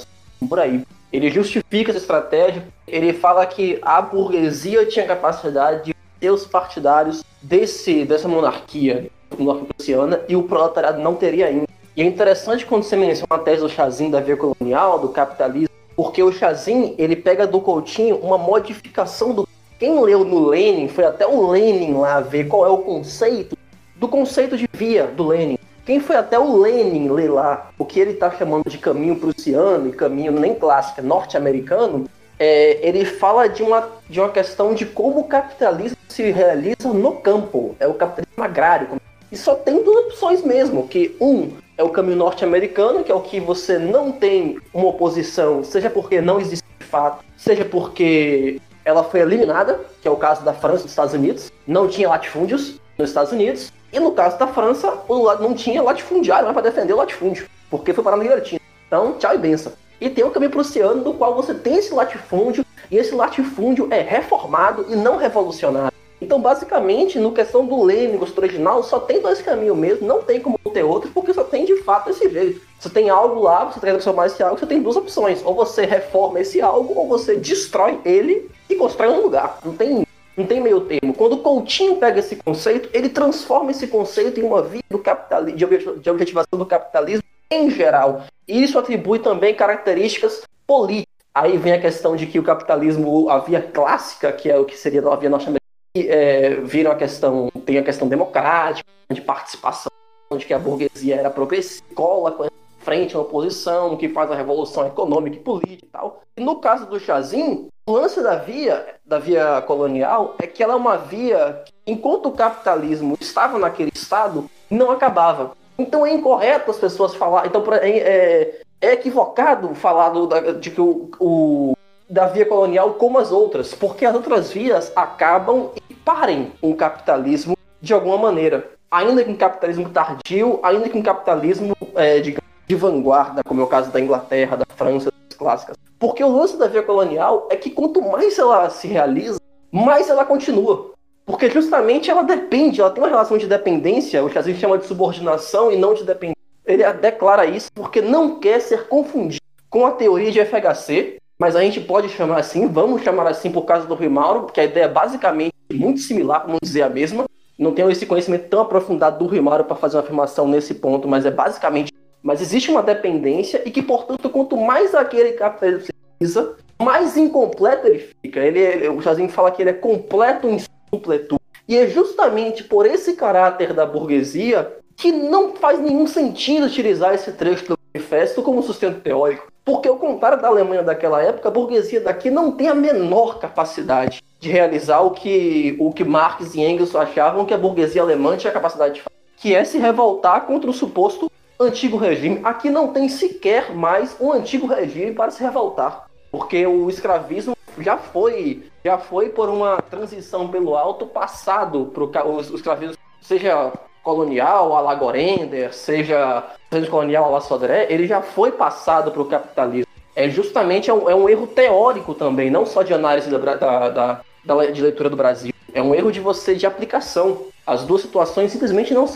por 0.48 0.60
aí. 0.60 0.84
Ele 1.12 1.32
justifica 1.32 1.90
essa 1.90 2.00
estratégia, 2.00 2.68
ele 2.88 3.14
fala 3.14 3.44
que 3.48 3.80
a 3.82 4.00
burguesia 4.00 4.86
tinha 4.86 5.08
capacidade 5.08 5.86
de 5.86 5.96
ter 6.20 6.30
os 6.30 6.46
partidários 6.46 7.24
desse, 7.42 8.06
dessa 8.06 8.28
monarquia 8.28 9.10
norte-prussiana 9.38 10.22
e 10.28 10.36
o 10.36 10.44
proletariado 10.44 11.02
não 11.02 11.16
teria 11.16 11.48
ainda. 11.48 11.68
E 11.96 12.02
é 12.02 12.06
interessante 12.06 12.66
quando 12.66 12.84
você 12.84 12.96
menciona 12.96 13.28
a 13.36 13.40
tese 13.40 13.62
do 13.62 13.70
Chazin 13.70 14.12
da 14.12 14.20
via 14.20 14.38
colonial, 14.38 15.00
do 15.00 15.10
capitalismo, 15.10 15.73
porque 15.96 16.22
o 16.24 16.32
Chazin, 16.32 16.96
ele 16.98 17.16
pega 17.16 17.46
do 17.46 17.60
Coutinho 17.60 18.18
uma 18.18 18.38
modificação 18.38 19.34
do... 19.34 19.48
Quem 19.80 20.00
leu 20.00 20.24
no 20.24 20.48
Lenin, 20.48 20.88
foi 20.88 21.06
até 21.06 21.28
o 21.28 21.50
Lenin 21.50 21.94
lá 21.94 22.22
ver 22.22 22.48
qual 22.48 22.66
é 22.66 22.70
o 22.70 22.78
conceito 22.78 23.58
do 23.96 24.08
conceito 24.08 24.58
de 24.58 24.68
via 24.74 25.08
do 25.08 25.28
Lenin. 25.28 25.58
Quem 25.86 26.00
foi 26.00 26.16
até 26.16 26.40
o 26.40 26.58
Lenin 26.58 27.10
ler 27.10 27.30
lá 27.30 27.70
o 27.78 27.86
que 27.86 28.00
ele 28.00 28.12
está 28.12 28.32
chamando 28.32 28.70
de 28.70 28.78
caminho 28.78 29.18
prussiano 29.18 29.90
e 29.90 29.92
caminho 29.92 30.32
nem 30.32 30.56
clássico, 30.56 31.02
é 31.02 31.04
norte-americano, 31.04 32.06
é, 32.40 32.80
ele 32.88 33.06
fala 33.06 33.48
de 33.48 33.62
uma, 33.62 33.90
de 34.10 34.20
uma 34.20 34.30
questão 34.30 34.74
de 34.74 34.86
como 34.86 35.20
o 35.20 35.24
capitalismo 35.26 35.98
se 36.08 36.32
realiza 36.32 36.90
no 36.94 37.14
campo. 37.14 37.76
É 37.80 37.88
o 37.88 37.94
capitalismo 37.94 38.44
agrário. 38.44 38.88
E 39.32 39.38
só 39.38 39.56
tem 39.56 39.84
duas 39.84 40.06
opções 40.06 40.44
mesmo, 40.44 40.88
que 40.88 41.16
um 41.20 41.52
é 41.78 41.84
o 41.84 41.90
caminho 41.90 42.18
norte-americano, 42.18 43.04
que 43.04 43.12
é 43.12 43.16
o 43.16 43.22
que 43.22 43.40
você 43.40 43.78
não 43.78 44.12
tem 44.12 44.60
uma 44.74 44.88
oposição, 44.88 45.64
seja 45.64 45.90
porque 45.90 46.22
não 46.22 46.40
existe 46.40 46.66
de 46.80 46.86
fato, 46.86 47.24
seja 47.36 47.66
porque 47.66 48.62
ela 48.86 49.04
foi 49.04 49.22
eliminada, 49.22 49.80
que 50.02 50.08
é 50.08 50.12
o 50.12 50.16
caso 50.16 50.44
da 50.44 50.54
França 50.54 50.82
e 50.82 50.84
dos 50.84 50.92
Estados 50.92 51.14
Unidos, 51.14 51.52
não 51.66 51.88
tinha 51.88 52.10
latifúndios 52.10 52.80
nos 52.98 53.10
Estados 53.10 53.32
Unidos, 53.32 53.72
e 53.92 54.00
no 54.00 54.12
caso 54.12 54.38
da 54.38 54.48
França, 54.48 54.92
não 55.40 55.54
tinha 55.54 55.82
latifundiário 55.82 56.52
para 56.52 56.62
defender 56.62 56.94
o 56.94 56.98
latifúndio, 56.98 57.48
porque 57.70 57.94
foi 57.94 58.04
para 58.04 58.16
a 58.16 58.20
guilhotina. 58.20 58.62
Então, 58.88 59.14
tchau 59.14 59.34
e 59.36 59.38
benção. 59.38 59.72
E 60.02 60.10
tem 60.10 60.24
o 60.24 60.32
caminho 60.32 60.52
prussiano, 60.52 61.04
do 61.04 61.14
qual 61.14 61.36
você 61.36 61.54
tem 61.54 61.78
esse 61.78 61.94
latifúndio, 61.94 62.66
e 62.92 62.98
esse 62.98 63.16
latifúndio 63.16 63.88
é 63.90 64.02
reformado 64.02 64.86
e 64.90 64.96
não 64.96 65.18
revolucionário. 65.18 65.93
Então, 66.24 66.40
basicamente, 66.40 67.20
no 67.20 67.34
questão 67.34 67.66
do 67.66 67.84
Lenin, 67.84 68.18
gosto 68.18 68.38
original, 68.38 68.82
só 68.82 68.98
tem 68.98 69.20
dois 69.20 69.42
caminhos 69.42 69.78
mesmo, 69.78 70.08
não 70.08 70.24
tem 70.24 70.40
como 70.40 70.58
ter 70.74 70.82
outro, 70.82 71.12
porque 71.14 71.34
só 71.34 71.44
tem 71.44 71.66
de 71.66 71.84
fato 71.84 72.10
esse 72.10 72.30
jeito. 72.30 72.62
Você 72.80 72.90
tem 72.90 73.10
algo 73.10 73.42
lá, 73.42 73.66
você 73.66 73.78
quer 73.78 73.92
transformar 73.92 74.28
esse 74.28 74.42
algo, 74.42 74.58
você 74.58 74.66
tem 74.66 74.82
duas 74.82 74.96
opções. 74.96 75.42
Ou 75.44 75.54
você 75.54 75.86
reforma 75.86 76.40
esse 76.40 76.62
algo, 76.62 76.98
ou 76.98 77.10
você 77.10 77.36
destrói 77.36 78.00
ele 78.06 78.50
e 78.70 78.76
constrói 78.76 79.10
um 79.10 79.22
lugar. 79.22 79.60
Não 79.66 79.76
tem, 79.76 80.08
não 80.38 80.46
tem 80.46 80.62
meio 80.62 80.80
termo. 80.82 81.14
Quando 81.14 81.34
o 81.34 81.40
Coutinho 81.40 81.98
pega 81.98 82.20
esse 82.20 82.38
conceito, 82.38 82.90
ele 82.94 83.10
transforma 83.10 83.72
esse 83.72 83.88
conceito 83.88 84.40
em 84.40 84.44
uma 84.44 84.62
via 84.62 84.82
do 84.90 85.00
capitalismo, 85.00 85.98
de 85.98 86.10
objetivação 86.10 86.58
do 86.58 86.66
capitalismo 86.66 87.24
em 87.52 87.70
geral. 87.70 88.24
E 88.48 88.64
isso 88.64 88.80
atribui 88.80 89.20
também 89.20 89.54
características 89.54 90.42
políticas. 90.66 91.12
Aí 91.36 91.58
vem 91.58 91.74
a 91.74 91.82
questão 91.82 92.16
de 92.16 92.28
que 92.28 92.40
o 92.40 92.44
capitalismo, 92.44 93.28
a 93.28 93.40
via 93.40 93.62
clássica, 93.62 94.32
que 94.32 94.50
é 94.50 94.58
o 94.58 94.66
que 94.66 94.78
seria 94.78 95.02
a 95.02 95.16
via 95.16 95.30
norte-americana, 95.30 95.63
é, 95.96 96.56
viram 96.64 96.92
a 96.92 96.96
questão, 96.96 97.50
tem 97.66 97.78
a 97.78 97.84
questão 97.84 98.08
democrática, 98.08 98.90
de 99.12 99.22
participação, 99.22 99.92
de 100.36 100.46
que 100.46 100.54
a 100.54 100.60
burguesia 100.60 101.16
era 101.16 101.30
progressista, 101.30 101.84
cola 101.94 102.32
com 102.32 102.44
a 102.44 102.48
frente, 102.80 103.16
a 103.16 103.20
oposição, 103.20 103.96
que 103.96 104.10
faz 104.10 104.32
a 104.32 104.36
revolução 104.36 104.88
econômica 104.88 105.38
e 105.38 105.40
política 105.40 105.86
e 105.86 105.90
tal. 105.90 106.24
E 106.36 106.42
no 106.42 106.56
caso 106.56 106.88
do 106.88 107.00
Chazin, 107.00 107.70
o 107.86 107.92
lance 107.92 108.22
da 108.22 108.36
via, 108.36 108.96
da 109.06 109.20
via 109.20 109.62
colonial 109.68 110.36
é 110.40 110.48
que 110.48 110.64
ela 110.64 110.74
é 110.74 110.78
uma 110.78 110.98
via 110.98 111.62
que, 111.66 111.74
enquanto 111.86 112.28
o 112.28 112.32
capitalismo 112.32 113.16
estava 113.22 113.60
naquele 113.60 113.92
estado, 113.94 114.50
não 114.70 114.90
acabava. 114.90 115.52
Então 115.78 116.06
é 116.06 116.12
incorreto 116.12 116.72
as 116.72 116.78
pessoas 116.78 117.14
falar. 117.14 117.46
Então 117.46 117.64
é, 117.74 117.90
é, 117.90 118.62
é 118.82 118.94
equivocado 118.94 119.74
falar 119.76 120.10
do, 120.10 120.28
da, 120.28 120.40
de 120.54 120.72
que 120.72 120.82
o, 120.82 121.10
o 121.20 121.74
da 122.10 122.28
via 122.28 122.46
colonial 122.46 122.94
como 122.94 123.18
as 123.18 123.32
outras, 123.32 123.74
porque 123.74 124.06
as 124.06 124.14
outras 124.14 124.52
vias 124.52 124.92
acabam 124.96 125.72
e 125.76 125.82
parem 126.04 126.52
o 126.62 126.76
capitalismo 126.76 127.56
de 127.82 127.94
alguma 127.94 128.18
maneira. 128.18 128.72
Ainda 128.90 129.24
que 129.24 129.32
um 129.32 129.36
capitalismo 129.36 129.90
tardio, 129.90 130.60
ainda 130.62 130.88
que 130.88 130.98
um 130.98 131.02
capitalismo 131.02 131.76
é, 131.96 132.20
de, 132.20 132.38
de 132.68 132.76
vanguarda, 132.76 133.44
como 133.44 133.62
é 133.62 133.64
o 133.64 133.68
caso 133.68 133.92
da 133.92 134.00
Inglaterra, 134.00 134.58
da 134.58 134.66
França, 134.76 135.12
das 135.12 135.38
clássicas. 135.38 135.76
Porque 135.98 136.24
o 136.24 136.28
lance 136.28 136.58
da 136.58 136.68
via 136.68 136.84
colonial 136.84 137.48
é 137.50 137.56
que 137.56 137.70
quanto 137.70 138.02
mais 138.02 138.38
ela 138.38 138.70
se 138.70 138.88
realiza, 138.88 139.40
mais 139.72 140.10
ela 140.10 140.26
continua. 140.26 140.92
Porque 141.26 141.50
justamente 141.50 142.12
ela 142.12 142.24
depende, 142.24 142.82
ela 142.82 142.92
tem 142.92 143.02
uma 143.02 143.10
relação 143.10 143.38
de 143.38 143.48
dependência, 143.48 144.24
o 144.24 144.30
que 144.30 144.38
a 144.38 144.42
gente 144.42 144.60
chama 144.60 144.78
de 144.78 144.86
subordinação 144.86 145.72
e 145.72 145.78
não 145.78 145.94
de 145.94 146.04
dependência. 146.04 146.34
Ele 146.66 146.84
declara 146.94 147.46
isso 147.46 147.70
porque 147.74 148.02
não 148.02 148.40
quer 148.40 148.60
ser 148.60 148.88
confundido 148.88 149.42
com 149.70 149.86
a 149.86 149.92
teoria 149.92 150.32
de 150.32 150.40
FHC, 150.46 151.18
mas 151.44 151.58
a 151.58 151.62
gente 151.62 151.82
pode 151.82 152.08
chamar 152.08 152.38
assim, 152.38 152.70
vamos 152.70 153.02
chamar 153.02 153.28
assim 153.28 153.52
por 153.52 153.64
causa 153.64 153.86
do 153.86 153.96
Rui 153.96 154.08
Mauro, 154.08 154.44
porque 154.44 154.62
a 154.62 154.64
ideia 154.64 154.86
é 154.86 154.88
basicamente 154.88 155.52
muito 155.74 156.00
similar, 156.00 156.46
vamos 156.46 156.62
dizer 156.64 156.84
a 156.84 156.90
mesma. 156.90 157.26
Não 157.60 157.74
tenho 157.74 157.92
esse 157.92 158.06
conhecimento 158.06 158.48
tão 158.48 158.62
aprofundado 158.62 159.20
do 159.20 159.30
Rui 159.30 159.42
Mauro 159.42 159.66
para 159.66 159.76
fazer 159.76 159.98
uma 159.98 160.04
afirmação 160.04 160.48
nesse 160.48 160.76
ponto, 160.76 161.06
mas 161.06 161.26
é 161.26 161.32
basicamente. 161.32 161.92
Mas 162.22 162.40
existe 162.40 162.72
uma 162.72 162.82
dependência 162.82 163.62
e 163.66 163.72
que, 163.72 163.82
portanto, 163.82 164.30
quanto 164.30 164.56
mais 164.56 164.96
aquele 164.96 165.34
se 165.82 165.92
precisa, 166.18 166.56
mais 166.82 167.18
incompleto 167.18 167.88
ele 167.88 168.00
fica. 168.24 168.40
Ele, 168.40 168.60
ele, 168.60 168.88
o 168.88 169.02
Chazinho 169.02 169.28
fala 169.28 169.52
que 169.52 169.62
ele 169.62 169.72
é 169.72 169.74
completo 169.74 170.48
em 170.48 170.64
completude. 170.90 171.42
E 171.68 171.76
é 171.78 171.90
justamente 171.90 172.64
por 172.64 172.86
esse 172.86 173.18
caráter 173.18 173.74
da 173.74 173.86
burguesia 173.86 174.78
que 174.96 175.12
não 175.12 175.58
faz 175.58 175.78
nenhum 175.82 176.08
sentido 176.08 176.68
utilizar 176.68 177.14
esse 177.14 177.34
trecho 177.34 177.68
do 177.68 177.78
manifesto 177.94 178.42
como 178.42 178.64
sustento 178.64 179.02
teórico. 179.02 179.52
Porque, 179.64 179.88
ao 179.88 179.96
contrário 179.96 180.42
da 180.42 180.48
Alemanha 180.48 180.84
daquela 180.84 181.22
época, 181.22 181.48
a 181.48 181.52
burguesia 181.52 182.02
daqui 182.02 182.30
não 182.30 182.52
tem 182.52 182.68
a 182.68 182.76
menor 182.76 183.40
capacidade 183.40 184.22
de 184.40 184.50
realizar 184.50 185.00
o 185.02 185.12
que, 185.12 185.78
o 185.80 185.94
que 185.94 186.04
Marx 186.04 186.54
e 186.54 186.62
Engels 186.62 186.96
achavam 186.96 187.46
que 187.46 187.54
a 187.54 187.58
burguesia 187.58 188.02
alemã 188.02 188.36
tinha 188.36 188.52
capacidade 188.52 188.96
de 188.96 189.02
fazer, 189.02 189.16
que 189.38 189.56
é 189.56 189.64
se 189.64 189.78
revoltar 189.78 190.42
contra 190.42 190.70
o 190.70 190.74
suposto 190.74 191.32
antigo 191.58 191.96
regime. 191.96 192.42
Aqui 192.44 192.70
não 192.70 192.90
tem 192.90 193.08
sequer 193.08 193.74
mais 193.74 194.18
um 194.20 194.34
antigo 194.34 194.68
regime 194.68 195.14
para 195.14 195.32
se 195.32 195.42
revoltar, 195.42 196.08
porque 196.30 196.66
o 196.68 196.90
escravismo 196.90 197.56
já 197.78 197.96
foi, 197.96 198.66
já 198.84 198.98
foi 198.98 199.30
por 199.30 199.48
uma 199.48 199.82
transição 199.82 200.50
pelo 200.50 200.76
alto 200.76 201.06
passado 201.06 201.86
para 201.94 202.28
o 202.28 202.42
escravismo, 202.42 202.98
seja 203.22 203.72
colonial, 204.04 204.76
a 204.76 204.82
la 204.82 204.94
Gorender, 204.94 205.74
seja 205.74 206.44
colonial, 206.90 207.32
la 207.32 207.42
Sodré, 207.42 207.88
ele 207.90 208.08
já 208.08 208.22
foi 208.22 208.52
passado 208.52 209.12
para 209.12 209.22
o 209.22 209.26
capitalismo. 209.26 209.92
É 210.16 210.30
justamente 210.30 210.90
é 210.90 210.94
um, 210.94 211.10
é 211.10 211.16
um, 211.16 211.28
erro 211.28 211.48
teórico 211.48 212.14
também, 212.14 212.50
não 212.50 212.66
só 212.66 212.84
de 212.84 212.94
análise 212.94 213.30
da, 213.30 213.38
da, 213.38 213.90
da, 213.90 214.22
da, 214.44 214.66
de 214.68 214.82
leitura 214.82 215.10
do 215.10 215.16
Brasil. 215.16 215.54
É 215.74 215.82
um 215.82 215.96
erro 215.96 216.12
de 216.12 216.20
você 216.20 216.54
de 216.54 216.66
aplicação. 216.66 217.46
As 217.66 217.84
duas 217.84 218.02
situações 218.02 218.52
simplesmente 218.52 218.94
não, 218.94 219.10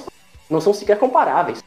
não 0.50 0.60
são 0.60 0.74
sequer 0.74 0.98
comparáveis. 0.98 1.64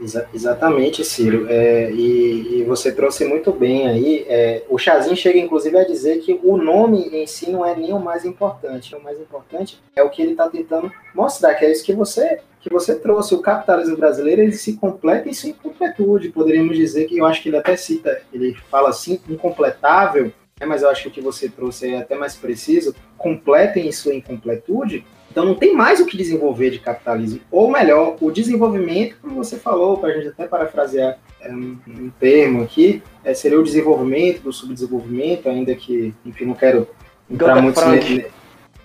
Exa 0.00 0.28
exatamente, 0.34 1.04
Ciro. 1.04 1.46
É, 1.48 1.90
e, 1.92 2.60
e, 2.60 2.64
você 2.64 2.90
trouxe 2.90 3.24
muito 3.24 3.52
bem 3.52 3.86
aí. 3.86 4.26
É, 4.28 4.62
o 4.68 4.76
Chazin 4.76 5.14
chega, 5.14 5.38
inclusive, 5.38 5.78
a 5.78 5.84
dizer 5.84 6.18
que 6.18 6.40
o 6.42 6.56
nome 6.56 7.08
em 7.12 7.26
si 7.26 7.50
não 7.50 7.64
é 7.64 7.76
nem 7.76 7.92
o 7.92 8.00
mais 8.00 8.24
importante. 8.24 8.94
O 8.96 9.02
mais 9.02 9.20
importante 9.20 9.80
é 9.94 10.02
o 10.02 10.10
que 10.10 10.20
ele 10.20 10.32
está 10.32 10.48
tentando 10.48 10.90
mostrar, 11.14 11.54
que 11.54 11.64
é 11.64 11.70
isso 11.70 11.84
que 11.84 11.92
você 11.92 12.40
que 12.60 12.70
você 12.70 12.94
trouxe. 12.94 13.34
O 13.34 13.42
capitalismo 13.42 13.96
brasileiro 13.96 14.40
ele 14.40 14.52
se 14.52 14.72
completa 14.72 15.28
em 15.28 15.34
sua 15.34 15.50
incompletude. 15.50 16.30
Poderíamos 16.30 16.76
dizer 16.76 17.04
que 17.04 17.18
eu 17.18 17.26
acho 17.26 17.42
que 17.42 17.50
ele 17.50 17.58
até 17.58 17.76
cita, 17.76 18.22
ele 18.32 18.56
fala 18.70 18.88
assim, 18.88 19.20
incompletável, 19.28 20.32
né, 20.58 20.66
mas 20.66 20.82
eu 20.82 20.88
acho 20.88 21.02
que 21.02 21.08
o 21.08 21.10
que 21.10 21.20
você 21.20 21.48
trouxe 21.48 21.90
é 21.90 21.98
até 21.98 22.16
mais 22.16 22.34
preciso. 22.34 22.94
Completa 23.18 23.78
em 23.78 23.92
sua 23.92 24.14
incompletude 24.14 25.04
então 25.34 25.44
não 25.44 25.56
tem 25.56 25.74
mais 25.74 25.98
o 25.98 26.06
que 26.06 26.16
desenvolver 26.16 26.70
de 26.70 26.78
capitalismo. 26.78 27.40
Ou 27.50 27.68
melhor, 27.68 28.16
o 28.20 28.30
desenvolvimento, 28.30 29.16
como 29.20 29.34
você 29.34 29.56
falou, 29.56 29.98
para 29.98 30.10
a 30.10 30.12
gente 30.12 30.28
até 30.28 30.46
parafrasear 30.46 31.18
é, 31.40 31.50
um, 31.50 31.76
um, 31.88 32.10
termo 32.20 32.62
aqui, 32.62 33.02
é, 33.24 33.34
seria 33.34 33.58
o 33.58 33.64
desenvolvimento 33.64 34.42
do 34.42 34.52
subdesenvolvimento, 34.52 35.48
ainda 35.48 35.74
que, 35.74 36.14
enfim, 36.24 36.44
não 36.44 36.54
quero 36.54 36.86
entrar 37.28 37.60
muito 37.60 37.84
nesse. 37.84 38.26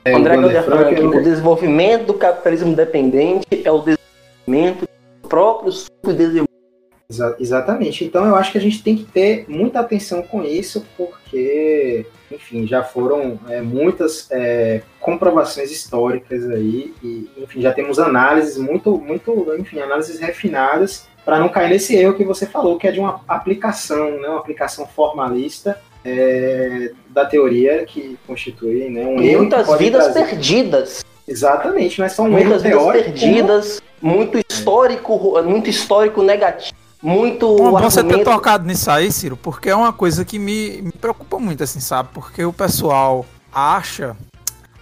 É, 0.03 0.15
André 0.15 0.37
Gilder 0.37 0.63
Frank, 0.63 0.99
o 0.99 1.21
desenvolvimento 1.21 2.05
do 2.07 2.13
capitalismo 2.15 2.75
dependente 2.75 3.45
é 3.63 3.71
o 3.71 3.83
desenvolvimento 3.83 4.87
do 5.21 5.29
próprio 5.29 5.71
subdesenvolvimento. 5.71 6.48
Exa 7.11 7.35
exatamente. 7.39 8.05
Então 8.05 8.23
eu 8.25 8.35
acho 8.35 8.51
que 8.51 8.57
a 8.57 8.61
gente 8.61 8.83
tem 8.83 8.95
que 8.95 9.03
ter 9.03 9.45
muita 9.47 9.79
atenção 9.79 10.21
com 10.21 10.43
isso, 10.43 10.85
porque 10.95 12.05
enfim, 12.31 12.67
já 12.67 12.83
foram 12.83 13.39
é, 13.49 13.61
muitas 13.61 14.27
é, 14.29 14.83
comprovações 14.99 15.71
históricas 15.71 16.47
aí, 16.47 16.93
e, 17.03 17.27
enfim, 17.37 17.61
já 17.61 17.73
temos 17.73 17.97
análises 17.97 18.57
muito, 18.57 18.95
muito, 18.99 19.55
enfim, 19.57 19.79
análises 19.79 20.19
refinadas 20.19 21.07
para 21.25 21.39
não 21.39 21.49
cair 21.49 21.69
nesse 21.69 21.95
erro 21.95 22.13
que 22.13 22.23
você 22.23 22.45
falou, 22.45 22.77
que 22.77 22.87
é 22.87 22.91
de 22.91 22.99
uma 22.99 23.21
aplicação, 23.27 24.19
né, 24.19 24.27
uma 24.27 24.39
aplicação 24.39 24.85
formalista 24.85 25.81
é, 26.05 26.91
da 27.09 27.25
teoria 27.25 27.83
que 27.85 28.17
constitui 28.27 28.87
né, 28.89 29.05
um 29.05 29.21
erro. 29.21 29.39
Muitas 29.39 29.77
vidas 29.79 30.03
trazer. 30.05 30.29
perdidas. 30.29 31.03
Exatamente, 31.27 31.99
não 31.99 32.05
é 32.05 32.09
só 32.09 32.23
um 32.23 32.29
Muitas 32.29 32.63
erro 32.63 32.91
vidas 32.91 33.03
perdidas, 33.03 33.81
muito 34.01 34.39
histórico, 34.49 35.41
muito 35.43 35.69
histórico 35.69 36.21
negativo. 36.23 36.78
Muito. 37.01 37.47
Bom, 37.55 37.67
argumento... 37.67 37.91
você 37.91 38.03
ter 38.03 38.23
tocado 38.23 38.65
nisso 38.65 38.91
aí, 38.91 39.11
Ciro, 39.11 39.37
porque 39.37 39.69
é 39.69 39.75
uma 39.75 39.93
coisa 39.93 40.25
que 40.25 40.37
me, 40.37 40.81
me 40.81 40.91
preocupa 40.91 41.39
muito, 41.39 41.63
assim, 41.63 41.79
sabe? 41.79 42.09
Porque 42.13 42.43
o 42.43 42.53
pessoal 42.53 43.25
acha. 43.51 44.15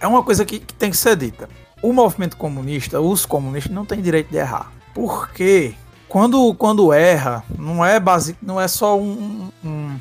É 0.00 0.06
uma 0.06 0.22
coisa 0.22 0.44
que, 0.44 0.58
que 0.60 0.74
tem 0.74 0.90
que 0.90 0.96
ser 0.96 1.16
dita. 1.16 1.48
O 1.82 1.92
movimento 1.92 2.36
comunista, 2.36 3.00
os 3.00 3.24
comunistas, 3.24 3.72
não 3.72 3.84
têm 3.84 4.00
direito 4.00 4.30
de 4.30 4.36
errar. 4.36 4.72
Porque 4.94 5.74
quando, 6.08 6.54
quando 6.54 6.92
erra, 6.92 7.44
não 7.56 7.84
é 7.84 8.00
basic, 8.00 8.38
não 8.42 8.60
é 8.60 8.66
só 8.66 8.98
um, 8.98 9.50
um, 9.64 9.96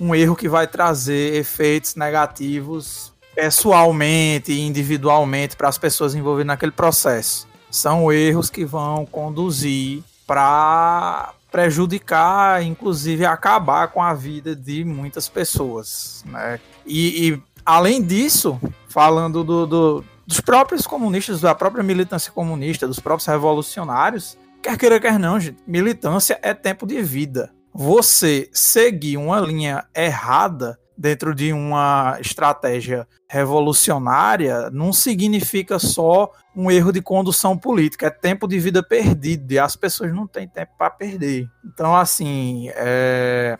um 0.00 0.14
erro 0.14 0.34
que 0.34 0.48
vai 0.48 0.66
trazer 0.66 1.34
efeitos 1.34 1.94
negativos 1.94 3.12
pessoalmente 3.34 4.52
e 4.52 4.60
individualmente 4.60 5.56
para 5.56 5.68
as 5.68 5.78
pessoas 5.78 6.14
envolvidas 6.14 6.46
naquele 6.46 6.72
processo. 6.72 7.46
São 7.70 8.12
erros 8.12 8.50
que 8.50 8.64
vão 8.64 9.06
conduzir 9.06 10.02
para 10.26 11.32
prejudicar, 11.52 12.64
inclusive 12.64 13.26
acabar 13.26 13.88
com 13.88 14.02
a 14.02 14.14
vida 14.14 14.56
de 14.56 14.82
muitas 14.84 15.28
pessoas. 15.28 16.24
Né? 16.26 16.58
E, 16.86 17.28
e 17.28 17.42
além 17.64 18.02
disso, 18.02 18.58
falando 18.88 19.44
do, 19.44 19.66
do, 19.66 20.04
dos 20.26 20.40
próprios 20.40 20.86
comunistas, 20.86 21.42
da 21.42 21.54
própria 21.54 21.84
militância 21.84 22.32
comunista, 22.32 22.88
dos 22.88 22.98
próprios 22.98 23.26
revolucionários, 23.26 24.38
quer 24.62 24.78
queira, 24.78 24.98
quer 24.98 25.18
não, 25.18 25.38
gente, 25.38 25.58
militância 25.66 26.38
é 26.42 26.54
tempo 26.54 26.86
de 26.86 27.02
vida. 27.02 27.52
Você 27.74 28.48
seguir 28.52 29.18
uma 29.18 29.38
linha 29.38 29.84
errada 29.94 30.78
dentro 30.96 31.34
de 31.34 31.52
uma 31.52 32.18
estratégia 32.20 33.06
revolucionária 33.28 34.70
não 34.70 34.92
significa 34.92 35.78
só 35.78 36.30
um 36.54 36.70
erro 36.70 36.92
de 36.92 37.00
condução 37.00 37.56
política, 37.56 38.06
é 38.06 38.10
tempo 38.10 38.46
de 38.46 38.58
vida 38.58 38.82
perdido 38.82 39.52
e 39.52 39.58
as 39.58 39.74
pessoas 39.74 40.14
não 40.14 40.26
têm 40.26 40.46
tempo 40.46 40.72
para 40.78 40.90
perder. 40.90 41.48
Então, 41.64 41.96
assim, 41.96 42.68
é... 42.74 43.58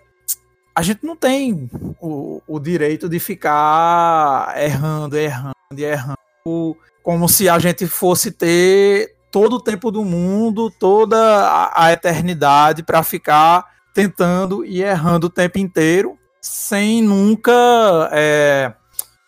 a 0.75 0.83
gente 0.83 1.05
não 1.05 1.17
tem 1.17 1.71
o, 2.01 2.43
o 2.47 2.61
direito 2.61 3.09
de 3.09 3.19
ficar 3.19 4.55
errando, 4.57 5.17
errando 5.17 5.55
e 5.77 5.85
errando, 5.85 6.77
como 7.03 7.29
se 7.29 7.49
a 7.49 7.59
gente 7.59 7.87
fosse 7.87 8.31
ter 8.31 9.17
todo 9.31 9.57
o 9.57 9.61
tempo 9.61 9.91
do 9.91 10.05
mundo, 10.05 10.71
toda 10.71 11.17
a, 11.19 11.87
a 11.87 11.93
eternidade 11.93 12.83
para 12.83 13.03
ficar 13.03 13.65
tentando 13.95 14.65
e 14.65 14.83
errando 14.83 15.27
o 15.27 15.31
tempo 15.31 15.59
inteiro 15.59 16.19
sem 16.43 17.01
nunca 17.01 18.11
é, 18.13 18.75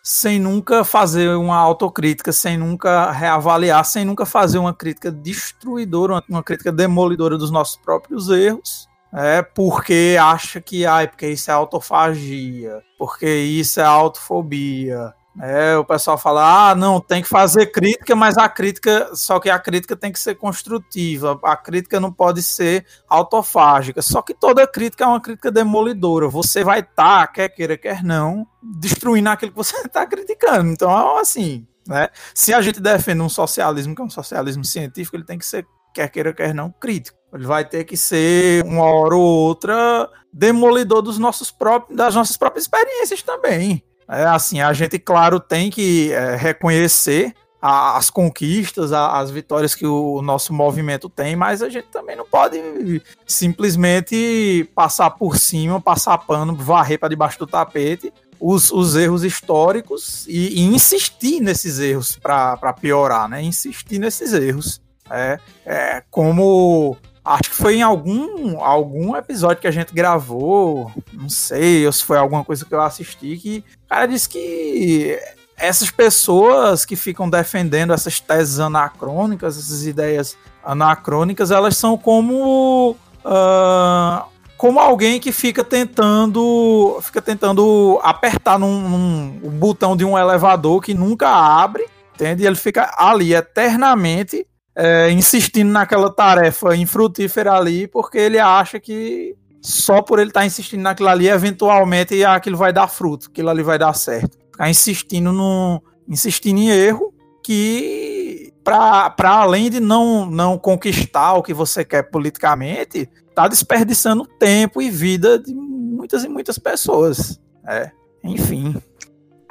sem 0.03 0.37
nunca 0.37 0.83
fazer 0.83 1.35
uma 1.35 1.57
autocrítica, 1.57 2.31
sem 2.31 2.57
nunca 2.57 3.09
reavaliar, 3.09 3.83
sem 3.85 4.05
nunca 4.05 4.25
fazer 4.25 4.59
uma 4.59 4.73
crítica 4.73 5.11
destruidora, 5.11 6.21
uma, 6.29 6.43
crítica 6.43 6.71
demolidora 6.71 7.37
dos 7.37 7.49
nossos 7.49 7.77
próprios 7.77 8.29
erros. 8.29 8.87
É 9.11 9.41
porque 9.41 10.17
acha 10.21 10.59
que 10.59 10.85
ai, 10.85 11.07
porque 11.07 11.29
isso 11.29 11.49
é 11.49 11.53
autofagia, 11.53 12.83
porque 12.99 13.27
isso 13.27 13.79
é 13.79 13.83
autofobia, 13.83 15.13
é, 15.41 15.75
o 15.75 15.83
pessoal 15.83 16.17
fala, 16.17 16.69
ah, 16.69 16.75
não, 16.75 16.99
tem 17.01 17.21
que 17.21 17.27
fazer 17.27 17.67
crítica, 17.67 18.15
mas 18.15 18.37
a 18.37 18.47
crítica, 18.47 19.09
só 19.13 19.39
que 19.39 19.49
a 19.49 19.59
crítica 19.59 19.95
tem 19.95 20.11
que 20.11 20.19
ser 20.19 20.35
construtiva, 20.35 21.37
a 21.43 21.57
crítica 21.57 21.99
não 21.99 22.11
pode 22.11 22.41
ser 22.41 22.85
autofágica. 23.07 24.01
Só 24.01 24.21
que 24.21 24.33
toda 24.33 24.65
crítica 24.65 25.03
é 25.03 25.07
uma 25.07 25.19
crítica 25.19 25.51
demolidora. 25.51 26.29
Você 26.29 26.63
vai 26.63 26.79
estar, 26.79 27.27
tá, 27.27 27.27
quer 27.27 27.49
queira, 27.49 27.77
quer 27.77 28.03
não, 28.03 28.47
destruindo 28.61 29.29
aquilo 29.29 29.51
que 29.51 29.57
você 29.57 29.75
está 29.77 30.05
criticando. 30.07 30.71
Então, 30.71 31.17
assim, 31.17 31.67
né? 31.87 32.09
Se 32.33 32.53
a 32.53 32.61
gente 32.61 32.79
defende 32.79 33.21
um 33.21 33.29
socialismo 33.29 33.93
que 33.93 34.01
é 34.01 34.05
um 34.05 34.09
socialismo 34.09 34.63
científico, 34.63 35.17
ele 35.17 35.25
tem 35.25 35.37
que 35.37 35.45
ser, 35.45 35.67
quer 35.93 36.09
queira, 36.09 36.33
quer 36.33 36.53
não, 36.53 36.71
crítico. 36.71 37.17
Ele 37.33 37.45
vai 37.45 37.65
ter 37.65 37.83
que 37.83 37.97
ser, 37.97 38.63
uma 38.63 38.85
hora 38.85 39.15
ou 39.15 39.21
outra, 39.21 40.09
demolidor 40.31 41.01
dos 41.01 41.19
nossos 41.19 41.51
próprios, 41.51 41.97
das 41.97 42.15
nossas 42.15 42.37
próprias 42.37 42.63
experiências 42.63 43.21
também. 43.21 43.83
É 44.07 44.23
assim, 44.25 44.61
a 44.61 44.71
gente, 44.73 44.99
claro, 44.99 45.39
tem 45.39 45.69
que 45.69 46.11
é, 46.11 46.35
reconhecer 46.35 47.33
a, 47.61 47.97
as 47.97 48.09
conquistas, 48.11 48.93
a, 48.93 49.17
as 49.17 49.31
vitórias 49.31 49.73
que 49.73 49.85
o 49.85 50.21
nosso 50.21 50.53
movimento 50.53 51.09
tem, 51.09 51.35
mas 51.35 51.63
a 51.63 51.69
gente 51.69 51.87
também 51.87 52.15
não 52.15 52.25
pode 52.25 53.01
simplesmente 53.25 54.69
passar 54.75 55.09
por 55.11 55.37
cima, 55.37 55.81
passar 55.81 56.17
pano, 56.19 56.55
varrer 56.55 56.99
para 56.99 57.09
debaixo 57.09 57.39
do 57.39 57.47
tapete 57.47 58.13
os, 58.39 58.71
os 58.71 58.95
erros 58.95 59.23
históricos 59.23 60.27
e, 60.27 60.59
e, 60.59 60.61
insistir 60.61 61.39
nesses 61.39 61.79
erros 61.79 62.17
para 62.17 62.73
piorar, 62.73 63.27
né? 63.27 63.41
Insistir 63.41 63.97
nesses 63.97 64.33
erros. 64.33 64.81
É, 65.09 65.39
é 65.65 66.03
como 66.11 66.97
Acho 67.25 67.49
que 67.49 67.55
foi 67.55 67.77
em 67.77 67.81
algum, 67.81 68.63
algum 68.63 69.15
episódio 69.15 69.59
que 69.59 69.67
a 69.67 69.71
gente 69.71 69.91
gravou, 69.91 70.91
não 71.11 71.27
sei, 71.27 71.83
ou 71.87 71.91
se 71.91 72.03
foi 72.03 72.19
alguma 72.19 72.45
coisa 72.45 72.63
que 72.63 72.71
eu 72.71 72.79
assisti, 72.79 73.35
que 73.37 73.63
o 73.83 73.89
cara 73.89 74.05
disse 74.05 74.29
que 74.29 75.19
essas 75.57 75.89
pessoas 75.89 76.85
que 76.85 76.95
ficam 76.95 77.27
defendendo 77.27 77.93
essas 77.93 78.19
teses 78.19 78.59
anacrônicas, 78.59 79.57
essas 79.57 79.87
ideias 79.87 80.37
anacrônicas, 80.63 81.49
elas 81.49 81.75
são 81.75 81.97
como. 81.97 82.95
Uh, 83.25 84.23
como 84.55 84.79
alguém 84.79 85.19
que 85.19 85.31
fica 85.31 85.63
tentando 85.63 86.97
fica 87.01 87.21
tentando 87.21 87.99
apertar 88.03 88.57
num, 88.57 88.87
num 88.87 89.49
botão 89.49 89.97
de 89.97 90.05
um 90.05 90.17
elevador 90.17 90.81
que 90.81 90.93
nunca 90.93 91.27
abre, 91.27 91.85
entende? 92.13 92.45
Ele 92.45 92.55
fica 92.55 92.93
ali 92.97 93.33
eternamente 93.33 94.45
é, 94.75 95.09
insistindo 95.11 95.71
naquela 95.71 96.11
tarefa 96.11 96.75
infrutífera 96.75 97.53
ali, 97.53 97.87
porque 97.87 98.17
ele 98.17 98.39
acha 98.39 98.79
que 98.79 99.35
só 99.61 100.01
por 100.01 100.19
ele 100.19 100.29
estar 100.29 100.41
tá 100.41 100.45
insistindo 100.45 100.81
naquilo 100.81 101.09
ali, 101.09 101.27
eventualmente 101.27 102.23
aquilo 102.23 102.57
vai 102.57 102.71
dar 102.71 102.87
fruto, 102.87 103.29
aquilo 103.29 103.49
ali 103.49 103.63
vai 103.63 103.79
dar 103.79 103.93
certo. 103.93 104.37
Ficar 104.51 104.69
insistindo 104.69 105.31
no. 105.31 105.81
insistindo 106.07 106.59
em 106.59 106.69
erro 106.69 107.13
que 107.43 108.51
para 108.63 109.13
além 109.19 109.69
de 109.69 109.79
não, 109.79 110.25
não 110.25 110.57
conquistar 110.57 111.33
o 111.33 111.43
que 111.43 111.53
você 111.53 111.85
quer 111.85 112.09
politicamente, 112.09 113.07
tá 113.35 113.47
desperdiçando 113.47 114.25
tempo 114.25 114.81
e 114.81 114.89
vida 114.89 115.37
de 115.37 115.53
muitas 115.53 116.23
e 116.23 116.27
muitas 116.27 116.57
pessoas. 116.57 117.39
É, 117.67 117.91
enfim. 118.23 118.75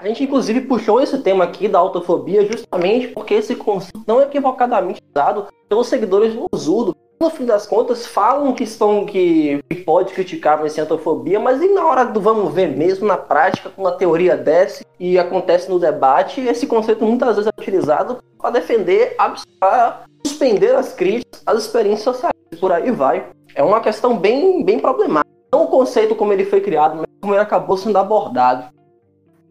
A 0.05 0.09
gente, 0.09 0.23
inclusive, 0.23 0.61
puxou 0.61 1.01
esse 1.01 1.17
tema 1.21 1.45
aqui 1.45 1.67
da 1.67 1.79
autofobia 1.79 2.45
justamente 2.45 3.09
porque 3.09 3.33
esse 3.33 3.57
conceito 3.57 4.05
não 4.07 4.21
é 4.21 4.25
equivocadamente 4.25 5.01
usado 5.11 5.47
pelos 5.67 5.87
seguidores 5.87 6.35
do 6.35 6.47
Zurdo. 6.55 6.95
No 7.19 7.31
fim 7.31 7.47
das 7.47 7.67
contas, 7.67 8.07
falam 8.07 8.53
que 8.53 8.65
estão 8.65 9.07
que 9.07 9.63
pode 9.87 10.13
criticar 10.13 10.59
a 10.59 10.81
autofobia, 10.83 11.41
mas 11.41 11.63
e 11.63 11.73
na 11.73 11.87
hora 11.87 12.05
do 12.05 12.21
vamos 12.21 12.53
ver 12.53 12.77
mesmo, 12.77 13.07
na 13.07 13.17
prática, 13.17 13.71
quando 13.75 13.87
a 13.87 13.97
teoria 13.97 14.37
desce 14.37 14.85
e 15.01 15.19
acontece 15.19 15.71
no 15.71 15.79
debate, 15.79 16.39
esse 16.43 16.67
conceito 16.67 17.03
muitas 17.03 17.37
vezes 17.37 17.51
é 17.51 17.59
utilizado 17.59 18.19
para 18.37 18.51
defender, 18.51 19.17
para 19.59 20.03
suspender 20.27 20.75
as 20.75 20.93
críticas, 20.93 21.43
as 21.47 21.61
experiências 21.61 22.03
sociais, 22.03 22.35
por 22.61 22.73
aí 22.73 22.91
vai. 22.91 23.31
É 23.55 23.63
uma 23.63 23.81
questão 23.81 24.19
bem, 24.19 24.63
bem 24.63 24.79
problemática. 24.79 25.33
Não 25.51 25.65
o 25.65 25.69
conceito 25.69 26.15
como 26.15 26.31
ele 26.31 26.45
foi 26.45 26.61
criado, 26.61 26.97
mas 26.97 27.07
como 27.23 27.33
ele 27.33 27.41
acabou 27.41 27.79
sendo 27.79 27.97
abordado. 27.97 28.74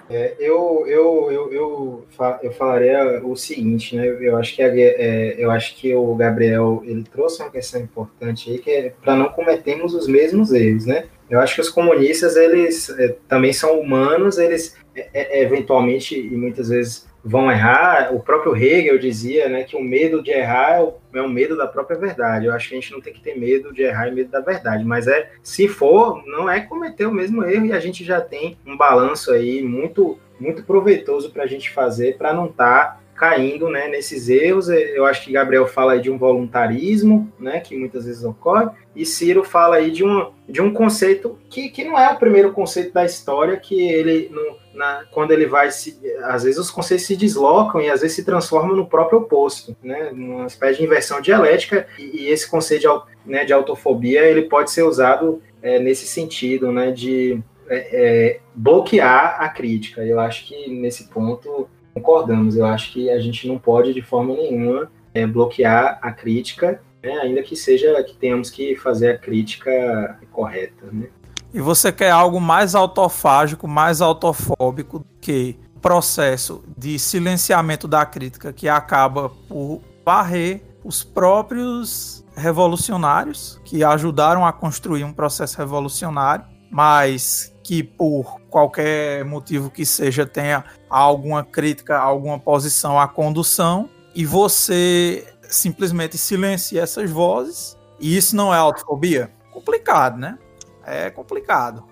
É, 0.10 0.36
eu, 0.40 0.86
eu, 0.86 1.32
eu, 1.32 1.54
eu, 1.54 2.06
eu 2.42 2.52
falaria 2.52 3.22
o 3.24 3.36
seguinte, 3.36 3.96
né? 3.96 4.06
Eu 4.06 4.38
acho 4.38 4.56
que, 4.56 4.62
a, 4.62 4.68
é, 4.68 5.36
eu 5.38 5.50
acho 5.50 5.76
que 5.76 5.96
o 5.96 6.14
Gabriel 6.16 6.84
ele 6.86 7.04
trouxe 7.04 7.42
uma 7.42 7.50
questão 7.50 7.82
importante 7.82 8.52
aí, 8.52 8.60
que 8.60 8.70
é 8.70 8.94
para 9.02 9.16
não 9.16 9.30
cometermos 9.30 9.94
os 9.94 10.08
mesmos 10.08 10.52
erros, 10.52 10.86
né? 10.86 11.06
Eu 11.30 11.40
acho 11.40 11.56
que 11.56 11.62
os 11.62 11.70
comunistas, 11.70 12.36
eles 12.36 12.90
é, 12.90 13.16
também 13.28 13.54
são 13.54 13.80
humanos, 13.80 14.38
eles 14.38 14.76
é, 14.96 15.10
é, 15.14 15.42
eventualmente 15.42 16.16
e 16.20 16.36
muitas 16.36 16.70
vezes 16.70 17.08
vão 17.24 17.52
errar. 17.52 18.14
O 18.14 18.20
próprio 18.20 18.56
Hegel 18.56 19.00
dizia 19.00 19.48
né, 19.48 19.64
que 19.64 19.76
o 19.76 19.84
medo 19.84 20.22
de 20.22 20.32
errar 20.32 20.76
é 20.76 20.82
o, 20.82 20.94
é 21.14 21.22
o 21.22 21.30
medo 21.30 21.56
da 21.56 21.66
própria 21.66 21.98
verdade. 21.98 22.46
Eu 22.46 22.54
acho 22.54 22.68
que 22.68 22.76
a 22.76 22.80
gente 22.80 22.92
não 22.92 23.00
tem 23.00 23.14
que 23.14 23.22
ter 23.22 23.38
medo 23.38 23.74
de 23.74 23.84
errar 23.84 24.08
e 24.08 24.12
medo 24.12 24.30
da 24.30 24.42
verdade, 24.42 24.84
mas 24.84 25.08
é 25.08 25.32
se 25.42 25.68
for, 25.68 26.22
não 26.26 26.50
é 26.50 26.60
cometer 26.60 27.06
o 27.06 27.14
mesmo 27.14 27.44
erro 27.44 27.68
e 27.68 27.74
a 27.74 27.80
gente 27.80 28.04
já 28.04 28.20
tem 28.20 28.58
um 28.66 28.76
balanço 28.76 29.32
aí 29.32 29.62
muito 29.62 30.20
muito 30.40 30.64
proveitoso 30.64 31.32
para 31.32 31.44
a 31.44 31.48
gente 31.48 31.70
fazer 31.70 32.18
para 32.18 32.34
não 32.34 32.48
estar 32.48 32.96
tá 32.96 33.00
caindo 33.24 33.70
né, 33.70 33.88
nesses 33.88 34.28
erros. 34.28 34.68
Eu 34.68 35.06
acho 35.06 35.24
que 35.24 35.32
Gabriel 35.32 35.66
fala 35.66 35.94
aí 35.94 36.02
de 36.02 36.12
um 36.12 36.18
voluntarismo, 36.18 37.32
né, 37.40 37.62
que 37.62 37.78
muitas 37.78 38.06
vezes 38.06 38.22
ocorre, 38.26 38.70
e 38.94 39.06
Ciro 39.06 39.46
fala 39.46 39.78
aí 39.78 39.92
de 39.92 40.04
um, 40.04 40.30
de 40.48 40.62
um 40.62 40.74
conceito 40.74 41.40
que, 41.50 41.70
que 41.70 41.86
não 41.86 41.98
é 41.98 42.12
o 42.12 42.20
primeiro 42.20 42.52
conceito 42.52 42.94
da 42.94 43.06
história, 43.06 43.56
que 43.56 43.80
ele, 43.80 44.30
no, 44.30 44.78
na, 44.78 45.06
quando 45.10 45.32
ele 45.32 45.46
vai 45.46 45.72
se. 45.72 45.98
Às 46.24 46.44
vezes 46.44 46.60
os 46.60 46.70
conceitos 46.70 47.06
se 47.06 47.16
deslocam 47.16 47.80
e 47.80 47.90
às 47.90 48.02
vezes 48.02 48.18
se 48.18 48.26
transformam 48.26 48.76
no 48.76 48.88
próprio 48.88 49.20
oposto, 49.20 49.74
né, 49.82 50.12
numa 50.14 50.46
espécie 50.46 50.80
de 50.80 50.86
inversão 50.86 51.22
dialética, 51.22 51.88
e, 51.98 52.24
e 52.24 52.28
esse 52.28 52.50
conceito 52.50 52.82
de, 52.82 53.32
né, 53.32 53.46
de 53.46 53.54
autofobia 53.54 54.22
ele 54.26 54.44
pode 54.44 54.70
ser 54.70 54.84
usado 54.84 55.42
é, 55.62 55.80
nesse 55.80 56.06
sentido, 56.06 56.74
né, 56.74 56.92
de 56.92 57.42
é, 57.70 57.78
é, 57.94 58.40
bloquear 58.54 59.38
a 59.40 59.48
crítica. 59.48 60.04
Eu 60.04 60.20
acho 60.20 60.46
que 60.46 60.70
nesse 60.70 61.08
ponto 61.08 61.70
concordamos. 61.94 62.56
Eu 62.56 62.66
acho 62.66 62.92
que 62.92 63.10
a 63.10 63.20
gente 63.20 63.48
não 63.48 63.58
pode 63.58 63.94
de 63.94 64.02
forma 64.02 64.34
nenhuma 64.34 64.92
é, 65.14 65.26
bloquear 65.28 66.00
a 66.02 66.12
crítica, 66.12 66.82
né, 67.04 67.12
ainda 67.20 67.44
que 67.44 67.56
seja 67.56 68.02
que 68.04 68.16
tenhamos 68.16 68.50
que 68.50 68.76
fazer 68.76 69.12
a 69.12 69.18
crítica 69.18 70.20
correta. 70.32 70.88
Né? 70.92 71.08
E 71.54 71.62
você 71.62 71.92
quer 71.92 72.10
algo 72.10 72.42
mais 72.42 72.74
autofágico, 72.74 73.68
mais 73.68 74.02
autofóbico 74.02 75.00
do 75.00 75.06
que 75.22 75.58
processo 75.82 76.64
de 76.78 76.98
silenciamento 76.98 77.88
da 77.88 78.06
crítica 78.06 78.54
que 78.54 78.70
acaba 78.70 79.30
por 79.30 79.82
varrer 80.06 80.64
os 80.84 81.04
próprios 81.04 82.26
revolucionários 82.36 83.62
que 83.64 83.84
ajudaram 83.84 84.46
a 84.46 84.52
construir 84.52 85.04
um 85.04 85.14
processo 85.14 85.58
revolucionário, 85.58 86.46
mas 86.72 87.53
que 87.64 87.82
por 87.82 88.42
qualquer 88.50 89.24
motivo 89.24 89.70
que 89.70 89.86
seja 89.86 90.26
tenha 90.26 90.66
alguma 90.90 91.44
crítica, 91.44 91.98
alguma 91.98 92.38
posição 92.38 93.00
à 93.00 93.08
condução 93.08 93.90
e 94.14 94.26
você 94.26 95.26
simplesmente 95.44 96.18
silencia 96.18 96.82
essas 96.82 97.10
vozes 97.10 97.78
e 98.00 98.18
isso 98.18 98.36
não 98.36 98.54
é 98.54 98.58
autofobia? 98.58 99.32
Complicado, 99.52 100.18
né? 100.18 100.38
É 100.86 101.10
complicado. 101.10 101.86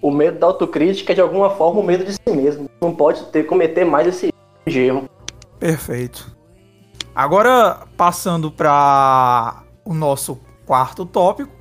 O 0.00 0.10
medo 0.10 0.38
da 0.38 0.46
autocrítica 0.46 1.12
é 1.12 1.14
de 1.14 1.20
alguma 1.20 1.50
forma 1.50 1.80
o 1.80 1.82
medo 1.82 2.04
de 2.04 2.12
si 2.12 2.20
mesmo. 2.30 2.68
Não 2.80 2.94
pode 2.94 3.24
ter 3.26 3.44
cometer 3.44 3.84
mais 3.84 4.06
esse 4.06 4.32
erro. 4.66 5.08
Perfeito. 5.58 6.36
Agora 7.14 7.86
passando 7.96 8.50
para 8.50 9.64
o 9.84 9.92
nosso 9.92 10.40
quarto 10.64 11.04
tópico, 11.04 11.52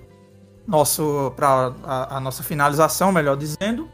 nosso 0.72 1.34
para 1.35 1.73
a, 1.84 2.18
a, 2.18 2.19
nossa 2.22 2.41
finalização, 2.41 3.11
melhor 3.11 3.35
dizendo. 3.35 3.91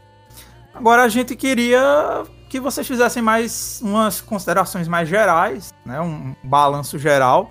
Agora 0.72 1.02
a 1.02 1.08
gente 1.08 1.34
queria 1.34 2.24
que 2.48 2.60
vocês 2.60 2.86
fizessem 2.86 3.20
mais 3.20 3.80
umas 3.82 4.20
considerações 4.20 4.86
mais 4.86 5.08
gerais, 5.08 5.74
né, 5.84 6.00
um 6.00 6.34
balanço 6.42 6.96
geral 6.96 7.50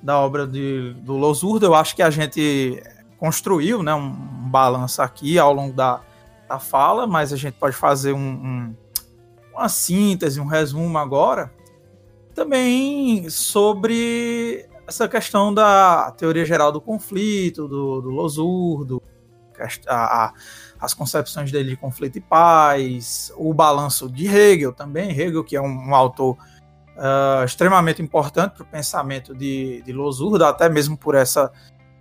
da 0.00 0.18
obra 0.20 0.46
de, 0.46 0.94
do 1.00 1.16
Losurdo. 1.16 1.66
Eu 1.66 1.74
acho 1.74 1.96
que 1.96 2.02
a 2.02 2.10
gente 2.10 2.80
construiu 3.18 3.82
né, 3.82 3.92
um, 3.92 4.10
balanço 4.48 5.02
aqui 5.02 5.36
ao 5.36 5.52
longo 5.52 5.74
da, 5.74 6.00
da 6.48 6.60
fala, 6.60 7.08
mas 7.08 7.32
a 7.32 7.36
gente 7.36 7.54
pode 7.54 7.74
fazer 7.74 8.12
um, 8.12 8.18
um, 8.18 8.76
uma 9.52 9.68
síntese, 9.68 10.40
um 10.40 10.46
resumo 10.46 10.96
agora. 10.96 11.52
Também 12.34 13.28
sobre 13.30 14.68
essa 14.86 15.08
questão 15.08 15.52
da 15.52 16.10
teoria 16.12 16.44
geral 16.44 16.70
do 16.70 16.80
conflito, 16.80 17.66
do, 17.66 18.00
do 18.00 18.10
Losurdo, 18.10 19.02
a, 19.86 20.26
a, 20.26 20.32
as 20.80 20.94
concepções 20.94 21.50
dele 21.50 21.70
de 21.70 21.76
conflito 21.76 22.18
e 22.18 22.20
paz, 22.20 23.32
o 23.36 23.54
balanço 23.54 24.10
de 24.10 24.26
Hegel 24.26 24.72
também, 24.72 25.10
Hegel 25.10 25.44
que 25.44 25.56
é 25.56 25.60
um, 25.60 25.88
um 25.88 25.94
autor 25.94 26.36
uh, 26.96 27.44
extremamente 27.44 28.02
importante 28.02 28.54
para 28.54 28.62
o 28.62 28.66
pensamento 28.66 29.34
de, 29.34 29.82
de 29.82 29.92
Losurdo, 29.92 30.44
até 30.44 30.68
mesmo 30.68 30.96
por 30.96 31.14
essa 31.14 31.52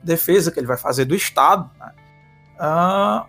defesa 0.03 0.51
que 0.51 0.59
ele 0.59 0.67
vai 0.67 0.77
fazer 0.77 1.05
do 1.05 1.15
Estado. 1.15 1.69
Né? 1.79 1.91
Uh, 2.59 3.25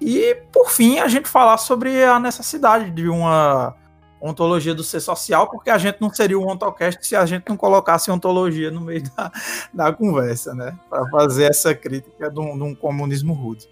e, 0.00 0.34
por 0.52 0.70
fim, 0.70 0.98
a 0.98 1.08
gente 1.08 1.28
falar 1.28 1.58
sobre 1.58 2.04
a 2.04 2.20
necessidade 2.20 2.90
de 2.90 3.08
uma 3.08 3.74
ontologia 4.20 4.74
do 4.74 4.82
ser 4.82 5.00
social, 5.00 5.48
porque 5.48 5.70
a 5.70 5.78
gente 5.78 6.00
não 6.00 6.12
seria 6.12 6.38
um 6.38 6.48
ontocast 6.48 7.06
se 7.06 7.16
a 7.16 7.24
gente 7.24 7.44
não 7.48 7.56
colocasse 7.56 8.10
ontologia 8.10 8.70
no 8.70 8.80
meio 8.80 9.02
da, 9.16 9.32
da 9.72 9.92
conversa, 9.92 10.54
né? 10.54 10.76
Para 10.88 11.08
fazer 11.10 11.44
essa 11.44 11.74
crítica 11.74 12.30
de 12.30 12.40
um, 12.40 12.56
de 12.56 12.62
um, 12.62 12.74
comunismo 12.74 13.32
rude. 13.32 13.68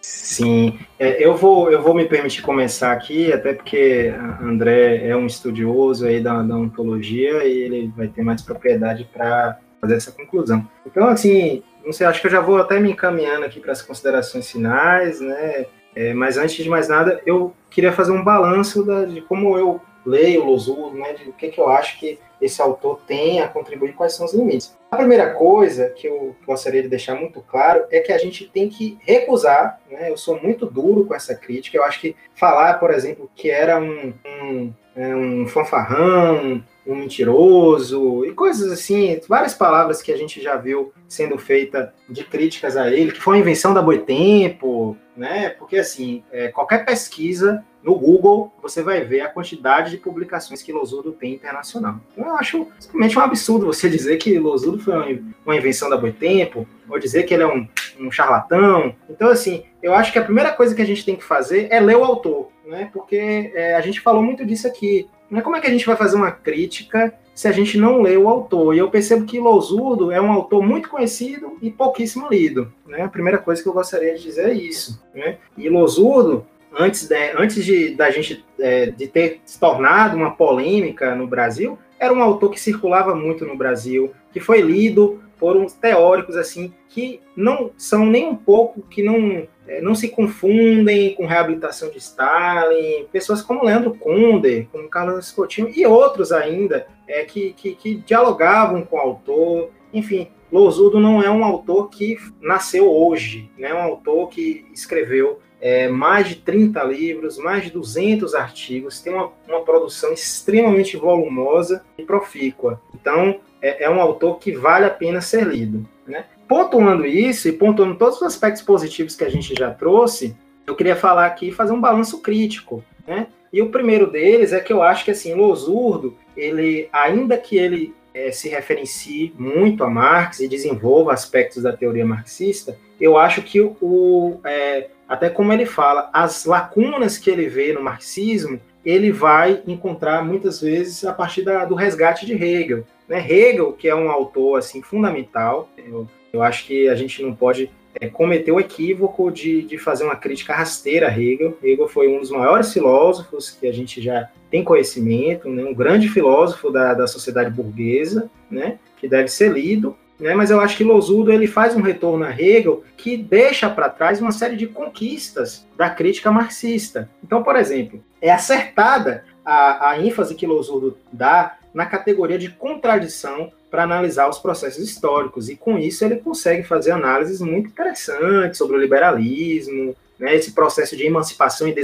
Sim, 0.00 0.78
é, 0.98 1.24
eu, 1.24 1.36
vou, 1.36 1.70
eu 1.70 1.80
vou 1.80 1.94
me 1.94 2.04
permitir 2.06 2.42
começar 2.42 2.92
aqui, 2.92 3.32
até 3.32 3.54
porque 3.54 4.12
André 4.40 5.06
é 5.06 5.16
um 5.16 5.26
estudioso 5.26 6.06
aí 6.06 6.20
da, 6.20 6.42
da 6.42 6.56
ontologia 6.56 7.44
e 7.44 7.62
ele 7.62 7.92
vai 7.96 8.08
ter 8.08 8.22
mais 8.22 8.42
propriedade 8.42 9.08
para 9.12 9.60
fazer 9.80 9.94
essa 9.94 10.12
conclusão. 10.12 10.68
Então, 10.84 11.06
assim, 11.06 11.62
não 11.84 11.92
sei, 11.92 12.06
acho 12.06 12.20
que 12.20 12.26
eu 12.26 12.30
já 12.30 12.40
vou 12.40 12.58
até 12.58 12.80
me 12.80 12.90
encaminhando 12.90 13.44
aqui 13.44 13.60
para 13.60 13.72
as 13.72 13.82
considerações 13.82 14.50
finais, 14.50 15.20
né? 15.20 15.66
É, 15.94 16.14
mas 16.14 16.36
antes 16.36 16.56
de 16.56 16.68
mais 16.68 16.88
nada, 16.88 17.20
eu 17.26 17.52
queria 17.70 17.92
fazer 17.92 18.12
um 18.12 18.24
balanço 18.24 18.84
da, 18.84 19.04
de 19.04 19.20
como 19.20 19.56
eu 19.56 19.80
leio 20.04 20.42
o 20.42 20.46
Losurdo, 20.46 20.96
né, 20.96 21.12
de 21.12 21.28
o 21.28 21.32
que, 21.32 21.48
que 21.48 21.60
eu 21.60 21.68
acho 21.68 21.98
que 21.98 22.18
esse 22.40 22.60
autor 22.60 23.00
tem 23.06 23.40
a 23.40 23.46
contribuir, 23.46 23.94
quais 23.94 24.14
são 24.14 24.26
os 24.26 24.34
limites. 24.34 24.76
A 24.90 24.96
primeira 24.96 25.32
coisa 25.32 25.90
que 25.90 26.08
eu 26.08 26.34
gostaria 26.44 26.82
de 26.82 26.88
deixar 26.88 27.14
muito 27.14 27.40
claro 27.40 27.84
é 27.90 28.00
que 28.00 28.12
a 28.12 28.18
gente 28.18 28.48
tem 28.48 28.68
que 28.68 28.98
recusar, 29.02 29.80
né, 29.90 30.10
eu 30.10 30.16
sou 30.16 30.40
muito 30.42 30.66
duro 30.66 31.04
com 31.04 31.14
essa 31.14 31.34
crítica, 31.34 31.76
eu 31.76 31.84
acho 31.84 32.00
que 32.00 32.16
falar, 32.34 32.74
por 32.74 32.90
exemplo, 32.90 33.30
que 33.34 33.48
era 33.48 33.78
um, 33.78 34.12
um, 34.26 34.72
é, 34.96 35.14
um 35.14 35.46
fanfarrão, 35.46 36.62
um 36.84 36.96
mentiroso 36.96 38.24
e 38.24 38.32
coisas 38.32 38.72
assim, 38.72 39.20
várias 39.28 39.54
palavras 39.54 40.02
que 40.02 40.10
a 40.10 40.16
gente 40.16 40.42
já 40.42 40.56
viu 40.56 40.92
sendo 41.08 41.38
feita 41.38 41.94
de 42.08 42.24
críticas 42.24 42.76
a 42.76 42.90
ele, 42.90 43.12
que 43.12 43.20
foi 43.20 43.34
uma 43.34 43.40
invenção 43.40 43.72
da 43.72 43.80
Boitempo, 43.80 44.96
né? 45.16 45.50
Porque 45.50 45.76
assim, 45.76 46.22
é, 46.32 46.48
qualquer 46.48 46.84
pesquisa 46.84 47.64
no 47.82 47.96
Google, 47.96 48.52
você 48.62 48.82
vai 48.82 49.00
ver 49.04 49.22
a 49.22 49.28
quantidade 49.28 49.90
de 49.90 49.96
publicações 49.96 50.62
que 50.62 50.72
Losurdo 50.72 51.12
tem 51.12 51.34
internacional. 51.34 51.96
Então, 52.12 52.28
eu 52.28 52.36
acho 52.36 52.68
simplesmente 52.78 53.18
um 53.18 53.22
absurdo 53.22 53.66
você 53.66 53.90
dizer 53.90 54.18
que 54.18 54.38
Losurdo 54.38 54.78
foi 54.78 55.20
uma 55.44 55.56
invenção 55.56 55.90
da 55.90 55.96
Boitempo, 55.96 56.66
ou 56.88 56.98
dizer 56.98 57.24
que 57.24 57.34
ele 57.34 57.42
é 57.42 57.46
um, 57.46 57.66
um 57.98 58.10
charlatão. 58.10 58.94
Então, 59.10 59.28
assim, 59.30 59.64
eu 59.82 59.94
acho 59.94 60.12
que 60.12 60.18
a 60.18 60.24
primeira 60.24 60.52
coisa 60.52 60.74
que 60.74 60.82
a 60.82 60.86
gente 60.86 61.04
tem 61.04 61.16
que 61.16 61.24
fazer 61.24 61.68
é 61.70 61.80
ler 61.80 61.96
o 61.96 62.04
autor, 62.04 62.48
né? 62.64 62.88
Porque 62.92 63.50
é, 63.54 63.74
a 63.74 63.80
gente 63.80 64.00
falou 64.00 64.22
muito 64.22 64.46
disso 64.46 64.66
aqui. 64.68 65.08
Né? 65.32 65.40
Como 65.40 65.56
é 65.56 65.60
que 65.60 65.66
a 65.66 65.70
gente 65.70 65.86
vai 65.86 65.96
fazer 65.96 66.16
uma 66.16 66.30
crítica 66.30 67.14
se 67.34 67.48
a 67.48 67.52
gente 67.52 67.78
não 67.78 68.02
lê 68.02 68.18
o 68.18 68.28
autor? 68.28 68.74
E 68.74 68.78
eu 68.78 68.90
percebo 68.90 69.24
que 69.24 69.40
Losurdo 69.40 70.12
é 70.12 70.20
um 70.20 70.30
autor 70.30 70.62
muito 70.62 70.90
conhecido 70.90 71.56
e 71.62 71.70
pouquíssimo 71.70 72.28
lido. 72.28 72.70
Né? 72.86 73.02
A 73.02 73.08
primeira 73.08 73.38
coisa 73.38 73.62
que 73.62 73.68
eu 73.68 73.72
gostaria 73.72 74.14
de 74.14 74.22
dizer 74.22 74.50
é 74.50 74.52
isso. 74.52 75.02
Né? 75.14 75.38
E 75.56 75.70
Losurdo, 75.70 76.46
antes, 76.78 77.08
de, 77.08 77.32
antes 77.34 77.64
de, 77.64 77.94
da 77.94 78.10
gente 78.10 78.44
é, 78.60 78.86
de 78.86 79.08
ter 79.08 79.40
se 79.46 79.58
tornado 79.58 80.18
uma 80.18 80.32
polêmica 80.32 81.14
no 81.14 81.26
Brasil, 81.26 81.78
era 81.98 82.12
um 82.12 82.22
autor 82.22 82.50
que 82.50 82.60
circulava 82.60 83.14
muito 83.14 83.46
no 83.46 83.56
Brasil, 83.56 84.12
que 84.32 84.40
foi 84.40 84.60
lido 84.60 85.22
uns 85.56 85.72
teóricos 85.72 86.36
assim 86.36 86.72
que 86.88 87.20
não 87.36 87.70
são 87.76 88.06
nem 88.06 88.28
um 88.28 88.36
pouco 88.36 88.82
que 88.82 89.02
não 89.02 89.46
é, 89.66 89.80
não 89.80 89.94
se 89.94 90.08
confundem 90.08 91.14
com 91.14 91.24
reabilitação 91.24 91.90
de 91.90 91.98
Stalin, 91.98 93.06
pessoas 93.12 93.42
como 93.42 93.64
Leandro 93.64 93.94
Conde, 93.94 94.68
como 94.72 94.88
Carlos 94.88 95.30
Coutinho 95.30 95.70
e 95.74 95.86
outros 95.86 96.32
ainda 96.32 96.86
é, 97.06 97.24
que, 97.24 97.52
que, 97.52 97.74
que 97.74 97.94
dialogavam 97.96 98.82
com 98.82 98.96
o 98.96 99.00
autor. 99.00 99.70
Enfim, 99.92 100.28
Losudo 100.50 101.00
não 101.00 101.22
é 101.22 101.30
um 101.30 101.44
autor 101.44 101.88
que 101.88 102.18
nasceu 102.40 102.90
hoje, 102.90 103.50
né? 103.56 103.70
é 103.70 103.74
um 103.74 103.82
autor 103.82 104.28
que 104.28 104.66
escreveu 104.72 105.38
é, 105.60 105.88
mais 105.88 106.28
de 106.28 106.36
30 106.36 106.82
livros, 106.82 107.38
mais 107.38 107.64
de 107.64 107.70
200 107.70 108.34
artigos, 108.34 109.00
tem 109.00 109.14
uma, 109.14 109.30
uma 109.48 109.60
produção 109.60 110.12
extremamente 110.12 110.96
volumosa 110.96 111.84
e 111.96 112.02
profícua. 112.02 112.82
Então, 112.92 113.40
é, 113.62 113.84
é 113.84 113.90
um 113.90 114.00
autor 114.00 114.38
que 114.38 114.52
vale 114.52 114.84
a 114.84 114.90
pena 114.90 115.20
ser 115.20 115.46
lido. 115.46 115.88
Né? 116.06 116.24
pontuando 116.52 117.06
isso 117.06 117.48
e 117.48 117.52
pontuando 117.52 117.94
todos 117.94 118.16
os 118.16 118.24
aspectos 118.24 118.60
positivos 118.60 119.16
que 119.16 119.24
a 119.24 119.30
gente 119.30 119.54
já 119.54 119.70
trouxe, 119.70 120.36
eu 120.66 120.76
queria 120.76 120.94
falar 120.94 121.24
aqui 121.24 121.48
e 121.48 121.52
fazer 121.52 121.72
um 121.72 121.80
balanço 121.80 122.20
crítico, 122.20 122.84
né? 123.06 123.26
E 123.50 123.62
o 123.62 123.70
primeiro 123.70 124.06
deles 124.06 124.52
é 124.52 124.60
que 124.60 124.70
eu 124.70 124.82
acho 124.82 125.02
que 125.02 125.12
assim, 125.12 125.32
Losurdo, 125.32 126.14
ele, 126.36 126.90
ainda 126.92 127.38
que 127.38 127.56
ele 127.56 127.94
é, 128.12 128.30
se 128.30 128.50
referencie 128.50 129.32
muito 129.38 129.82
a 129.82 129.88
Marx 129.88 130.40
e 130.40 130.48
desenvolva 130.48 131.14
aspectos 131.14 131.62
da 131.62 131.74
teoria 131.74 132.04
marxista, 132.04 132.76
eu 133.00 133.16
acho 133.16 133.40
que 133.40 133.58
o, 133.58 134.38
é, 134.44 134.90
até 135.08 135.30
como 135.30 135.54
ele 135.54 135.64
fala, 135.64 136.10
as 136.12 136.44
lacunas 136.44 137.16
que 137.16 137.30
ele 137.30 137.48
vê 137.48 137.72
no 137.72 137.82
marxismo, 137.82 138.60
ele 138.84 139.10
vai 139.10 139.62
encontrar 139.66 140.22
muitas 140.22 140.60
vezes 140.60 141.02
a 141.04 141.14
partir 141.14 141.42
da, 141.42 141.64
do 141.64 141.74
resgate 141.74 142.26
de 142.26 142.34
Hegel. 142.34 142.84
Né? 143.12 143.22
Hegel, 143.28 143.74
que 143.74 143.86
é 143.86 143.94
um 143.94 144.10
autor 144.10 144.58
assim 144.58 144.80
fundamental, 144.80 145.68
eu, 145.76 146.08
eu 146.32 146.42
acho 146.42 146.64
que 146.64 146.88
a 146.88 146.94
gente 146.94 147.22
não 147.22 147.34
pode 147.34 147.70
é, 148.00 148.08
cometer 148.08 148.50
o 148.50 148.58
equívoco 148.58 149.30
de, 149.30 149.60
de 149.60 149.76
fazer 149.76 150.04
uma 150.04 150.16
crítica 150.16 150.54
rasteira 150.54 151.08
a 151.08 151.10
Hegel. 151.10 151.58
Hegel 151.62 151.86
foi 151.88 152.08
um 152.08 152.20
dos 152.20 152.30
maiores 152.30 152.72
filósofos 152.72 153.50
que 153.50 153.66
a 153.66 153.72
gente 153.72 154.00
já 154.00 154.30
tem 154.50 154.64
conhecimento, 154.64 155.46
né? 155.50 155.62
um 155.62 155.74
grande 155.74 156.08
filósofo 156.08 156.70
da, 156.70 156.94
da 156.94 157.06
sociedade 157.06 157.50
burguesa, 157.50 158.30
né? 158.50 158.78
que 158.96 159.06
deve 159.06 159.28
ser 159.28 159.52
lido. 159.52 159.94
Né? 160.18 160.32
Mas 160.34 160.50
eu 160.50 160.58
acho 160.58 160.74
que 160.74 160.82
Losurdo 160.82 161.30
ele 161.30 161.46
faz 161.46 161.76
um 161.76 161.82
retorno 161.82 162.24
a 162.24 162.30
Hegel 162.30 162.82
que 162.96 163.14
deixa 163.14 163.68
para 163.68 163.90
trás 163.90 164.22
uma 164.22 164.32
série 164.32 164.56
de 164.56 164.66
conquistas 164.66 165.66
da 165.76 165.90
crítica 165.90 166.32
marxista. 166.32 167.10
Então, 167.22 167.42
por 167.42 167.56
exemplo, 167.56 168.02
é 168.22 168.32
acertada 168.32 169.22
a, 169.44 169.90
a 169.90 170.00
ênfase 170.00 170.34
que 170.34 170.46
Losurdo 170.46 170.96
dá 171.12 171.58
na 171.74 171.86
categoria 171.86 172.38
de 172.38 172.50
contradição 172.50 173.52
para 173.70 173.84
analisar 173.84 174.28
os 174.28 174.38
processos 174.38 174.82
históricos. 174.82 175.48
E 175.48 175.56
com 175.56 175.78
isso 175.78 176.04
ele 176.04 176.16
consegue 176.16 176.62
fazer 176.62 176.90
análises 176.90 177.40
muito 177.40 177.70
interessantes 177.70 178.58
sobre 178.58 178.76
o 178.76 178.80
liberalismo, 178.80 179.96
né, 180.18 180.36
esse 180.36 180.52
processo 180.52 180.96
de 180.96 181.04
emancipação 181.04 181.66
e 181.66 181.74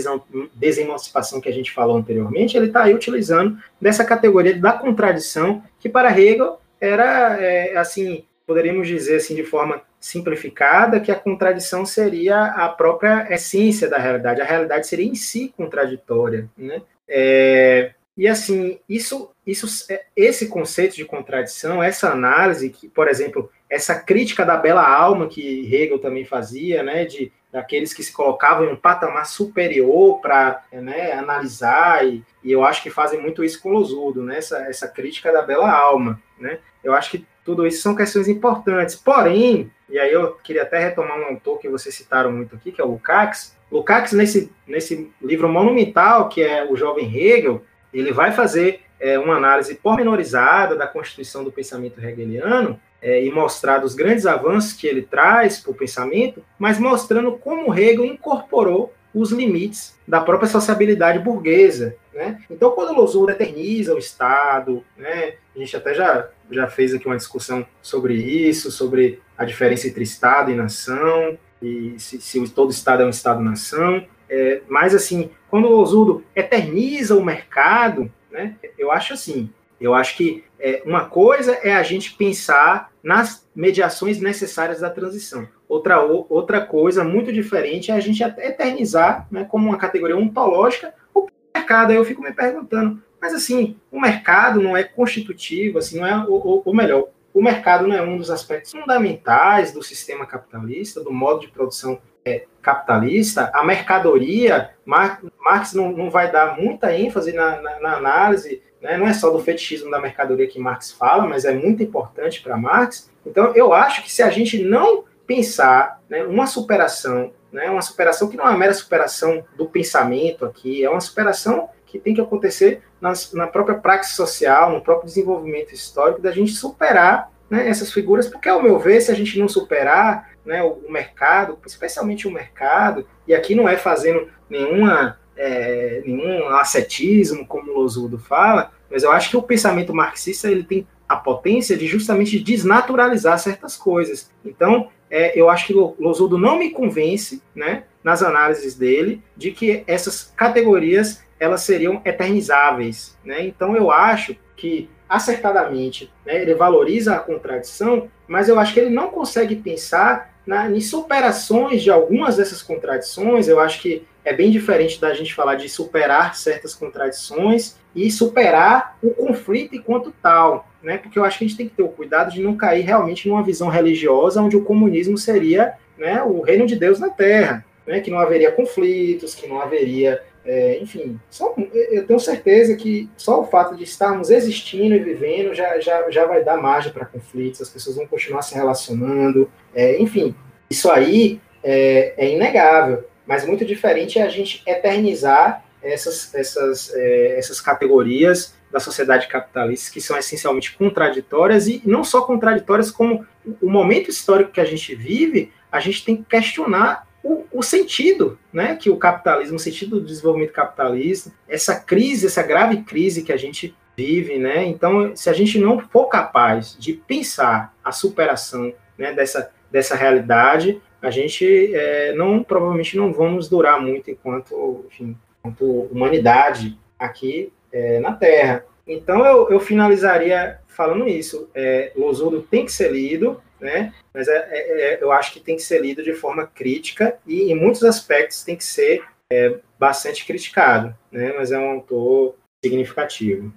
desemancipação 0.54 1.40
que 1.40 1.48
a 1.48 1.52
gente 1.52 1.72
falou 1.72 1.96
anteriormente, 1.96 2.56
ele 2.56 2.66
está 2.66 2.84
aí 2.84 2.94
utilizando 2.94 3.58
dessa 3.80 4.04
categoria 4.04 4.56
da 4.56 4.72
contradição, 4.72 5.62
que 5.80 5.88
para 5.88 6.16
Hegel 6.16 6.60
era, 6.80 7.36
é, 7.40 7.76
assim, 7.76 8.24
poderíamos 8.46 8.86
dizer 8.86 9.16
assim 9.16 9.34
de 9.34 9.42
forma 9.42 9.82
simplificada, 9.98 11.00
que 11.00 11.10
a 11.10 11.16
contradição 11.16 11.84
seria 11.84 12.44
a 12.44 12.68
própria 12.68 13.26
essência 13.28 13.88
da 13.88 13.98
realidade, 13.98 14.40
a 14.40 14.44
realidade 14.44 14.86
seria 14.86 15.06
em 15.06 15.16
si 15.16 15.52
contraditória, 15.56 16.48
né? 16.56 16.80
É, 17.08 17.92
e 18.18 18.26
assim, 18.26 18.80
isso, 18.88 19.30
isso, 19.46 19.86
é, 19.88 20.06
esse 20.16 20.48
conceito 20.48 20.96
de 20.96 21.04
contradição, 21.04 21.80
essa 21.80 22.10
análise, 22.10 22.68
que, 22.68 22.88
por 22.88 23.06
exemplo, 23.06 23.48
essa 23.70 23.94
crítica 23.94 24.44
da 24.44 24.56
bela 24.56 24.84
alma 24.84 25.28
que 25.28 25.72
Hegel 25.72 26.00
também 26.00 26.24
fazia, 26.24 26.82
né, 26.82 27.04
de 27.04 27.30
daqueles 27.52 27.94
que 27.94 28.02
se 28.02 28.12
colocavam 28.12 28.66
em 28.66 28.72
um 28.72 28.76
patamar 28.76 29.24
superior 29.24 30.20
para 30.20 30.64
né, 30.72 31.12
analisar, 31.12 32.04
e, 32.04 32.24
e, 32.42 32.50
eu 32.50 32.64
acho 32.64 32.82
que 32.82 32.90
fazem 32.90 33.22
muito 33.22 33.44
isso 33.44 33.62
com 33.62 33.70
Losudo, 33.70 34.24
né, 34.24 34.38
essa, 34.38 34.58
essa 34.64 34.88
crítica 34.88 35.32
da 35.32 35.40
bela 35.40 35.70
alma, 35.70 36.20
né, 36.40 36.58
eu 36.82 36.94
acho 36.94 37.12
que 37.12 37.26
tudo 37.44 37.66
isso 37.68 37.80
são 37.80 37.94
questões 37.94 38.26
importantes, 38.26 38.96
porém, 38.96 39.70
e 39.88 39.96
aí 39.96 40.12
eu 40.12 40.32
queria 40.34 40.62
até 40.62 40.80
retomar 40.80 41.18
um 41.20 41.26
autor 41.26 41.58
que 41.58 41.68
vocês 41.68 41.94
citaram 41.94 42.32
muito 42.32 42.56
aqui, 42.56 42.72
que 42.72 42.80
é 42.80 42.84
o 42.84 42.88
Lukács, 42.88 43.56
Lukács, 43.70 44.12
nesse, 44.12 44.50
nesse 44.66 45.10
livro 45.22 45.48
monumental, 45.48 46.28
que 46.28 46.42
é 46.42 46.64
o 46.68 46.74
Jovem 46.76 47.14
Hegel, 47.14 47.62
ele 47.92 48.12
vai 48.12 48.32
fazer 48.32 48.80
é, 49.00 49.18
uma 49.18 49.36
análise 49.36 49.74
pormenorizada 49.76 50.76
da 50.76 50.86
constituição 50.86 51.44
do 51.44 51.52
pensamento 51.52 52.04
hegeliano 52.04 52.80
é, 53.00 53.24
e 53.24 53.30
mostrar 53.30 53.84
os 53.84 53.94
grandes 53.94 54.26
avanços 54.26 54.72
que 54.72 54.86
ele 54.86 55.02
traz 55.02 55.58
para 55.60 55.70
o 55.70 55.74
pensamento, 55.74 56.42
mas 56.58 56.78
mostrando 56.78 57.32
como 57.32 57.72
Hegel 57.72 58.04
incorporou 58.04 58.92
os 59.14 59.30
limites 59.30 59.96
da 60.06 60.20
própria 60.20 60.48
sociabilidade 60.48 61.18
burguesa. 61.18 61.96
Né? 62.12 62.42
Então, 62.50 62.72
quando 62.72 62.94
Losur 62.94 63.30
eterniza 63.30 63.94
o 63.94 63.98
Estado, 63.98 64.84
né, 64.96 65.34
a 65.54 65.58
gente 65.58 65.76
até 65.76 65.94
já, 65.94 66.28
já 66.50 66.66
fez 66.66 66.94
aqui 66.94 67.06
uma 67.06 67.16
discussão 67.16 67.66
sobre 67.80 68.14
isso, 68.14 68.70
sobre 68.70 69.20
a 69.36 69.44
diferença 69.44 69.86
entre 69.86 70.02
Estado 70.02 70.50
e 70.50 70.54
nação, 70.54 71.38
e 71.62 71.94
se, 71.98 72.20
se 72.20 72.48
todo 72.50 72.70
Estado 72.70 73.02
é 73.02 73.06
um 73.06 73.10
Estado-nação, 73.10 74.04
é, 74.28 74.60
mas, 74.68 74.94
assim, 74.94 75.30
quando 75.50 75.66
o 75.66 75.78
Osudo 75.78 76.24
eterniza 76.34 77.16
o 77.16 77.24
mercado, 77.24 78.10
né, 78.30 78.56
eu 78.78 78.92
acho 78.92 79.14
assim, 79.14 79.50
eu 79.80 79.94
acho 79.94 80.16
que 80.16 80.44
é, 80.58 80.82
uma 80.84 81.04
coisa 81.04 81.52
é 81.62 81.72
a 81.72 81.82
gente 81.82 82.14
pensar 82.14 82.92
nas 83.02 83.46
mediações 83.54 84.20
necessárias 84.20 84.80
da 84.80 84.90
transição. 84.90 85.48
Outra, 85.68 86.00
outra 86.02 86.60
coisa 86.60 87.04
muito 87.04 87.32
diferente 87.32 87.90
é 87.90 87.94
a 87.94 88.00
gente 88.00 88.22
eternizar 88.22 89.26
né, 89.30 89.44
como 89.44 89.68
uma 89.68 89.78
categoria 89.78 90.16
ontológica 90.16 90.94
o 91.14 91.28
mercado. 91.54 91.90
Aí 91.90 91.96
eu 91.96 92.04
fico 92.04 92.22
me 92.22 92.32
perguntando, 92.32 93.00
mas 93.20 93.34
assim, 93.34 93.76
o 93.90 94.00
mercado 94.00 94.60
não 94.60 94.76
é 94.76 94.82
constitutivo, 94.82 95.78
assim, 95.78 95.98
não 95.98 96.06
é, 96.06 96.26
ou, 96.26 96.74
melhor, 96.74 97.08
o 97.32 97.42
mercado 97.42 97.86
não 97.86 97.94
é 97.94 98.02
um 98.02 98.16
dos 98.16 98.30
aspectos 98.30 98.72
fundamentais 98.72 99.72
do 99.72 99.82
sistema 99.82 100.26
capitalista, 100.26 101.02
do 101.02 101.12
modo 101.12 101.40
de 101.40 101.48
produção 101.48 102.00
é, 102.28 102.44
capitalista, 102.62 103.50
a 103.54 103.64
mercadoria, 103.64 104.70
Marx 104.84 105.72
não, 105.72 105.90
não 105.92 106.10
vai 106.10 106.30
dar 106.30 106.58
muita 106.58 106.94
ênfase 106.94 107.32
na, 107.32 107.60
na, 107.60 107.80
na 107.80 107.96
análise, 107.96 108.62
né? 108.80 108.96
não 108.96 109.06
é 109.06 109.14
só 109.14 109.30
do 109.30 109.38
fetichismo 109.38 109.90
da 109.90 110.00
mercadoria 110.00 110.46
que 110.46 110.58
Marx 110.58 110.92
fala, 110.92 111.26
mas 111.26 111.44
é 111.44 111.52
muito 111.52 111.82
importante 111.82 112.42
para 112.42 112.56
Marx. 112.56 113.10
Então, 113.24 113.52
eu 113.54 113.72
acho 113.72 114.02
que 114.02 114.12
se 114.12 114.22
a 114.22 114.30
gente 114.30 114.62
não 114.62 115.04
pensar 115.26 116.00
né, 116.08 116.24
uma 116.24 116.46
superação, 116.46 117.32
né, 117.52 117.70
uma 117.70 117.82
superação 117.82 118.28
que 118.28 118.36
não 118.36 118.46
é 118.46 118.48
uma 118.50 118.58
mera 118.58 118.74
superação 118.74 119.44
do 119.56 119.66
pensamento 119.66 120.44
aqui, 120.44 120.84
é 120.84 120.90
uma 120.90 121.00
superação 121.00 121.68
que 121.86 121.98
tem 121.98 122.14
que 122.14 122.20
acontecer 122.20 122.82
nas, 123.00 123.32
na 123.32 123.46
própria 123.46 123.78
praxe 123.78 124.14
social, 124.14 124.72
no 124.72 124.80
próprio 124.80 125.06
desenvolvimento 125.06 125.72
histórico, 125.72 126.20
da 126.20 126.30
gente 126.30 126.52
superar 126.52 127.30
né, 127.50 127.68
essas 127.68 127.92
figuras, 127.92 128.28
porque, 128.28 128.48
ao 128.48 128.62
meu 128.62 128.78
ver, 128.78 129.00
se 129.00 129.10
a 129.10 129.14
gente 129.14 129.38
não 129.38 129.48
superar 129.48 130.30
né, 130.44 130.62
o, 130.62 130.80
o, 130.86 130.92
mercado, 130.92 131.58
especialmente 131.66 132.26
o 132.28 132.30
mercado, 132.30 133.06
e 133.26 133.34
aqui 133.34 133.54
não 133.54 133.68
é 133.68 133.76
fazendo 133.76 134.28
nenhuma, 134.48 135.18
é, 135.36 136.02
nenhum 136.04 136.48
ascetismo, 136.48 137.46
como 137.46 137.70
o 137.70 137.74
Losudo 137.74 138.18
fala, 138.18 138.72
mas 138.90 139.02
eu 139.02 139.12
acho 139.12 139.30
que 139.30 139.36
o 139.36 139.42
pensamento 139.42 139.94
marxista 139.94 140.50
ele 140.50 140.62
tem 140.62 140.86
a 141.08 141.16
potência 141.16 141.76
de 141.76 141.86
justamente 141.86 142.38
desnaturalizar 142.38 143.38
certas 143.38 143.76
coisas. 143.76 144.30
Então, 144.44 144.88
é, 145.10 145.38
eu 145.38 145.48
acho 145.48 145.66
que 145.66 145.72
Losudo 145.72 146.36
não 146.36 146.58
me 146.58 146.70
convence, 146.70 147.42
né, 147.54 147.84
nas 148.04 148.22
análises 148.22 148.74
dele, 148.74 149.22
de 149.36 149.50
que 149.50 149.84
essas 149.86 150.32
categorias 150.36 151.22
elas 151.40 151.62
seriam 151.62 152.00
eternizáveis. 152.04 153.16
Né? 153.24 153.46
Então, 153.46 153.76
eu 153.76 153.90
acho 153.90 154.36
que 154.56 154.90
acertadamente, 155.08 156.12
né, 156.24 156.42
ele 156.42 156.54
valoriza 156.54 157.14
a 157.14 157.18
contradição, 157.18 158.08
mas 158.26 158.48
eu 158.48 158.58
acho 158.58 158.74
que 158.74 158.80
ele 158.80 158.90
não 158.90 159.08
consegue 159.08 159.56
pensar 159.56 160.34
na, 160.46 160.70
em 160.70 160.80
superações 160.80 161.82
de 161.82 161.90
algumas 161.90 162.36
dessas 162.36 162.62
contradições. 162.62 163.48
Eu 163.48 163.60
acho 163.60 163.80
que 163.80 164.06
é 164.24 164.32
bem 164.32 164.50
diferente 164.50 165.00
da 165.00 165.12
gente 165.14 165.34
falar 165.34 165.54
de 165.54 165.68
superar 165.68 166.34
certas 166.34 166.74
contradições 166.74 167.76
e 167.94 168.10
superar 168.10 168.96
o 169.02 169.10
conflito 169.10 169.74
enquanto 169.74 170.12
tal, 170.22 170.68
né? 170.82 170.98
Porque 170.98 171.18
eu 171.18 171.24
acho 171.24 171.38
que 171.38 171.44
a 171.44 171.48
gente 171.48 171.56
tem 171.56 171.68
que 171.68 171.74
ter 171.74 171.82
o 171.82 171.88
cuidado 171.88 172.32
de 172.32 172.42
não 172.42 172.56
cair 172.56 172.82
realmente 172.82 173.28
numa 173.28 173.42
visão 173.42 173.68
religiosa 173.68 174.42
onde 174.42 174.56
o 174.56 174.64
comunismo 174.64 175.16
seria 175.16 175.74
né, 175.96 176.22
o 176.22 176.40
reino 176.40 176.66
de 176.66 176.76
Deus 176.76 176.98
na 176.98 177.10
Terra, 177.10 177.64
né? 177.86 178.00
Que 178.00 178.10
não 178.10 178.18
haveria 178.18 178.52
conflitos, 178.52 179.34
que 179.34 179.46
não 179.46 179.60
haveria 179.60 180.22
é, 180.48 180.78
enfim, 180.80 181.20
só, 181.28 181.54
eu 181.90 182.06
tenho 182.06 182.18
certeza 182.18 182.74
que 182.74 183.10
só 183.18 183.42
o 183.42 183.46
fato 183.46 183.76
de 183.76 183.84
estarmos 183.84 184.30
existindo 184.30 184.94
e 184.94 184.98
vivendo 184.98 185.54
já, 185.54 185.78
já, 185.78 186.10
já 186.10 186.24
vai 186.24 186.42
dar 186.42 186.56
margem 186.56 186.90
para 186.90 187.04
conflitos, 187.04 187.60
as 187.60 187.68
pessoas 187.68 187.96
vão 187.96 188.06
continuar 188.06 188.40
se 188.40 188.54
relacionando, 188.54 189.50
é, 189.74 190.00
enfim, 190.00 190.34
isso 190.70 190.90
aí 190.90 191.38
é, 191.62 192.14
é, 192.16 192.34
inegável, 192.34 193.04
mas 193.26 193.46
muito 193.46 193.62
diferente 193.62 194.18
é 194.18 194.22
a 194.22 194.28
gente 194.30 194.62
eternizar 194.66 195.62
essas, 195.82 196.34
essas, 196.34 196.94
é, 196.94 197.38
essas 197.38 197.60
categorias 197.60 198.54
da 198.72 198.80
sociedade 198.80 199.28
capitalista 199.28 199.92
que 199.92 200.00
são 200.00 200.16
essencialmente 200.16 200.74
contraditórias 200.78 201.68
e 201.68 201.82
não 201.84 202.02
só 202.02 202.22
contraditórias, 202.22 202.90
como 202.90 203.26
o 203.60 203.68
momento 203.68 204.08
histórico 204.08 204.52
que 204.52 204.60
a 204.62 204.64
gente 204.64 204.94
vive, 204.94 205.52
a 205.70 205.78
gente 205.78 206.02
tem 206.06 206.16
que 206.16 206.24
questionar 206.24 207.06
o, 207.22 207.44
o, 207.52 207.62
sentido 207.62 208.38
né, 208.52 208.76
que 208.76 208.90
o 208.90 208.96
capitalismo, 208.96 209.56
o 209.56 209.60
sentido 209.60 209.98
do 210.00 210.06
desenvolvimento 210.06 210.52
capitalista, 210.52 211.32
essa 211.48 211.78
crise, 211.78 212.26
essa 212.26 212.42
grave 212.42 212.82
crise 212.82 213.22
que 213.22 213.32
a 213.32 213.36
gente 213.36 213.74
vive, 213.96 214.38
né? 214.38 214.64
Então, 214.64 215.16
se 215.16 215.28
a 215.28 215.32
gente 215.32 215.58
não 215.58 215.80
for 215.80 216.06
capaz 216.06 216.76
de 216.78 216.92
pensar 216.92 217.74
a 217.82 217.90
superação 217.90 218.72
né, 218.96 219.12
dessa, 219.12 219.50
dessa 219.70 219.96
realidade, 219.96 220.80
a 221.02 221.10
gente 221.10 221.74
é, 221.74 222.12
não 222.14 222.42
provavelmente 222.42 222.96
não 222.96 223.12
vamos 223.12 223.48
durar 223.48 223.80
muito 223.80 224.10
enquanto, 224.10 224.84
enfim, 224.86 225.16
enquanto 225.40 225.64
humanidade 225.90 226.78
aqui 226.96 227.52
é, 227.72 227.98
na 227.98 228.12
Terra. 228.12 228.64
Então, 228.86 229.24
eu, 229.24 229.50
eu 229.50 229.60
finalizaria 229.60 230.60
falando 230.68 231.08
isso. 231.08 231.50
É, 231.52 231.92
Losudo 231.96 232.40
tem 232.42 232.64
que 232.64 232.72
ser 232.72 232.92
lido, 232.92 233.40
né? 233.60 233.92
Mas 234.12 234.28
é, 234.28 234.48
é, 234.50 234.80
é, 234.94 235.02
eu 235.02 235.12
acho 235.12 235.32
que 235.32 235.40
tem 235.40 235.56
que 235.56 235.62
ser 235.62 235.80
lido 235.80 236.02
de 236.02 236.14
forma 236.14 236.46
crítica 236.46 237.18
e, 237.26 237.50
em 237.50 237.54
muitos 237.54 237.82
aspectos, 237.84 238.42
tem 238.42 238.56
que 238.56 238.64
ser 238.64 239.04
é, 239.30 239.58
bastante 239.78 240.24
criticado, 240.24 240.96
né? 241.10 241.32
Mas 241.36 241.52
é 241.52 241.58
um 241.58 241.70
autor 241.70 242.34
significativo. 242.64 243.52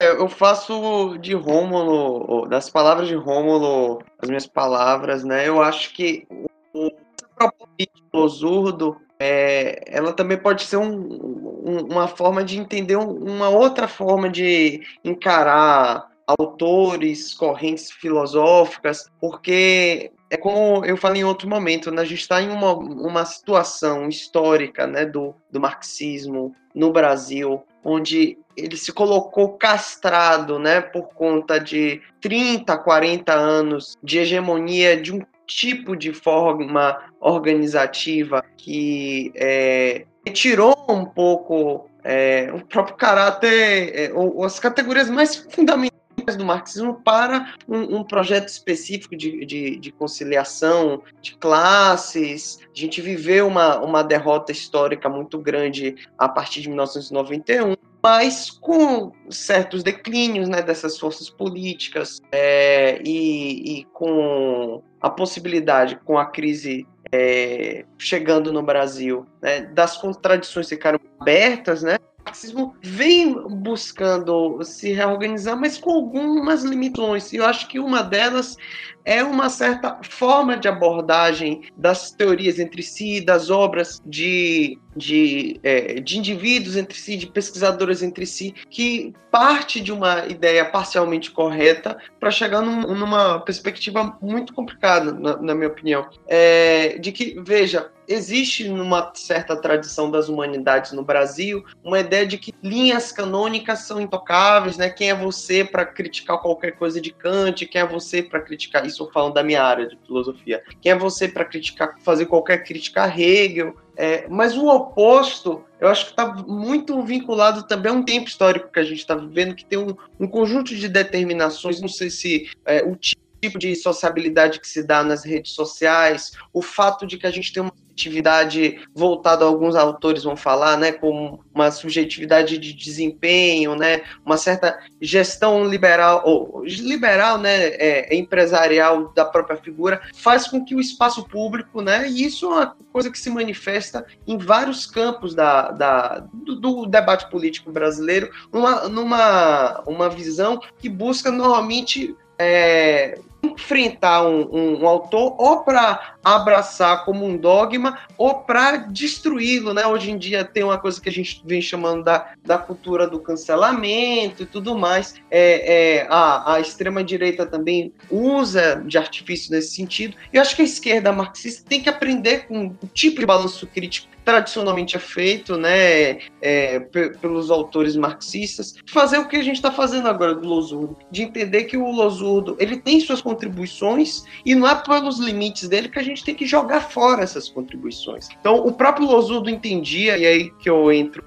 É, 0.00 0.10
eu 0.10 0.28
faço 0.28 1.18
de 1.18 1.34
Rômulo, 1.34 2.46
das 2.46 2.70
palavras 2.70 3.08
de 3.08 3.14
Rômulo, 3.14 4.02
as 4.18 4.28
minhas 4.28 4.46
palavras, 4.46 5.24
né? 5.24 5.48
Eu 5.48 5.60
acho 5.60 5.92
que 5.92 6.26
o 6.72 6.90
proposta 7.38 8.72
do 8.72 8.96
é, 9.20 9.82
ela 9.86 10.12
também 10.12 10.38
pode 10.38 10.62
ser 10.62 10.76
um, 10.76 10.92
um, 10.92 11.86
uma 11.90 12.06
forma 12.06 12.44
de 12.44 12.58
entender 12.58 12.96
uma 12.96 13.48
outra 13.48 13.88
forma 13.88 14.28
de 14.28 14.80
encarar 15.04 16.08
autores, 16.28 17.32
correntes 17.32 17.90
filosóficas, 17.90 19.10
porque 19.18 20.12
é 20.30 20.36
como 20.36 20.84
eu 20.84 20.96
falei 20.96 21.22
em 21.22 21.24
outro 21.24 21.48
momento, 21.48 21.90
né? 21.90 22.02
a 22.02 22.04
gente 22.04 22.20
está 22.20 22.42
em 22.42 22.50
uma, 22.50 22.74
uma 22.74 23.24
situação 23.24 24.08
histórica 24.08 24.86
né, 24.86 25.06
do, 25.06 25.34
do 25.50 25.58
marxismo 25.58 26.54
no 26.74 26.92
Brasil, 26.92 27.62
onde 27.82 28.36
ele 28.54 28.76
se 28.76 28.92
colocou 28.92 29.56
castrado 29.56 30.58
né, 30.58 30.82
por 30.82 31.08
conta 31.14 31.58
de 31.58 32.02
30, 32.20 32.76
40 32.76 33.32
anos 33.32 33.96
de 34.02 34.18
hegemonia 34.18 35.00
de 35.00 35.14
um 35.14 35.22
tipo 35.46 35.96
de 35.96 36.12
forma 36.12 37.00
organizativa 37.20 38.44
que 38.58 39.32
é, 39.34 40.04
tirou 40.34 40.76
um 40.90 41.06
pouco 41.06 41.88
é, 42.04 42.50
o 42.52 42.64
próprio 42.66 42.96
caráter, 42.96 43.92
é, 43.94 44.12
ou, 44.12 44.44
as 44.44 44.60
categorias 44.60 45.08
mais 45.08 45.36
fundamentais 45.36 45.98
do 46.36 46.44
marxismo 46.44 46.94
para 47.02 47.54
um, 47.68 47.98
um 47.98 48.04
projeto 48.04 48.48
específico 48.48 49.16
de, 49.16 49.44
de, 49.44 49.76
de, 49.76 49.92
conciliação 49.92 51.02
de 51.20 51.36
classes. 51.36 52.58
A 52.62 52.78
gente 52.78 53.00
viveu 53.00 53.46
uma, 53.46 53.78
uma 53.78 54.02
derrota 54.02 54.52
histórica 54.52 55.08
muito 55.08 55.38
grande 55.38 55.96
a 56.18 56.28
partir 56.28 56.60
de 56.60 56.68
1991 56.68 57.76
mas 58.02 58.50
com 58.50 59.12
certos 59.28 59.82
declínios 59.82 60.48
né, 60.48 60.62
dessas 60.62 60.98
forças 60.98 61.28
políticas 61.28 62.20
é, 62.30 63.00
e, 63.04 63.80
e, 63.80 63.84
com 63.86 64.82
a 65.00 65.10
possibilidade, 65.10 65.96
com 66.04 66.16
a 66.16 66.26
crise 66.26 66.86
é, 67.10 67.84
chegando 67.96 68.52
no 68.52 68.62
Brasil, 68.62 69.26
né, 69.42 69.62
das 69.62 69.96
contradições 69.96 70.68
ficaram 70.68 71.00
abertas, 71.20 71.82
né, 71.82 71.98
marxismo 72.28 72.76
vem 72.82 73.32
buscando 73.62 74.62
se 74.62 74.92
reorganizar, 74.92 75.58
mas 75.58 75.78
com 75.78 75.90
algumas 75.90 76.62
limitações. 76.62 77.32
E 77.32 77.36
eu 77.36 77.46
acho 77.46 77.66
que 77.68 77.78
uma 77.78 78.02
delas 78.02 78.56
é 79.04 79.22
uma 79.22 79.48
certa 79.48 79.98
forma 80.02 80.56
de 80.56 80.68
abordagem 80.68 81.62
das 81.76 82.10
teorias 82.10 82.58
entre 82.58 82.82
si, 82.82 83.20
das 83.20 83.50
obras 83.50 84.00
de, 84.04 84.78
de, 84.96 85.58
é, 85.62 86.00
de 86.00 86.18
indivíduos 86.18 86.76
entre 86.76 86.98
si, 86.98 87.16
de 87.16 87.26
pesquisadores 87.26 88.02
entre 88.02 88.26
si, 88.26 88.54
que 88.68 89.14
parte 89.30 89.80
de 89.80 89.92
uma 89.92 90.26
ideia 90.26 90.64
parcialmente 90.64 91.30
correta 91.30 91.96
para 92.18 92.30
chegar 92.30 92.60
num, 92.60 92.94
numa 92.94 93.40
perspectiva 93.40 94.16
muito 94.20 94.52
complicada, 94.52 95.12
na, 95.12 95.36
na 95.36 95.54
minha 95.54 95.68
opinião. 95.68 96.08
É, 96.26 96.98
de 96.98 97.12
que, 97.12 97.40
veja, 97.40 97.90
existe 98.08 98.66
numa 98.68 99.12
certa 99.14 99.54
tradição 99.54 100.10
das 100.10 100.28
humanidades 100.28 100.92
no 100.92 101.04
Brasil 101.04 101.62
uma 101.84 102.00
ideia 102.00 102.26
de 102.26 102.38
que 102.38 102.54
linhas 102.62 103.12
canônicas 103.12 103.80
são 103.80 104.00
intocáveis, 104.00 104.78
né? 104.78 104.88
Quem 104.88 105.10
é 105.10 105.14
você 105.14 105.62
para 105.62 105.84
criticar 105.84 106.38
qualquer 106.38 106.72
coisa 106.72 107.00
de 107.00 107.12
Kant? 107.12 107.66
Quem 107.66 107.82
é 107.82 107.86
você 107.86 108.22
para 108.22 108.40
criticar 108.40 108.86
isso? 108.86 108.97
Isso 108.98 109.10
falando 109.12 109.34
da 109.34 109.44
minha 109.44 109.62
área 109.62 109.86
de 109.86 109.96
filosofia. 110.04 110.62
Quem 110.80 110.92
é 110.92 110.98
você 110.98 111.28
para 111.28 111.44
criticar, 111.44 111.96
fazer 112.00 112.26
qualquer 112.26 112.64
crítica 112.64 113.04
a 113.04 113.08
Hegel? 113.08 113.76
É, 113.96 114.26
mas 114.28 114.56
o 114.56 114.66
oposto, 114.66 115.64
eu 115.80 115.88
acho 115.88 116.06
que 116.06 116.10
está 116.10 116.32
muito 116.32 117.00
vinculado 117.02 117.64
também 117.64 117.92
a 117.92 117.94
um 117.94 118.02
tempo 118.02 118.28
histórico 118.28 118.70
que 118.72 118.80
a 118.80 118.84
gente 118.84 118.98
está 118.98 119.14
vivendo, 119.14 119.54
que 119.54 119.64
tem 119.64 119.78
um, 119.78 119.94
um, 120.18 120.26
conjunto 120.26 120.74
de 120.74 120.88
determinações, 120.88 121.80
não 121.80 121.88
sei 121.88 122.10
se 122.10 122.50
é, 122.64 122.82
o 122.82 122.94
tipo 122.96 123.58
de 123.58 123.74
sociabilidade 123.74 124.60
que 124.60 124.68
se 124.68 124.84
dá 124.84 125.02
nas 125.02 125.24
redes 125.24 125.52
sociais, 125.52 126.32
o 126.52 126.62
fato 126.62 127.06
de 127.06 127.18
que 127.18 127.26
a 127.26 127.30
gente 127.30 127.52
tem 127.52 127.62
uma 127.62 127.72
subjetividade 127.98 128.80
voltada, 128.94 129.44
alguns 129.44 129.74
autores 129.74 130.22
vão 130.22 130.36
falar, 130.36 130.76
né, 130.76 130.92
como 130.92 131.44
uma 131.52 131.70
subjetividade 131.70 132.56
de 132.56 132.72
desempenho, 132.72 133.74
né, 133.74 134.02
uma 134.24 134.36
certa 134.36 134.78
gestão 135.00 135.64
liberal, 135.64 136.22
ou 136.24 136.64
liberal, 136.64 137.38
né, 137.38 137.66
é, 137.74 138.14
empresarial 138.14 139.12
da 139.12 139.24
própria 139.24 139.56
figura, 139.56 140.00
faz 140.14 140.46
com 140.46 140.64
que 140.64 140.74
o 140.74 140.80
espaço 140.80 141.24
público, 141.28 141.82
né, 141.82 142.08
e 142.08 142.24
isso 142.24 142.46
é 142.46 142.48
uma 142.48 142.76
coisa 142.92 143.10
que 143.10 143.18
se 143.18 143.30
manifesta 143.30 144.06
em 144.26 144.38
vários 144.38 144.86
campos 144.86 145.34
da, 145.34 145.70
da 145.72 146.24
do, 146.32 146.54
do, 146.56 146.86
debate 146.86 147.28
político 147.30 147.72
brasileiro, 147.72 148.30
uma, 148.52 148.88
numa 148.88 149.82
uma 149.86 150.08
visão 150.08 150.60
que 150.78 150.88
busca 150.88 151.30
normalmente 151.30 152.16
é, 152.38 153.18
enfrentar 153.52 154.26
um, 154.26 154.48
um, 154.52 154.82
um, 154.82 154.88
autor 154.88 155.34
ou 155.38 155.62
para 155.62 156.16
abraçar 156.24 157.04
como 157.04 157.24
um 157.24 157.36
dogma 157.36 157.98
ou 158.16 158.40
para 158.40 158.76
destruí-lo, 158.76 159.72
né? 159.72 159.86
Hoje 159.86 160.10
em 160.10 160.18
dia 160.18 160.44
tem 160.44 160.62
uma 160.62 160.78
coisa 160.78 161.00
que 161.00 161.08
a 161.08 161.12
gente 161.12 161.42
vem 161.44 161.60
chamando 161.60 162.04
da, 162.04 162.32
da 162.44 162.58
cultura 162.58 163.06
do 163.06 163.20
cancelamento 163.20 164.42
e 164.42 164.46
tudo 164.46 164.76
mais. 164.76 165.14
É, 165.30 166.00
é 166.00 166.06
a, 166.08 166.54
a 166.54 166.60
extrema-direita 166.60 167.46
também 167.46 167.92
usa 168.10 168.82
de 168.86 168.98
artifício 168.98 169.50
nesse 169.50 169.74
sentido. 169.74 170.16
Eu 170.32 170.42
acho 170.42 170.54
que 170.54 170.62
a 170.62 170.64
esquerda 170.64 171.12
marxista 171.12 171.64
tem 171.68 171.82
que 171.82 171.88
aprender 171.88 172.46
com 172.46 172.66
o 172.66 172.86
tipo 172.92 173.20
de 173.20 173.26
balanço 173.26 173.66
crítico 173.66 174.17
tradicionalmente 174.28 174.94
é 174.94 174.98
feito, 174.98 175.56
né, 175.56 176.18
é, 176.42 176.80
pelos 177.18 177.50
autores 177.50 177.96
marxistas, 177.96 178.74
fazer 178.86 179.16
o 179.16 179.26
que 179.26 179.36
a 179.36 179.42
gente 179.42 179.56
está 179.56 179.72
fazendo 179.72 180.06
agora 180.06 180.34
do 180.34 180.46
Losurdo, 180.46 180.98
de 181.10 181.22
entender 181.22 181.64
que 181.64 181.78
o 181.78 181.90
Losurdo 181.90 182.54
ele 182.58 182.76
tem 182.76 183.00
suas 183.00 183.22
contribuições 183.22 184.24
e 184.44 184.54
não 184.54 184.68
é 184.68 184.74
pelos 184.74 185.18
limites 185.18 185.66
dele 185.66 185.88
que 185.88 185.98
a 185.98 186.02
gente 186.02 186.22
tem 186.22 186.34
que 186.34 186.44
jogar 186.44 186.90
fora 186.90 187.22
essas 187.22 187.48
contribuições. 187.48 188.28
Então, 188.38 188.56
o 188.66 188.70
próprio 188.70 189.06
Losurdo 189.06 189.48
entendia, 189.48 190.18
e 190.18 190.26
aí 190.26 190.50
que 190.58 190.68
eu 190.68 190.92
entro 190.92 191.24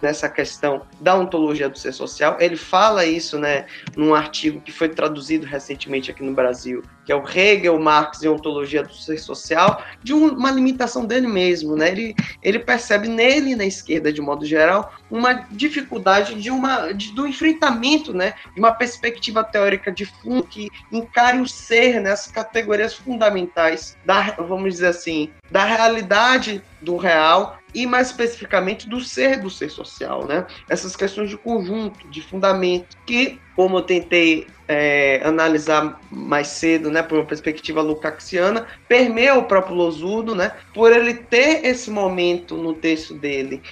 nessa 0.00 0.28
questão 0.28 0.82
da 1.00 1.16
ontologia 1.16 1.68
do 1.68 1.76
ser 1.76 1.92
social. 1.92 2.36
Ele 2.38 2.54
fala 2.54 3.04
isso, 3.04 3.38
né, 3.38 3.66
num 3.96 4.14
artigo 4.14 4.60
que 4.60 4.70
foi 4.70 4.88
traduzido 4.88 5.46
recentemente 5.46 6.12
aqui 6.12 6.22
no 6.22 6.32
Brasil, 6.32 6.82
que 7.04 7.12
é 7.12 7.16
o 7.16 7.24
Hegel, 7.28 7.78
Marx 7.78 8.22
e 8.22 8.28
Ontologia 8.28 8.82
do 8.82 8.94
Ser 8.94 9.18
Social, 9.18 9.82
de 10.02 10.12
uma 10.12 10.50
limitação 10.50 11.04
dele 11.04 11.26
mesmo, 11.26 11.76
né? 11.76 11.90
Ele, 11.90 12.14
ele 12.42 12.58
percebe 12.58 13.08
nele 13.08 13.54
na 13.54 13.64
esquerda, 13.64 14.12
de 14.12 14.20
modo 14.20 14.44
geral, 14.44 14.92
uma 15.10 15.46
dificuldade 15.50 16.34
de 16.34 16.50
uma 16.50 16.92
de, 16.92 17.12
do 17.12 17.26
enfrentamento, 17.26 18.12
né, 18.12 18.34
de 18.54 18.60
uma 18.60 18.72
perspectiva 18.72 19.44
teórica 19.44 19.92
de 19.92 20.04
fundo 20.06 20.44
que 20.44 20.68
encare 20.90 21.40
o 21.40 21.48
ser 21.48 22.00
né, 22.00 22.14
categorias 22.32 22.94
fundamentais 22.94 23.96
da, 24.04 24.34
vamos 24.38 24.74
dizer 24.74 24.88
assim, 24.88 25.30
da 25.50 25.64
realidade 25.64 26.62
do 26.80 26.96
real 26.96 27.58
e 27.74 27.86
mais 27.86 28.08
especificamente 28.08 28.88
do 28.88 29.00
ser 29.00 29.40
do 29.40 29.50
ser 29.50 29.68
social, 29.68 30.26
né? 30.26 30.46
Essas 30.68 30.94
questões 30.94 31.28
de 31.28 31.36
conjunto, 31.36 32.08
de 32.08 32.22
fundamento, 32.22 32.96
que, 33.04 33.40
como 33.56 33.78
eu 33.78 33.82
tentei 33.82 34.46
é, 34.66 35.20
analisar 35.24 36.00
mais 36.10 36.48
cedo, 36.48 36.90
né, 36.90 37.02
por 37.02 37.18
uma 37.18 37.24
perspectiva 37.24 37.82
lucaxiana, 37.82 38.66
permeia 38.88 39.34
o 39.34 39.44
próprio 39.44 39.74
Losurdo, 39.74 40.34
né, 40.34 40.52
por 40.72 40.92
ele 40.92 41.14
ter 41.14 41.64
esse 41.64 41.90
momento 41.90 42.56
no 42.56 42.74
texto 42.74 43.14
dele 43.14 43.62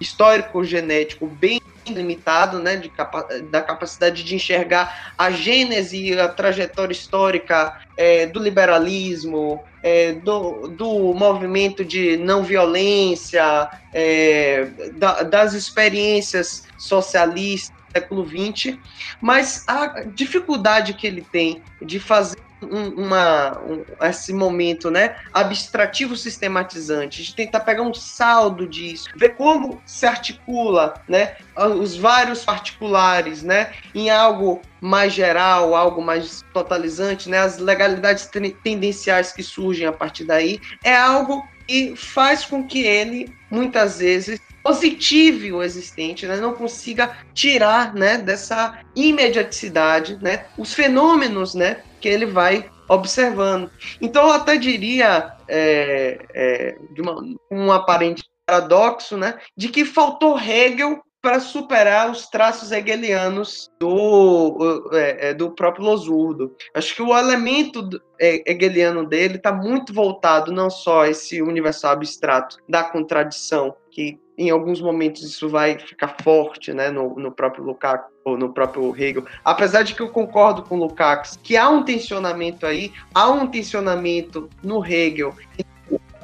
histórico-genético 0.00 1.26
bem 1.26 1.60
limitado, 1.88 2.58
né, 2.60 2.80
capa 2.96 3.26
da 3.50 3.60
capacidade 3.60 4.22
de 4.22 4.34
enxergar 4.34 5.12
a 5.18 5.30
gênese 5.30 5.96
e 5.96 6.18
a 6.18 6.28
trajetória 6.28 6.92
histórica 6.92 7.80
é, 7.96 8.26
do 8.26 8.40
liberalismo, 8.40 9.62
é, 9.82 10.12
do, 10.12 10.68
do 10.68 11.14
movimento 11.14 11.84
de 11.84 12.16
não 12.16 12.44
violência, 12.44 13.68
é, 13.92 14.68
da, 14.94 15.22
das 15.22 15.54
experiências 15.54 16.64
socialistas 16.78 17.79
século 17.92 18.26
XX, 18.26 18.78
mas 19.20 19.64
a 19.66 20.02
dificuldade 20.02 20.94
que 20.94 21.06
ele 21.06 21.22
tem 21.22 21.62
de 21.82 21.98
fazer 21.98 22.38
um, 22.62 23.04
uma, 23.04 23.58
um, 23.60 23.84
esse 24.02 24.32
momento 24.32 24.90
né, 24.90 25.16
abstrativo 25.32 26.16
sistematizante, 26.16 27.22
de 27.22 27.34
tentar 27.34 27.60
pegar 27.60 27.82
um 27.82 27.94
saldo 27.94 28.66
disso, 28.66 29.08
ver 29.16 29.30
como 29.30 29.80
se 29.86 30.06
articula 30.06 30.94
né, 31.08 31.36
os 31.78 31.96
vários 31.96 32.44
particulares 32.44 33.42
né, 33.42 33.72
em 33.94 34.10
algo 34.10 34.60
mais 34.80 35.12
geral, 35.12 35.74
algo 35.74 36.02
mais 36.02 36.44
totalizante, 36.52 37.28
né, 37.28 37.38
as 37.38 37.58
legalidades 37.58 38.28
tendenciais 38.62 39.32
que 39.32 39.42
surgem 39.42 39.86
a 39.86 39.92
partir 39.92 40.24
daí, 40.24 40.60
é 40.84 40.94
algo 40.94 41.46
que 41.66 41.94
faz 41.96 42.44
com 42.44 42.66
que 42.66 42.82
ele, 42.82 43.32
muitas 43.50 43.98
vezes, 43.98 44.40
positive 44.62 45.52
o 45.52 45.62
existente, 45.62 46.26
né, 46.26 46.36
não 46.36 46.54
consiga 46.54 47.16
tirar 47.32 47.94
né, 47.94 48.18
dessa 48.18 48.80
imediaticidade 48.94 50.18
né, 50.20 50.46
os 50.58 50.74
fenômenos 50.74 51.54
né, 51.54 51.82
que 52.00 52.08
ele 52.08 52.26
vai 52.26 52.70
observando. 52.88 53.70
Então, 54.00 54.26
eu 54.26 54.32
até 54.32 54.56
diria, 54.56 55.32
é, 55.48 56.18
é, 56.34 56.78
de 56.92 57.00
uma, 57.00 57.22
um 57.50 57.70
aparente 57.70 58.24
paradoxo, 58.44 59.16
né, 59.16 59.38
de 59.56 59.68
que 59.68 59.84
faltou 59.84 60.38
Hegel 60.38 61.00
para 61.22 61.38
superar 61.38 62.10
os 62.10 62.28
traços 62.28 62.72
hegelianos 62.72 63.70
do, 63.78 64.90
é, 64.92 65.28
é, 65.28 65.34
do 65.34 65.50
próprio 65.50 65.84
Losurdo. 65.84 66.56
Acho 66.74 66.94
que 66.94 67.02
o 67.02 67.16
elemento 67.16 67.88
é, 68.18 68.42
hegeliano 68.50 69.06
dele 69.06 69.36
está 69.36 69.52
muito 69.52 69.92
voltado 69.92 70.50
não 70.50 70.70
só 70.70 71.02
a 71.02 71.10
esse 71.10 71.42
universal 71.42 71.92
abstrato 71.92 72.56
da 72.68 72.82
contradição, 72.82 73.76
que 73.90 74.18
em 74.40 74.48
alguns 74.48 74.80
momentos 74.80 75.22
isso 75.22 75.50
vai 75.50 75.78
ficar 75.78 76.16
forte 76.22 76.72
né, 76.72 76.90
no, 76.90 77.14
no 77.16 77.30
próprio 77.30 77.62
Lukács 77.62 78.10
ou 78.24 78.38
no 78.38 78.52
próprio 78.52 78.96
Hegel. 78.96 79.26
Apesar 79.44 79.82
de 79.82 79.94
que 79.94 80.00
eu 80.00 80.08
concordo 80.08 80.62
com 80.62 80.76
o 80.76 80.78
Lukács 80.78 81.38
que 81.42 81.58
há 81.58 81.68
um 81.68 81.82
tensionamento 81.82 82.64
aí, 82.64 82.90
há 83.14 83.28
um 83.30 83.46
tensionamento 83.46 84.48
no 84.62 84.84
Hegel, 84.84 85.34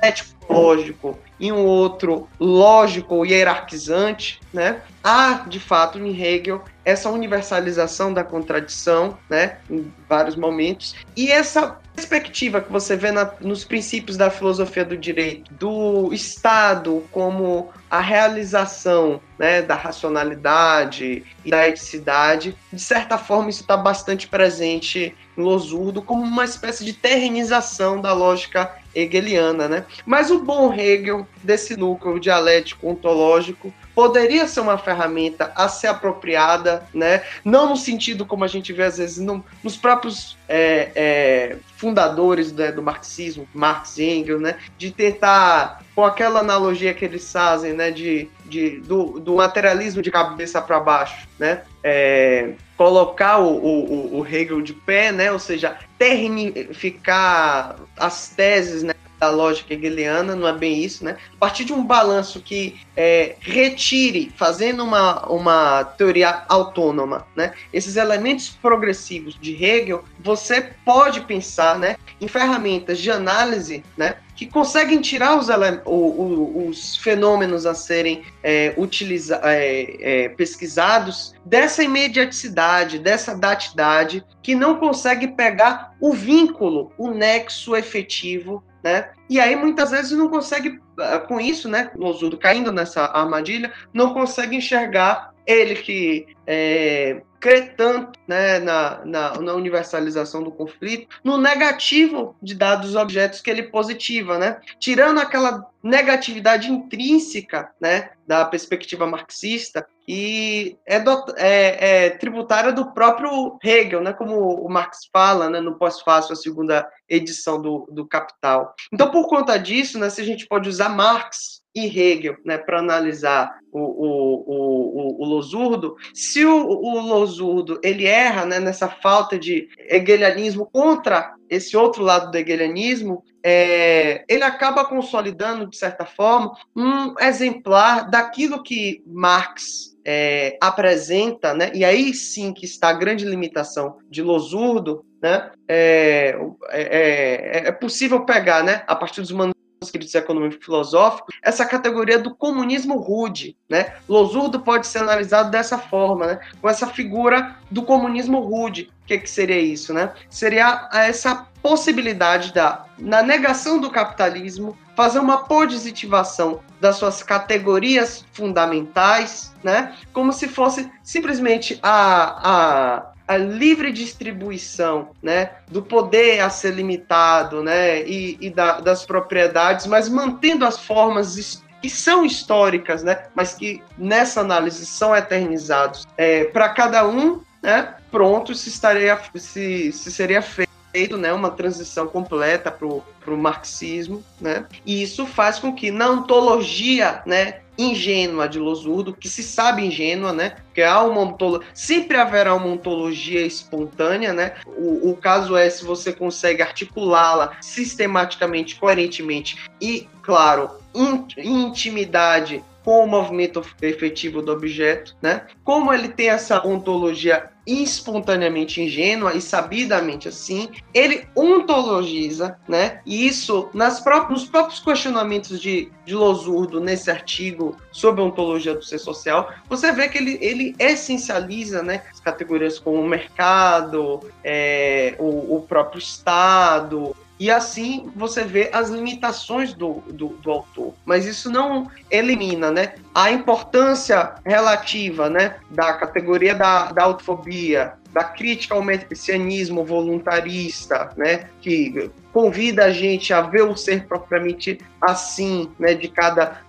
ético 0.01 0.35
lógico 0.49 1.19
e 1.39 1.53
um 1.53 1.67
outro 1.67 2.27
lógico 2.41 3.27
hierarquizante, 3.27 4.41
né? 4.53 4.81
Há, 5.05 5.45
de 5.47 5.61
fato, 5.61 5.99
em 5.99 6.19
Hegel 6.19 6.63
essa 6.85 7.11
universalização 7.11 8.15
da 8.15 8.23
contradição, 8.23 9.19
né, 9.29 9.59
em 9.69 9.93
vários 10.09 10.37
momentos, 10.37 10.95
e 11.17 11.33
essa 11.33 11.79
perspectiva 11.93 12.61
que 12.61 12.71
você 12.71 12.95
vê 12.95 13.11
na, 13.11 13.29
nos 13.41 13.65
princípios 13.65 14.17
da 14.17 14.31
filosofia 14.31 14.85
do 14.85 14.97
direito, 14.97 15.53
do 15.55 16.13
Estado 16.13 17.03
como 17.11 17.73
a 17.91 18.01
realização 18.01 19.21
né, 19.39 19.63
da 19.63 19.75
racionalidade 19.75 21.25
e 21.45 21.51
da 21.51 21.69
eticidade, 21.69 22.57
de 22.73 22.81
certa 22.81 23.17
forma 23.17 23.51
isso 23.51 23.61
está 23.61 23.77
bastante 23.77 24.27
presente 24.27 25.15
em 25.37 25.43
Losurdo 25.43 26.03
como 26.03 26.23
uma 26.23 26.45
espécie 26.45 26.85
de 26.85 26.93
terrenização 26.93 28.01
da 28.01 28.13
lógica 28.13 28.75
hegeliana. 28.95 29.69
Né? 29.69 29.85
Mas 30.05 30.31
o 30.31 30.41
bom 30.41 30.73
Hegel, 30.73 31.27
desse 31.43 31.77
núcleo 31.77 32.19
dialético 32.19 32.89
ontológico, 32.89 33.73
poderia 33.97 34.47
ser 34.47 34.61
uma 34.61 34.77
ferramenta 34.77 35.51
a 35.55 35.71
ser 35.71 35.87
apropriada, 35.87 36.87
né? 36.93 37.23
não 37.43 37.71
no 37.71 37.77
sentido 37.79 38.27
como 38.27 38.45
a 38.45 38.47
gente 38.47 38.71
vê 38.71 38.83
às 38.83 38.99
vezes 38.99 39.17
no, 39.17 39.43
nos 39.65 39.75
próprios 39.75 40.37
é, 40.47 40.93
é, 40.95 41.57
fundadores 41.79 42.53
né, 42.53 42.71
do 42.71 42.83
marxismo, 42.83 43.49
Marx 43.55 43.97
e 43.97 44.05
Engels, 44.05 44.43
né, 44.43 44.59
de 44.77 44.91
tentar, 44.91 45.83
com 45.95 46.05
aquela 46.05 46.41
analogia 46.41 46.93
que 46.93 47.07
eles 47.07 47.33
fazem, 47.33 47.73
né, 47.73 47.91
de, 47.91 48.29
de, 48.45 48.81
do, 48.81 49.19
do 49.19 49.37
materialismo 49.37 50.03
de 50.03 50.11
cabeça 50.11 50.61
para 50.61 50.79
baixo, 50.79 51.27
né, 51.39 51.63
é, 51.83 52.53
colocar 52.77 53.39
o, 53.39 53.57
o, 53.57 54.19
o 54.21 54.27
Hegel 54.27 54.61
de 54.61 54.75
pé, 54.75 55.11
né, 55.11 55.33
ou 55.33 55.39
seja, 55.39 55.79
ternificar 55.99 57.77
as 57.97 58.29
teses, 58.29 58.83
né, 58.83 58.93
da 59.19 59.31
lógica 59.31 59.75
hegeliana, 59.75 60.37
não 60.37 60.47
é 60.47 60.53
bem 60.53 60.83
isso, 60.83 61.05
né? 61.05 61.17
A 61.35 61.39
partir 61.39 61.65
de 61.65 61.73
um 61.73 61.85
balanço 61.85 62.41
que 62.41 62.79
é, 62.97 63.37
retire, 63.41 64.33
fazendo 64.37 64.83
uma, 64.85 65.27
uma 65.29 65.85
teoria 65.85 66.45
autônoma, 66.49 67.27
né? 67.35 67.53
Esses 67.73 67.97
elementos 67.97 68.49
progressivos 68.49 69.39
de 69.41 69.53
Hegel, 69.53 70.05
você 70.21 70.71
pode 70.85 71.21
pensar, 71.23 71.79
né, 71.79 71.97
em 72.21 72.29
ferramentas 72.29 72.99
de 72.99 73.11
análise, 73.11 73.85
né, 73.97 74.17
que 74.35 74.47
conseguem 74.47 75.01
tirar 75.01 75.39
os, 75.39 75.49
o, 75.85 76.69
os 76.69 76.97
fenômenos 76.97 77.65
a 77.65 77.75
serem 77.75 78.23
é, 78.43 78.75
utiliza, 78.77 79.41
é, 79.45 80.25
é, 80.25 80.29
pesquisados 80.31 81.35
dessa 81.45 81.83
imediaticidade, 81.83 82.99
dessa 82.99 83.35
datidade, 83.35 84.25
que 84.43 84.55
não 84.55 84.77
consegue 84.77 85.29
pegar 85.29 85.95
o 86.01 86.13
vínculo, 86.13 86.93
o 86.99 87.11
nexo 87.11 87.75
efetivo 87.75 88.63
né? 88.87 89.11
E 89.29 89.41
aí 89.41 89.57
muitas 89.57 89.91
vezes 89.91 90.13
não 90.13 90.29
consegue, 90.29 90.79
ah, 91.01 91.19
com 91.19 91.41
isso, 91.41 91.69
né? 91.69 91.91
Losudo 91.97 92.39
caindo 92.39 92.71
nessa 92.71 93.05
armadilha, 93.07 93.73
não 93.93 94.15
consegue 94.15 94.55
enxergar 94.55 95.33
ele 95.45 95.75
que 95.75 96.29
é, 96.47 97.21
crê 97.47 97.63
tanto 97.63 98.19
né, 98.27 98.59
na, 98.59 99.05
na, 99.05 99.41
na, 99.41 99.55
universalização 99.55 100.43
do 100.43 100.51
conflito, 100.51 101.07
no 101.23 101.39
negativo 101.39 102.35
de 102.43 102.57
dados 102.57 102.97
objetos 102.97 103.41
que 103.41 103.49
ele 103.49 103.63
positiva, 103.63 104.37
né? 104.37 104.61
Tirando 104.81 105.21
aquela 105.21 105.65
negatividade 105.81 106.69
intrínseca 106.69 107.71
né, 107.81 108.11
da 108.27 108.45
perspectiva 108.45 109.07
marxista 109.07 109.87
e 110.09 110.77
é, 110.85 110.99
do, 110.99 111.25
é, 111.37 112.07
é, 112.07 112.11
tributária 112.11 112.73
do 112.73 112.93
próprio 112.93 113.57
Hegel, 113.63 114.03
né, 114.03 114.13
como 114.13 114.37
o 114.37 114.69
Marx 114.69 115.09
fala 115.13 115.49
né, 115.49 115.61
no 115.61 115.79
pós-fácil, 115.79 116.33
a 116.33 116.37
segunda 116.37 116.89
edição 117.09 117.63
do, 117.63 117.87
do 117.93 118.05
Capital. 118.05 118.75
Então, 118.93 119.09
por 119.13 119.29
conta 119.29 119.57
disso, 119.57 120.01
né, 120.01 120.11
se 120.11 120.21
a 120.21 120.25
gente 120.25 120.49
pode 120.49 120.69
usar 120.69 120.89
Marx 120.89 121.63
e 121.77 121.87
Hegel 121.87 122.37
né, 122.43 122.57
para 122.57 122.79
analisar 122.79 123.59
o, 123.71 123.81
o, 123.81 124.45
o, 124.47 125.23
o, 125.23 125.27
Losurdo, 125.27 125.97
se 126.15 126.43
o, 126.47 126.67
o 126.67 126.99
Losurdo 127.01 127.79
ele 127.85 128.07
erra 128.07 128.47
né, 128.47 128.59
nessa 128.59 128.89
falta 128.89 129.39
de 129.39 129.69
hegelianismo 129.79 130.65
contra 130.73 131.35
esse 131.51 131.77
outro 131.77 132.03
lado 132.03 132.31
do 132.31 132.39
hegelianismo, 132.39 133.23
é, 133.45 134.25
ele 134.27 134.43
acaba 134.43 134.87
consolidando, 134.87 135.69
de 135.69 135.77
certa 135.77 136.07
forma, 136.07 136.53
um 136.75 137.15
exemplar 137.21 138.11
daquilo 138.11 138.63
que 138.63 139.03
Marx 139.07 139.95
é, 140.03 140.57
apresenta, 140.61 141.53
né, 141.53 141.71
e 141.75 141.85
aí 141.85 142.15
sim 142.15 142.55
que 142.55 142.65
está 142.65 142.89
a 142.89 142.95
grande 142.95 143.27
limitação 143.27 143.99
de 144.09 144.23
Losurdo, 144.23 145.05
né, 145.21 145.51
é, 145.69 146.39
é, 146.71 146.83
é, 146.83 147.69
é 147.69 147.73
possível 147.73 148.25
pegar, 148.25 148.65
né, 148.65 148.83
a 148.87 148.97
partir 148.97 149.21
dos 149.21 149.33
escritos 149.81 150.15
econômico 150.15 150.65
filosófico, 150.65 151.33
essa 151.43 151.65
categoria 151.67 152.19
do 152.19 152.35
comunismo 152.35 152.99
rude, 152.99 153.57
né? 153.69 153.95
Losurdo 154.09 154.61
pode 154.61 154.87
ser 154.87 154.99
analisado 154.99 155.51
dessa 155.51 155.79
forma, 155.79 156.27
né? 156.27 156.41
Com 156.61 156.69
essa 156.69 156.87
figura 156.87 157.57
do 157.71 157.83
comunismo 157.83 158.41
rude. 158.41 158.91
O 159.05 159.07
que, 159.07 159.19
que 159.19 159.31
seria 159.31 159.61
isso, 159.61 159.93
né? 159.93 160.13
Seria 160.29 160.89
essa 160.93 161.47
possibilidade 161.63 162.53
da, 162.53 162.87
na 162.99 163.23
negação 163.23 163.81
do 163.81 163.91
capitalismo, 163.91 164.77
fazer 164.95 165.19
uma 165.19 165.45
positivação 165.45 166.61
das 166.81 166.97
suas 166.97 167.23
categorias 167.23 168.25
fundamentais, 168.33 169.53
né? 169.63 169.95
Como 170.13 170.33
se 170.33 170.49
fosse 170.49 170.91
simplesmente 171.03 171.79
a, 171.83 173.03
a 173.03 173.16
a 173.27 173.37
livre 173.37 173.93
distribuição 173.93 175.11
né, 175.23 175.51
do 175.69 175.83
poder 175.83 176.41
a 176.41 176.51
ser 176.51 176.73
limitado 176.73 177.63
né, 177.63 178.03
e, 178.03 178.37
e 178.41 178.51
da, 178.51 178.81
das 178.81 179.05
propriedades, 179.05 179.87
mas 179.87 180.09
mantendo 180.09 180.65
as 180.65 180.79
formas 180.79 181.63
que 181.83 181.91
são 181.91 182.25
históricas, 182.25 183.03
né, 183.03 183.25
mas 183.35 183.55
que 183.55 183.83
nessa 183.99 184.41
análise 184.41 184.87
são 184.87 185.15
eternizados. 185.15 186.07
É, 186.17 186.45
Para 186.45 186.69
cada 186.69 187.07
um, 187.07 187.41
né, 187.63 187.95
pronto, 188.11 188.55
se, 188.55 188.69
estaria, 188.69 189.19
se, 189.35 189.93
se 189.93 190.13
seria 190.13 190.41
feito 190.41 191.17
né, 191.17 191.33
uma 191.33 191.51
transição 191.51 192.07
completa 192.07 192.71
para 192.71 192.87
o 192.87 193.37
marxismo, 193.37 194.25
né? 194.41 194.65
E 194.87 195.03
isso 195.03 195.27
faz 195.27 195.59
com 195.59 195.75
que 195.75 195.91
na 195.91 196.09
ontologia, 196.09 197.23
né, 197.27 197.61
ingênua 197.79 198.49
de 198.49 198.59
Losurdo, 198.59 199.15
que 199.15 199.29
se 199.29 199.43
sabe 199.43 199.85
ingênua, 199.85 200.33
né? 200.33 200.57
Porque 200.67 200.83
há 200.83 201.03
uma 201.03 201.21
ontologia, 201.21 201.69
sempre 201.75 202.17
haverá 202.17 202.55
uma 202.55 202.67
ontologia 202.67 203.45
espontânea, 203.45 204.33
né? 204.33 204.55
O, 204.67 205.11
o 205.11 205.17
caso 205.17 205.57
é 205.57 205.69
se 205.69 205.85
você 205.85 206.13
consegue 206.13 206.63
articulá-la 206.63 207.57
sistematicamente, 207.61 208.77
coerentemente 208.77 209.59
e, 209.81 210.09
claro, 210.23 210.71
in, 210.95 211.27
intimidade 211.39 212.63
com 212.87 213.03
o 213.03 213.07
movimento 213.09 213.61
efetivo 213.83 214.41
do 214.41 214.53
objeto, 214.53 215.17
né? 215.21 215.43
Como 215.65 215.93
ele 215.93 216.07
tem 216.07 216.29
essa 216.29 216.65
ontologia 216.65 217.51
espontaneamente 217.67 218.81
ingênua 218.81 219.35
e 219.35 219.41
sabidamente 219.41 220.29
assim, 220.29 220.69
ele 220.95 221.27
ontologiza, 221.35 222.57
né? 222.69 223.01
E 223.05 223.27
isso 223.27 223.69
nas 223.75 223.99
próprios, 223.99 224.43
nos 224.43 224.49
próprios 224.49 224.79
questionamentos 224.79 225.61
de, 225.61 225.91
de 226.05 226.15
Losurdo 226.15 226.79
nesse 226.79 227.11
artigo 227.11 227.77
sobre 227.91 228.23
ontologia 228.23 228.73
do 228.73 228.85
ser 228.85 228.99
social, 228.99 229.53
você 229.69 229.91
vê 229.91 230.09
que 230.09 230.19
ele, 230.19 230.39
ele 230.41 230.77
essencializa, 230.79 231.83
né? 231.83 232.05
As 232.13 232.21
categorias 232.21 232.79
como 232.79 233.01
o 233.01 233.09
mercado, 233.09 234.21
é, 234.45 235.17
o, 235.19 235.57
o 235.57 235.67
próprio 235.69 235.99
Estado, 235.99 237.17
e 237.39 237.51
assim 237.51 238.11
você 238.17 238.45
vê 238.45 238.71
as 238.73 238.89
limitações 238.89 239.75
do, 239.75 240.03
do, 240.09 240.29
do, 240.29 240.51
autor. 240.51 240.95
Mas 241.05 241.27
isso 241.27 241.51
não 241.51 241.91
elimina 242.11 242.71
né, 242.71 242.95
a 243.15 243.31
importância 243.31 244.35
relativa 244.45 245.29
né, 245.29 245.57
da 245.71 245.93
categoria 245.95 246.55
da, 246.55 246.93
da 246.93 247.05
autofobia, 247.05 247.95
da 248.13 248.25
crítica 248.25 248.75
ao 248.75 248.83
messianismo 248.83 249.85
voluntarista, 249.85 251.11
né, 251.17 251.51
que 251.61 252.11
convida 252.37 252.85
a 252.85 252.91
gente 252.91 253.33
a 253.33 253.41
ver 253.41 253.63
o 253.63 253.75
ser 253.75 254.07
propriamente 254.07 254.79
assim, 255.01 255.71
né, 255.79 255.95
de 255.95 256.07
cada 256.07 256.61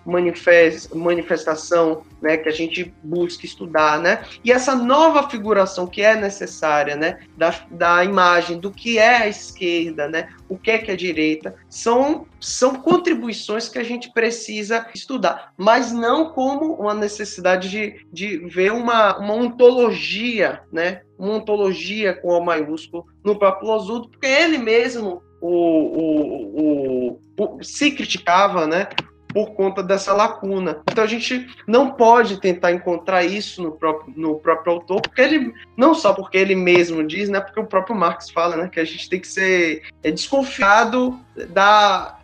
manifestação, 0.93 2.05
né, 2.21 2.37
que 2.37 2.47
a 2.47 2.53
gente 2.53 2.93
busca 3.03 3.45
estudar, 3.45 3.99
né, 3.99 4.23
e 4.45 4.51
essa 4.51 4.73
nova 4.73 5.29
figuração 5.29 5.85
que 5.85 6.01
é 6.01 6.15
necessária, 6.15 6.95
né, 6.95 7.19
da, 7.35 7.53
da 7.69 8.05
imagem 8.05 8.61
do 8.61 8.71
que 8.71 8.97
é 8.97 9.17
a 9.17 9.27
esquerda, 9.27 10.07
né, 10.07 10.29
o 10.47 10.57
que 10.57 10.71
é 10.71 10.77
que 10.77 10.89
é 10.89 10.95
direita, 10.95 11.53
são, 11.67 12.25
são 12.39 12.75
contribuições 12.75 13.67
que 13.67 13.77
a 13.77 13.83
gente 13.83 14.13
precisa 14.13 14.87
estudar, 14.95 15.51
mas 15.57 15.91
não 15.91 16.29
como 16.29 16.75
uma 16.75 16.93
necessidade 16.93 17.69
de, 17.69 18.07
de 18.09 18.37
ver 18.37 18.71
uma, 18.71 19.17
uma 19.17 19.33
ontologia, 19.33 20.61
né, 20.71 21.01
uma 21.19 21.33
ontologia 21.33 22.13
com 22.13 22.29
o 22.29 22.45
maiúsculo 22.45 23.05
no 23.21 23.37
próprio 23.37 23.67
Losudo, 23.67 24.07
porque 24.09 24.27
ele 24.27 24.57
mesmo 24.57 25.26
o, 25.41 27.17
o, 27.17 27.19
o, 27.37 27.63
se 27.63 27.91
criticava, 27.91 28.67
né? 28.67 28.87
Por 29.33 29.51
conta 29.51 29.83
dessa 29.83 30.13
lacuna. 30.13 30.81
Então 30.89 31.03
a 31.03 31.07
gente 31.07 31.47
não 31.67 31.91
pode 31.91 32.39
tentar 32.39 32.71
encontrar 32.71 33.23
isso 33.23 33.61
no 33.61 33.71
próprio, 33.73 34.13
no 34.15 34.39
próprio 34.39 34.73
autor, 34.73 35.01
porque 35.01 35.21
ele, 35.21 35.53
não 35.75 35.93
só 35.93 36.13
porque 36.13 36.37
ele 36.37 36.55
mesmo 36.55 37.05
diz, 37.05 37.29
né? 37.29 37.39
Porque 37.39 37.59
o 37.59 37.65
próprio 37.65 37.95
Marx 37.95 38.29
fala, 38.29 38.55
né? 38.55 38.69
Que 38.71 38.79
a 38.79 38.85
gente 38.85 39.09
tem 39.09 39.19
que 39.19 39.27
ser 39.27 39.83
é, 40.03 40.09
desconfiado 40.09 41.19
da, 41.49 42.17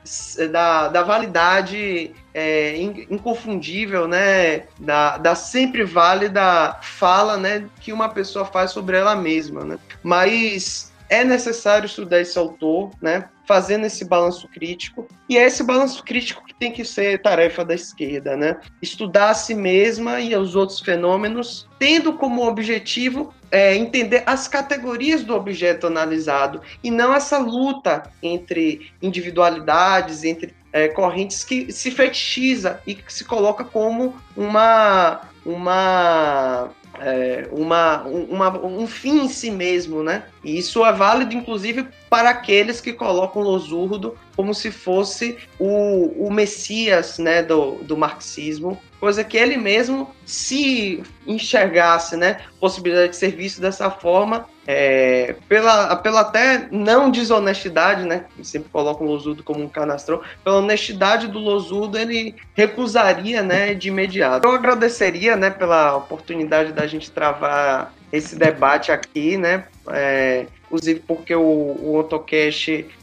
da, 0.52 0.88
da 0.88 1.03
validade 1.03 2.11
é, 2.34 2.76
inconfundível, 3.10 4.07
né, 4.07 4.64
da, 4.80 5.18
da 5.18 5.35
sempre 5.35 5.84
válida 5.84 6.80
fala, 6.81 7.38
né, 7.38 7.65
que 7.80 7.94
uma 7.94 8.10
pessoa 8.10 8.44
faz 8.44 8.72
sobre 8.72 8.98
ela 8.98 9.15
mesma, 9.15 9.64
né. 9.64 9.77
Mas 10.02 10.91
é 11.14 11.23
necessário 11.23 11.85
estudar 11.85 12.19
esse 12.22 12.38
autor, 12.40 12.90
né? 12.99 13.30
Fazendo 13.45 13.85
esse 13.85 14.03
balanço 14.03 14.48
crítico. 14.48 15.07
E 15.30 15.38
é 15.38 15.45
esse 15.45 15.64
balanço 15.64 16.03
crítico 16.03 16.44
que 16.44 16.56
tem 16.56 16.72
que 16.72 16.84
ser 16.84 17.22
tarefa 17.22 17.64
da 17.64 17.76
esquerda, 17.76 18.35
né? 18.35 18.57
Estudar 18.81 19.30
a 19.30 19.34
si 19.35 19.53
mesma 19.53 20.19
e 20.19 20.35
os 20.35 20.56
outros 20.56 20.80
fenômenos, 20.80 21.69
tendo 21.77 22.14
como 22.14 22.48
objetivo 22.48 23.31
é, 23.52 23.76
entender 23.76 24.23
as 24.26 24.48
categorias 24.48 25.23
do 25.23 25.35
objeto 25.35 25.85
analisado 25.85 26.61
e 26.84 26.90
não 26.90 27.14
essa 27.14 27.38
luta 27.38 28.10
entre 28.23 28.91
individualidades, 28.99 30.23
entre 30.23 30.56
é, 30.72 30.88
correntes 30.88 31.44
que 31.44 31.72
se 31.72 31.91
fetichiza 31.91 32.81
e 32.88 32.95
que 32.95 33.14
se 33.14 33.23
coloca 33.23 33.64
como 33.64 34.15
uma 34.35 35.22
uma 35.45 36.72
é, 36.99 37.48
uma, 37.52 38.03
uma, 38.03 38.65
um 38.65 38.88
fim 38.88 39.26
em 39.26 39.30
si 39.30 39.49
mesmo, 39.49 40.03
né? 40.03 40.26
E 40.44 40.57
isso 40.57 40.86
é 40.86 40.91
válido, 40.91 41.36
inclusive, 41.36 41.88
para 42.10 42.30
aqueles 42.30 42.80
que 42.80 42.94
colocam 42.94 43.41
Losurdo 43.41 44.15
como 44.36 44.53
se 44.53 44.72
fosse 44.72 45.38
o, 45.60 46.28
o 46.28 46.32
Messias 46.32 47.18
né, 47.18 47.41
do, 47.44 47.76
do 47.84 47.98
marxismo, 47.98 48.80
coisa 49.03 49.21
que 49.21 49.35
ele 49.35 49.57
mesmo, 49.57 50.09
se 50.25 51.03
enxergasse 51.27 52.15
né, 52.15 52.39
possibilidade 52.57 53.09
de 53.09 53.17
ser 53.17 53.31
visto 53.35 53.59
dessa 53.59 53.91
forma, 53.91 54.47
é, 54.65 55.35
pela, 55.49 55.93
pela 55.97 56.21
até 56.21 56.69
não 56.71 57.11
desonestidade, 57.11 58.05
né? 58.05 58.23
Sempre 58.41 58.69
colocam 58.69 59.05
o 59.05 59.09
Losurdo 59.09 59.43
como 59.43 59.61
um 59.61 59.67
canastrão, 59.67 60.21
pela 60.41 60.59
honestidade 60.59 61.27
do 61.27 61.38
Losurdo, 61.38 61.97
ele 61.97 62.34
recusaria, 62.53 63.43
né, 63.43 63.73
de 63.73 63.89
imediato. 63.89 64.47
Eu 64.47 64.55
agradeceria, 64.55 65.35
né, 65.35 65.49
pela 65.49 65.97
oportunidade 65.97 66.71
da 66.71 66.88
gente 66.88 67.11
travar 67.11 67.93
esse 68.09 68.38
debate 68.38 68.89
aqui, 68.89 69.35
né? 69.35 69.65
É, 69.89 70.45
inclusive 70.73 71.01
porque 71.01 71.35
o, 71.35 71.41
o 71.41 72.09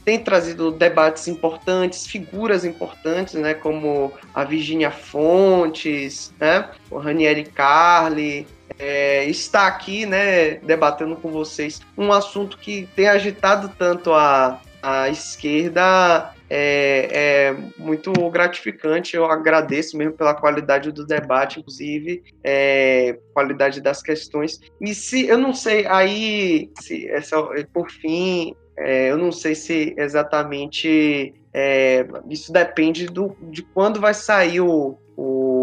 tem 0.05 0.19
trazido 0.19 0.73
debates 0.73 1.29
importantes, 1.29 2.05
figuras 2.05 2.65
importantes, 2.65 3.35
né? 3.35 3.55
Como 3.55 4.13
a 4.35 4.43
Virginia 4.43 4.91
Fontes, 4.91 6.35
né? 6.41 6.69
O 6.91 6.99
Ranieri 6.99 7.45
Carli, 7.45 8.45
é, 8.77 9.25
está 9.27 9.69
aqui, 9.69 10.05
né, 10.05 10.55
debatendo 10.57 11.15
com 11.15 11.31
vocês 11.31 11.81
um 11.99 12.13
assunto 12.13 12.57
que 12.57 12.89
tem 12.97 13.09
agitado 13.09 13.71
tanto 13.79 14.13
a, 14.13 14.61
a 14.83 15.09
esquerda 15.11 16.33
é, 16.51 17.09
é, 17.13 17.57
muito 17.79 18.13
gratificante. 18.31 19.15
Eu 19.15 19.25
agradeço 19.25 19.97
mesmo 19.97 20.15
pela 20.15 20.35
qualidade 20.35 20.91
do 20.91 21.07
debate, 21.07 21.61
inclusive, 21.61 22.23
é, 22.43 23.17
qualidade 23.33 23.81
das 23.81 24.03
questões. 24.03 24.61
E 24.81 24.95
se 24.95 25.27
eu 25.27 25.39
não 25.39 25.55
sei, 25.55 25.87
aí, 25.87 26.71
se 26.81 27.09
essa, 27.09 27.41
por 27.73 27.89
fim, 27.91 28.55
é, 28.77 29.11
eu 29.11 29.17
não 29.17 29.31
sei 29.31 29.55
se 29.55 29.95
exatamente 29.97 31.33
é, 31.53 32.07
isso 32.29 32.53
depende 32.53 33.07
do, 33.07 33.37
de 33.43 33.63
quando 33.63 34.01
vai 34.01 34.15
sair 34.15 34.61
o, 34.61 34.97
o 35.17 35.60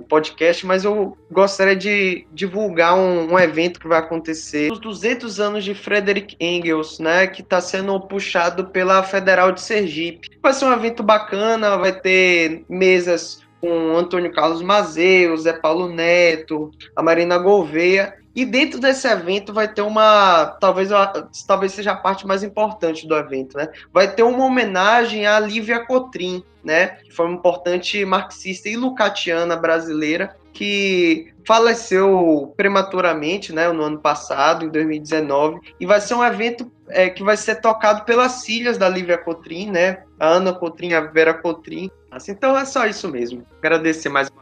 podcast, 0.00 0.66
mas 0.66 0.84
eu 0.84 1.16
gostaria 1.30 1.76
de 1.76 2.26
divulgar 2.32 2.96
um, 2.96 3.32
um, 3.32 3.38
evento 3.38 3.80
que 3.80 3.88
vai 3.88 3.98
acontecer. 3.98 4.70
Os 4.70 4.78
200 4.78 5.40
anos 5.40 5.64
de 5.64 5.74
Frederick 5.74 6.36
Engels, 6.40 6.98
né, 6.98 7.26
que 7.26 7.42
está 7.42 7.60
sendo 7.60 7.98
puxado 8.00 8.66
pela 8.66 9.02
Federal 9.02 9.52
de 9.52 9.60
Sergipe. 9.60 10.30
Vai 10.42 10.52
ser 10.52 10.64
um 10.66 10.72
evento 10.72 11.02
bacana, 11.02 11.76
vai 11.76 11.92
ter 11.92 12.64
mesas 12.68 13.40
com 13.60 13.96
Antônio 13.96 14.32
Carlos 14.32 14.62
Mazeus, 14.62 15.42
Zé 15.42 15.52
Paulo 15.52 15.88
Neto, 15.88 16.70
a 16.96 17.02
Marina 17.02 17.38
Gouveia. 17.38 18.14
E 18.34 18.44
dentro 18.44 18.78
desse 18.78 19.08
evento 19.08 19.52
vai 19.52 19.66
ter 19.66 19.82
uma, 19.82 20.56
talvez, 20.60 20.90
talvez 21.46 21.72
seja 21.72 21.92
a 21.92 21.96
parte 21.96 22.26
mais 22.26 22.42
importante 22.42 23.06
do 23.06 23.16
evento, 23.16 23.56
né? 23.56 23.68
Vai 23.92 24.12
ter 24.12 24.22
uma 24.22 24.44
homenagem 24.44 25.26
à 25.26 25.40
Lívia 25.40 25.84
Cotrim, 25.84 26.44
né? 26.62 26.88
Que 27.04 27.10
foi 27.10 27.26
uma 27.26 27.34
importante 27.34 28.04
marxista 28.04 28.68
e 28.68 28.76
lucatiana 28.76 29.56
brasileira 29.56 30.36
que 30.52 31.32
faleceu 31.46 32.52
prematuramente, 32.56 33.52
né? 33.52 33.68
No 33.72 33.82
ano 33.82 33.98
passado, 33.98 34.64
em 34.64 34.68
2019, 34.68 35.60
e 35.80 35.86
vai 35.86 36.00
ser 36.00 36.14
um 36.14 36.24
evento 36.24 36.70
é, 36.88 37.08
que 37.08 37.22
vai 37.22 37.36
ser 37.36 37.56
tocado 37.56 38.04
pelas 38.04 38.44
filhas 38.44 38.78
da 38.78 38.88
Lívia 38.88 39.18
Cotrim, 39.18 39.70
né? 39.70 40.04
A 40.18 40.28
Ana 40.28 40.52
Cotrim, 40.52 40.92
a 40.92 41.00
Vera 41.00 41.34
Cotrim. 41.34 41.90
Assim, 42.10 42.32
então 42.32 42.56
é 42.56 42.64
só 42.64 42.86
isso 42.86 43.08
mesmo. 43.08 43.44
Agradecer 43.58 44.08
mais 44.08 44.28
uma 44.28 44.39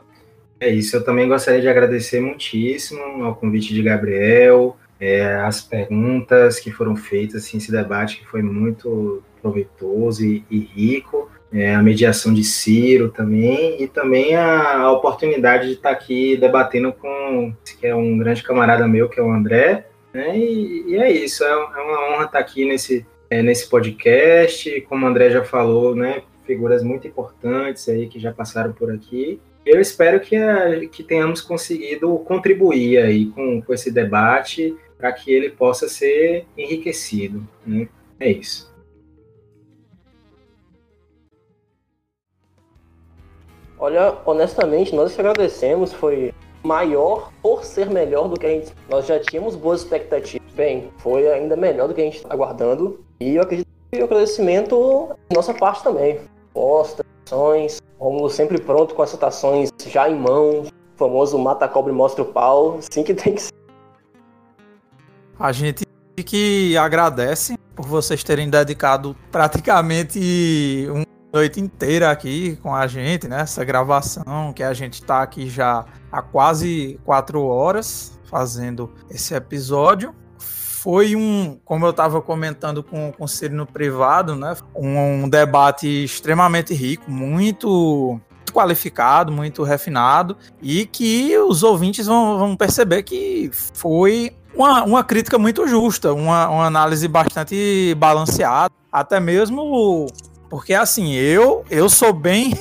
é 0.61 0.69
isso, 0.69 0.97
eu 0.97 1.05
também 1.05 1.29
gostaria 1.29 1.61
de 1.61 1.69
agradecer 1.69 2.21
muitíssimo 2.21 3.25
ao 3.25 3.35
convite 3.37 3.73
de 3.73 3.83
Gabriel, 3.83 4.77
é, 5.01 5.35
as 5.37 5.61
perguntas 5.61 6.59
que 6.59 6.73
foram 6.73 6.97
feitas, 6.97 7.45
assim, 7.45 7.59
esse 7.59 7.71
debate 7.71 8.19
que 8.19 8.27
foi 8.27 8.43
muito 8.43 9.23
proveitoso 9.41 10.25
e, 10.25 10.45
e 10.51 10.59
rico, 10.59 11.31
é, 11.53 11.75
a 11.75 11.83
mediação 11.83 12.35
de 12.35 12.43
Ciro 12.43 13.09
também, 13.09 13.81
e 13.81 13.87
também 13.87 14.35
a, 14.35 14.81
a, 14.81 14.93
oportunidade 14.93 15.69
de 15.69 15.75
estar 15.75 15.91
aqui 15.91 16.37
debatendo 16.37 16.93
com, 16.93 17.55
que 17.79 17.87
é 17.87 17.95
um 17.95 18.19
grande 18.19 18.43
camarada 18.43 18.87
meu, 18.89 19.09
que 19.09 19.21
é 19.21 19.23
o 19.23 19.31
André, 19.31 19.87
né, 20.13 20.37
e, 20.37 20.85
e 20.89 20.97
é 20.97 21.11
isso, 21.11 21.45
é, 21.45 21.51
é, 21.51 21.57
uma 21.57 22.15
honra 22.15 22.25
estar 22.25 22.39
aqui 22.39 22.65
nesse, 22.65 23.07
é, 23.31 23.41
nesse 23.43 23.69
podcast, 23.69 24.81
como 24.89 25.07
o 25.07 25.09
André 25.09 25.31
já 25.31 25.45
falou, 25.45 25.95
né, 25.95 26.23
figuras 26.45 26.83
muito 26.83 27.07
importantes 27.07 27.89
aí 27.89 28.09
que 28.09 28.19
já 28.19 28.33
passaram 28.33 28.73
por 28.73 28.91
aqui, 28.91 29.41
eu 29.69 29.81
espero 29.81 30.21
que, 30.21 30.37
a, 30.37 30.89
que 30.89 31.03
tenhamos 31.03 31.41
conseguido 31.41 32.19
contribuir 32.21 32.99
aí 32.99 33.27
com, 33.27 33.61
com 33.61 33.75
esse 33.75 33.91
debate 33.91 34.77
para 34.97 35.13
que 35.13 35.33
ele 35.33 35.51
possa 35.51 35.89
ser 35.89 36.47
enriquecido. 36.57 37.47
Né? 37.67 37.89
É 38.19 38.31
isso. 38.31 38.69
Olha, 43.79 44.19
honestamente, 44.27 44.95
nós 44.95 45.17
agradecemos, 45.17 45.93
foi 45.93 46.35
maior 46.65 47.33
por 47.41 47.65
ser 47.65 47.89
melhor 47.89 48.29
do 48.29 48.39
que 48.39 48.47
a 48.47 48.51
gente. 48.51 48.73
Nós 48.89 49.07
já 49.07 49.21
tínhamos 49.21 49.55
boas 49.55 49.83
expectativas. 49.83 50.53
Bem, 50.55 50.91
foi 50.99 51.31
ainda 51.31 51.57
melhor 51.57 51.87
do 51.87 51.95
que 51.95 52.01
a 52.01 52.05
gente 52.05 52.17
estava 52.17 52.35
aguardando. 52.35 53.05
E 53.21 53.37
eu 53.37 53.43
acredito 53.43 53.69
que 53.93 54.01
o 54.01 54.05
agradecimento 54.05 55.11
nossa 55.33 55.55
parte 55.55 55.85
também. 55.85 56.21
Posta, 56.53 57.05
ações, 57.29 57.83
Rômulo 57.99 58.31
sempre 58.31 58.59
pronto 58.59 58.95
com 58.95 59.03
as 59.03 59.11
citações 59.11 59.71
já 59.87 60.09
em 60.09 60.19
mão, 60.19 60.63
o 60.63 60.69
famoso 60.97 61.39
mata 61.39 61.67
a 61.67 61.69
cobre 61.69 61.93
mostra 61.93 62.23
o 62.23 62.27
pau, 62.27 62.79
assim 62.79 63.03
que 63.03 63.15
tem 63.15 63.35
que 63.35 63.43
ser. 63.43 63.53
A 65.39 65.53
gente 65.53 65.85
que 66.25 66.77
agradece 66.77 67.57
por 67.77 67.87
vocês 67.87 68.25
terem 68.25 68.51
dedicado 68.51 69.15
praticamente 69.31 70.87
uma 70.91 71.05
noite 71.33 71.61
inteira 71.61 72.11
aqui 72.11 72.57
com 72.57 72.75
a 72.75 72.87
gente, 72.89 73.29
né? 73.29 73.43
Essa 73.43 73.65
gravação 73.65 74.53
que 74.53 74.65
a 74.65 74.75
gente 74.75 74.95
está 74.95 75.23
aqui 75.23 75.49
já 75.49 75.85
há 76.11 76.21
quase 76.21 76.99
quatro 77.05 77.45
horas 77.45 78.19
fazendo 78.25 78.93
esse 79.09 79.33
episódio 79.33 80.13
foi 80.83 81.17
um, 81.17 81.59
como 81.65 81.85
eu 81.85 81.91
estava 81.91 82.23
comentando 82.23 82.83
com, 82.83 83.13
o 83.19 83.27
Ciro 83.27 83.55
no 83.55 83.67
privado, 83.67 84.37
né? 84.37 84.57
Um, 84.75 85.25
um 85.25 85.29
debate 85.29 86.05
extremamente 86.05 86.73
rico, 86.73 87.11
muito 87.11 88.21
qualificado, 88.53 89.33
muito 89.33 89.63
refinado, 89.63 90.37
e 90.63 90.87
que 90.87 91.37
os 91.39 91.63
ouvintes 91.63 92.07
vão, 92.07 92.39
vão 92.39 92.57
perceber 92.57 93.03
que 93.03 93.51
foi 93.53 94.33
uma, 94.55 94.85
uma 94.85 95.05
crítica 95.05 95.39
muito 95.39 95.67
justa, 95.67 96.13
uma, 96.13 96.49
uma 96.49 96.67
análise 96.67 97.07
bastante 97.09 97.95
balanceada, 97.97 98.73
até 98.91 99.21
mesmo 99.21 100.07
porque 100.49 100.73
assim, 100.73 101.13
eu 101.13 101.63
eu 101.71 101.91
sou 101.91 102.13
bem 102.13 102.55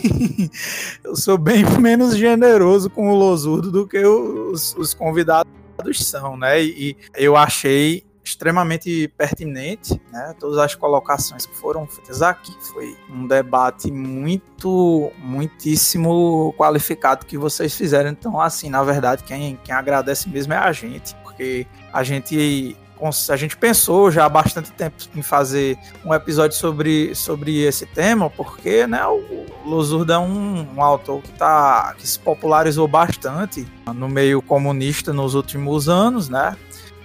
eu 1.05 1.15
sou 1.15 1.37
bem 1.37 1.63
menos 1.79 2.17
generoso 2.17 2.89
com 2.89 3.09
o 3.09 3.15
Losurdo 3.15 3.71
do 3.71 3.87
que 3.87 4.05
os, 4.05 4.75
os 4.75 4.93
convidados 4.93 5.49
são, 5.93 6.35
né? 6.35 6.61
E 6.61 6.97
eu 7.15 7.35
achei 7.35 8.03
extremamente 8.27 9.07
pertinente, 9.17 9.99
né? 10.11 10.35
Todas 10.39 10.57
as 10.57 10.75
colocações 10.75 11.45
que 11.45 11.55
foram 11.55 11.87
feitas 11.87 12.21
aqui 12.21 12.53
foi 12.73 12.95
um 13.09 13.25
debate 13.25 13.91
muito, 13.91 15.11
muitíssimo 15.17 16.53
qualificado 16.57 17.25
que 17.25 17.37
vocês 17.37 17.73
fizeram. 17.73 18.09
Então, 18.09 18.39
assim, 18.39 18.69
na 18.69 18.83
verdade, 18.83 19.23
quem, 19.23 19.57
quem 19.63 19.73
agradece 19.73 20.29
mesmo 20.29 20.53
é 20.53 20.57
a 20.57 20.71
gente, 20.71 21.15
porque 21.23 21.65
a 21.93 22.03
gente 22.03 22.75
a 23.29 23.35
gente 23.35 23.55
pensou 23.55 24.09
já 24.09 24.25
há 24.25 24.29
bastante 24.29 24.71
tempo 24.71 24.95
em 25.15 25.21
fazer 25.21 25.77
um 26.03 26.13
episódio 26.13 26.57
sobre, 26.57 27.13
sobre 27.13 27.61
esse 27.61 27.85
tema, 27.85 28.29
porque 28.29 28.87
né, 28.87 29.05
o 29.05 29.45
Losurda 29.65 30.15
é 30.15 30.17
um, 30.17 30.67
um 30.75 30.81
autor 30.81 31.21
que, 31.21 31.31
tá, 31.33 31.93
que 31.97 32.07
se 32.07 32.17
popularizou 32.17 32.87
bastante 32.87 33.67
no 33.93 34.09
meio 34.09 34.41
comunista 34.41 35.13
nos 35.13 35.35
últimos 35.35 35.87
anos, 35.87 36.27
né? 36.27 36.57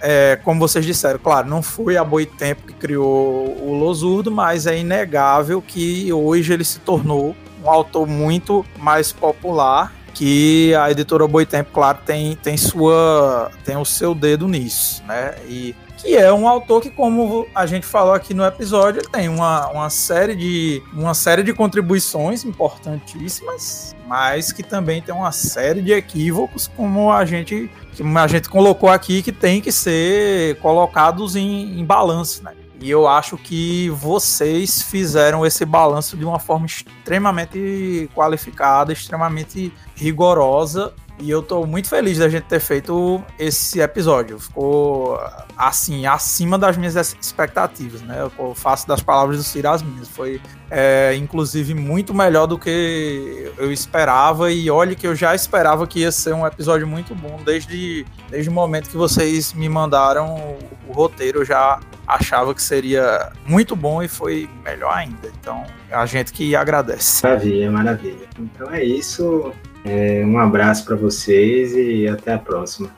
É, 0.05 0.37
como 0.43 0.59
vocês 0.59 0.85
disseram, 0.85 1.17
claro, 1.17 1.47
não 1.47 1.63
foi 1.63 1.95
a 1.95 2.03
Boitempo 2.03 2.67
que 2.67 2.73
criou 2.73 3.57
o 3.61 3.73
Losurdo, 3.73 4.29
mas 4.29 4.67
é 4.67 4.77
inegável 4.77 5.61
que 5.61 6.11
hoje 6.11 6.51
ele 6.51 6.65
se 6.65 6.79
tornou 6.79 7.33
um 7.63 7.69
autor 7.69 8.05
muito 8.05 8.65
mais 8.77 9.13
popular 9.13 9.93
que 10.13 10.75
a 10.75 10.91
editora 10.91 11.25
Boitempo, 11.25 11.71
claro, 11.73 11.99
tem, 12.05 12.35
tem 12.35 12.57
sua 12.57 13.49
tem 13.63 13.77
o 13.77 13.85
seu 13.85 14.13
dedo 14.13 14.47
nisso, 14.47 15.01
né? 15.07 15.35
E 15.47 15.73
que 16.03 16.17
é 16.17 16.31
um 16.33 16.49
autor 16.49 16.81
que, 16.81 16.89
como 16.89 17.47
a 17.55 17.65
gente 17.65 17.85
falou 17.85 18.13
aqui 18.13 18.33
no 18.33 18.45
episódio, 18.45 18.99
ele 18.99 19.07
tem 19.07 19.29
uma, 19.29 19.69
uma, 19.69 19.89
série 19.89 20.35
de, 20.35 20.83
uma 20.91 21.13
série 21.13 21.43
de 21.43 21.53
contribuições 21.53 22.43
importantíssimas, 22.43 23.95
mas 24.05 24.51
que 24.51 24.61
também 24.61 25.01
tem 25.01 25.15
uma 25.15 25.31
série 25.31 25.81
de 25.81 25.93
equívocos, 25.93 26.69
como 26.75 27.09
a 27.09 27.23
gente, 27.23 27.71
que 27.93 28.03
a 28.03 28.27
gente 28.27 28.49
colocou 28.49 28.89
aqui, 28.89 29.21
que 29.21 29.31
tem 29.31 29.61
que 29.61 29.71
ser 29.71 30.59
colocados 30.59 31.35
em, 31.35 31.79
em 31.79 31.85
balanço, 31.85 32.43
né? 32.43 32.53
E 32.81 32.89
eu 32.89 33.07
acho 33.07 33.37
que 33.37 33.89
vocês 33.91 34.81
fizeram 34.81 35.45
esse 35.45 35.63
balanço 35.65 36.17
de 36.17 36.25
uma 36.25 36.37
forma 36.37 36.65
extremamente 36.65 38.09
qualificada, 38.13 38.91
extremamente 38.91 39.71
rigorosa 39.95 40.93
e 41.19 41.29
eu 41.29 41.41
tô 41.41 41.65
muito 41.65 41.87
feliz 41.87 42.17
da 42.17 42.27
gente 42.27 42.43
ter 42.43 42.59
feito 42.59 43.23
esse 43.37 43.79
episódio. 43.79 44.39
Ficou, 44.39 45.19
assim, 45.57 46.05
acima 46.05 46.57
das 46.57 46.75
minhas 46.75 46.95
expectativas, 46.95 48.01
né? 48.01 48.29
Eu 48.37 48.55
faço 48.55 48.87
das 48.87 49.01
palavras 49.01 49.37
do 49.37 49.43
Ciro 49.43 49.69
as 49.69 49.81
minhas. 49.81 50.07
Foi, 50.09 50.41
é, 50.69 51.15
inclusive, 51.15 51.73
muito 51.73 52.13
melhor 52.13 52.47
do 52.47 52.57
que 52.57 53.51
eu 53.57 53.71
esperava. 53.71 54.51
E 54.51 54.69
olhe 54.69 54.95
que 54.95 55.07
eu 55.07 55.15
já 55.15 55.35
esperava 55.35 55.85
que 55.85 55.99
ia 55.99 56.11
ser 56.11 56.33
um 56.33 56.45
episódio 56.45 56.87
muito 56.87 57.13
bom. 57.13 57.39
Desde, 57.45 58.05
desde 58.29 58.49
o 58.49 58.53
momento 58.53 58.89
que 58.89 58.97
vocês 58.97 59.53
me 59.53 59.69
mandaram 59.69 60.35
o, 60.35 60.59
o 60.89 60.93
roteiro, 60.93 61.41
eu 61.41 61.45
já 61.45 61.79
achava 62.07 62.53
que 62.53 62.61
seria 62.61 63.31
muito 63.45 63.75
bom 63.75 64.01
e 64.01 64.07
foi 64.07 64.49
melhor 64.63 64.93
ainda. 64.93 65.31
Então, 65.39 65.63
a 65.91 66.05
gente 66.05 66.33
que 66.33 66.55
agradece. 66.55 67.25
Maravilha, 67.25 67.71
maravilha. 67.71 68.27
Então 68.37 68.71
é 68.71 68.83
isso. 68.83 69.53
É, 69.85 70.23
um 70.25 70.37
abraço 70.39 70.85
para 70.85 70.95
vocês 70.95 71.73
e 71.75 72.07
até 72.07 72.33
a 72.33 72.39
próxima. 72.39 72.89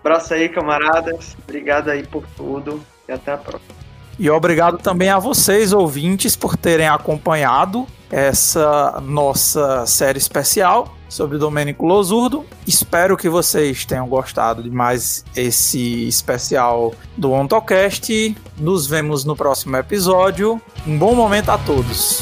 Abraço 0.00 0.34
aí, 0.34 0.48
camaradas. 0.48 1.36
Obrigado 1.42 1.90
aí 1.90 2.04
por 2.06 2.24
tudo 2.36 2.80
e 3.08 3.12
até 3.12 3.32
a 3.32 3.36
próxima. 3.36 3.74
E 4.18 4.30
obrigado 4.30 4.78
também 4.78 5.10
a 5.10 5.18
vocês, 5.18 5.72
ouvintes, 5.72 6.34
por 6.34 6.56
terem 6.56 6.88
acompanhado 6.88 7.86
essa 8.10 9.00
nossa 9.02 9.84
série 9.84 10.18
especial 10.18 10.94
sobre 11.08 11.38
Domênico 11.38 11.84
Losurdo. 11.84 12.44
Espero 12.66 13.16
que 13.16 13.28
vocês 13.28 13.84
tenham 13.84 14.08
gostado 14.08 14.62
de 14.62 14.70
mais 14.70 15.24
esse 15.34 16.08
especial 16.08 16.94
do 17.16 17.32
OntoCast. 17.32 18.36
Nos 18.58 18.86
vemos 18.86 19.24
no 19.24 19.36
próximo 19.36 19.76
episódio. 19.76 20.60
Um 20.86 20.96
bom 20.96 21.14
momento 21.14 21.50
a 21.50 21.58
todos. 21.58 22.20